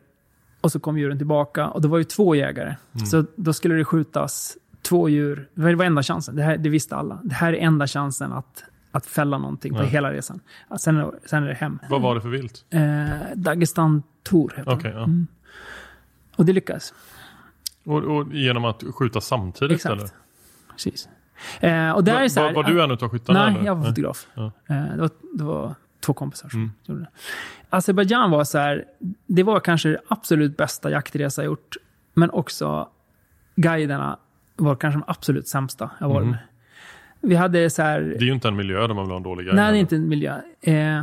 Och 0.61 0.71
så 0.71 0.79
kom 0.79 0.97
djuren 0.97 1.17
tillbaka 1.17 1.67
och 1.67 1.81
det 1.81 1.87
var 1.87 1.97
ju 1.97 2.03
två 2.03 2.35
jägare. 2.35 2.75
Så 3.11 3.25
då 3.35 3.53
skulle 3.53 3.75
det 3.75 3.85
skjutas 3.85 4.57
två 4.81 5.09
djur. 5.09 5.49
Det 5.55 5.75
var 5.75 5.85
enda 5.85 6.03
chansen. 6.03 6.35
Det, 6.35 6.43
här, 6.43 6.57
det 6.57 6.69
visste 6.69 6.95
alla. 6.95 7.19
Det 7.23 7.35
här 7.35 7.53
är 7.53 7.57
enda 7.57 7.87
chansen 7.87 8.33
att, 8.33 8.63
att 8.91 9.05
fälla 9.05 9.37
någonting 9.37 9.73
på 9.73 9.79
Ja. 9.79 9.83
hela 9.85 10.13
resan. 10.13 10.39
Sen, 10.79 10.97
är- 10.97 11.11
sen 11.25 11.43
är 11.43 11.47
det 11.47 11.53
hem. 11.53 11.79
Vad 11.89 12.01
var 12.01 12.15
det 12.15 12.21
för 12.21 12.29
vilt? 12.29 12.65
Eh, 12.69 12.81
Dagestan 13.35 14.03
Tor 14.23 14.53
heter 14.57 14.71
den. 14.75 14.91
ja. 14.91 15.03
Mm. 15.03 15.27
Och 16.35 16.45
det 16.45 16.53
lyckades. 16.53 16.93
Och, 17.85 18.03
och 18.03 18.33
genom 18.33 18.65
att 18.65 18.83
skjuta 18.95 19.21
samtidigt 19.21 19.75
Exakt. 19.75 19.93
eller? 19.93 20.09
Precis. 20.71 21.09
Eh, 21.59 21.91
och 21.91 22.03
där 22.03 22.21
är 22.21 22.27
så 22.27 22.39
här, 22.39 22.53
var, 22.53 22.63
var 22.63 22.69
du 22.71 22.83
en 22.83 22.91
utav 22.91 23.09
skyttarna? 23.09 23.45
Nej, 23.45 23.55
eller? 23.55 23.65
jag 23.65 23.75
var 23.75 23.83
fotograf. 23.85 24.27
Ja. 24.33 24.51
Eh, 24.69 24.83
det, 24.95 24.97
var, 25.01 25.09
det 25.37 25.43
var 25.43 25.75
två 26.05 26.13
kompisar 26.13 26.49
som 26.49 26.59
Mm. 26.59 26.71
gjorde 26.85 27.01
det. 27.01 27.07
Azerbajdzjan 27.69 28.31
var 28.31 28.43
så 28.43 28.57
här, 28.57 28.85
det 29.27 29.43
var 29.43 29.59
kanske 29.59 29.89
det 29.89 29.99
absolut 30.07 30.57
bästa 30.57 30.89
jaktresa 30.91 31.41
jag 31.41 31.45
gjort. 31.49 31.75
Men 32.13 32.29
också 32.29 32.89
guiderna 33.55 34.17
var 34.55 34.75
kanske 34.75 34.99
de 34.99 35.03
absolut 35.07 35.47
sämsta 35.47 35.89
jag 35.99 36.09
varit 36.09 36.21
Mhm. 36.27 36.31
med. 36.31 36.39
Vi 37.21 37.35
hade 37.35 37.69
så 37.69 37.81
här... 37.81 38.01
Det 38.01 38.15
är 38.15 38.21
ju 38.21 38.33
inte 38.33 38.47
en 38.47 38.55
miljö 38.55 38.87
där 38.87 38.93
man 38.93 39.03
vill 39.05 39.09
ha 39.11 39.17
en 39.17 39.23
dålig 39.23 39.45
guide. 39.45 39.55
Nej, 39.55 39.71
det 39.71 39.77
är 39.77 39.79
inte 39.79 39.95
en 39.95 40.07
miljö. 40.09 40.41
Eh, 40.61 41.01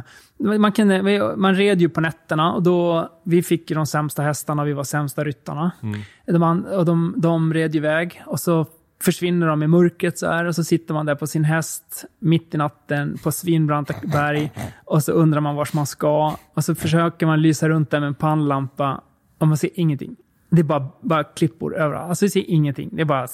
man, 0.58 0.72
kunde, 0.72 1.02
man 1.36 1.54
red 1.54 1.80
ju 1.80 1.88
på 1.88 2.00
nätterna 2.00 2.52
och 2.52 2.62
då, 2.62 3.08
vi 3.22 3.42
fick 3.42 3.70
ju 3.70 3.74
de 3.76 3.86
sämsta 3.86 4.22
hästarna, 4.22 4.64
vi 4.64 4.72
var 4.72 4.84
sämsta 4.84 5.24
ryttarna. 5.24 5.70
Mm. 5.82 6.00
De, 6.26 6.64
och 6.64 6.84
de, 6.84 7.14
de 7.16 7.54
red 7.54 7.74
ju 7.74 7.78
iväg 7.78 8.22
och 8.26 8.40
så 8.40 8.66
försvinner 9.02 9.46
de 9.46 9.62
i 9.62 9.66
mörkret 9.66 10.18
så 10.18 10.26
här 10.26 10.44
och 10.44 10.54
så 10.54 10.64
sitter 10.64 10.94
man 10.94 11.06
där 11.06 11.14
på 11.14 11.26
sin 11.26 11.44
häst 11.44 12.04
mitt 12.18 12.54
i 12.54 12.56
natten 12.56 13.18
på 13.22 13.32
svinbranta 13.32 13.94
berg 14.02 14.52
och 14.84 15.02
så 15.02 15.12
undrar 15.12 15.40
man 15.40 15.56
vart 15.56 15.72
man 15.72 15.86
ska 15.86 16.36
och 16.54 16.64
så 16.64 16.74
försöker 16.74 17.26
man 17.26 17.42
lysa 17.42 17.68
runt 17.68 17.90
där 17.90 18.00
med 18.00 18.06
en 18.06 18.14
pannlampa 18.14 19.00
och 19.38 19.48
man 19.48 19.56
ser 19.56 19.70
ingenting. 19.74 20.16
Det 20.50 20.60
är 20.60 20.64
bara, 20.64 20.88
bara 21.00 21.24
klippor 21.24 21.76
överallt. 21.76 22.08
Alltså 22.08 22.24
vi 22.24 22.30
ser 22.30 22.50
ingenting. 22.50 22.90
Det 22.92 23.00
är 23.00 23.06
bara... 23.06 23.28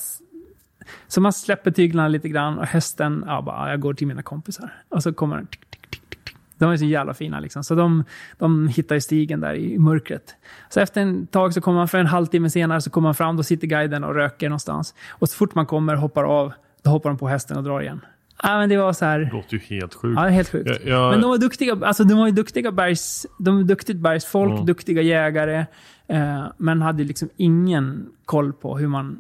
Så 1.06 1.20
man 1.20 1.32
släpper 1.32 1.70
tyglarna 1.70 2.08
lite 2.08 2.28
grann 2.28 2.58
och 2.58 2.66
hästen, 2.66 3.24
ja, 3.26 3.42
bara, 3.42 3.70
jag 3.70 3.80
går 3.80 3.94
till 3.94 4.06
mina 4.06 4.22
kompisar. 4.22 4.82
Och 4.88 5.02
så 5.02 5.12
kommer 5.12 5.36
den... 5.36 5.46
Tick, 5.46 5.70
tick, 5.70 5.90
tick, 5.90 6.10
tick, 6.10 6.24
tick. 6.24 6.36
De 6.58 6.70
är 6.70 6.76
så 6.76 6.84
jävla 6.84 7.14
fina 7.14 7.40
liksom. 7.40 7.64
Så 7.64 7.74
de, 7.74 8.04
de 8.38 8.68
hittar 8.68 8.94
ju 8.94 9.00
stigen 9.00 9.40
där 9.40 9.54
i 9.54 9.78
mörkret. 9.78 10.34
Så 10.70 10.80
efter 10.80 11.00
en 11.00 11.26
tag 11.26 11.54
så 11.54 11.60
kommer 11.60 11.78
man, 11.78 11.88
för 11.88 11.98
en 11.98 12.06
halvtimme 12.06 12.50
senare, 12.50 12.80
så 12.80 12.90
kommer 12.90 13.08
man 13.08 13.14
fram, 13.14 13.36
då 13.36 13.42
sitter 13.42 13.66
guiden 13.66 14.04
och 14.04 14.14
röker 14.14 14.48
någonstans. 14.48 14.94
Och 15.10 15.28
så 15.28 15.36
fort 15.36 15.54
man 15.54 15.66
kommer 15.66 15.94
hoppar 15.94 16.24
av, 16.24 16.52
då 16.82 16.90
hoppar 16.90 17.10
de 17.10 17.18
på 17.18 17.28
hästen 17.28 17.56
och 17.56 17.62
drar 17.64 17.80
igen. 17.80 18.00
Ja, 18.42 18.58
men 18.58 18.68
det 18.68 18.76
var 18.76 18.92
så 18.92 19.04
här... 19.04 19.18
Det 19.18 19.30
låter 19.32 19.54
ju 19.54 19.58
helt 19.80 19.94
sjukt. 19.94 20.16
Ja, 20.20 20.28
helt 20.28 20.48
sjukt. 20.48 20.70
Jag- 20.70 20.86
jag- 20.92 21.10
Men 21.10 21.20
de 21.20 21.30
var 21.30 21.38
duktiga, 21.38 21.78
alltså 21.82 22.04
de 22.04 22.18
var 22.18 22.26
ju 22.26 22.32
duktiga 22.32 22.72
bergs, 22.72 23.26
de 23.38 23.56
var 23.56 23.62
duktigt 23.64 23.98
bergsfolk, 23.98 24.52
Mm. 24.52 24.66
duktiga 24.66 25.02
jägare. 25.02 25.66
Eh, 26.08 26.44
men 26.56 26.82
hade 26.82 27.04
liksom 27.04 27.28
ingen 27.36 28.06
koll 28.24 28.52
på 28.52 28.78
hur 28.78 28.88
man, 28.88 29.18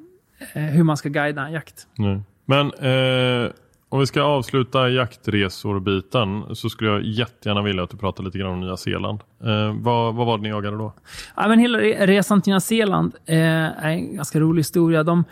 eh, 0.52 0.62
hur 0.62 0.82
man 0.84 0.96
ska 0.96 1.08
guida 1.08 1.46
en 1.46 1.52
jakt. 1.52 1.86
Nej. 1.96 2.20
Men 2.44 2.66
eh, 2.66 3.50
om 3.88 4.00
vi 4.00 4.06
ska 4.06 4.22
avsluta 4.22 4.88
jaktresor-biten 4.88 6.56
så 6.56 6.70
skulle 6.70 6.90
jag 6.90 7.02
jättegärna 7.02 7.62
vilja 7.62 7.82
att 7.82 7.90
du 7.90 7.96
pratar 7.96 8.24
lite 8.24 8.38
grann 8.38 8.50
om 8.52 8.60
Nya 8.60 8.76
Zeeland. 8.76 9.20
Eh, 9.44 9.72
vad, 9.80 10.14
vad 10.14 10.26
var 10.26 10.36
det 10.38 10.42
ni 10.42 10.48
jagade 10.48 10.76
då? 10.76 10.92
Ja, 11.36 11.48
men 11.48 11.58
hela 11.58 11.78
re- 11.78 12.06
resan 12.06 12.42
till 12.42 12.50
Nya 12.50 12.60
Zeeland 12.60 13.14
eh, 13.26 13.36
är 13.84 13.88
en 13.88 14.16
ganska 14.16 14.40
rolig 14.40 14.60
historia. 14.60 15.02
De, 15.02 15.24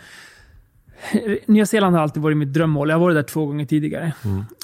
Nya 1.45 1.65
Zeeland 1.65 1.95
har 1.95 2.03
alltid 2.03 2.23
varit 2.23 2.37
mitt 2.37 2.53
drömmål. 2.53 2.89
Jag 2.89 2.95
har 2.95 3.01
varit 3.01 3.15
där 3.15 3.23
två 3.23 3.45
gånger 3.45 3.65
tidigare. 3.65 4.13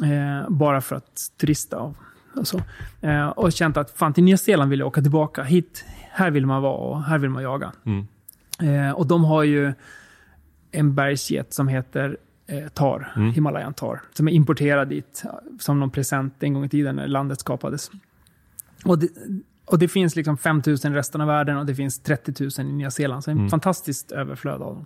Eh, 0.04 0.50
bara 0.50 0.82
för 0.82 0.96
att 0.96 1.32
turista 1.42 1.78
och, 1.80 1.96
och 2.36 2.48
så. 2.48 2.62
Eh, 3.02 3.28
och 3.28 3.54
känt 3.54 3.78
att 3.78 3.92
fan, 3.92 4.14
till 4.14 4.24
Nya 4.24 4.38
Zeeland 4.38 4.70
vill 4.70 4.80
jag 4.80 4.88
åka 4.88 5.02
tillbaka. 5.02 5.44
Hit, 5.44 5.86
här 6.12 6.32
vill 6.32 6.46
man 6.46 6.62
vara 6.62 6.76
och 6.78 7.04
här 7.04 7.18
vill 7.18 7.30
man 7.30 7.44
jaga. 7.44 7.72
Mm. 7.86 8.08
Eh, 8.62 8.92
och 8.92 9.08
de 9.08 9.24
har 9.24 9.44
ju 9.44 9.74
en 10.72 10.96
bergsget 10.96 11.54
som 11.54 11.68
heter 11.68 12.18
Tar, 12.74 13.14
Mm. 13.16 13.32
Himalayan 13.34 13.74
Tar, 13.74 14.02
som 14.14 14.28
är 14.28 14.32
importerad 14.32 14.88
dit 14.90 15.24
som 15.60 15.80
någon 15.80 15.90
present 15.92 16.44
en 16.44 16.54
gång 16.54 16.66
i 16.66 16.70
tiden 16.70 16.96
när 16.96 17.08
landet 17.08 17.40
skapades. 17.40 17.92
Och 18.86 19.00
det, 19.00 19.08
och 19.66 19.80
det 19.80 19.88
finns 19.88 20.16
liksom 20.16 20.38
5 20.38 20.62
000 20.66 20.76
i 20.84 20.90
resten 20.90 21.22
av 21.22 21.28
världen 21.28 21.58
och 21.58 21.66
det 21.66 21.76
finns 21.76 22.00
30 22.00 22.44
000 22.62 22.70
i 22.70 22.74
Nya 22.74 22.92
Zeeland. 22.92 23.24
Så 23.24 23.30
det 23.30 23.34
är 23.34 23.36
ett 23.36 23.40
Mm. 23.40 23.50
fantastiskt 23.50 24.12
överflöd 24.12 24.62
av 24.62 24.76
dem. 24.76 24.86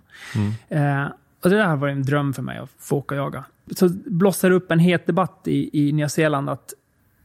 Mm. 0.68 1.02
Eh, 1.04 1.10
och 1.42 1.50
det 1.50 1.56
där 1.56 1.64
har 1.66 1.76
varit 1.76 1.92
en 1.96 2.02
dröm 2.02 2.32
för 2.32 2.42
mig 2.42 2.58
att 2.58 2.70
få 2.78 2.96
åka 2.96 3.14
och 3.14 3.18
jaga. 3.20 3.44
Så 3.76 3.88
blossar 4.06 4.50
upp 4.50 4.70
en 4.70 4.78
het 4.78 5.06
debatt 5.06 5.40
i, 5.44 5.88
i 5.88 5.92
Nya 5.92 6.08
Zeeland 6.08 6.50
att, 6.50 6.74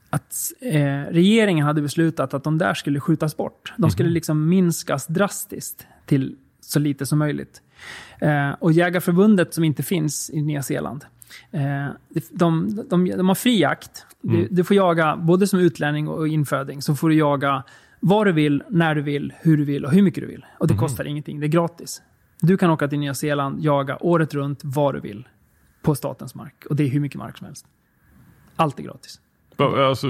att 0.10 0.36
eh, 0.62 1.02
regeringen 1.12 1.66
hade 1.66 1.82
beslutat 1.82 2.34
att 2.34 2.44
de 2.44 2.58
där 2.58 2.74
skulle 2.74 3.00
skjutas 3.00 3.38
bort. 3.38 3.74
De 3.78 3.92
skulle 3.92 4.10
liksom 4.10 4.50
minskas 4.50 5.08
drastiskt 5.08 5.88
till 6.06 6.36
så 6.62 6.80
lite 6.80 7.06
som 7.06 7.20
möjligt. 7.20 7.62
Eh, 8.20 8.52
och 8.60 8.72
Jägarförbundet 8.72 9.54
som 9.54 9.64
inte 9.64 9.84
finns 9.84 10.30
i 10.30 10.42
Nya 10.42 10.64
Zeeland, 10.64 11.06
eh, 11.52 11.88
de, 12.32 12.76
de, 12.90 13.06
de, 13.18 13.28
har 13.28 13.36
fri 13.36 13.60
jakt. 13.60 14.06
Du, 14.22 14.36
Mm. 14.38 14.48
du 14.52 14.64
får 14.64 14.76
jaga, 14.78 15.16
både 15.18 15.48
som 15.48 15.60
utlänning 15.60 16.08
och 16.08 16.28
inföding, 16.28 16.82
så 16.82 16.96
får 16.96 17.10
du 17.10 17.16
jaga 17.16 17.64
vad 18.00 18.28
du 18.28 18.32
vill, 18.32 18.64
när 18.70 18.96
du 18.96 19.02
vill, 19.02 19.34
hur 19.42 19.58
du 19.58 19.64
vill 19.66 19.86
och 19.86 19.92
hur 19.92 20.02
mycket 20.02 20.22
du 20.24 20.28
vill. 20.28 20.46
Och 20.60 20.68
det 20.68 20.74
Mhm. 20.74 20.82
kostar 20.82 21.06
ingenting, 21.06 21.40
det 21.40 21.46
är 21.46 21.48
gratis. 21.50 22.02
Du 22.42 22.58
kan 22.58 22.70
åka 22.70 22.88
till 22.88 23.00
Nya 23.00 23.14
Zeeland, 23.14 23.64
jaga 23.64 23.98
året 24.02 24.34
runt, 24.34 24.60
vad 24.64 24.94
du 24.96 25.00
vill. 25.00 25.28
På 25.82 25.96
statens 25.96 26.36
mark. 26.36 26.66
Och 26.70 26.76
det 26.76 26.84
är 26.84 26.88
hur 26.90 27.00
mycket 27.00 27.18
mark 27.18 27.38
som 27.38 27.46
helst. 27.48 27.66
Allt 28.56 28.80
är 28.80 28.84
gratis. 28.84 29.20
Alltså, 29.58 30.08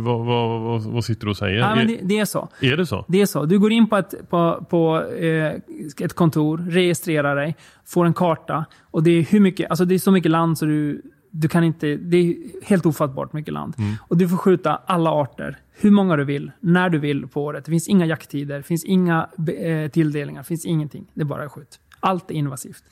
vad, 0.00 0.26
vad, 0.26 0.60
vad, 0.60 0.82
vad 0.82 1.04
sitter 1.04 1.24
du 1.24 1.30
och 1.30 1.36
säger? 1.36 1.58
Ja, 1.58 1.84
det, 1.86 1.98
det 2.02 2.18
är 2.18 2.24
så. 2.24 2.48
är 2.60 2.76
det 2.76 2.86
så? 2.86 3.04
Det 3.08 3.20
är 3.20 3.26
så. 3.26 3.44
Du 3.44 3.58
går 3.58 3.72
in 3.72 3.88
på 3.88 3.96
ett, 3.96 4.14
på, 4.30 4.66
på, 4.70 5.02
eh, 5.02 5.52
ett 6.00 6.14
kontor, 6.14 6.58
registrerar 6.58 7.36
dig, 7.36 7.56
får 7.86 8.06
en 8.06 8.14
karta. 8.14 8.64
Och 8.90 9.02
det 9.02 9.10
är, 9.10 9.22
hur 9.22 9.40
mycket, 9.40 9.70
alltså 9.70 9.84
det 9.84 9.94
är 9.94 9.98
så 9.98 10.10
mycket 10.10 10.30
land 10.30 10.58
så 10.58 10.66
du, 10.66 11.02
du 11.30 11.48
kan 11.48 11.64
inte... 11.64 11.96
Det 11.96 12.16
är 12.16 12.34
helt 12.64 12.86
ofattbart 12.86 13.32
mycket 13.32 13.54
land. 13.54 13.74
Mm. 13.78 13.94
Och 14.00 14.16
du 14.16 14.28
får 14.28 14.36
skjuta 14.36 14.80
alla 14.86 15.10
arter, 15.10 15.58
hur 15.80 15.90
många 15.90 16.16
du 16.16 16.24
vill, 16.24 16.52
när 16.60 16.90
du 16.90 16.98
vill 16.98 17.26
på 17.26 17.44
året. 17.44 17.64
Det 17.64 17.70
finns 17.70 17.88
inga 17.88 18.06
jakttider, 18.06 18.56
det 18.56 18.62
finns 18.62 18.84
inga 18.84 19.28
eh, 19.60 19.90
tilldelningar, 19.90 20.40
det 20.40 20.46
finns 20.46 20.66
ingenting. 20.66 21.06
Det 21.14 21.20
är 21.20 21.24
bara 21.24 21.48
skjut. 21.48 21.80
Allt 22.06 22.30
är 22.30 22.34
invasivt. 22.34 22.82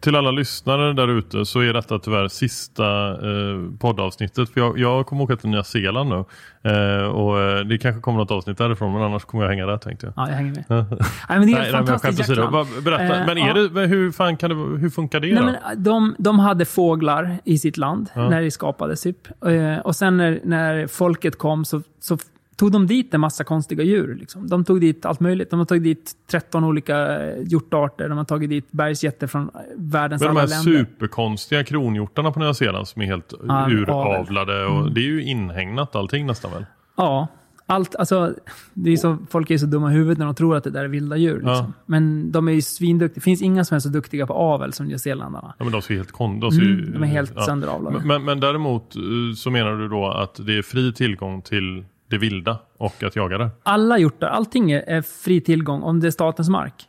Till 0.00 0.16
alla 0.16 0.30
lyssnare 0.30 0.92
där 0.92 1.08
ute 1.08 1.44
så 1.44 1.60
är 1.60 1.72
detta 1.72 1.98
tyvärr 1.98 2.28
sista 2.28 3.10
eh, 3.10 3.78
poddavsnittet. 3.80 4.50
För 4.50 4.60
jag, 4.60 4.78
jag 4.78 5.06
kommer 5.06 5.24
åka 5.24 5.36
till 5.36 5.48
Nya 5.50 5.64
Zeeland 5.64 6.08
nu. 6.10 6.24
Eh, 6.70 7.02
och 7.06 7.40
eh, 7.40 7.60
det 7.60 7.78
kanske 7.78 8.00
kommer 8.00 8.18
något 8.18 8.30
avsnitt 8.30 8.58
därifrån 8.58 8.92
men 8.92 9.02
annars 9.02 9.24
kommer 9.24 9.44
jag 9.44 9.50
hänga 9.50 9.66
där 9.66 9.76
tänkte 9.78 10.06
jag. 10.06 10.12
Ja, 10.16 10.28
jag 10.28 10.36
hänger 10.36 10.54
med. 10.54 10.64
nej, 10.68 10.84
Nej, 11.28 11.38
men 11.38 11.46
det 11.46 11.52
är 11.52 11.58
nej, 11.62 11.72
men 11.72 11.86
fantastiskt 11.86 12.28
jaktland. 12.28 12.52
Vad- 12.52 12.82
Berätta, 12.84 13.04
Eh, 13.20 13.26
men 13.26 13.38
är 13.38 13.48
ja. 13.48 13.54
det, 13.54 13.70
men 13.70 13.88
hur 13.90 14.12
fan 14.12 14.36
kan 14.36 14.50
det, 14.50 14.56
hur 14.56 14.90
funkar 14.90 15.20
det 15.20 15.26
Nej, 15.34 15.36
då? 15.36 15.44
men 15.44 15.82
de, 15.82 16.14
de 16.18 16.38
hade 16.38 16.64
fåglar 16.64 17.38
i 17.44 17.58
sitt 17.58 17.76
land 17.76 18.10
Ja. 18.14 18.28
när 18.30 18.42
det 18.42 18.50
skapades. 18.50 19.02
Typ. 19.02 19.44
Eh, 19.46 19.78
Och 19.78 19.96
sen 19.96 20.16
när, 20.16 20.40
när 20.44 20.86
folket 20.86 21.38
kom 21.38 21.64
så, 21.64 21.82
så 22.00 22.18
tog 22.58 22.72
de 22.72 22.86
dit 22.86 23.14
en 23.14 23.20
massa 23.20 23.44
konstiga 23.44 23.82
djur. 23.84 24.14
Liksom. 24.20 24.48
De 24.48 24.64
tog 24.64 24.80
dit 24.80 25.04
allt 25.06 25.20
möjligt. 25.20 25.50
De 25.50 25.58
har 25.58 25.66
tagit 25.66 25.82
dit 25.84 26.12
13 26.30 26.64
olika 26.64 27.22
eh, 27.26 27.42
hjortarter. 27.46 28.08
De 28.08 28.18
har 28.18 28.24
tagit 28.24 28.50
dit 28.50 28.72
bergsgetter 28.72 29.26
från 29.26 29.42
eh, 29.42 29.60
världens 29.76 30.22
Men 30.22 30.34
de 30.34 30.40
alla 30.40 30.54
här 30.54 30.64
länder. 30.64 30.78
superkonstiga 30.84 31.64
kronhjortarna 31.64 32.32
på 32.32 32.40
Nya 32.40 32.54
Zeeland 32.54 32.88
som 32.88 33.02
är 33.02 33.06
helt 33.06 33.34
Ja, 33.48 33.68
uravlade. 33.70 34.64
Och 34.66 34.80
Mm. 34.80 34.94
Det 34.94 35.00
är 35.00 35.04
ju 35.04 35.22
inhägnat 35.24 35.96
allting 35.96 36.26
nästan 36.26 36.50
väl? 36.52 36.66
Ja. 36.96 37.28
Allt, 37.70 37.96
alltså, 37.96 38.34
det 38.74 38.90
är 38.92 38.96
så, 38.96 39.16
folk 39.30 39.50
är 39.50 39.58
så 39.58 39.66
dumma 39.66 39.90
i 39.90 39.94
huvudet 39.94 40.18
när 40.18 40.26
de 40.26 40.34
tror 40.34 40.56
att 40.56 40.64
det 40.64 40.70
där 40.70 40.84
är 40.84 40.88
vilda 40.88 41.16
djur. 41.16 41.34
Liksom. 41.34 41.50
Ja. 41.50 41.72
Men 41.86 42.32
de 42.32 42.48
är 42.48 42.52
ju 42.52 42.62
svinduktiga. 42.62 43.14
Det 43.14 43.20
finns 43.20 43.42
inga 43.42 43.64
som 43.64 43.74
är 43.74 43.78
så 43.80 43.88
duktiga 43.88 44.26
på 44.26 44.34
avel 44.34 44.72
som 44.72 44.86
nyzeeländarna. 44.86 45.54
Ja, 45.58 45.64
men 45.64 45.72
de 45.72 45.82
ser 45.82 45.94
helt 45.94 46.12
kon... 46.12 46.40
De, 46.40 46.50
ser 46.52 46.60
ju, 46.62 46.78
Mm, 46.78 46.92
de 46.92 47.02
är 47.02 47.06
helt 47.06 47.32
ja. 47.36 47.42
sönderavlade. 47.42 48.00
Men, 48.04 48.24
men 48.24 48.40
däremot 48.40 48.96
eh, 48.96 49.02
så 49.36 49.50
menar 49.50 49.76
du 49.76 49.88
då 49.88 50.06
att 50.10 50.46
det 50.46 50.58
är 50.58 50.62
fri 50.62 50.92
tillgång 50.92 51.42
till 51.42 51.84
det 52.08 52.18
vilda 52.18 52.58
och 52.76 53.02
att 53.02 53.16
jaga 53.16 53.38
det? 53.38 53.50
Alla 53.62 53.98
hjortar, 53.98 54.28
allting 54.28 54.70
är, 54.70 55.02
fri 55.02 55.40
tillgång 55.40 55.82
om 55.82 56.00
det 56.00 56.06
är 56.06 56.10
statens 56.10 56.48
mark. 56.48 56.88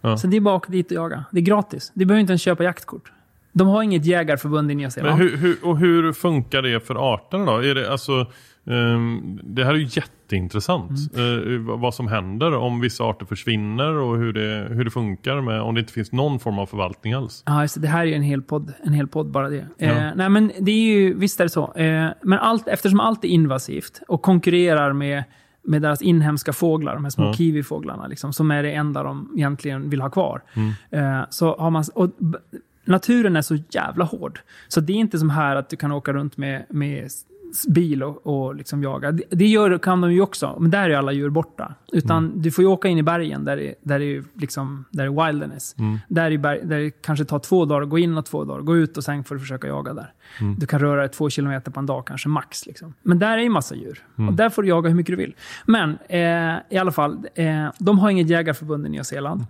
Ja. 0.00 0.16
Så 0.16 0.26
det 0.26 0.36
är 0.36 0.40
bara 0.40 0.56
att 0.56 0.62
åka 0.62 0.72
dit 0.72 0.86
och 0.86 0.92
jaga. 0.96 1.24
Det 1.30 1.38
är 1.38 1.42
gratis. 1.42 1.92
Du 1.94 2.04
behöver 2.04 2.20
inte 2.20 2.30
ens 2.30 2.42
köpa 2.42 2.64
jaktkort. 2.64 3.12
De 3.52 3.68
har 3.68 3.82
inget 3.82 4.04
jägarförbund 4.04 4.70
i 4.70 4.74
Nya 4.74 4.84
Men 4.84 4.90
Zeeland. 4.90 5.18
hur, 5.22 5.36
hur, 5.36 5.56
och 5.62 5.78
hur 5.78 6.12
funkar 6.12 6.62
det 6.62 6.80
för 6.80 7.14
arterna 7.14 7.44
då? 7.52 7.58
Är 7.58 7.74
det, 7.74 7.92
alltså, 7.92 8.26
det 9.42 9.64
här 9.64 9.70
är 9.72 9.78
ju 9.78 9.88
jätteintressant. 9.90 10.90
Mm. 11.16 11.54
eh, 11.70 11.76
vad- 11.76 11.94
som 11.94 12.08
händer 12.08 12.54
om 12.54 12.80
vissa 12.80 13.04
arter 13.04 13.26
försvinner 13.26 13.92
och 13.94 14.16
hur 14.18 14.32
det, 14.32 14.74
hur 14.74 14.84
det 14.84 14.90
funkar 14.90 15.40
med 15.40 15.60
om 15.60 15.74
det 15.74 15.80
inte 15.80 15.92
finns 15.92 16.12
någon 16.12 16.38
form 16.40 16.58
av 16.58 16.66
förvaltning 16.66 17.12
alls. 17.12 17.42
Ja, 17.46 17.62
just 17.62 17.74
det. 17.74 17.80
det 17.80 17.88
här 17.88 18.00
är 18.00 18.04
ju 18.04 18.14
en 18.14 18.22
hel 18.22 18.42
podd, 18.42 18.72
en 18.84 18.92
hel 18.92 19.08
podd 19.08 19.30
bara 19.30 19.48
det. 19.48 19.66
Ja. 19.78 19.86
Eh, 19.86 20.10
nej, 20.14 20.28
men 20.28 20.52
det 20.60 20.70
är 20.72 20.94
ju, 20.94 21.14
visst 21.14 21.40
är 21.40 21.44
det 21.44 21.50
så. 21.50 21.72
Eh, 21.74 22.08
men 22.22 22.38
allt, 22.38 22.68
eftersom 22.68 23.00
allt 23.00 23.24
är 23.24 23.28
invasivt 23.28 24.02
och 24.08 24.22
konkurrerar 24.22 24.92
med, 24.92 25.24
med 25.62 25.82
deras 25.82 26.02
inhemska 26.02 26.52
fåglar, 26.52 26.94
de 26.94 27.04
här 27.04 27.10
små 27.10 27.24
Ja. 27.24 27.32
kiwifåglarna, 27.34 28.06
liksom, 28.06 28.32
som 28.32 28.50
är 28.50 28.62
det 28.62 28.72
enda 28.72 29.02
de 29.02 29.32
egentligen 29.36 29.90
vill 29.90 30.00
ha 30.00 30.10
kvar. 30.10 30.42
Mm. 30.54 30.72
Eh, 31.20 31.24
så 31.30 31.56
har 31.56 31.70
man, 31.70 31.84
och 31.94 32.10
naturen 32.84 33.36
är 33.36 33.42
så 33.42 33.56
jävla 33.70 34.04
hård. 34.04 34.40
Så 34.68 34.80
det 34.80 34.92
är 34.92 34.96
inte 34.96 35.18
som 35.18 35.30
här 35.30 35.56
att 35.56 35.68
du 35.70 35.76
kan 35.76 35.92
åka 35.92 36.12
runt 36.12 36.36
med, 36.36 36.66
med 36.70 37.08
bil 37.68 38.02
och, 38.02 38.26
och 38.26 38.54
liksom 38.54 38.82
jaga. 38.82 39.12
Det, 39.12 39.22
det 39.30 39.46
gör, 39.46 39.78
kan 39.78 40.00
de 40.00 40.12
ju 40.12 40.20
också, 40.20 40.56
men 40.60 40.70
där 40.70 40.90
är 40.90 40.96
alla 40.96 41.12
djur 41.12 41.30
borta. 41.30 41.74
Utan 41.92 42.24
Mm. 42.26 42.42
du 42.42 42.50
får 42.50 42.64
ju 42.64 42.68
åka 42.68 42.88
in 42.88 42.98
i 42.98 43.02
bergen 43.02 43.44
där 43.44 43.56
det, 43.56 43.74
där 43.82 43.98
det, 43.98 44.16
är, 44.16 44.24
liksom, 44.34 44.84
där 44.90 45.04
det 45.04 45.10
är 45.22 45.26
wilderness. 45.26 45.74
Mm. 45.78 45.98
Där, 46.08 46.30
är 46.30 46.38
berg, 46.38 46.60
där 46.64 46.78
det 46.78 46.90
kanske 46.90 47.24
tar 47.24 47.38
två 47.38 47.64
dagar 47.64 47.82
att 47.82 47.88
gå 47.88 47.98
in 47.98 48.18
och 48.18 48.26
två 48.26 48.44
dagar, 48.44 48.60
gå 48.62 48.76
ut 48.76 48.96
och 48.96 49.04
sen 49.04 49.24
får 49.24 49.34
du 49.34 49.40
försöka 49.40 49.66
jaga 49.66 49.94
där. 49.94 50.12
Mm. 50.40 50.54
Du 50.58 50.66
kan 50.66 50.80
röra 50.80 51.00
dig 51.00 51.08
två 51.08 51.30
kilometer 51.30 51.70
på 51.70 51.80
en 51.80 51.86
dag, 51.86 52.06
kanske 52.06 52.28
max. 52.28 52.66
Liksom. 52.66 52.94
Men 53.02 53.18
där 53.18 53.38
är 53.38 53.42
ju 53.42 53.48
massa 53.48 53.74
djur. 53.74 54.02
Mm. 54.18 54.28
Och 54.28 54.34
där 54.34 54.50
får 54.50 54.62
du 54.62 54.68
jaga 54.68 54.88
hur 54.88 54.96
mycket 54.96 55.12
du 55.12 55.16
vill. 55.16 55.34
Men 55.66 55.98
eh, 56.08 56.56
i 56.70 56.78
alla 56.78 56.92
fall, 56.92 57.26
eh, 57.34 57.68
de 57.78 57.98
har 57.98 58.10
inget 58.10 58.28
jägarförbund 58.28 58.86
i 58.86 58.88
Nya 58.88 59.04
Zeeland. 59.04 59.44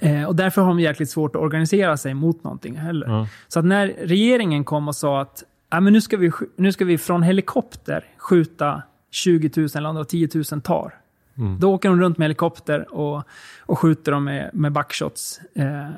Eh, 0.00 0.24
och 0.24 0.36
därför 0.36 0.62
har 0.62 0.68
de 0.68 0.80
jäkligt 0.80 1.10
svårt 1.10 1.36
att 1.36 1.42
organisera 1.42 1.96
sig 1.96 2.14
mot 2.14 2.44
någonting 2.44 2.76
heller. 2.76 3.06
Ja. 3.08 3.26
Så 3.48 3.58
att 3.58 3.64
när 3.64 3.86
regeringen 3.86 4.64
kom 4.64 4.88
och 4.88 4.96
sa 4.96 5.20
att 5.20 5.42
"Ja, 5.70 5.80
men 5.80 5.92
nu, 5.92 6.00
ska 6.00 6.16
vi, 6.16 6.30
nu 6.56 6.72
ska 6.72 6.84
vi 6.84 6.98
från 6.98 7.22
helikopter 7.22 8.04
skjuta 8.16 8.82
20 9.10 9.50
000 9.56 9.68
eller 9.74 9.88
om 9.88 9.94
det 9.94 10.00
var 10.00 10.04
10 10.04 10.28
000 10.52 10.60
tar. 10.60 10.94
Mm. 11.38 11.60
Då 11.60 11.74
åker 11.74 11.88
de 11.88 12.00
runt 12.00 12.18
med 12.18 12.24
helikopter 12.24 12.94
och, 12.94 13.22
och 13.60 13.78
skjuter 13.78 14.12
dem 14.12 14.24
med, 14.24 14.50
med 14.52 14.72
backshots. 14.72 15.40
Eh, 15.54 15.88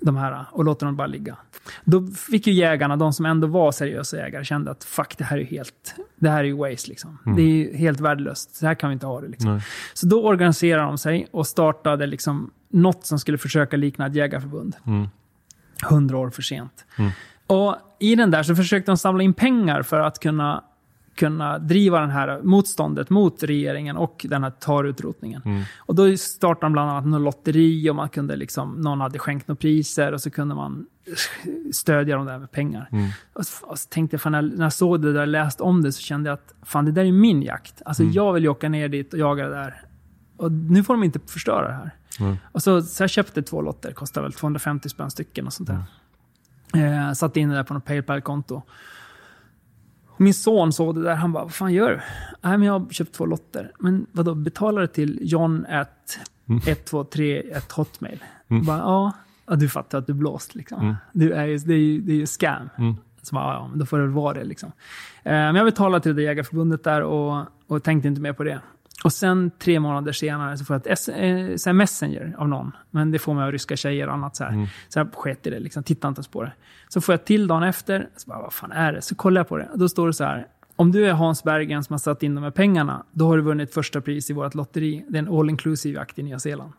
de 0.00 0.16
här, 0.16 0.44
och 0.52 0.64
låter 0.64 0.86
dem 0.86 0.96
bara 0.96 1.06
ligga. 1.06 1.36
Då 1.84 2.06
fick 2.06 2.46
ju 2.46 2.52
jägarna, 2.52 2.96
de 2.96 3.12
som 3.12 3.26
ändå 3.26 3.46
var 3.46 3.72
seriösa 3.72 4.16
jägare, 4.16 4.44
kände 4.44 4.70
att 4.70 4.84
fuck, 4.84 5.18
det 5.18 5.24
här 5.24 5.36
är 5.36 5.40
ju 5.40 5.46
helt, 5.46 5.94
det 6.16 6.30
här 6.30 6.38
är 6.38 6.44
ju 6.44 6.56
waste 6.56 6.88
liksom. 6.88 7.18
Det 7.36 7.42
är 7.42 7.46
ju 7.46 7.76
helt 7.76 8.00
värdelöst. 8.00 8.54
Så 8.56 8.66
här 8.66 8.74
kan 8.74 8.90
vi 8.90 8.92
inte 8.92 9.06
ha 9.06 9.20
det 9.20 9.28
liksom. 9.28 9.60
Så 9.94 10.06
då 10.06 10.24
organiserade 10.26 10.84
de 10.84 10.98
sig 10.98 11.26
och 11.30 11.46
startade 11.46 12.06
liksom 12.06 12.50
något 12.68 13.06
som 13.06 13.18
skulle 13.18 13.38
försöka 13.38 13.76
likna 13.76 14.06
ett 14.06 14.14
jägarförbund. 14.14 14.76
Mm. 14.86 15.08
Hundra 15.82 16.18
år 16.18 16.30
för 16.30 16.42
sent. 16.42 16.84
Mm. 16.98 17.10
Och 17.50 17.76
i 17.98 18.14
den 18.14 18.30
där 18.30 18.42
så 18.42 18.54
försökte 18.54 18.90
de 18.90 18.96
samla 18.96 19.22
in 19.22 19.34
pengar 19.34 19.82
för 19.82 20.00
att 20.00 20.18
kunna, 20.18 20.64
kunna 21.14 21.58
driva 21.58 22.00
det 22.00 22.12
här 22.12 22.40
motståndet 22.42 23.10
mot 23.10 23.42
regeringen 23.42 23.96
och 23.96 24.26
den 24.28 24.42
här 24.42 24.50
tarutrotningen. 24.50 25.42
Mm. 25.44 25.62
Och 25.78 25.94
då 25.94 26.16
startade 26.16 26.66
de 26.66 26.72
bland 26.72 26.90
annat 26.90 27.06
något 27.06 27.20
lotteri 27.20 27.90
och 27.90 27.96
man 27.96 28.08
kunde 28.08 28.36
liksom, 28.36 28.80
någon 28.80 29.00
hade 29.00 29.18
skänkt 29.18 29.48
några 29.48 29.56
priser 29.56 30.12
och 30.12 30.20
så 30.20 30.30
kunde 30.30 30.54
man 30.54 30.86
stödja 31.72 32.16
dem 32.16 32.26
där 32.26 32.38
med 32.38 32.50
pengar. 32.50 32.88
Mm. 32.92 33.10
Och 33.32 33.46
så, 33.46 33.66
och 33.66 33.78
så 33.78 33.88
tänkte 33.88 34.14
jag, 34.14 34.20
fan, 34.20 34.32
när, 34.32 34.42
när 34.42 34.64
jag 34.64 34.72
såg 34.72 35.02
det 35.02 35.12
där 35.12 35.20
och 35.20 35.28
läste 35.28 35.62
om 35.62 35.82
det 35.82 35.92
så 35.92 36.00
kände 36.00 36.30
jag 36.30 36.34
att 36.34 36.54
fan, 36.62 36.84
det 36.84 36.92
där 36.92 37.04
är 37.04 37.12
min 37.12 37.42
jakt. 37.42 37.82
Alltså 37.84 38.02
Mm. 38.02 38.12
jag 38.12 38.32
vill 38.32 38.42
ju 38.42 38.48
åka 38.48 38.68
ner 38.68 38.88
dit 38.88 39.12
och 39.12 39.18
jaga 39.18 39.48
det 39.48 39.54
där. 39.54 39.82
Och 40.36 40.52
nu 40.52 40.84
får 40.84 40.94
de 40.94 41.04
inte 41.04 41.20
förstöra 41.26 41.68
det 41.68 41.74
här. 41.74 41.90
Mm. 42.20 42.36
Och 42.52 42.62
så, 42.62 42.82
så 42.82 43.02
jag 43.02 43.10
köpte 43.10 43.42
två 43.42 43.62
lotter, 43.62 43.92
kostade 43.92 44.24
väl 44.24 44.32
250 44.32 44.88
spänn 44.88 45.10
stycken 45.10 45.46
och 45.46 45.52
sånt 45.52 45.68
där. 45.68 45.82
Eh, 46.74 47.12
satte 47.12 47.40
in 47.40 47.48
det 47.48 47.54
där 47.54 47.62
på 47.62 47.74
något 47.74 47.84
Paypal-konto. 47.84 48.62
Min 50.16 50.34
son 50.34 50.72
såg 50.72 50.94
det 50.94 51.02
där, 51.02 51.14
han 51.14 51.32
bara, 51.32 51.44
vad 51.44 51.54
fan 51.54 51.72
gör 51.72 51.90
du? 51.90 52.00
Nej, 52.40 52.58
men 52.58 52.62
jag 52.62 52.78
har 52.78 52.88
köpt 52.90 53.12
två 53.12 53.26
lotter. 53.26 53.72
Men 53.78 54.06
vadå, 54.12 54.34
betalar 54.34 54.80
du 54.80 54.86
till 54.86 55.18
John 55.22 55.66
at 55.68 56.18
1231 56.46 57.72
Hotmail? 57.72 58.24
Mm. 58.48 58.64
Bara, 58.64 58.78
ja. 58.78 59.12
ja, 59.46 59.54
du 59.54 59.68
fattar 59.68 59.98
att 59.98 60.06
du 60.06 60.12
blåst 60.12 60.54
liksom. 60.54 60.80
Mm. 60.80 60.94
Du 61.12 61.32
är 61.32 61.46
ju, 61.46 61.58
det, 61.58 61.74
är 61.74 61.78
ju, 61.78 62.00
det 62.00 62.12
är 62.12 62.16
ju 62.16 62.26
scam. 62.26 62.68
Mm. 62.78 62.96
Så 63.22 63.34
bara, 63.34 63.54
ja, 63.54 63.70
då 63.74 63.86
får 63.86 63.98
det 63.98 64.02
väl 64.02 64.12
vara 64.12 64.34
det 64.34 64.44
liksom. 64.44 64.72
Eh, 65.22 65.32
men 65.32 65.54
jag 65.54 65.64
betalade 65.64 66.02
till 66.02 66.16
det 66.16 66.22
jägarförbundet 66.22 66.84
där 66.84 67.02
och, 67.02 67.44
och 67.66 67.82
tänkte 67.82 68.08
inte 68.08 68.20
mer 68.20 68.32
på 68.32 68.44
det. 68.44 68.60
Och 69.04 69.12
sen 69.12 69.50
tre 69.58 69.80
månader 69.80 70.12
senare 70.12 70.58
så 70.58 70.64
får 70.64 70.74
jag 70.74 70.80
ett 70.80 70.92
S- 70.92 71.08
eh, 71.08 71.56
så 71.56 71.68
här 71.68 71.74
messenger 71.74 72.34
av 72.38 72.48
någon. 72.48 72.72
Men 72.90 73.10
det 73.10 73.18
får 73.18 73.34
man 73.34 73.44
av 73.44 73.52
ryska 73.52 73.76
tjejer 73.76 74.06
och 74.08 74.14
annat 74.14 74.36
så 74.36 74.44
här. 74.44 74.50
Mm. 74.52 74.66
Så 74.88 74.98
jag 74.98 75.14
sket 75.14 75.46
i 75.46 75.50
det, 75.50 75.58
liksom, 75.60 75.82
tittade 75.82 76.08
inte 76.08 76.18
ens 76.18 76.28
på 76.28 76.42
det. 76.42 76.52
Så 76.88 77.00
får 77.00 77.12
jag 77.12 77.24
till 77.24 77.46
dagen 77.46 77.62
efter, 77.62 78.08
så 78.16 78.30
bara, 78.30 78.38
vad 78.42 78.52
fan 78.52 78.72
är 78.72 78.92
det? 78.92 79.02
Så 79.02 79.14
kollar 79.14 79.40
jag 79.40 79.48
på 79.48 79.56
det. 79.56 79.68
Då 79.74 79.88
står 79.88 80.06
det 80.06 80.12
så 80.12 80.24
här. 80.24 80.46
Om 80.76 80.92
du 80.92 81.06
är 81.06 81.12
Hans 81.12 81.44
Bergen 81.44 81.84
som 81.84 81.94
har 81.94 81.98
satt 81.98 82.22
in 82.22 82.34
de 82.34 82.44
här 82.44 82.50
pengarna, 82.50 83.04
då 83.12 83.26
har 83.26 83.36
du 83.36 83.42
vunnit 83.42 83.74
första 83.74 84.00
pris 84.00 84.30
i 84.30 84.32
vårt 84.32 84.54
lotteri. 84.54 85.04
Det 85.08 85.18
är 85.18 85.22
en 85.22 85.28
all 85.38 85.50
inclusive 85.50 85.98
jakt 85.98 86.18
i 86.18 86.22
Nya 86.22 86.38
Zeeland. 86.38 86.72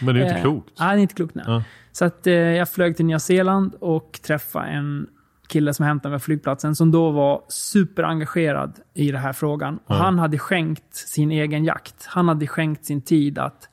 Men 0.00 0.14
det 0.14 0.20
är 0.20 0.24
inte 0.24 0.36
Eh, 0.36 0.42
klokt. 0.42 0.72
Nej, 0.80 0.94
det 0.96 1.00
är 1.00 1.02
inte 1.02 1.14
klokt. 1.14 1.34
Nej. 1.34 1.44
Ja. 1.46 1.62
Så 1.92 2.04
att, 2.04 2.26
eh, 2.26 2.32
jag 2.34 2.68
flög 2.68 2.96
till 2.96 3.04
Nya 3.06 3.18
Zeeland 3.18 3.74
och 3.80 4.18
träffade 4.26 4.66
en 4.66 5.06
kille 5.48 5.74
som 5.74 5.84
hämtade 5.86 6.10
mig 6.10 6.18
på 6.18 6.24
flygplatsen 6.24 6.76
som 6.76 6.90
då 6.90 7.10
var 7.10 7.42
superengagerad 7.48 8.80
i 8.94 9.10
den 9.10 9.20
här 9.20 9.32
frågan. 9.32 9.76
Och 9.76 9.82
Ja. 9.86 9.94
Han 9.94 10.18
hade 10.18 10.38
skänkt 10.38 10.94
sin 10.94 11.30
egen 11.30 11.64
jakt. 11.64 12.06
Han 12.06 12.28
hade 12.28 12.46
skänkt 12.46 12.84
sin 12.84 13.02
tid 13.02 13.38
att, 13.38 13.68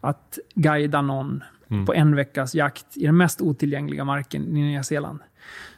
att 0.00 0.38
guida 0.54 1.02
någon 1.02 1.42
Mm. 1.70 1.86
på 1.86 1.94
en 1.94 2.16
veckas 2.16 2.54
jakt 2.54 2.96
i 2.96 3.06
den 3.06 3.16
mest 3.16 3.40
otillgängliga 3.40 4.04
marken 4.04 4.42
i 4.42 4.52
Nya 4.52 4.82
Zeeland. 4.82 5.18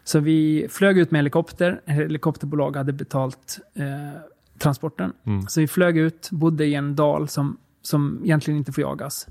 Så 0.05 0.21
vi 0.21 0.67
flög 0.71 0.99
ut 0.99 1.11
med 1.11 1.19
helikopter. 1.19 1.81
Helikopterbolag 1.87 2.77
hade 2.77 2.93
betalt 2.93 3.59
eh, 3.75 4.21
transporten. 4.59 5.13
Mm. 5.27 5.47
Så 5.47 5.61
vi 5.61 5.69
flög 5.69 5.99
ut, 5.99 6.29
bodde 6.31 6.65
i 6.67 6.75
en 6.75 6.97
dal 6.97 7.29
som, 7.29 7.57
som 7.83 8.21
egentligen 8.25 8.59
inte 8.59 8.73
får 8.73 8.83
jagas. 8.83 9.29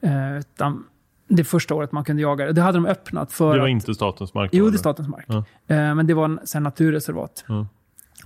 Eh, 0.00 0.38
utan 0.38 0.84
det 1.30 1.44
första 1.44 1.74
året 1.74 1.92
man 1.92 2.04
kunde 2.04 2.22
jaga 2.22 2.44
det. 2.46 2.52
Det 2.52 2.60
hade 2.62 2.78
de 2.78 2.86
öppnat 2.86 3.32
för 3.32 3.52
Det 3.54 3.58
var 3.60 3.66
att... 3.66 3.70
inte 3.70 3.94
statens 3.94 4.34
mark? 4.34 4.50
Jo, 4.52 4.70
det 4.70 4.76
är 4.76 4.78
statens 4.78 5.08
mark. 5.08 5.24
Ja. 5.28 5.44
Eh, 5.66 5.94
men 5.94 6.06
det 6.06 6.14
var 6.14 6.24
en 6.24 6.40
sen 6.44 6.62
naturreservat. 6.62 7.44
Ja. 7.48 7.66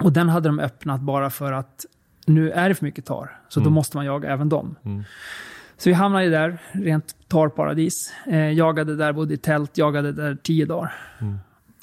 Och 0.01 0.13
den 0.13 0.29
hade 0.29 0.49
de 0.49 0.59
öppnat 0.59 1.01
bara 1.01 1.31
för 1.31 1.53
att 1.53 1.85
nu 2.27 2.51
är 2.51 2.69
det 2.69 2.75
för 2.75 2.85
mycket 2.85 3.05
tar. 3.07 3.31
Så 3.49 3.61
då 3.61 3.65
Mm. 3.65 3.73
måste 3.73 3.97
man 3.97 4.07
jaga 4.07 4.29
även 4.33 4.49
dem. 4.49 4.77
Mm. 4.85 5.05
Så 5.77 5.89
vi 5.91 5.93
hamnade 5.95 6.29
där, 6.29 6.59
rent 6.73 7.15
tarparadis. 7.29 8.13
Eh, 8.27 8.53
jagade 8.53 8.97
där, 8.97 9.13
bodde 9.13 9.35
i 9.35 9.37
tält, 9.37 9.79
jagade 9.79 10.13
där 10.13 10.37
tio 10.43 10.67
dagar. 10.67 10.93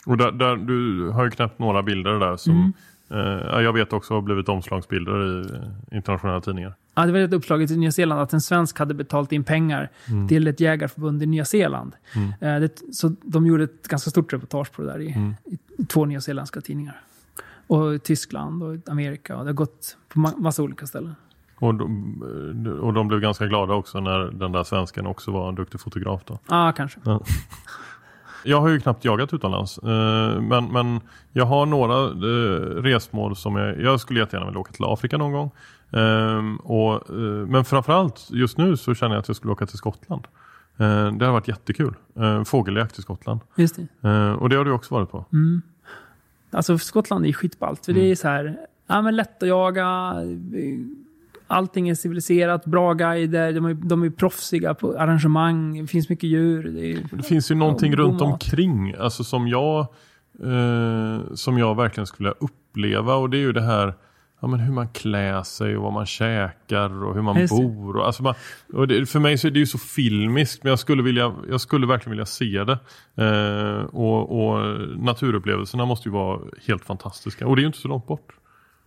Och 0.05 0.17
där, 0.17 0.31
där, 0.31 0.55
du 0.55 1.09
har 1.09 1.23
ju 1.25 1.31
knäppt 1.31 1.59
några 1.59 1.83
bilder 1.83 2.19
där 2.19 2.37
som 2.37 2.53
Mm. 2.53 2.73
Jag 3.63 3.73
vet 3.73 3.93
också 3.93 4.13
har 4.13 4.21
blivit 4.21 4.49
omslagsbilder 4.49 5.25
i 5.41 5.53
eh, 5.53 5.97
internationella 5.97 6.41
tidningar. 6.41 6.73
Ja, 6.95 7.05
det 7.05 7.11
var 7.11 7.19
ett 7.19 7.33
uppslag 7.33 7.61
i 7.71 7.77
Nya 7.77 7.91
Zeeland 7.91 8.21
att 8.21 8.33
en 8.33 8.41
svensk 8.41 8.79
hade 8.79 8.93
betalt 8.93 9.31
in 9.31 9.43
pengar 9.43 9.89
Mm. 10.09 10.27
till 10.27 10.47
ett 10.47 10.59
jägarförbund 10.59 11.23
i 11.23 11.25
Nya 11.25 11.45
Zeeland. 11.45 11.93
Mm. 12.15 12.29
Eh, 12.55 12.59
det, 12.61 12.95
så 12.95 13.15
de 13.21 13.45
gjorde 13.47 13.63
ett 13.63 13.87
ganska 13.87 14.09
stort 14.09 14.33
reportage 14.33 14.71
på 14.71 14.81
det 14.81 14.87
där 14.87 14.99
i, 14.99 15.11
Mm. 15.13 15.33
i 15.79 15.85
två 15.85 16.05
nyzeeländska 16.05 16.61
tidningar. 16.61 17.01
Och 17.67 18.03
Tyskland 18.03 18.63
och 18.63 18.75
Amerika. 18.89 19.37
Och 19.37 19.43
det 19.43 19.49
har 19.49 19.53
gått 19.55 19.97
på 20.13 20.19
ma- 20.19 20.37
massa 20.41 20.63
olika 20.63 20.87
ställen. 20.87 21.15
Och, 21.55 21.75
de, 21.75 22.63
eh, 22.65 22.71
och 22.71 22.93
de 22.93 23.07
blev 23.07 23.19
ganska 23.19 23.45
glada 23.47 23.73
också 23.73 23.99
när 23.99 24.19
den 24.19 24.51
där 24.51 24.63
svensken 24.63 25.05
också 25.07 25.31
var 25.31 25.49
en 25.49 25.55
duktig 25.55 25.81
fotograf. 25.81 26.21
Då. 26.25 26.39
Ja, 26.49 26.73
kanske. 26.77 26.99
Jag 28.43 28.61
har 28.61 28.69
ju 28.69 28.79
knappt 28.79 29.05
jagat 29.05 29.33
utomlands. 29.33 29.77
Eh, 29.77 30.41
men, 30.41 30.71
men 30.71 30.99
jag 31.31 31.45
har 31.45 31.65
några 31.65 32.03
eh, 32.03 32.81
resmål 32.81 33.35
som 33.35 33.55
jag, 33.55 33.81
jag 33.81 33.99
skulle 33.99 34.19
jättegärna 34.19 34.45
vilja 34.45 34.59
åka 34.59 34.71
till 34.71 34.85
Afrika 34.85 35.17
någon 35.17 35.31
gång. 35.31 35.51
Ehm, 35.91 36.57
och, 36.57 37.09
eh, 37.09 37.47
men 37.47 37.65
framförallt 37.65 38.27
just 38.29 38.57
nu 38.57 38.77
så 38.77 38.93
känner 38.93 39.15
jag 39.15 39.21
att 39.21 39.27
jag 39.27 39.37
skulle 39.37 39.53
åka 39.53 39.65
till 39.65 39.77
Skottland. 39.77 40.27
Eh, 40.77 41.11
det 41.11 41.25
har 41.25 41.31
varit 41.31 41.47
jättekul. 41.47 41.93
Eh, 42.15 42.43
fågeljakt 42.43 42.99
i 42.99 43.01
Skottland. 43.01 43.39
Just 43.55 43.75
det. 43.75 44.09
Eh, 44.09 44.31
och 44.31 44.49
det 44.49 44.55
har 44.55 44.65
du 44.65 44.71
också 44.71 44.95
varit 44.95 45.11
på. 45.11 45.25
Mm. 45.33 45.61
Alltså 46.51 46.77
Skottland 46.77 47.25
är 47.25 47.33
skitballt. 47.33 47.85
För 47.85 47.93
det 47.93 48.11
är 48.11 48.15
så 48.15 48.27
här, 48.27 48.57
ja 48.87 49.01
men 49.01 49.15
lätt 49.15 49.43
att 49.43 49.49
jaga. 49.49 50.15
Allting 51.51 51.89
är 51.89 51.95
civiliserat, 51.95 52.65
bra 52.65 52.93
guider, 52.93 53.53
de 53.53 53.65
är, 53.65 53.73
de 53.73 54.03
är 54.03 54.09
proffsiga 54.09 54.73
på 54.73 54.97
arrangemang, 54.97 55.81
det 55.81 55.87
finns 55.87 56.09
mycket 56.09 56.29
djur. 56.29 56.63
Det 56.63 56.91
är, 56.91 56.99
Det 57.11 57.23
finns 57.23 57.51
ju 57.51 57.55
någonting 57.55 57.95
runt 57.95 58.19
mat. 58.19 58.21
omkring 58.21 58.95
alltså 58.99 59.23
som 59.23 59.47
jag 59.47 59.79
eh, 60.43 61.33
som 61.33 61.57
jag 61.57 61.75
verkligen 61.75 62.07
skulle 62.07 62.33
uppleva 62.39 63.15
och 63.15 63.29
det 63.29 63.37
är 63.37 63.41
ju 63.41 63.51
det 63.51 63.61
här 63.61 63.93
ja, 64.41 64.47
men 64.47 64.59
hur 64.59 64.73
man 64.73 64.87
klär 64.87 65.43
sig 65.43 65.77
och 65.77 65.83
vad 65.83 65.93
man 65.93 66.05
käkar 66.05 67.03
och 67.03 67.15
hur 67.15 67.21
man 67.21 67.39
Just 67.39 67.53
bor. 67.53 67.97
Och, 67.97 68.05
alltså 68.05 68.23
man, 68.23 68.35
och 68.73 68.87
det, 68.87 69.05
för 69.05 69.19
mig 69.19 69.37
så 69.37 69.47
är 69.47 69.51
det 69.51 69.59
ju 69.59 69.65
så 69.65 69.77
filmiskt 69.77 70.63
men 70.63 70.69
jag 70.69 70.79
skulle, 70.79 71.03
vilja, 71.03 71.33
jag 71.49 71.61
skulle 71.61 71.87
verkligen 71.87 72.11
vilja 72.11 72.25
se 72.25 72.63
det. 72.63 72.79
Eh, 73.25 73.85
och, 73.85 74.45
och 74.45 74.79
naturupplevelserna 74.97 75.85
måste 75.85 76.09
ju 76.09 76.13
vara 76.13 76.39
helt 76.67 76.85
fantastiska 76.85 77.47
och 77.47 77.55
det 77.55 77.59
är 77.59 77.63
ju 77.63 77.67
inte 77.67 77.79
så 77.79 77.87
långt 77.87 78.07
bort. 78.07 78.33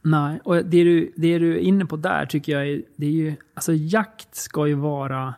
Nej, 0.07 0.41
och 0.45 0.57
det 0.57 0.85
du, 0.85 1.13
det 1.17 1.39
du 1.39 1.55
är 1.55 1.59
inne 1.59 1.87
på 1.87 1.97
där 1.97 2.27
tycker 2.27 2.53
jag 2.53 2.69
är, 2.69 2.83
det 2.97 3.07
är 3.07 3.11
ju, 3.11 3.35
alltså 3.55 3.73
jakt 3.73 4.35
ska 4.35 4.67
ju 4.67 4.75
vara, 4.75 5.35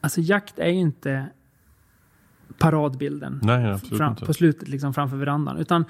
alltså 0.00 0.20
jakt 0.20 0.58
är 0.58 0.68
ju 0.68 0.78
inte 0.78 1.26
paradbilden 2.58 3.40
Nej, 3.42 3.70
absolut 3.72 3.98
fram, 3.98 4.10
inte. 4.10 4.26
på 4.26 4.34
slutet 4.34 4.68
liksom 4.68 4.94
framför 4.94 5.16
verandan. 5.16 5.58
Utan 5.58 5.84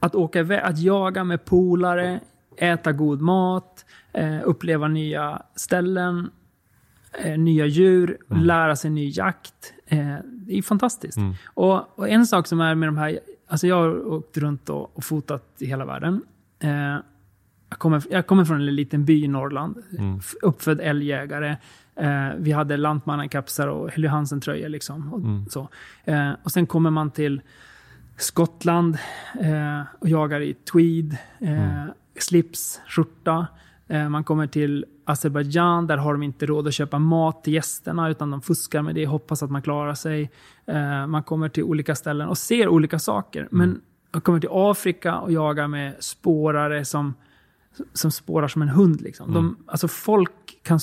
att 0.00 0.14
åka 0.14 0.40
iväg, 0.40 0.60
att 0.62 0.78
jaga 0.78 1.24
med 1.24 1.44
polare, 1.44 2.20
äta 2.56 2.92
god 2.92 3.20
mat, 3.20 3.84
eh, 4.12 4.38
uppleva 4.44 4.88
nya 4.88 5.42
ställen, 5.54 6.30
eh, 7.24 7.38
nya 7.38 7.66
djur, 7.66 8.18
lära 8.28 8.76
sig 8.76 8.90
ny 8.90 9.12
jakt. 9.14 9.74
Eh, 9.86 10.16
det 10.24 10.58
är 10.58 10.62
fantastiskt. 10.62 11.16
Mm. 11.16 11.34
Och, 11.54 11.98
och 11.98 12.08
en 12.08 12.26
sak 12.26 12.46
som 12.46 12.60
är 12.60 12.74
med 12.74 12.88
de 12.88 12.96
här, 12.96 13.20
alltså 13.48 13.66
jag 13.66 13.76
har 13.76 14.12
åkt 14.12 14.36
runt 14.36 14.68
och, 14.68 14.96
och 14.96 15.04
fotat 15.04 15.54
i 15.58 15.66
hela 15.66 15.84
världen. 15.84 16.22
Jag, 17.70 17.78
kommer, 17.78 18.02
jag 18.10 18.26
kommer 18.26 18.44
från 18.44 18.56
en 18.56 18.74
liten 18.74 19.04
by 19.04 19.24
i 19.24 19.28
Norrland, 19.28 19.76
Mm. 19.98 20.20
uppfödd 20.42 20.80
älgjägare. 20.80 21.56
Eh, 21.96 22.28
vi 22.38 22.52
hade 22.52 22.76
Lantmannakapsar 22.76 23.68
och 23.68 23.90
Helly 23.90 24.08
Hansen-tröjor. 24.08 24.68
Liksom, 24.68 25.12
och, 25.12 25.18
Mm. 25.18 25.46
så. 25.48 25.68
Eh, 26.04 26.30
och 26.42 26.52
sen 26.52 26.66
kommer 26.66 26.90
man 26.90 27.10
till 27.10 27.40
Skottland 28.16 28.98
eh, 29.40 29.82
och 30.00 30.08
jagar 30.08 30.40
i 30.40 30.54
tweed. 30.54 31.16
Eh, 31.38 31.84
slips, 32.18 32.80
skjorta. 32.88 33.46
Eh, 33.88 34.08
man 34.08 34.24
kommer 34.24 34.46
till 34.46 34.84
Azerbajdzjan, 35.04 35.86
där 35.86 35.96
har 35.96 36.12
de 36.12 36.22
inte 36.22 36.46
råd 36.46 36.68
att 36.68 36.74
köpa 36.74 36.98
mat 36.98 37.44
till 37.44 37.52
gästerna 37.54 38.08
utan 38.10 38.30
de 38.30 38.42
fuskar 38.42 38.82
med 38.82 38.94
det, 38.94 39.06
hoppas 39.06 39.42
att 39.42 39.50
man 39.50 39.62
klarar 39.62 39.94
sig. 39.94 40.30
Eh, 40.66 41.06
man 41.06 41.22
kommer 41.22 41.48
till 41.48 41.62
olika 41.62 41.94
ställen 41.94 42.28
och 42.28 42.38
ser 42.38 42.68
olika 42.68 42.98
saker. 42.98 43.48
Men 43.50 43.80
man 44.12 44.20
kommer 44.20 44.40
till 44.40 44.48
Afrika 44.52 45.18
och 45.18 45.32
jagar 45.32 45.68
med 45.68 45.92
spårare 46.00 46.84
som, 46.84 47.14
som 47.92 48.10
spårar 48.10 48.48
som 48.48 48.62
en 48.62 48.68
hund. 48.68 49.00
Liksom. 49.00 49.32
De, 49.32 49.56
alltså 49.66 49.88
folk 49.88 50.32
kan... 50.62 50.80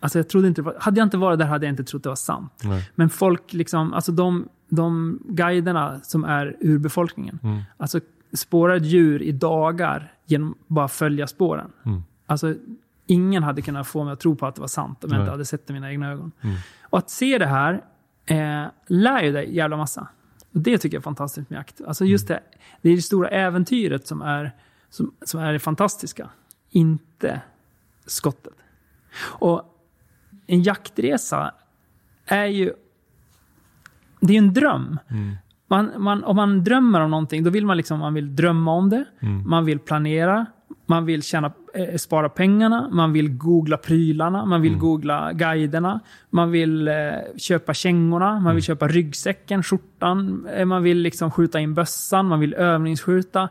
Alltså 0.00 0.18
jag 0.18 0.28
trodde 0.28 0.48
inte, 0.48 0.64
hade 0.78 1.00
jag 1.00 1.06
inte 1.06 1.16
varit 1.16 1.38
där 1.38 1.46
hade 1.46 1.66
jag 1.66 1.72
inte 1.72 1.84
trott 1.84 2.02
det 2.02 2.08
var 2.08 2.16
sant. 2.16 2.52
Nej. 2.64 2.90
Men 2.94 3.10
folk, 3.10 3.52
liksom, 3.52 3.92
alltså 3.92 4.12
de, 4.12 4.48
de 4.68 5.18
guiderna 5.28 6.00
som 6.02 6.24
är 6.24 6.56
urbefolkningen, 6.60 7.38
Mm. 7.42 7.60
alltså 7.76 8.00
spårar 8.32 8.76
ett 8.76 8.84
djur 8.86 9.22
i 9.22 9.32
dagar 9.32 10.12
genom 10.26 10.54
bara 10.66 10.88
följa 10.88 11.26
spåren. 11.26 11.70
Mm. 11.84 12.02
Alltså, 12.26 12.54
ingen 13.06 13.42
hade 13.42 13.62
kunnat 13.62 13.86
få 13.86 14.04
mig 14.04 14.12
att 14.12 14.20
tro 14.20 14.36
på 14.36 14.46
att 14.46 14.54
det 14.54 14.60
var 14.60 14.68
sant 14.68 15.04
om 15.04 15.10
jag 15.10 15.16
Nej. 15.16 15.20
inte 15.24 15.30
hade 15.30 15.44
sett 15.44 15.66
det 15.66 15.72
med 15.72 15.82
mina 15.82 15.90
egna 15.92 16.10
ögon. 16.12 16.32
Mm. 16.40 16.56
Och 16.82 16.98
att 16.98 17.10
se 17.10 17.38
det 17.38 17.46
här 17.46 17.82
eh, 18.26 18.64
lär 18.86 19.22
ju 19.22 19.32
dig 19.32 19.56
jävla 19.56 19.76
massa. 19.76 20.08
Och 20.52 20.60
det 20.60 20.78
tycker 20.78 20.96
jag 20.96 21.00
är 21.00 21.04
fantastiskt 21.04 21.50
med 21.50 21.56
jakt. 21.56 21.80
Alltså 21.86 22.04
just 22.04 22.30
Mm. 22.30 22.42
det, 22.50 22.58
det 22.82 22.88
är 22.92 22.96
det 22.96 23.02
stora 23.02 23.28
äventyret 23.28 24.06
som 24.06 24.22
är, 24.22 24.52
som, 24.90 25.14
som 25.22 25.40
är 25.40 25.52
det 25.52 25.58
fantastiska. 25.58 26.30
Inte 26.70 27.40
skottet. 28.06 28.54
Och 29.20 29.74
en 30.46 30.62
jaktresa 30.62 31.54
är 32.26 32.46
ju... 32.46 32.72
Det 34.20 34.34
är 34.34 34.38
en 34.38 34.54
dröm. 34.54 34.98
Mm. 35.08 35.36
Man, 35.66 35.92
man, 35.98 36.24
om 36.24 36.36
man 36.36 36.64
drömmer 36.64 37.00
om 37.00 37.10
någonting, 37.10 37.44
då 37.44 37.50
vill 37.50 37.66
man 37.66 37.76
liksom 37.76 37.98
man 37.98 38.14
vill 38.14 38.36
drömma 38.36 38.72
om 38.72 38.90
det. 38.90 39.04
Mm. 39.20 39.50
Man 39.50 39.64
vill 39.64 39.78
planera. 39.78 40.46
Man 40.86 41.04
vill 41.04 41.22
tjäna, 41.22 41.52
eh, 41.74 41.96
spara 41.96 42.28
pengarna. 42.28 42.88
Man 42.92 43.12
vill 43.12 43.36
googla 43.36 43.76
prylarna. 43.76 44.44
Man 44.44 44.60
vill 44.62 44.76
googla 44.78 45.32
guiderna. 45.32 46.00
Man 46.30 46.50
vill 46.50 46.88
eh, 46.88 46.94
köpa 47.36 47.74
kängorna. 47.74 48.40
Man 48.40 48.54
vill 48.54 48.64
köpa 48.64 48.88
ryggsäcken, 48.88 49.62
skjortan. 49.62 50.46
Eh, 50.54 50.64
man 50.64 50.82
vill 50.82 50.98
liksom 50.98 51.30
skjuta 51.30 51.60
in 51.60 51.74
bössan. 51.74 52.26
Man 52.26 52.40
vill 52.40 52.54
övningsskjuta. 52.54 53.48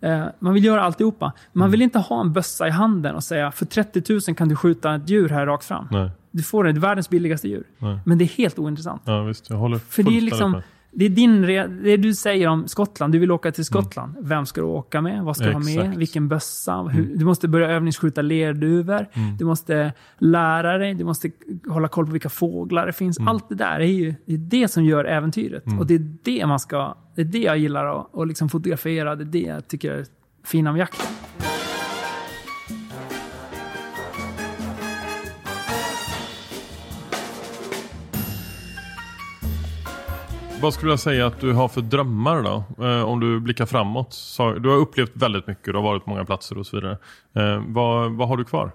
Eh, 0.00 0.26
man 0.38 0.54
vill 0.54 0.64
göra 0.64 0.82
alltihopa. 0.82 1.32
Man 1.52 1.70
vill 1.70 1.82
inte 1.82 1.98
ha 1.98 2.20
en 2.20 2.32
bössa 2.32 2.68
i 2.68 2.70
handen 2.70 3.14
och 3.14 3.24
säga 3.24 3.52
för 3.52 3.66
30 3.66 4.12
000 4.28 4.36
kan 4.36 4.48
du 4.48 4.56
skjuta 4.56 4.94
ett 4.94 5.10
djur 5.10 5.28
här 5.28 5.46
rakt 5.46 5.64
fram. 5.64 5.88
Nej. 5.90 6.10
Du 6.30 6.42
får 6.42 6.68
ett 6.68 6.76
världens 6.76 7.10
billigaste 7.10 7.48
djur. 7.48 7.64
Nej. 7.78 7.98
Men 8.04 8.18
det 8.18 8.24
är 8.24 8.28
helt 8.28 8.58
ointressant. 8.58 9.02
Ja, 9.04 9.22
visst. 9.22 9.50
Jag 9.50 9.56
håller 9.56 9.78
För 9.78 10.02
det 10.02 10.16
är 10.16 10.20
liksom, 10.20 10.52
med. 10.52 10.62
Det 10.92 11.04
är 11.04 11.08
din 11.08 11.42
det 11.82 11.96
du 11.96 12.14
säger 12.14 12.48
om 12.48 12.68
Skottland. 12.68 13.12
Du 13.12 13.18
vill 13.18 13.30
åka 13.30 13.52
till 13.52 13.64
Skottland. 13.64 14.14
Vem 14.20 14.46
ska 14.46 14.60
du 14.60 14.66
åka 14.66 15.00
med? 15.00 15.22
Vad 15.22 15.36
ska 15.36 15.46
du 15.46 15.52
ha 15.52 15.58
med? 15.58 15.74
Mm. 15.74 15.86
Mm. 15.86 15.98
Vilken 15.98 16.28
bössa? 16.28 16.82
Hur, 16.82 17.14
Du 17.16 17.24
måste 17.24 17.48
börja 17.48 17.68
övningsskjuta 17.68 18.22
lerduvor. 18.22 19.06
Du 19.38 19.44
måste 19.44 19.92
lära 20.18 20.78
dig. 20.78 20.94
Du 20.94 21.04
måste 21.04 21.30
hålla 21.68 21.88
koll 21.88 22.06
på 22.06 22.12
vilka 22.12 22.28
fåglar 22.28 22.86
det 22.86 22.92
finns. 22.92 23.18
Mm. 23.18 23.28
Allt 23.28 23.48
det 23.48 23.54
där 23.54 23.80
är 23.80 23.84
ju 23.84 24.14
det, 24.24 24.34
är 24.34 24.38
det 24.38 24.68
som 24.68 24.84
gör 24.84 25.04
äventyret. 25.04 25.64
Och 25.78 25.86
det 25.86 25.94
är 25.94 26.14
det 26.22 26.46
man 26.46 26.60
ska... 26.60 26.94
Det 27.14 27.20
är 27.20 27.24
det 27.24 27.38
jag 27.38 27.58
gillar 27.58 28.00
att, 28.00 28.18
att 28.18 28.28
liksom 28.28 28.48
fotografera. 28.48 29.16
Det 29.16 29.22
är 29.24 29.26
det 29.26 29.40
jag 29.40 29.68
tycker 29.68 29.92
är 29.92 30.04
fina 30.44 30.72
med 30.72 30.80
jakten. 30.80 31.06
Vad 40.62 40.74
skulle 40.74 40.92
jag 40.92 41.00
säga 41.00 41.26
att 41.26 41.40
du 41.40 41.52
har 41.52 41.68
för 41.68 41.80
drömmar 41.80 42.42
då? 42.42 42.84
Eh, 42.84 43.02
om 43.02 43.20
du 43.20 43.40
blickar 43.40 43.66
framåt. 43.66 44.12
Så, 44.12 44.52
du 44.52 44.68
har 44.68 44.76
upplevt 44.76 45.12
väldigt 45.14 45.46
mycket, 45.46 45.64
du 45.64 45.72
har 45.72 45.82
varit 45.82 46.04
på 46.04 46.10
många 46.10 46.24
platser 46.24 46.58
och 46.58 46.66
så 46.66 46.76
vidare. 46.76 46.98
Eh, 47.32 47.62
vad, 47.66 48.12
vad 48.12 48.28
har 48.28 48.36
du 48.36 48.44
kvar? 48.44 48.72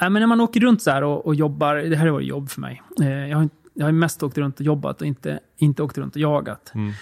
Men 0.00 0.12
när 0.12 0.26
man 0.26 0.40
åker 0.40 0.60
runt 0.60 0.82
så 0.82 0.90
här 0.90 1.04
och, 1.04 1.26
och 1.26 1.34
jobbar, 1.34 1.74
det 1.76 1.96
här 1.96 2.06
har 2.06 2.12
varit 2.12 2.26
jobb 2.26 2.50
för 2.50 2.60
mig. 2.60 2.82
Eh, 3.00 3.28
jag, 3.28 3.38
har, 3.38 3.48
jag 3.74 3.86
har 3.86 3.92
mest 3.92 4.22
åkt 4.22 4.38
runt 4.38 4.60
och 4.60 4.66
jobbat 4.66 5.00
och 5.00 5.06
inte, 5.06 5.40
inte 5.56 5.82
åkt 5.82 5.98
runt 5.98 6.14
och 6.16 6.20
jagat. 6.20 6.72
Mm. 6.74 6.92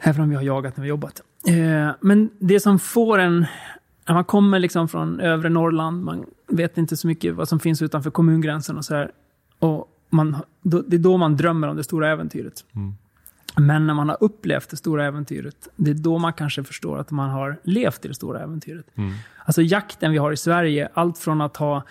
Även 0.00 0.20
om 0.20 0.28
vi 0.28 0.36
har 0.36 0.42
jagat 0.42 0.76
när 0.76 0.82
vi 0.82 0.90
har 0.90 0.96
jobbat. 0.96 1.22
Men 2.00 2.30
det 2.38 2.60
som 2.60 2.78
får 2.78 3.18
en... 3.18 3.46
När 4.06 4.14
man 4.14 4.24
kommer 4.24 4.58
liksom 4.58 4.88
från 4.88 5.20
övre 5.20 5.48
Norrland, 5.48 6.04
man 6.04 6.24
vet 6.48 6.78
inte 6.78 6.96
så 6.96 7.06
mycket 7.06 7.34
vad 7.34 7.48
som 7.48 7.60
finns 7.60 7.82
utanför 7.82 8.10
kommungränsen 8.10 8.76
och 8.76 8.84
så 8.84 8.94
här. 8.94 9.10
Och 9.58 9.88
man, 10.08 10.36
då, 10.62 10.82
det 10.82 10.96
är 10.96 11.00
då 11.00 11.16
man 11.16 11.36
drömmer 11.36 11.68
om 11.68 11.76
det 11.76 11.84
stora 11.84 12.10
äventyret. 12.10 12.64
Mm. 12.74 12.94
Men 13.56 13.86
när 13.86 13.94
man 13.94 14.08
har 14.08 14.16
upplevt 14.20 14.70
det 14.70 14.76
stora 14.76 15.06
äventyret, 15.06 15.68
det 15.76 15.90
är 15.90 15.94
då 15.94 16.18
man 16.18 16.32
kanske 16.32 16.64
förstår 16.64 16.98
att 16.98 17.10
man 17.10 17.30
har 17.30 17.56
levt 17.62 18.04
i 18.04 18.08
det 18.08 18.14
stora 18.14 18.40
äventyret. 18.40 18.86
Mm. 18.94 19.12
Alltså 19.44 19.62
jakten 19.62 20.12
vi 20.12 20.18
har 20.18 20.32
i 20.32 20.36
Sverige, 20.36 20.88
allt 20.94 21.18
från 21.18 21.40
att 21.40 21.56
ha 21.56 21.82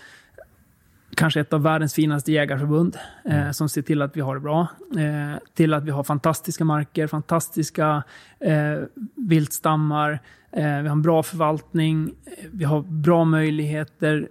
kanske 1.15 1.39
ett 1.39 1.53
av 1.53 1.61
världens 1.63 1.93
finaste 1.93 2.32
jägarförbund 2.32 2.97
eh, 3.26 3.51
som 3.51 3.70
ser 3.70 3.82
till 3.82 4.01
att 4.01 4.18
vi 4.18 4.22
har 4.22 4.36
det 4.36 4.41
bra, 4.41 4.68
eh, 4.97 5.39
till 5.53 5.74
att 5.74 5.84
vi 5.84 5.91
har 5.91 6.03
fantastiska 6.03 6.65
marker, 6.65 7.07
fantastiska 7.07 8.03
eh, 8.39 8.80
viltstammar, 9.15 10.20
eh, 10.51 10.82
vi 10.82 10.88
har 10.88 10.95
en 10.95 11.01
bra 11.01 11.24
förvaltning, 11.24 12.11
eh, 12.26 12.45
vi 12.51 12.65
har 12.65 12.82
bra 12.82 13.26
möjligheter, 13.26 14.28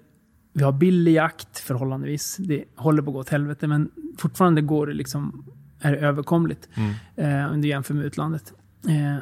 vi 0.57 0.65
har 0.65 0.73
billig 0.73 1.13
jakt 1.13 1.59
förhållandevis. 1.59 2.37
Det 2.37 2.65
håller 2.77 3.03
på 3.03 3.11
att 3.11 3.15
gå 3.15 3.21
åt 3.21 3.29
helvete, 3.29 3.67
men 3.67 3.91
fortfarande 4.19 4.61
går 4.61 4.87
det 4.87 4.95
liksom, 4.95 5.45
är 5.81 5.93
det 5.93 5.99
överkomligt 5.99 6.69
Mm. 6.75 7.45
eh, 7.45 7.53
om 7.53 7.63
du 7.63 7.69
jämför 7.69 7.95
med 7.95 8.05
utlandet. 8.05 8.53
Eh, 8.89 9.17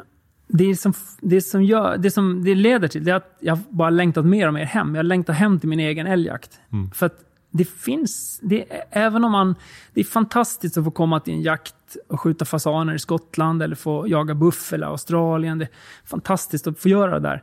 det, 0.49 0.77
som, 0.77 0.93
det, 1.21 1.41
som 1.41 1.65
gör, 1.65 1.97
det 1.99 2.11
som 2.11 2.45
det 2.45 2.55
leder 2.55 2.89
till 2.89 3.05
det 3.05 3.11
är 3.11 3.15
att 3.15 3.37
jag 3.41 3.59
bara 3.71 3.91
längtat 3.91 4.27
mer 4.27 4.47
och 4.47 4.55
mer 4.55 4.65
hem. 4.65 4.95
Jag 4.95 5.07
längtar 5.07 5.33
hem 5.33 5.61
till 5.61 5.69
min 5.69 5.81
egen 5.81 6.07
älgjakt. 6.07 6.61
Mm. 6.73 6.91
För 6.91 7.07
att 7.07 7.21
det 7.51 7.65
finns, 7.65 8.41
det, 8.43 8.65
även 8.91 9.25
om 9.25 9.33
man, 9.33 9.55
det 9.95 10.01
är 10.01 10.05
fantastiskt 10.05 10.77
att 10.77 10.85
få 10.85 10.91
komma 10.91 11.21
till 11.21 11.35
en 11.35 11.43
jakt 11.43 11.97
och 12.09 12.21
skjuta 12.21 12.45
fasaner 12.45 12.95
i 12.95 12.99
Skottland 12.99 13.63
eller 13.63 13.77
få 13.77 14.09
jaga 14.09 14.35
buffel 14.35 14.81
i 14.81 14.85
Australien. 14.85 15.59
Det 15.59 15.65
är 15.65 15.71
fantastiskt 16.05 16.67
att 16.67 16.79
få 16.79 16.89
göra 16.89 17.21
det 17.21 17.29
där. 17.29 17.43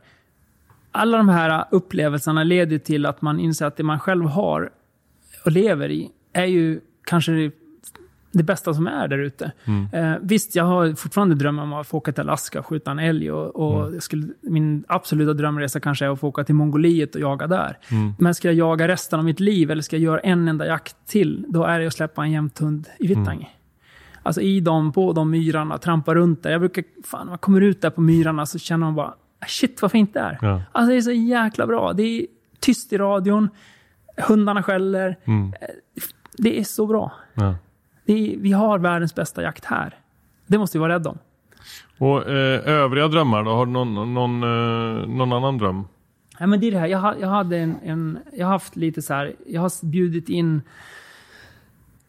Alla 0.92 1.16
de 1.16 1.28
här 1.28 1.64
upplevelserna 1.70 2.44
leder 2.44 2.78
till 2.78 3.06
att 3.06 3.22
man 3.22 3.40
inser 3.40 3.66
att 3.66 3.76
det 3.76 3.82
man 3.82 3.98
själv 3.98 4.24
har 4.26 4.70
och 5.44 5.52
lever 5.52 5.90
i 5.90 6.10
är 6.32 6.44
ju 6.44 6.80
kanske 7.04 7.32
det, 7.32 7.52
det 8.32 8.42
bästa 8.42 8.74
som 8.74 8.86
är 8.86 9.08
där 9.08 9.18
ute. 9.18 9.52
Eh, 9.92 10.12
visst, 10.22 10.56
jag 10.56 10.64
har 10.64 10.94
fortfarande 10.94 11.34
drömmar 11.34 11.62
om 11.62 11.72
att 11.72 11.86
få 11.86 11.96
åka 11.96 12.12
till 12.12 12.20
Alaska 12.20 12.58
och 12.58 12.66
skjuta 12.66 12.90
en 12.90 12.98
älg. 12.98 13.32
Och, 13.32 13.56
och 13.56 13.94
jag 13.94 14.02
skulle, 14.02 14.26
min 14.40 14.84
absoluta 14.88 15.32
drömresa 15.34 15.80
kanske 15.80 16.04
är 16.04 16.08
att 16.10 16.20
få 16.20 16.28
åka 16.28 16.44
till 16.44 16.54
Mongoliet 16.54 17.14
och 17.14 17.20
jaga 17.20 17.46
där. 17.46 17.78
Men 18.18 18.34
ska 18.34 18.48
jag 18.48 18.54
jaga 18.54 18.88
resten 18.88 19.18
av 19.18 19.24
mitt 19.24 19.40
liv 19.40 19.70
eller 19.70 19.82
ska 19.82 19.96
jag 19.96 20.02
göra 20.02 20.20
en 20.20 20.48
enda 20.48 20.66
jakt 20.66 20.96
till, 21.06 21.44
då 21.48 21.64
är 21.64 21.80
det 21.80 21.86
att 21.86 21.92
släppa 21.94 22.24
en 22.24 22.30
jämthund 22.32 22.88
i 22.98 23.06
Vittangi. 23.06 23.48
Alltså 24.22 24.40
i 24.40 24.60
dem, 24.60 24.92
på 24.92 25.12
de 25.12 25.30
myrarna, 25.30 25.78
trampa 25.78 26.14
runt 26.14 26.42
där. 26.42 26.50
Jag 26.50 26.60
brukar, 26.60 26.84
fan, 27.04 27.26
när 27.26 27.30
man 27.30 27.38
kommer 27.38 27.60
ut 27.60 27.80
där 27.80 27.90
på 27.90 28.00
myrarna 28.00 28.46
så 28.46 28.58
känner 28.58 28.86
man 28.86 28.94
bara, 28.94 29.06
"Ah, 29.06 29.16
shit 29.46 29.82
vad 29.82 29.92
fint 29.92 30.14
det 30.14 30.20
är. 30.20 30.38
Ja. 30.42 30.62
Alltså 30.72 30.90
det 30.90 30.96
är 30.96 31.00
så 31.00 31.12
jäkla 31.12 31.66
bra. 31.66 31.92
Det 31.92 32.02
är 32.02 32.26
tyst 32.60 32.92
i 32.92 32.98
radion, 32.98 33.48
hundarna 34.16 34.62
skäller. 34.62 35.18
Mm. 35.24 35.52
Det 36.38 36.60
är 36.60 36.64
så 36.64 36.86
bra. 36.86 37.12
Ja. 37.34 37.54
Är, 38.06 38.36
vi 38.36 38.52
har 38.52 38.78
världens 38.78 39.14
bästa 39.14 39.42
jakt 39.42 39.64
här. 39.64 39.98
Det 40.46 40.58
måste 40.58 40.78
vi 40.78 40.80
vara 40.80 40.94
rädda 40.94 41.10
om. 41.10 41.18
Och 41.98 42.30
eh, 42.30 42.68
övriga 42.68 43.08
drömmar 43.08 43.42
då? 43.42 43.50
Har 43.50 43.66
du 43.66 43.72
någon, 43.72 44.14
någon, 44.14 44.42
eh, 44.42 45.08
någon 45.08 45.32
annan 45.32 45.58
dröm? 45.58 45.84
Ja, 46.38 46.46
men 46.46 46.60
det 46.60 46.66
är 46.66 46.70
det 46.70 46.78
här. 46.78 46.86
Jag, 46.86 47.20
jag, 47.20 47.28
hade 47.28 47.58
en, 47.58 47.76
en, 47.84 48.18
jag 48.32 48.46
har 48.46 48.52
haft 48.52 48.76
lite 48.76 49.02
så 49.02 49.14
här, 49.14 49.34
jag 49.46 49.60
har 49.60 49.86
bjudit 49.86 50.28
in 50.28 50.62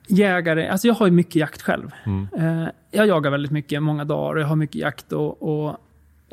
jägare. 0.07 0.67
Alltså 0.67 0.87
jag 0.87 0.95
har 0.95 1.05
ju 1.05 1.11
mycket 1.11 1.35
jakt 1.35 1.61
själv. 1.61 1.91
Mm. 2.03 2.27
Eh, 2.37 2.69
jag 2.91 3.07
jagar 3.07 3.31
väldigt 3.31 3.51
mycket, 3.51 3.83
många 3.83 4.05
dagar 4.05 4.35
och 4.35 4.41
jag 4.41 4.47
har 4.47 4.55
mycket 4.55 4.75
jakt. 4.75 5.13
Och, 5.13 5.43
och, 5.43 5.77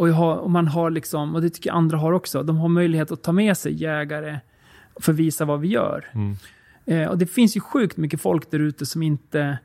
och, 0.01 0.09
har, 0.09 0.37
och 0.37 0.51
man 0.51 0.69
har 0.69 0.91
liksom, 0.91 1.35
och 1.35 1.43
det 1.43 1.51
tycker 1.51 1.71
jag 1.71 1.77
andra 1.77 1.99
har 1.99 2.13
också, 2.13 2.43
de 2.43 2.57
har 2.57 2.69
möjlighet 2.69 3.13
att 3.13 3.23
ta 3.23 3.33
med 3.33 3.57
sig 3.57 3.83
jägare 3.83 4.41
för 5.01 5.13
att 5.13 5.19
visa 5.19 5.45
vad 5.45 5.61
vi 5.61 5.69
gör. 5.69 6.11
Mm. 6.13 6.37
Eh, 6.87 7.09
och 7.09 7.19
det 7.19 7.27
finns 7.27 7.57
ju 7.57 7.61
sjukt 7.61 7.97
mycket 7.97 8.21
folk 8.21 8.51
där 8.51 8.59
ute 8.59 8.87
som 8.87 9.03
inte, 9.03 9.59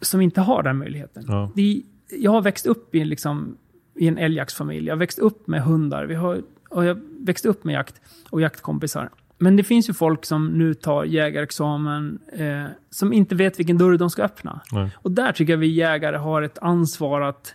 som 0.00 0.20
inte 0.20 0.40
har 0.40 0.62
den 0.62 0.76
möjligheten. 0.76 1.24
Ja. 1.28 1.52
Det, 1.54 1.82
jag 2.10 2.30
har 2.30 2.42
växt 2.42 2.66
upp 2.66 2.94
i, 2.94 3.04
liksom, 3.04 3.56
i 3.94 4.08
en 4.08 4.18
älgjaktsfamilj. 4.18 4.86
Jag 4.86 4.94
har 4.94 4.98
växt 4.98 5.18
upp 5.18 5.46
med 5.46 5.62
hundar. 5.62 6.04
Vi 6.04 6.14
har, 6.14 6.42
och 6.70 6.84
jag 6.84 6.94
har 6.94 7.02
växt 7.26 7.46
upp 7.46 7.64
med 7.64 7.74
jakt 7.74 8.00
och 8.30 8.40
jaktkompisar. 8.40 9.10
Men 9.38 9.56
det 9.56 9.64
finns 9.64 9.88
ju 9.88 9.94
folk 9.94 10.24
som 10.24 10.48
nu 10.48 10.74
tar 10.74 11.04
jägarexamen 11.04 12.18
eh, 12.32 12.64
som 12.90 13.12
inte 13.12 13.34
vet 13.34 13.58
vilken 13.58 13.78
dörr 13.78 13.98
de 13.98 14.10
ska 14.10 14.22
öppna. 14.22 14.60
Nej. 14.72 14.90
Och 14.96 15.10
där 15.10 15.32
tycker 15.32 15.52
jag 15.52 15.58
vi 15.58 15.66
jägare 15.66 16.16
har 16.16 16.42
ett 16.42 16.58
ansvar 16.58 17.20
att... 17.20 17.54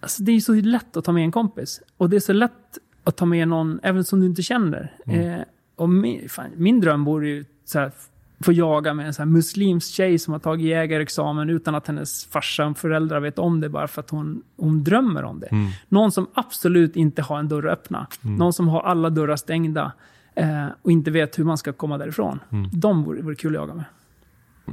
Alltså 0.00 0.22
det 0.22 0.32
är 0.32 0.40
så 0.40 0.54
lätt 0.54 0.96
att 0.96 1.04
ta 1.04 1.12
med 1.12 1.24
en 1.24 1.32
kompis. 1.32 1.82
Och 1.96 2.10
det 2.10 2.16
är 2.16 2.20
så 2.20 2.32
lätt 2.32 2.78
att 3.04 3.16
ta 3.16 3.24
med 3.24 3.48
någon, 3.48 3.80
även 3.82 4.04
som 4.04 4.20
du 4.20 4.26
inte 4.26 4.42
känner. 4.42 4.92
Eh, 5.06 5.40
och 5.76 5.88
min, 5.88 6.28
fan, 6.28 6.50
min 6.56 6.80
dröm 6.80 7.04
vore 7.04 7.28
ju 7.28 7.44
så 7.64 7.78
här, 7.78 7.92
få 8.40 8.52
jaga 8.52 8.94
med 8.94 9.06
en 9.06 9.14
sån 9.14 9.28
här 9.28 9.32
muslimsk 9.32 9.94
tjej 9.94 10.18
som 10.18 10.32
har 10.32 10.38
tagit 10.38 10.66
jägarexamen 10.66 11.50
utan 11.50 11.74
att 11.74 11.86
hennes 11.86 12.24
farsa 12.24 12.66
och 12.66 12.78
föräldrar 12.78 13.20
vet 13.20 13.38
om 13.38 13.60
det 13.60 13.68
bara 13.68 13.88
för 13.88 14.00
att 14.00 14.10
hon, 14.10 14.42
hon 14.56 14.84
drömmer 14.84 15.24
om 15.24 15.40
det. 15.40 15.46
Mm. 15.46 15.70
Någon 15.88 16.12
som 16.12 16.26
absolut 16.34 16.96
inte 16.96 17.22
har 17.22 17.38
en 17.38 17.48
dörr 17.48 17.66
att 17.66 17.72
öppna. 17.72 18.06
Någon 18.20 18.52
som 18.52 18.68
har 18.68 18.82
alla 18.82 19.10
dörrar 19.10 19.36
stängda 19.36 19.92
eh, 20.34 20.66
och 20.82 20.90
inte 20.90 21.10
vet 21.10 21.38
hur 21.38 21.44
man 21.44 21.58
ska 21.58 21.72
komma 21.72 21.98
därifrån. 21.98 22.40
De 22.72 23.04
vore, 23.04 23.22
vore 23.22 23.34
kul 23.34 23.56
att 23.56 23.60
jaga 23.60 23.74
med. 23.74 23.84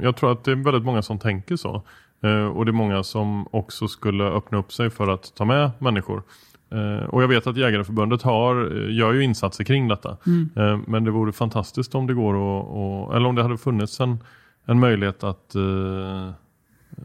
Jag 0.02 0.16
tror 0.16 0.32
att 0.32 0.44
det 0.44 0.52
är 0.52 0.56
väldigt 0.56 0.84
många 0.84 1.02
som 1.02 1.18
tänker 1.18 1.56
så. 1.56 1.82
Eh, 2.22 2.46
och 2.46 2.64
det 2.64 2.70
är 2.70 2.72
många 2.72 3.02
som 3.02 3.46
också 3.50 3.88
skulle 3.88 4.24
öppna 4.24 4.58
upp 4.58 4.72
sig 4.72 4.90
för 4.90 5.08
att 5.08 5.34
ta 5.34 5.44
med 5.44 5.70
människor. 5.78 6.22
Eh, 6.70 7.04
och 7.04 7.22
jag 7.22 7.28
vet 7.28 7.46
att 7.46 7.56
Jägareförbundet 7.56 8.22
har, 8.22 8.76
eh, 8.76 8.96
gör 8.96 9.12
ju 9.12 9.22
insatser 9.24 9.64
kring 9.64 9.88
detta. 9.88 10.16
Eh, 10.56 10.78
men 10.86 11.04
det 11.04 11.10
vore 11.10 11.32
fantastiskt 11.32 11.94
om 11.94 12.06
det 12.06 12.14
går 12.14 12.34
att, 12.34 12.66
och, 12.66 13.16
eller 13.16 13.28
om 13.28 13.34
det 13.34 13.42
hade 13.42 13.58
funnits 13.58 14.00
en, 14.00 14.18
en 14.64 14.80
möjlighet 14.80 15.24
att, 15.24 15.56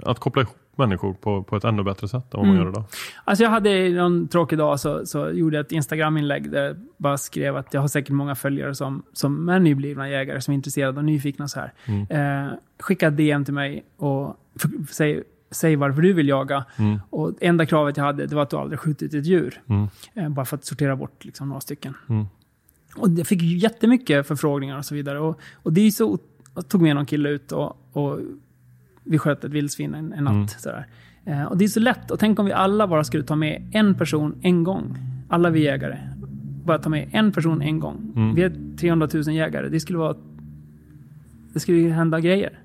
att 0.04 0.20
koppla 0.20 0.42
ihop 0.42 0.58
människor 0.76 1.14
på, 1.14 1.44
på 1.44 1.56
ett 1.56 1.64
ännu 1.64 1.84
bättre 1.84 2.08
sätt 2.08 2.34
än 2.34 2.40
vad 2.40 2.46
man 2.46 2.56
Mm. 2.56 2.64
gör 2.64 2.72
idag. 2.72 2.84
Alltså 3.24 3.44
jag 3.44 3.52
hade 3.52 3.90
någon 3.90 4.28
tråkig 4.28 4.58
dag 4.58 4.80
så, 4.80 5.06
så 5.06 5.30
gjorde 5.30 5.58
jag 5.58 5.66
ett 5.66 5.72
Instagram-inlägg 5.72 6.52
där 6.52 6.64
jag 6.64 6.76
bara 6.98 7.18
skrev 7.18 7.58
att 7.58 7.74
jag 7.74 7.82
har 7.82 7.88
säkert 7.88 8.10
många 8.10 8.36
följare 8.36 8.76
som, 8.76 9.04
som 9.14 9.50
är 9.50 9.60
nyblivna 9.60 10.10
jägare 10.10 10.42
som 10.42 10.52
är 10.52 10.56
intresserade 10.56 10.98
och 10.98 11.06
nyfikna 11.06 11.48
så 11.48 11.60
här. 11.60 11.74
Mm. 11.86 12.46
Eh, 12.46 12.54
skicka 12.80 13.10
DM 13.10 13.46
till 13.46 13.54
mig 13.54 13.84
och 13.98 14.38
f- 14.56 14.90
säg, 14.90 15.24
säg 15.52 15.76
varför 15.76 16.02
du 16.02 16.14
vill 16.14 16.28
jaga. 16.28 16.66
Mm. 16.78 17.00
Och 17.10 17.34
enda 17.42 17.66
kravet 17.66 17.98
jag 17.98 18.04
hade 18.04 18.26
det 18.26 18.36
var 18.36 18.44
att 18.44 18.50
du 18.50 18.58
aldrig 18.58 18.80
skjutit 18.80 19.14
ett 19.14 19.26
djur. 19.26 19.62
Mm. 19.68 19.88
Eh, 20.14 20.30
bara 20.30 20.46
för 20.46 20.58
att 20.58 20.66
sortera 20.66 20.96
bort 20.96 21.26
liksom, 21.26 21.48
några 21.50 21.62
stycken. 21.62 21.94
Mm. 22.10 22.26
Och 22.96 23.10
jag 23.10 23.28
fick 23.28 23.42
ju 23.42 23.58
jättemycket 23.58 24.28
förfrågningar 24.28 24.78
och 24.78 24.86
så 24.86 24.96
vidare. 24.96 25.20
Och, 25.20 25.40
och 25.54 25.74
det 25.74 25.82
är 25.82 25.92
så, 25.92 26.20
jag 26.56 26.68
tog 26.68 26.82
med 26.82 26.96
någon 26.96 27.06
kille 27.06 27.30
ut 27.30 27.52
och, 27.52 27.78
och 27.94 28.20
vi 29.04 29.18
sköt 29.18 29.44
ett 29.44 29.52
vildsvin 29.52 29.94
en, 29.94 30.14
en 30.14 30.24
natt. 30.24 30.34
Mm. 30.34 30.48
Sådär. 30.48 30.88
Eh, 31.26 31.44
och 31.44 31.58
det 31.58 31.64
är 31.66 31.68
så 31.70 31.80
lätt. 31.80 32.12
Och 32.12 32.20
tänk 32.20 32.40
om 32.40 32.46
vi 32.46 32.52
alla 32.52 32.88
bara 32.88 33.04
skulle 33.04 33.24
ta 33.24 33.36
med 33.36 33.70
en 33.74 33.96
person 33.96 34.36
en 34.42 34.64
gång. 34.64 34.98
Alla 35.30 35.50
vi 35.50 35.64
jägare. 35.64 35.98
Bara 36.66 36.78
ta 36.80 36.90
med 36.90 37.10
en 37.12 37.32
person 37.32 37.62
en 37.62 37.80
gång. 37.80 38.12
Mm. 38.16 38.36
Vi 38.36 38.44
är 38.44 38.54
300 38.78 39.08
000 39.14 39.28
jägare. 39.28 39.70
Det 39.70 39.80
skulle 39.80 39.98
vara... 40.00 40.16
Det 41.54 41.60
skulle 41.60 41.90
hända 41.90 42.20
grejer. 42.20 42.60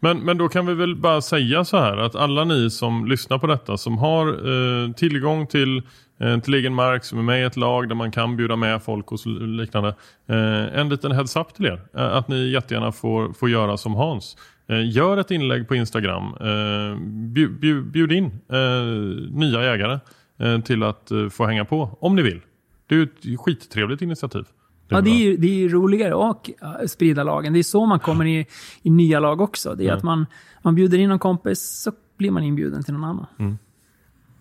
Men, 0.00 0.18
men 0.18 0.38
då 0.38 0.48
kan 0.48 0.66
vi 0.66 0.74
väl 0.74 0.96
bara 0.96 1.20
säga 1.20 1.64
så 1.64 1.76
här 1.76 1.96
att 1.96 2.14
alla 2.14 2.44
ni 2.44 2.70
som 2.70 3.06
lyssnar 3.06 3.38
på 3.38 3.46
detta 3.46 3.76
som 3.76 3.98
har 3.98 4.28
eh, 4.28 4.92
tillgång 4.92 5.46
till, 5.46 5.82
eh, 6.20 6.38
till 6.40 6.54
egen 6.54 6.74
mark, 6.74 7.04
som 7.04 7.18
är 7.18 7.22
med 7.22 7.40
i 7.40 7.44
ett 7.44 7.56
lag 7.56 7.88
där 7.88 7.94
man 7.94 8.10
kan 8.10 8.36
bjuda 8.36 8.56
med 8.56 8.82
folk 8.82 9.12
och 9.12 9.26
liknande. 9.26 9.88
Eh, 10.28 10.78
en 10.78 10.88
liten 10.88 11.12
heads 11.12 11.36
up 11.36 11.54
till 11.54 11.66
er. 11.66 11.80
Eh, 11.96 12.16
att 12.16 12.28
ni 12.28 12.50
jättegärna 12.50 12.92
får, 12.92 13.32
får 13.32 13.50
göra 13.50 13.76
som 13.76 13.94
Hans. 13.94 14.36
Eh, 14.68 14.90
gör 14.90 15.16
ett 15.16 15.30
inlägg 15.30 15.68
på 15.68 15.74
Instagram. 15.74 16.24
Eh, 16.24 16.98
bjud, 17.32 17.60
bjud, 17.60 17.84
bjud 17.84 18.12
in 18.12 18.24
eh, 18.52 18.84
nya 19.30 19.64
jägare 19.64 19.98
eh, 20.38 20.60
till 20.60 20.82
att 20.82 21.10
eh, 21.10 21.28
få 21.28 21.46
hänga 21.46 21.64
på 21.64 21.98
om 22.00 22.16
ni 22.16 22.22
vill. 22.22 22.40
Det 22.88 22.94
är 22.94 22.98
ju 22.98 23.04
ett 23.04 23.40
skittrevligt 23.40 24.02
initiativ. 24.02 24.44
Ja, 24.88 25.00
det 25.00 25.10
är, 25.10 25.18
ju, 25.24 25.36
det 25.36 25.46
är 25.46 25.54
ju 25.54 25.68
roligare 25.68 26.30
att 26.30 26.48
ja, 26.60 26.88
sprida 26.88 27.24
lagen. 27.24 27.52
Det 27.52 27.58
är 27.58 27.62
så 27.62 27.86
man 27.86 28.00
kommer 28.00 28.24
i, 28.24 28.46
i 28.82 28.90
nya 28.90 29.20
lag 29.20 29.40
också. 29.40 29.74
Det 29.74 29.84
är 29.84 29.88
Ja. 29.88 29.94
att 29.94 30.02
man, 30.02 30.26
man 30.62 30.74
bjuder 30.74 30.98
in 30.98 31.10
en 31.10 31.18
kompis 31.18 31.82
så 31.84 31.92
blir 32.16 32.30
man 32.30 32.42
inbjuden 32.42 32.82
till 32.82 32.94
någon 32.94 33.04
annan. 33.04 33.56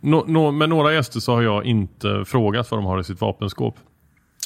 Nå, 0.02 0.24
nå, 0.28 0.52
med 0.52 0.70
några 0.70 0.94
gäster 0.94 1.20
så 1.20 1.34
har 1.34 1.42
jag 1.42 1.66
inte 1.66 2.24
frågat 2.26 2.72
vad 2.72 2.80
de 2.80 2.86
har 2.86 3.00
i 3.00 3.04
sitt 3.04 3.22
vapenskåp. 3.22 3.76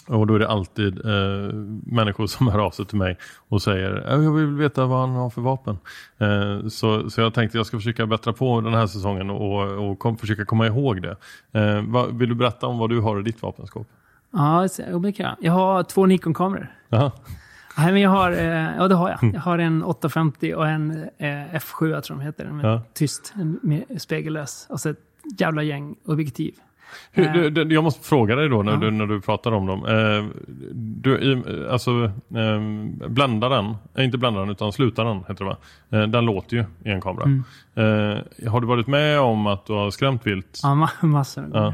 Och 0.08 0.28
då 0.28 0.36
är 0.36 0.40
det 0.40 0.48
alltid 0.50 1.06
eh, 1.06 1.54
människor 1.86 2.28
som 2.28 2.48
hör 2.48 2.60
av 2.60 2.72
sig 2.72 2.86
till 2.86 2.98
mig 2.98 3.18
och 3.50 3.62
säger 3.62 4.06
"Ja, 4.10 4.24
jag 4.24 4.32
vill 4.34 4.46
veta 4.46 4.86
vad 4.86 5.00
han 5.00 5.10
har 5.10 5.30
för 5.30 5.42
vapen. 5.42 5.78
Eh, 6.18 6.68
så, 6.68 7.10
så 7.10 7.22
jag 7.22 7.34
tänkte 7.34 7.58
jag 7.58 7.66
ska 7.66 7.78
försöka 7.78 8.06
bättra 8.06 8.34
på 8.34 8.62
den 8.62 8.74
här 8.74 8.88
säsongen 8.88 9.30
och, 9.30 9.90
och 9.90 10.00
kom, 10.00 10.18
försöka 10.18 10.46
komma 10.46 10.68
ihåg 10.68 11.02
det. 11.02 11.16
Eh, 11.52 11.82
vad, 11.88 12.18
vill 12.18 12.30
du 12.30 12.36
berätta 12.36 12.68
om 12.68 12.78
vad 12.78 12.90
du 12.90 13.00
har 13.00 13.20
i 13.20 13.24
ditt 13.24 13.42
vapenskåp? 13.42 13.88
Ja, 14.32 14.68
det 15.04 15.12
kan 15.12 15.26
jag. 15.26 15.36
Jag 15.40 15.52
har 15.54 15.84
två 15.84 16.06
Nikon-kameror. 16.06 16.68
Jaha. 16.90 17.12
Nej, 17.78 17.92
men 17.94 18.02
jag 18.02 18.10
har, 18.10 18.32
eh, 18.32 18.76
ja 18.78 18.88
det 18.88 18.96
har 18.96 19.10
jag. 19.22 19.34
Jag 19.34 19.42
har 19.42 19.58
en 19.60 19.84
850 19.84 20.54
och 20.54 20.68
en 20.68 20.92
eh, 21.18 21.28
F7, 21.28 21.90
jag 21.90 22.04
tror 22.04 22.18
de 22.18 22.24
heter. 22.24 22.46
Med 22.46 22.66
Ja. 22.66 22.82
Tyst, 22.94 23.34
en 23.36 23.84
spegellös. 24.00 24.68
Och 24.70 24.80
så 24.80 24.90
ett 24.90 24.98
jävla 25.40 25.64
gäng 25.64 25.96
objektiv. 26.06 26.54
Hur, 27.12 27.28
Eh. 27.46 27.52
du, 27.52 27.74
jag 27.74 27.84
måste 27.84 28.08
fråga 28.08 28.36
dig 28.36 28.50
då 28.50 28.64
när, 28.64 28.72
Ja. 28.72 28.78
du, 28.78 28.92
när 28.92 29.06
du 29.06 29.22
pratar 29.22 29.52
om 29.52 29.66
dem. 29.66 29.84
Du, 30.74 31.44
alltså, 31.72 31.92
eh, 32.36 32.60
bländaren, 33.10 33.76
inte 33.98 34.18
bländaren 34.18 34.50
utan 34.50 34.72
slutaren 34.74 35.18
heter 35.28 35.46
det 35.46 35.56
va? 36.00 36.08
Den 36.08 36.26
låter 36.26 36.58
ju 36.58 36.64
i 36.86 36.90
en 36.92 37.02
kamera. 37.02 37.24
Mm. 37.26 37.44
Har 38.48 38.62
du 38.62 38.68
varit 38.68 38.88
med 38.88 39.20
om 39.20 39.48
att 39.48 39.66
du 39.66 39.74
har 39.74 39.92
skrämt 39.92 40.28
vilt? 40.28 40.60
Ja, 40.64 40.70
ma- 40.70 41.06
massor 41.06 41.42
med 41.42 41.52
Ja. 41.54 41.74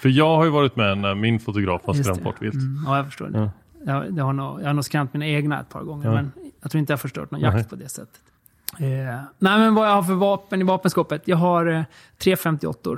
För 0.00 0.08
jag 0.08 0.36
har 0.36 0.44
ju 0.44 0.50
varit 0.50 0.76
med 0.76 0.98
när 0.98 1.14
min 1.14 1.40
fotograf 1.40 1.82
har 1.86 1.94
skrämt 1.94 2.22
bort 2.22 2.42
vilt. 2.42 2.54
Mm, 2.54 2.82
ja, 2.86 2.96
jag 2.96 3.06
förstår 3.06 3.28
det. 3.28 3.38
Ja. 3.38 3.50
Jag, 3.92 4.18
jag, 4.18 4.24
har 4.24 4.32
nog, 4.32 4.60
jag 4.62 4.66
har 4.66 4.74
nog 4.74 4.84
skrämt 4.84 5.12
mina 5.12 5.26
egna 5.26 5.60
ett 5.60 5.68
par 5.68 5.82
gånger, 5.82 6.06
Ja. 6.06 6.12
men 6.14 6.32
jag 6.60 6.70
tror 6.70 6.78
inte 6.78 6.92
jag 6.92 6.96
har 6.96 7.00
förstört 7.00 7.30
någon 7.30 7.40
jakt 7.40 7.54
Nej. 7.54 7.64
på 7.68 7.76
det 7.76 7.88
sättet. 7.88 8.20
Eh, 8.78 8.86
nej, 9.38 9.58
men 9.58 9.74
vad 9.74 9.88
jag 9.88 9.92
har 9.94 10.02
för 10.02 10.14
vapen 10.14 10.60
i 10.60 10.64
vapenskåpet? 10.64 11.22
Jag 11.28 11.36
har 11.36 11.66
eh, 11.66 11.82
tre 12.18 12.36
58 12.36 12.90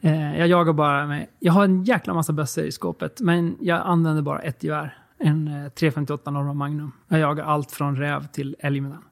eh, 0.00 0.38
Jag 0.38 0.48
jagar 0.48 0.72
bara 0.72 1.06
med... 1.06 1.26
Jag 1.38 1.52
har 1.52 1.64
en 1.64 1.84
jäkla 1.84 2.14
massa 2.14 2.32
bössor 2.32 2.64
i 2.64 2.72
skåpet, 2.72 3.20
men 3.20 3.56
jag 3.60 3.80
använder 3.84 4.22
bara 4.22 4.38
ett 4.40 4.62
gevär. 4.64 4.98
En 5.18 5.48
eh, 5.64 5.68
358 5.68 6.30
Norma 6.30 6.52
Magnum. 6.54 6.92
Jag 7.08 7.20
jagar 7.20 7.44
allt 7.44 7.72
från 7.72 7.96
räv 7.96 8.26
till 8.26 8.56
älg 8.58 8.80
med 8.80 8.90
den. 8.90 9.02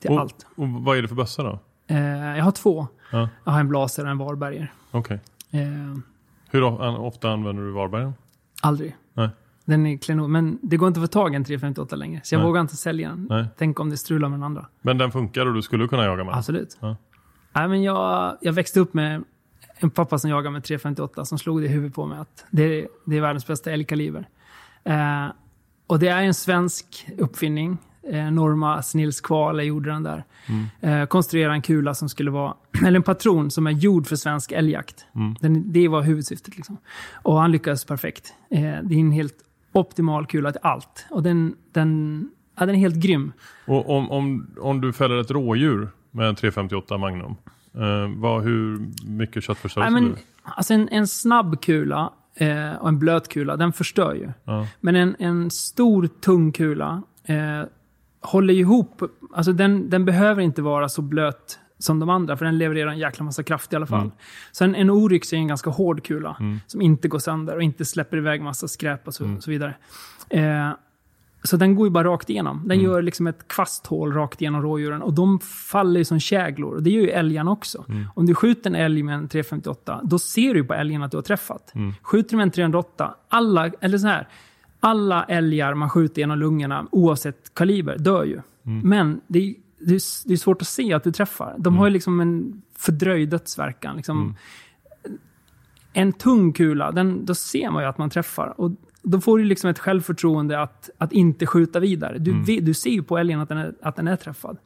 Till 0.00 0.10
Och, 0.10 0.20
allt. 0.20 0.46
och 0.56 0.68
vad 0.68 0.98
är 0.98 1.02
det 1.02 1.08
för 1.08 1.14
bössa 1.14 1.42
då? 1.42 1.58
Eh, 1.86 2.36
jag 2.36 2.44
har 2.44 2.52
två. 2.52 2.86
Ja. 3.12 3.28
Jag 3.44 3.52
har 3.52 3.60
en 3.60 3.68
Blaser 3.68 4.04
och 4.04 4.10
en 4.10 4.18
Varberger. 4.18 4.72
Okej. 4.90 5.20
Hur 6.52 6.62
ofta 7.00 7.30
använder 7.30 7.62
du 7.62 7.70
Varbergen? 7.70 8.14
aldrig. 8.62 8.96
Nej. 9.14 9.28
Den 9.64 9.86
är 9.86 9.96
klenod, 9.98 10.30
men 10.30 10.58
det 10.62 10.76
går 10.76 10.88
inte 10.88 11.00
att 11.00 11.04
få 11.06 11.12
tag 11.12 11.32
i 11.32 11.36
en 11.36 11.44
358 11.44 11.96
längre. 11.96 12.20
Så 12.24 12.34
jag 12.34 12.38
Nej. 12.38 12.46
vågar 12.46 12.60
inte 12.60 12.76
sälja 12.76 13.08
den. 13.08 13.26
Nej. 13.30 13.46
Tänk 13.58 13.80
om 13.80 13.90
det 13.90 13.96
strular 13.96 14.28
med 14.28 14.38
den 14.38 14.42
andra. 14.44 14.66
Men 14.82 14.98
den 14.98 15.12
funkar 15.12 15.46
och 15.46 15.54
du 15.54 15.62
skulle 15.62 15.88
kunna 15.88 16.04
jaga 16.04 16.24
med 16.24 16.32
den? 16.32 16.38
Absolut. 16.38 16.78
Ja. 16.80 16.96
Nej, 17.52 17.68
men 17.68 17.82
jag, 17.82 18.36
jag 18.40 18.52
växte 18.52 18.80
upp 18.80 18.94
med 18.94 19.24
en 19.76 19.90
pappa 19.90 20.18
som 20.18 20.30
jagade 20.30 20.50
med 20.50 20.64
358 20.64 21.24
som 21.24 21.38
slog 21.38 21.60
det 21.60 21.66
i 21.66 21.68
huvudet 21.68 21.94
på 21.94 22.06
mig 22.06 22.18
att 22.18 22.44
det 22.50 22.62
är, 22.62 22.88
det 23.06 23.16
är 23.16 23.20
världens 23.20 23.46
bästa 23.46 23.70
älgkaliber. 23.70 24.28
Eh, 24.84 25.26
och 25.86 25.98
det 25.98 26.08
är 26.08 26.22
en 26.22 26.34
svensk 26.34 27.08
uppfinning. 27.18 27.78
Eh, 28.10 28.30
Norma 28.30 28.82
Snills 28.82 29.20
Kvale 29.20 29.64
gjorde 29.64 29.90
den 29.90 30.02
där. 30.02 30.24
Eh, 30.80 31.06
konstruerade 31.06 31.54
en 31.54 31.62
kula 31.62 31.94
som 31.94 32.08
skulle 32.08 32.30
vara, 32.30 32.54
eller 32.86 32.96
en 32.96 33.02
patron 33.02 33.50
som 33.50 33.66
är 33.66 33.70
gjord 33.70 34.06
för 34.06 34.16
svensk 34.16 34.52
älgjakt. 34.52 35.06
Mm. 35.14 35.36
Den, 35.40 35.72
det 35.72 35.88
var 35.88 36.02
huvudsyftet. 36.02 36.56
Liksom. 36.56 36.76
Och 37.12 37.40
han 37.40 37.52
lyckades 37.52 37.84
perfekt. 37.84 38.34
Eh, 38.50 38.60
det 38.60 38.94
är 38.94 38.98
en 38.98 39.12
helt 39.12 39.36
optimal 39.72 40.26
kula 40.26 40.52
till 40.52 40.60
allt. 40.62 41.06
Och 41.10 41.22
den, 41.22 41.56
den, 41.72 42.30
ja, 42.58 42.66
den 42.66 42.74
är 42.74 42.78
helt 42.78 42.96
grym. 42.96 43.32
Och 43.66 43.96
om, 43.96 44.10
om, 44.10 44.54
om 44.60 44.80
du 44.80 44.92
fäller 44.92 45.20
ett 45.20 45.30
rådjur 45.30 45.88
med 46.10 46.28
en 46.28 46.34
358 46.34 46.98
Magnum, 46.98 47.36
eh, 47.74 48.20
vad, 48.20 48.42
hur 48.42 48.88
mycket 49.06 49.44
köttförstörelse 49.44 50.00
blir 50.00 50.08
det? 50.08 50.16
alltså 50.44 50.74
en, 50.74 50.88
en 50.88 51.06
snabb 51.06 51.60
kula 51.60 52.12
eh, 52.34 52.72
och 52.72 52.88
en 52.88 52.98
blöt 52.98 53.28
kula, 53.28 53.56
den 53.56 53.72
förstör 53.72 54.14
ju. 54.14 54.32
Ja. 54.44 54.66
Men 54.80 54.96
en, 54.96 55.16
en 55.18 55.50
stor, 55.50 56.06
tung 56.06 56.52
kula 56.52 57.02
eh, 57.24 57.62
håller 58.22 58.54
ihop. 58.54 59.02
Alltså 59.34 59.52
den, 59.52 59.90
den 59.90 60.04
behöver 60.04 60.42
inte 60.42 60.62
vara 60.62 60.88
så 60.88 61.02
blöt 61.02 61.58
som 61.78 61.98
de 62.00 62.10
andra, 62.10 62.36
för 62.36 62.44
den 62.44 62.58
levererar 62.58 62.90
en 62.90 62.98
jäkla 62.98 63.24
massa 63.24 63.42
kraft 63.42 63.72
i 63.72 63.76
alla 63.76 63.86
fall. 63.86 64.00
Mm. 64.00 64.12
Så 64.52 64.64
en, 64.64 64.90
Oryx 64.90 65.32
är 65.32 65.36
en 65.36 65.48
ganska 65.48 65.70
hård 65.70 66.04
kula, 66.04 66.36
som 66.66 66.82
inte 66.82 67.08
går 67.08 67.18
sönder 67.18 67.56
och 67.56 67.62
inte 67.62 67.84
släpper 67.84 68.16
iväg 68.16 68.42
massa 68.42 68.68
skräp 68.68 69.06
och 69.06 69.14
så, 69.14 69.24
Mm. 69.24 69.36
och 69.36 69.42
så 69.42 69.50
vidare. 69.50 69.74
Eh, 70.28 70.70
så 71.44 71.56
den 71.56 71.74
går 71.74 71.86
ju 71.86 71.90
bara 71.90 72.04
rakt 72.08 72.30
igenom. 72.30 72.60
Den 72.68 72.78
Mm. 72.78 72.90
gör 72.90 73.02
liksom 73.02 73.26
ett 73.26 73.48
kvasthål 73.48 74.12
rakt 74.12 74.40
igenom 74.40 74.62
rådjuren 74.62 75.02
och 75.02 75.12
de 75.12 75.40
faller 75.40 75.98
ju 75.98 76.04
som 76.04 76.20
käglor. 76.20 76.74
Och 76.74 76.82
det 76.82 76.90
gör 76.90 77.02
ju 77.02 77.10
älgarna 77.10 77.50
också. 77.50 77.84
Mm. 77.88 78.04
Om 78.14 78.26
du 78.26 78.34
skjuter 78.34 78.70
en 78.70 78.76
älg 78.76 79.02
med 79.02 79.14
en 79.14 79.28
358, 79.28 80.00
då 80.04 80.18
ser 80.18 80.54
du 80.54 80.64
på 80.64 80.74
älgen 80.74 81.02
att 81.02 81.10
du 81.10 81.16
har 81.16 81.22
träffat. 81.22 81.74
Mm. 81.74 81.92
Skjuter 82.02 82.30
du 82.30 82.36
med 82.36 82.42
en 82.44 82.50
308, 82.50 83.14
alla, 83.28 83.70
eller 83.80 83.98
så 83.98 84.06
här, 84.06 84.28
alla 84.84 85.24
älgar 85.24 85.74
man 85.74 85.90
skjuter 85.90 86.22
genom 86.22 86.38
lungorna, 86.38 86.86
oavsett 86.90 87.54
kaliber, 87.54 87.98
dör 87.98 88.24
ju. 88.24 88.40
Mm. 88.66 88.88
Men 88.88 89.20
det 89.26 89.38
är, 89.38 89.54
det, 89.78 89.94
är, 89.94 90.28
det 90.28 90.32
är 90.32 90.36
svårt 90.36 90.62
att 90.62 90.68
se 90.68 90.92
att 90.92 91.04
du 91.04 91.12
träffar. 91.12 91.54
De 91.58 91.76
har 91.76 91.86
ju 91.86 91.92
liksom 91.92 92.20
en 92.20 92.62
fördröjd 92.78 93.28
dödsverkan. 93.28 93.96
Liksom. 93.96 94.20
Mm. 94.22 94.34
En 95.92 96.12
tung 96.12 96.52
kula, 96.52 96.92
den, 96.92 97.26
då 97.26 97.34
ser 97.34 97.70
man 97.70 97.82
ju 97.82 97.88
att 97.88 97.98
man 97.98 98.10
träffar. 98.10 98.60
Och 98.60 98.70
då 99.02 99.20
får 99.20 99.38
du 99.38 99.44
liksom 99.44 99.70
ett 99.70 99.78
självförtroende 99.78 100.60
att, 100.60 100.90
att 100.98 101.12
inte 101.12 101.46
skjuta 101.46 101.80
vidare. 101.80 102.18
Du, 102.18 102.30
Mm. 102.30 102.64
du 102.64 102.74
ser 102.74 102.90
ju 102.90 103.02
på 103.02 103.18
älgen 103.18 103.40
att 103.40 103.48
den 103.48 103.58
är, 103.58 103.74
att 103.82 103.96
den 103.96 104.08
är 104.08 104.16
träffad. 104.16 104.56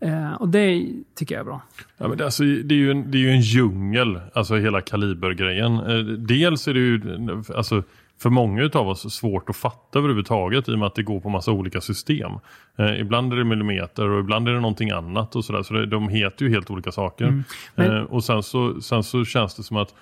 Eh, 0.00 0.32
och 0.32 0.48
det 0.48 0.86
tycker 1.14 1.34
jag 1.34 1.40
är 1.40 1.44
bra. 1.44 1.62
Ja, 1.98 2.08
men 2.08 2.18
det, 2.18 2.24
alltså, 2.24 2.42
det, 2.42 2.74
är 2.74 2.78
ju 2.78 2.90
en, 2.90 3.10
det 3.10 3.18
är 3.18 3.20
ju 3.20 3.30
en 3.30 3.40
djungel, 3.40 4.20
alltså 4.34 4.56
hela 4.56 4.80
kalibergrejen. 4.80 5.78
Eh, 5.78 5.98
dels 6.04 6.68
är 6.68 6.74
det 6.74 6.80
ju, 6.80 7.18
alltså, 7.56 7.82
för 8.18 8.30
många 8.30 8.70
av 8.74 8.88
oss 8.88 9.14
svårt 9.14 9.50
att 9.50 9.56
fatta 9.56 9.98
överhuvudtaget 9.98 10.68
i 10.68 10.74
och 10.74 10.78
med 10.78 10.86
att 10.86 10.94
det 10.94 11.02
går 11.02 11.20
på 11.20 11.28
massa 11.28 11.52
olika 11.52 11.80
system. 11.80 12.32
Eh, 12.78 13.00
ibland 13.00 13.32
är 13.32 13.36
det 13.36 13.44
millimeter 13.44 14.08
och 14.08 14.20
ibland 14.20 14.48
är 14.48 14.52
det 14.52 14.60
någonting 14.60 14.90
annat 14.90 15.36
och 15.36 15.44
sådär. 15.44 15.62
Så 15.62 15.74
det, 15.74 15.86
de 15.86 16.08
heter 16.08 16.44
ju 16.44 16.50
helt 16.50 16.70
olika 16.70 16.92
saker. 16.92 17.24
Mm. 17.24 17.44
Men- 17.74 17.96
Eh, 17.96 18.02
och 18.02 18.24
sen 18.24 18.42
så, 18.42 18.80
sen 18.80 19.02
så 19.02 19.24
känns 19.24 19.54
det 19.54 19.62
som 19.62 19.76
att 19.76 19.94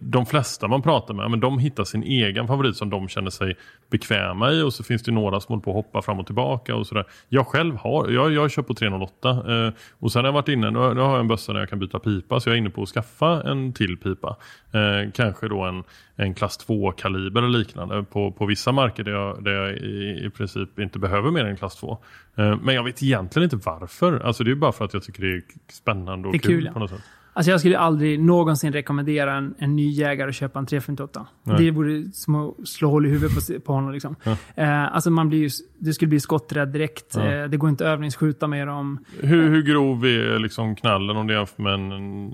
de 0.00 0.26
flesta 0.26 0.68
man 0.68 0.82
pratar 0.82 1.14
med, 1.14 1.30
men 1.30 1.40
de 1.40 1.58
hittar 1.58 1.84
sin 1.84 2.02
egen 2.02 2.46
favorit 2.46 2.76
som 2.76 2.90
de 2.90 3.08
känner 3.08 3.30
sig 3.30 3.56
bekväma 3.90 4.52
i 4.52 4.62
och 4.62 4.74
så 4.74 4.84
finns 4.84 5.02
det 5.02 5.12
några 5.12 5.40
som 5.40 5.52
håller 5.52 5.62
på 5.62 5.70
att 5.70 5.74
hoppa 5.74 6.02
fram 6.02 6.20
och 6.20 6.26
tillbaka 6.26 6.76
och 6.76 6.86
sådär. 6.86 7.04
Jag 7.28 7.46
själv 7.46 7.76
har, 7.76 8.10
jag, 8.10 8.32
jag 8.32 8.50
kör 8.50 8.62
på 8.62 8.74
308 8.74 9.30
eh, 9.30 9.72
och 9.98 10.12
sen 10.12 10.20
har 10.20 10.28
jag 10.28 10.32
varit 10.32 10.48
inne, 10.48 10.70
nu, 10.70 10.78
har 10.78 10.94
jag 10.94 11.20
en 11.20 11.28
bössa 11.28 11.52
där 11.52 11.60
jag 11.60 11.68
kan 11.68 11.78
byta 11.78 11.98
pipa 11.98 12.40
så 12.40 12.48
jag 12.48 12.54
är 12.54 12.58
inne 12.58 12.70
på 12.70 12.82
att 12.82 12.88
skaffa 12.88 13.42
en 13.42 13.72
till 13.72 13.96
pipa. 13.96 14.36
Eh, 14.72 15.10
kanske 15.14 15.48
då 15.48 15.62
en, 15.62 15.84
en 16.16 16.34
klass 16.34 16.56
2 16.56 16.92
kaliber 16.92 17.42
eller 17.42 17.58
liknande 17.58 18.02
på, 18.02 18.32
på 18.32 18.46
vissa 18.46 18.72
marker 18.72 19.04
där 19.04 19.12
jag, 19.12 19.44
där 19.44 19.52
jag 19.52 19.76
i, 19.76 20.24
i 20.26 20.30
princip 20.30 20.78
inte 20.78 20.98
behöver 20.98 21.30
mer 21.30 21.44
än 21.44 21.56
klass 21.56 21.76
2. 21.76 21.98
Eh, 22.36 22.56
men 22.62 22.74
jag 22.74 22.84
vet 22.84 23.02
egentligen 23.02 23.44
inte 23.44 23.70
varför. 23.70 24.20
Alltså 24.20 24.44
det 24.44 24.50
är 24.50 24.54
bara 24.54 24.72
för 24.72 24.84
att 24.84 24.94
jag 24.94 25.02
tycker 25.02 25.22
det 25.22 25.36
är 25.36 25.42
spännande 25.72 26.28
och 26.28 26.32
Det 26.32 26.38
är 26.38 26.40
kul, 26.40 26.56
kul, 26.56 26.64
ja. 26.64 26.72
på 26.72 26.78
något 26.78 26.90
sätt. 26.90 27.02
Alltså 27.36 27.50
jag 27.50 27.60
skulle 27.60 27.78
aldrig 27.78 28.20
någonsin 28.20 28.72
rekommendera 28.72 29.34
en, 29.34 29.54
en 29.58 29.76
ny 29.76 29.90
jägare 29.90 30.28
att 30.28 30.34
köpa 30.34 30.58
en 30.58 30.66
358. 30.66 31.26
Nej. 31.42 31.56
Det 31.58 31.70
vore 31.70 32.12
som 32.12 32.34
att 32.34 32.68
slå 32.68 32.90
hål 32.90 33.06
i 33.06 33.08
huvudet 33.08 33.34
på, 33.34 33.60
på 33.60 33.72
honom. 33.72 33.92
Liksom. 33.92 34.16
Ja. 34.24 34.36
Eh, 34.54 34.94
alltså 34.94 35.10
man 35.10 35.28
blir 35.28 35.38
ju, 35.38 35.48
det 35.78 35.92
skulle 35.92 36.08
bli 36.08 36.20
skotträdd 36.20 36.68
direkt. 36.68 37.14
Ja. 37.14 37.32
Eh, 37.32 37.48
det 37.48 37.56
går 37.56 37.70
inte 37.70 37.84
att 37.84 37.92
övningsskjuta 37.92 38.46
med 38.46 38.66
dem. 38.66 39.04
Hur, 39.20 39.48
hur 39.48 39.62
grov 39.62 40.06
är 40.06 40.38
liksom 40.38 40.76
knallen 40.76 41.16
om 41.16 41.26
det 41.26 41.34
jämför 41.34 41.62
med 41.62 41.74
en, 41.74 41.92
en, 41.92 42.32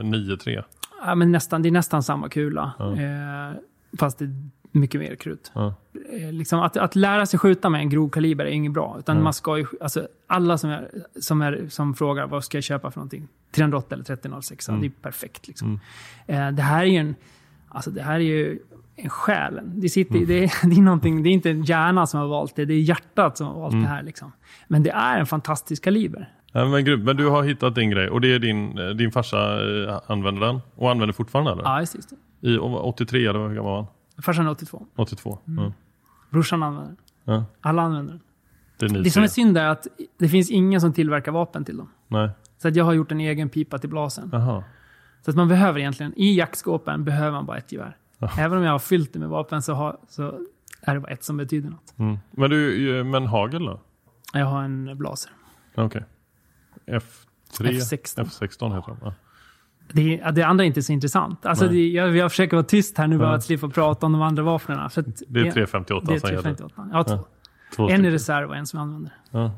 en 0.00 0.14
9-3? 0.14 0.64
Ja, 1.04 1.14
men 1.14 1.32
nästan, 1.32 1.62
det 1.62 1.68
är 1.68 1.72
nästan 1.72 2.02
samma 2.02 2.28
kula. 2.28 2.72
Ja. 2.78 2.92
Eh, 2.92 3.56
fast 3.98 4.18
det 4.18 4.24
är 4.24 4.34
mycket 4.72 5.00
mer 5.00 5.14
krut. 5.14 5.50
Ja. 5.54 5.74
Eh, 6.12 6.32
liksom 6.32 6.60
att, 6.60 6.76
att 6.76 6.96
lära 6.96 7.26
sig 7.26 7.38
skjuta 7.38 7.68
med 7.68 7.80
en 7.80 7.88
grov 7.88 8.08
kaliber 8.10 8.44
är 8.44 8.50
inget 8.50 8.72
bra. 8.72 8.96
Utan 8.98 9.16
Mm. 9.16 9.24
man 9.24 9.32
ska 9.32 9.58
ju, 9.58 9.66
alltså, 9.80 10.08
alla 10.26 10.58
som, 10.58 10.70
är, 10.70 10.88
som, 11.20 11.42
är, 11.42 11.66
som 11.68 11.94
frågar 11.94 12.26
vad 12.26 12.44
ska 12.44 12.56
jag 12.56 12.64
köpa 12.64 12.90
för 12.90 12.98
någonting? 12.98 13.28
308 13.52 13.94
eller 13.94 14.04
3006, 14.04 14.68
Mm. 14.68 14.80
det 14.80 14.86
är 14.86 14.90
perfekt. 15.02 15.48
Liksom. 15.48 15.80
Eh, 16.26 16.50
det 16.50 16.62
här 16.62 16.80
är 16.82 16.86
ju 16.86 16.96
en, 16.96 17.14
alltså 17.68 17.90
det 17.90 18.02
här 18.02 18.14
är 18.14 18.18
ju 18.18 18.58
en 18.96 19.08
själ. 19.10 19.60
Det, 19.64 19.88
sitter, 19.88 20.14
Mm. 20.14 20.28
det, 20.28 20.34
är, 20.34 20.38
det, 20.68 20.76
är 20.76 21.22
det 21.22 21.28
är 21.28 21.32
inte 21.32 21.50
hjärnan 21.50 22.06
som 22.06 22.20
har 22.20 22.26
valt 22.28 22.56
det, 22.56 22.64
det 22.64 22.74
är 22.74 22.80
hjärtat 22.80 23.38
som 23.38 23.46
har 23.46 23.60
valt 23.60 23.72
Mm. 23.72 23.82
det 23.84 23.88
här. 23.90 24.02
Liksom. 24.02 24.32
Men 24.68 24.82
det 24.82 24.90
är 24.90 25.18
en 25.18 25.26
fantastisk 25.26 25.84
kaliber. 25.84 26.28
Ja, 26.52 26.64
men, 26.68 27.04
men 27.04 27.16
du 27.16 27.26
har 27.28 27.42
hittat 27.42 27.74
din 27.74 27.90
grej 27.90 28.08
och 28.08 28.20
det 28.20 28.34
är 28.34 28.38
din, 28.38 28.78
eh, 28.78 28.88
din 28.88 29.12
farsa 29.12 29.38
eh, 29.86 30.00
använder 30.06 30.46
den 30.46 30.60
och 30.74 30.90
använder 30.90 31.12
fortfarande 31.12 31.52
eller? 31.52 31.62
Ja, 31.62 31.80
just 31.80 32.10
det. 32.40 32.48
I 32.48 32.58
83 32.58 33.26
eller 33.26 33.48
hur 33.48 33.54
gammal 33.54 33.64
var 33.70 33.76
han? 33.76 33.86
Farsan 34.22 34.46
är 34.46 34.50
82. 34.50 34.86
82? 34.96 35.38
Mm. 35.46 35.72
Brorsan 36.30 36.62
använder 36.62 36.88
den. 37.24 37.34
Ja. 37.34 37.44
Alla 37.60 37.82
använder 37.82 38.12
den. 38.12 38.22
Det 38.76 38.98
är 38.98 39.02
Det 39.02 39.10
som 39.10 39.22
är 39.22 39.26
synd 39.28 39.58
är 39.58 39.66
att 39.66 39.86
det 40.18 40.28
finns 40.28 40.50
ingen 40.50 40.80
som 40.80 40.92
tillverkar 40.92 41.32
vapen 41.32 41.64
till 41.64 41.76
dem. 41.76 41.90
Nej. 42.08 42.30
Så 42.58 42.68
att 42.68 42.76
jag 42.76 42.84
har 42.84 42.92
gjort 42.92 43.12
en 43.12 43.20
egen 43.20 43.48
pipa 43.48 43.78
till 43.78 43.90
blasen. 43.90 44.30
Jaha. 44.32 44.64
Så 45.24 45.30
att 45.30 45.36
man 45.36 45.48
behöver 45.48 45.80
egentligen, 45.80 46.14
i 46.16 46.34
jaktskåpen 46.36 47.04
behöver 47.04 47.30
man 47.32 47.46
bara 47.46 47.58
ett 47.58 47.72
gevär. 47.72 47.96
Ja. 48.18 48.30
Även 48.38 48.58
om 48.58 48.64
jag 48.64 48.72
har 48.72 48.78
fyllt 48.78 49.12
det 49.12 49.18
med 49.18 49.28
vapen 49.28 49.62
så, 49.62 49.74
har, 49.74 49.96
så 50.08 50.40
är 50.80 50.94
det 50.94 51.00
bara 51.00 51.12
ett 51.12 51.24
som 51.24 51.36
betyder 51.36 51.70
något. 51.70 51.94
Mm. 51.98 52.18
Men 52.30 52.50
du, 52.50 52.98
eh, 52.98 53.04
men 53.04 53.26
hagel 53.26 53.64
då? 53.64 53.80
Jag 54.32 54.46
har 54.46 54.62
en 54.62 54.98
blaser. 54.98 55.32
Okej. 55.74 56.04
F3? 56.86 57.02
F16. 57.58 58.24
F16 58.24 58.74
heter 58.74 58.88
de. 58.88 58.96
Ja. 59.02 59.14
Det, 59.92 60.16
det 60.34 60.42
andra 60.42 60.64
är 60.64 60.66
inte 60.66 60.82
så 60.82 60.92
intressant. 60.92 61.46
Alltså 61.46 61.68
det, 61.68 61.88
jag, 61.88 62.16
jag 62.16 62.30
försöker 62.30 62.56
vara 62.56 62.66
tyst 62.66 62.98
här 62.98 63.06
nu 63.06 63.18
bara 63.18 63.28
Ja. 63.28 63.34
att 63.34 63.44
slippa 63.44 63.68
prata 63.68 64.06
om 64.06 64.12
de 64.12 64.22
andra 64.22 64.42
vapnen. 64.42 64.90
För 64.90 65.00
att 65.00 65.22
Det 65.28 65.40
är 65.40 65.50
358 65.50 66.06
det 66.08 66.14
är 66.14 66.18
som 66.18 66.28
gäller. 66.28 66.42
358. 66.42 66.88
Jag 66.90 66.96
har 66.96 67.04
två. 67.04 67.12
Ja. 67.14 67.26
Två 67.76 67.88
En 67.90 68.04
i 68.04 68.10
reserv 68.10 68.48
och 68.48 68.56
en 68.56 68.66
som 68.66 68.76
jag 68.78 68.84
använder. 68.84 69.12
Ja. 69.30 69.50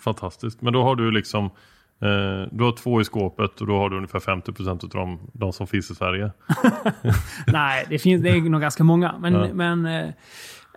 Fantastiskt. 0.00 0.62
Men 0.62 0.72
då 0.72 0.82
har 0.82 0.96
du 0.96 1.10
liksom 1.10 1.44
eh, 1.44 2.48
du 2.52 2.64
har 2.64 2.76
två 2.76 3.00
i 3.00 3.04
skåpet 3.04 3.60
och 3.60 3.66
då 3.66 3.78
har 3.78 3.90
du 3.90 3.96
ungefär 3.96 4.18
50% 4.20 4.68
av 4.84 4.88
de, 4.88 5.18
de 5.32 5.52
som 5.52 5.66
finns 5.66 5.90
i 5.90 5.94
Sverige. 5.94 6.30
Nej, 7.46 7.86
det, 7.88 7.98
finns, 7.98 8.22
det 8.22 8.30
är 8.30 8.40
nog 8.40 8.60
ganska 8.60 8.84
många. 8.84 9.14
Men, 9.20 9.32
Ja. 9.34 9.48
men 9.54 9.86
eh, 9.86 10.08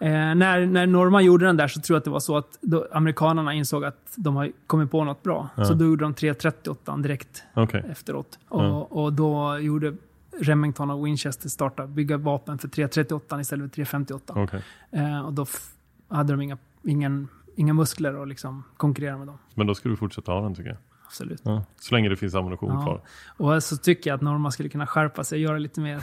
eh, 0.01 0.09
när, 0.35 0.65
när 0.65 0.87
Norma 0.87 1.21
gjorde 1.21 1.45
den 1.45 1.57
där 1.57 1.67
så 1.67 1.81
tror 1.81 1.95
jag 1.95 1.99
att 1.99 2.03
det 2.05 2.09
var 2.11 2.19
så 2.19 2.37
att 2.37 2.57
då, 2.61 2.87
amerikanerna 2.91 3.53
insåg 3.53 3.85
att 3.85 4.13
de 4.15 4.35
har 4.35 4.51
kommit 4.67 4.91
på 4.91 5.03
något 5.03 5.23
bra. 5.23 5.49
Ja. 5.55 5.65
Så 5.65 5.73
då 5.73 5.85
gjorde 5.85 6.05
de 6.05 6.13
338 6.13 6.97
direkt 6.97 7.43
Okej. 7.53 7.83
efteråt. 7.91 8.39
Och, 8.49 8.63
Ja. 8.63 8.81
och 8.81 9.13
då 9.13 9.57
gjorde 9.59 9.95
Remington 10.41 10.91
och 10.91 11.05
Winchester 11.05 11.49
starta 11.49 11.87
bygga 11.87 12.17
vapen 12.17 12.57
för 12.57 12.67
338 12.67 13.41
istället 13.41 13.63
för 13.63 13.75
358. 13.75 14.33
Okej. 14.37 14.61
Eh, 14.91 15.19
och 15.25 15.33
då 15.33 15.45
hade 16.09 16.33
de 16.33 16.41
inga, 16.41 16.57
ingen, 16.83 17.27
inga 17.55 17.73
muskler 17.73 18.21
att 18.21 18.27
liksom 18.27 18.63
konkurrera 18.77 19.17
med 19.17 19.27
dem. 19.27 19.37
Men 19.55 19.67
då 19.67 19.75
ska 19.75 19.89
du 19.89 19.95
fortsätta 19.95 20.31
ha 20.31 20.41
den 20.41 20.55
tycker 20.55 20.69
jag. 20.69 20.77
Absolut. 21.05 21.41
Ja. 21.43 21.63
Så 21.79 21.95
länge 21.95 22.09
det 22.09 22.15
finns 22.15 22.35
ammunition 22.35 22.69
Ja. 22.73 22.81
kvar. 22.83 23.01
Och 23.55 23.63
så 23.63 23.77
tycker 23.77 24.09
jag 24.09 24.15
att 24.15 24.21
Norma 24.21 24.51
skulle 24.51 24.69
kunna 24.69 24.87
skärpa 24.87 25.23
sig 25.23 25.35
och 25.37 25.41
göra 25.41 25.57
lite 25.57 25.81
mer... 25.81 26.01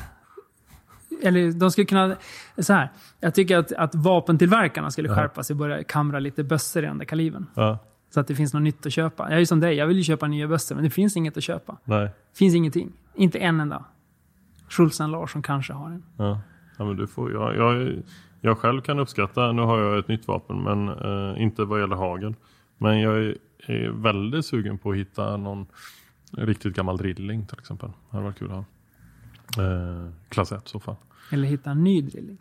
Eller 1.23 1.53
de 1.53 1.71
skulle 1.71 1.85
kunna... 1.85 2.17
Så 2.59 2.73
här. 2.73 2.91
Jag 3.21 3.35
tycker 3.35 3.59
att, 3.59 3.73
att 3.73 3.95
vapentillverkarna 3.95 4.91
skulle 4.91 5.09
skärpa 5.09 5.43
sig 5.43 5.55
och 5.55 5.59
börja 5.59 5.85
kamra 5.85 6.19
lite 6.19 6.45
bössor 6.45 6.83
i 6.83 6.87
den 6.87 6.99
där 6.99 7.05
kalibern. 7.05 7.47
Ja. 7.55 7.79
Så 8.11 8.21
att 8.21 8.27
det 8.27 8.35
finns 8.35 8.55
något 8.55 8.63
nytt 8.63 8.87
att 8.87 8.93
köpa. 8.93 9.25
Jag 9.25 9.33
är 9.33 9.39
ju 9.39 9.47
som 9.47 9.61
dig, 9.61 9.75
jag 9.75 9.87
vill 9.87 9.97
ju 9.97 10.03
köpa 10.03 10.27
nya 10.27 10.49
bössor, 10.49 10.75
men 10.75 10.85
det 10.85 10.91
finns 10.91 11.17
inget 11.17 11.37
att 11.37 11.43
köpa. 11.43 11.77
Nej. 11.85 12.05
Det 12.05 12.39
finns 12.39 12.55
ingenting. 12.55 12.93
Inte 13.15 13.39
en 13.39 13.61
enda. 13.61 13.85
Schultzen 14.69 15.11
Larsson 15.11 15.43
kanske 15.43 15.73
har 15.73 15.87
en. 15.87 16.03
Ja. 16.17 16.41
ja 16.79 16.85
men 16.85 16.97
du 16.97 17.07
får, 17.07 17.33
jag, 17.33 17.57
jag, 17.57 18.03
jag 18.41 18.59
själv 18.59 18.81
kan 18.81 18.99
uppskatta, 18.99 19.53
nu 19.53 19.63
har 19.63 19.79
jag 19.79 19.99
ett 19.99 20.09
nytt 20.09 20.29
vapen 20.29 20.63
men 20.63 20.89
eh, 20.89 21.43
inte 21.43 21.65
vad 21.65 21.81
gäller 21.81 21.97
hagel. 21.97 22.35
Men 22.79 23.01
jag 23.01 23.17
är, 23.17 23.37
är 23.67 23.89
väldigt 23.89 24.47
sugen 24.47 24.79
på 24.79 24.91
att 24.91 24.97
hitta 24.97 25.37
någon 25.37 25.67
riktigt 26.31 26.75
gammal 26.75 26.97
drilling 26.97 27.47
till 27.47 27.59
exempel. 27.59 27.89
Det 27.89 28.17
hade 28.17 28.25
varit 28.25 28.39
kul 28.39 28.49
att 28.49 28.57
ha. 28.57 28.65
Eh, 29.59 30.09
klass 30.29 30.53
1 30.53 30.67
i 30.67 30.69
så 30.69 30.81
fall. 30.81 30.97
Eller 31.33 31.49
hitta 31.49 31.71
en 31.71 31.85
ny 31.85 32.03
drilling. 32.03 32.39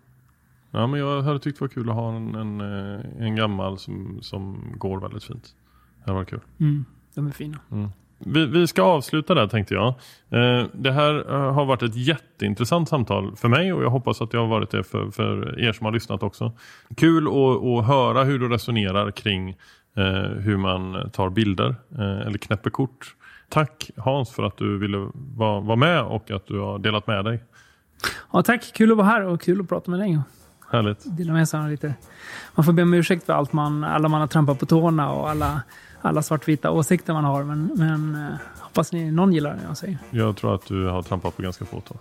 Ja, 0.72 0.88
men 0.88 1.00
jag 1.00 1.22
hade 1.22 1.40
tyckt 1.40 1.60
det 1.60 1.64
var 1.64 1.70
kul 1.70 1.90
att 1.90 1.96
ha 1.96 2.16
en, 2.16 2.36
en, 2.36 2.62
eh, 2.62 3.06
en 3.20 3.36
gammal 3.36 3.80
som, 3.80 4.20
som 4.22 4.74
går 4.78 5.00
väldigt 5.00 5.24
fint. 5.24 5.56
Det 6.06 6.12
varit 6.12 6.30
kul. 6.30 6.42
Mm, 6.60 6.86
de 7.14 7.28
är 7.28 7.32
fina. 7.32 7.60
Vi, 8.18 8.46
vi 8.46 8.68
ska 8.68 8.84
avsluta 8.84 9.34
där 9.34 9.48
tänkte 9.48 9.74
jag. 9.74 9.88
Eh, 10.30 10.66
det 10.74 10.92
här 10.92 11.34
eh, 11.34 11.54
har 11.54 11.66
varit 11.66 11.84
ett 11.84 11.96
jätteintressant 11.96 12.90
samtal 12.90 13.36
för 13.36 13.48
mig 13.48 13.74
och 13.74 13.84
jag 13.84 13.90
hoppas 13.90 14.22
att 14.22 14.32
det 14.32 14.38
har 14.38 14.48
varit 14.48 14.70
det 14.70 14.84
för, 14.84 15.12
för 15.12 15.60
er 15.60 15.72
som 15.72 15.86
har 15.86 15.94
lyssnat 15.94 16.24
också. 16.24 16.52
Kul 16.98 17.28
att, 17.28 17.64
att 17.64 17.88
höra 17.88 18.24
hur 18.24 18.40
du 18.40 18.50
resonerar 18.50 19.12
kring 19.12 19.50
eh, 19.98 20.06
hur 20.40 20.58
man 20.58 21.10
tar 21.12 21.30
bilder 21.30 21.76
eh, 21.92 22.28
eller 22.28 22.38
knäpper 22.38 22.70
kort. 22.70 23.16
Tack 23.56 23.92
Hans 23.98 24.32
för 24.32 24.44
att 24.44 24.58
du 24.58 24.78
ville 24.78 25.10
vara, 25.14 25.60
vara 25.60 25.76
med 25.76 26.04
och 26.04 26.32
att 26.32 26.48
du 26.48 26.60
har 26.60 26.80
delat 26.80 27.08
med 27.08 27.26
dig. 27.26 27.44
Ja, 28.34 28.44
tack, 28.44 28.74
kul 28.74 28.92
att 28.92 28.98
vara 28.98 29.08
här 29.08 29.22
och 29.26 29.42
kul 29.42 29.62
att 29.62 29.70
prata 29.70 29.92
med 29.92 30.00
dig. 30.00 30.20
Härligt. 30.72 31.18
Dela 31.18 31.34
med 31.34 31.50
sig 31.50 31.70
lite. 31.70 31.94
Man 32.56 32.64
får 32.66 32.74
be 32.74 32.82
om 32.82 32.94
ursäkt 32.94 33.26
för 33.26 33.34
allt 33.34 33.54
man, 33.54 33.84
alla 33.84 34.08
man 34.08 34.22
har 34.22 34.28
trampat 34.28 34.60
på 34.60 34.66
tårna 34.66 35.12
och 35.12 35.30
alla, 35.30 35.62
alla 36.02 36.22
svartvita 36.22 36.72
åsikter 36.72 37.14
man 37.14 37.24
har. 37.24 37.44
Men, 37.44 37.72
men 37.76 38.16
eh, 38.16 38.38
hoppas 38.60 38.92
ni, 38.92 39.12
någon 39.12 39.34
gillar 39.34 39.54
det 39.54 39.62
jag 39.68 39.78
säger. 39.78 39.98
Jag 40.10 40.38
tror 40.38 40.56
att 40.56 40.66
du 40.66 40.88
har 40.88 41.02
trampat 41.02 41.36
på 41.36 41.42
ganska 41.42 41.66
få 41.66 41.82
tår. 41.82 41.98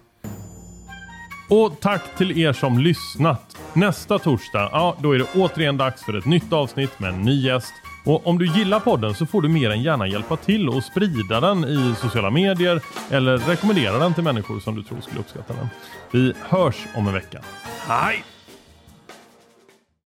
Och 1.51 1.81
tack 1.81 2.17
till 2.17 2.39
er 2.39 2.53
som 2.53 2.79
lyssnat. 2.79 3.57
Nästa 3.73 4.19
torsdag, 4.19 4.69
ja, 4.73 4.97
då 5.03 5.15
är 5.15 5.19
det 5.19 5.27
återigen 5.35 5.77
dags 5.77 6.05
för 6.05 6.19
ett 6.19 6.27
nytt 6.27 6.53
avsnitt 6.53 7.01
med 7.01 7.15
en 7.15 7.23
ny 7.23 7.47
gäst. 7.47 7.75
Och 8.05 8.27
om 8.27 8.39
du 8.39 8.47
gillar 8.47 8.81
podden 8.81 9.15
så 9.15 9.27
får 9.27 9.43
du 9.43 9.49
mer 9.49 9.71
än 9.71 9.83
gärna 9.83 10.07
hjälpa 10.07 10.37
till 10.37 10.69
och 10.69 10.85
sprida 10.85 11.41
den 11.41 11.65
i 11.65 11.95
sociala 12.01 12.31
medier 12.31 12.81
eller 13.11 13.39
rekommendera 13.39 13.99
den 13.99 14.15
till 14.15 14.25
människor 14.25 14.61
som 14.61 14.75
du 14.75 14.83
tror 14.83 15.01
skulle 15.01 15.21
uppskatta 15.21 15.55
den. 15.55 15.69
Vi 16.11 16.33
hörs 16.41 16.87
om 16.95 17.07
en 17.07 17.15
vecka. 17.15 17.41
Hej! 17.87 18.34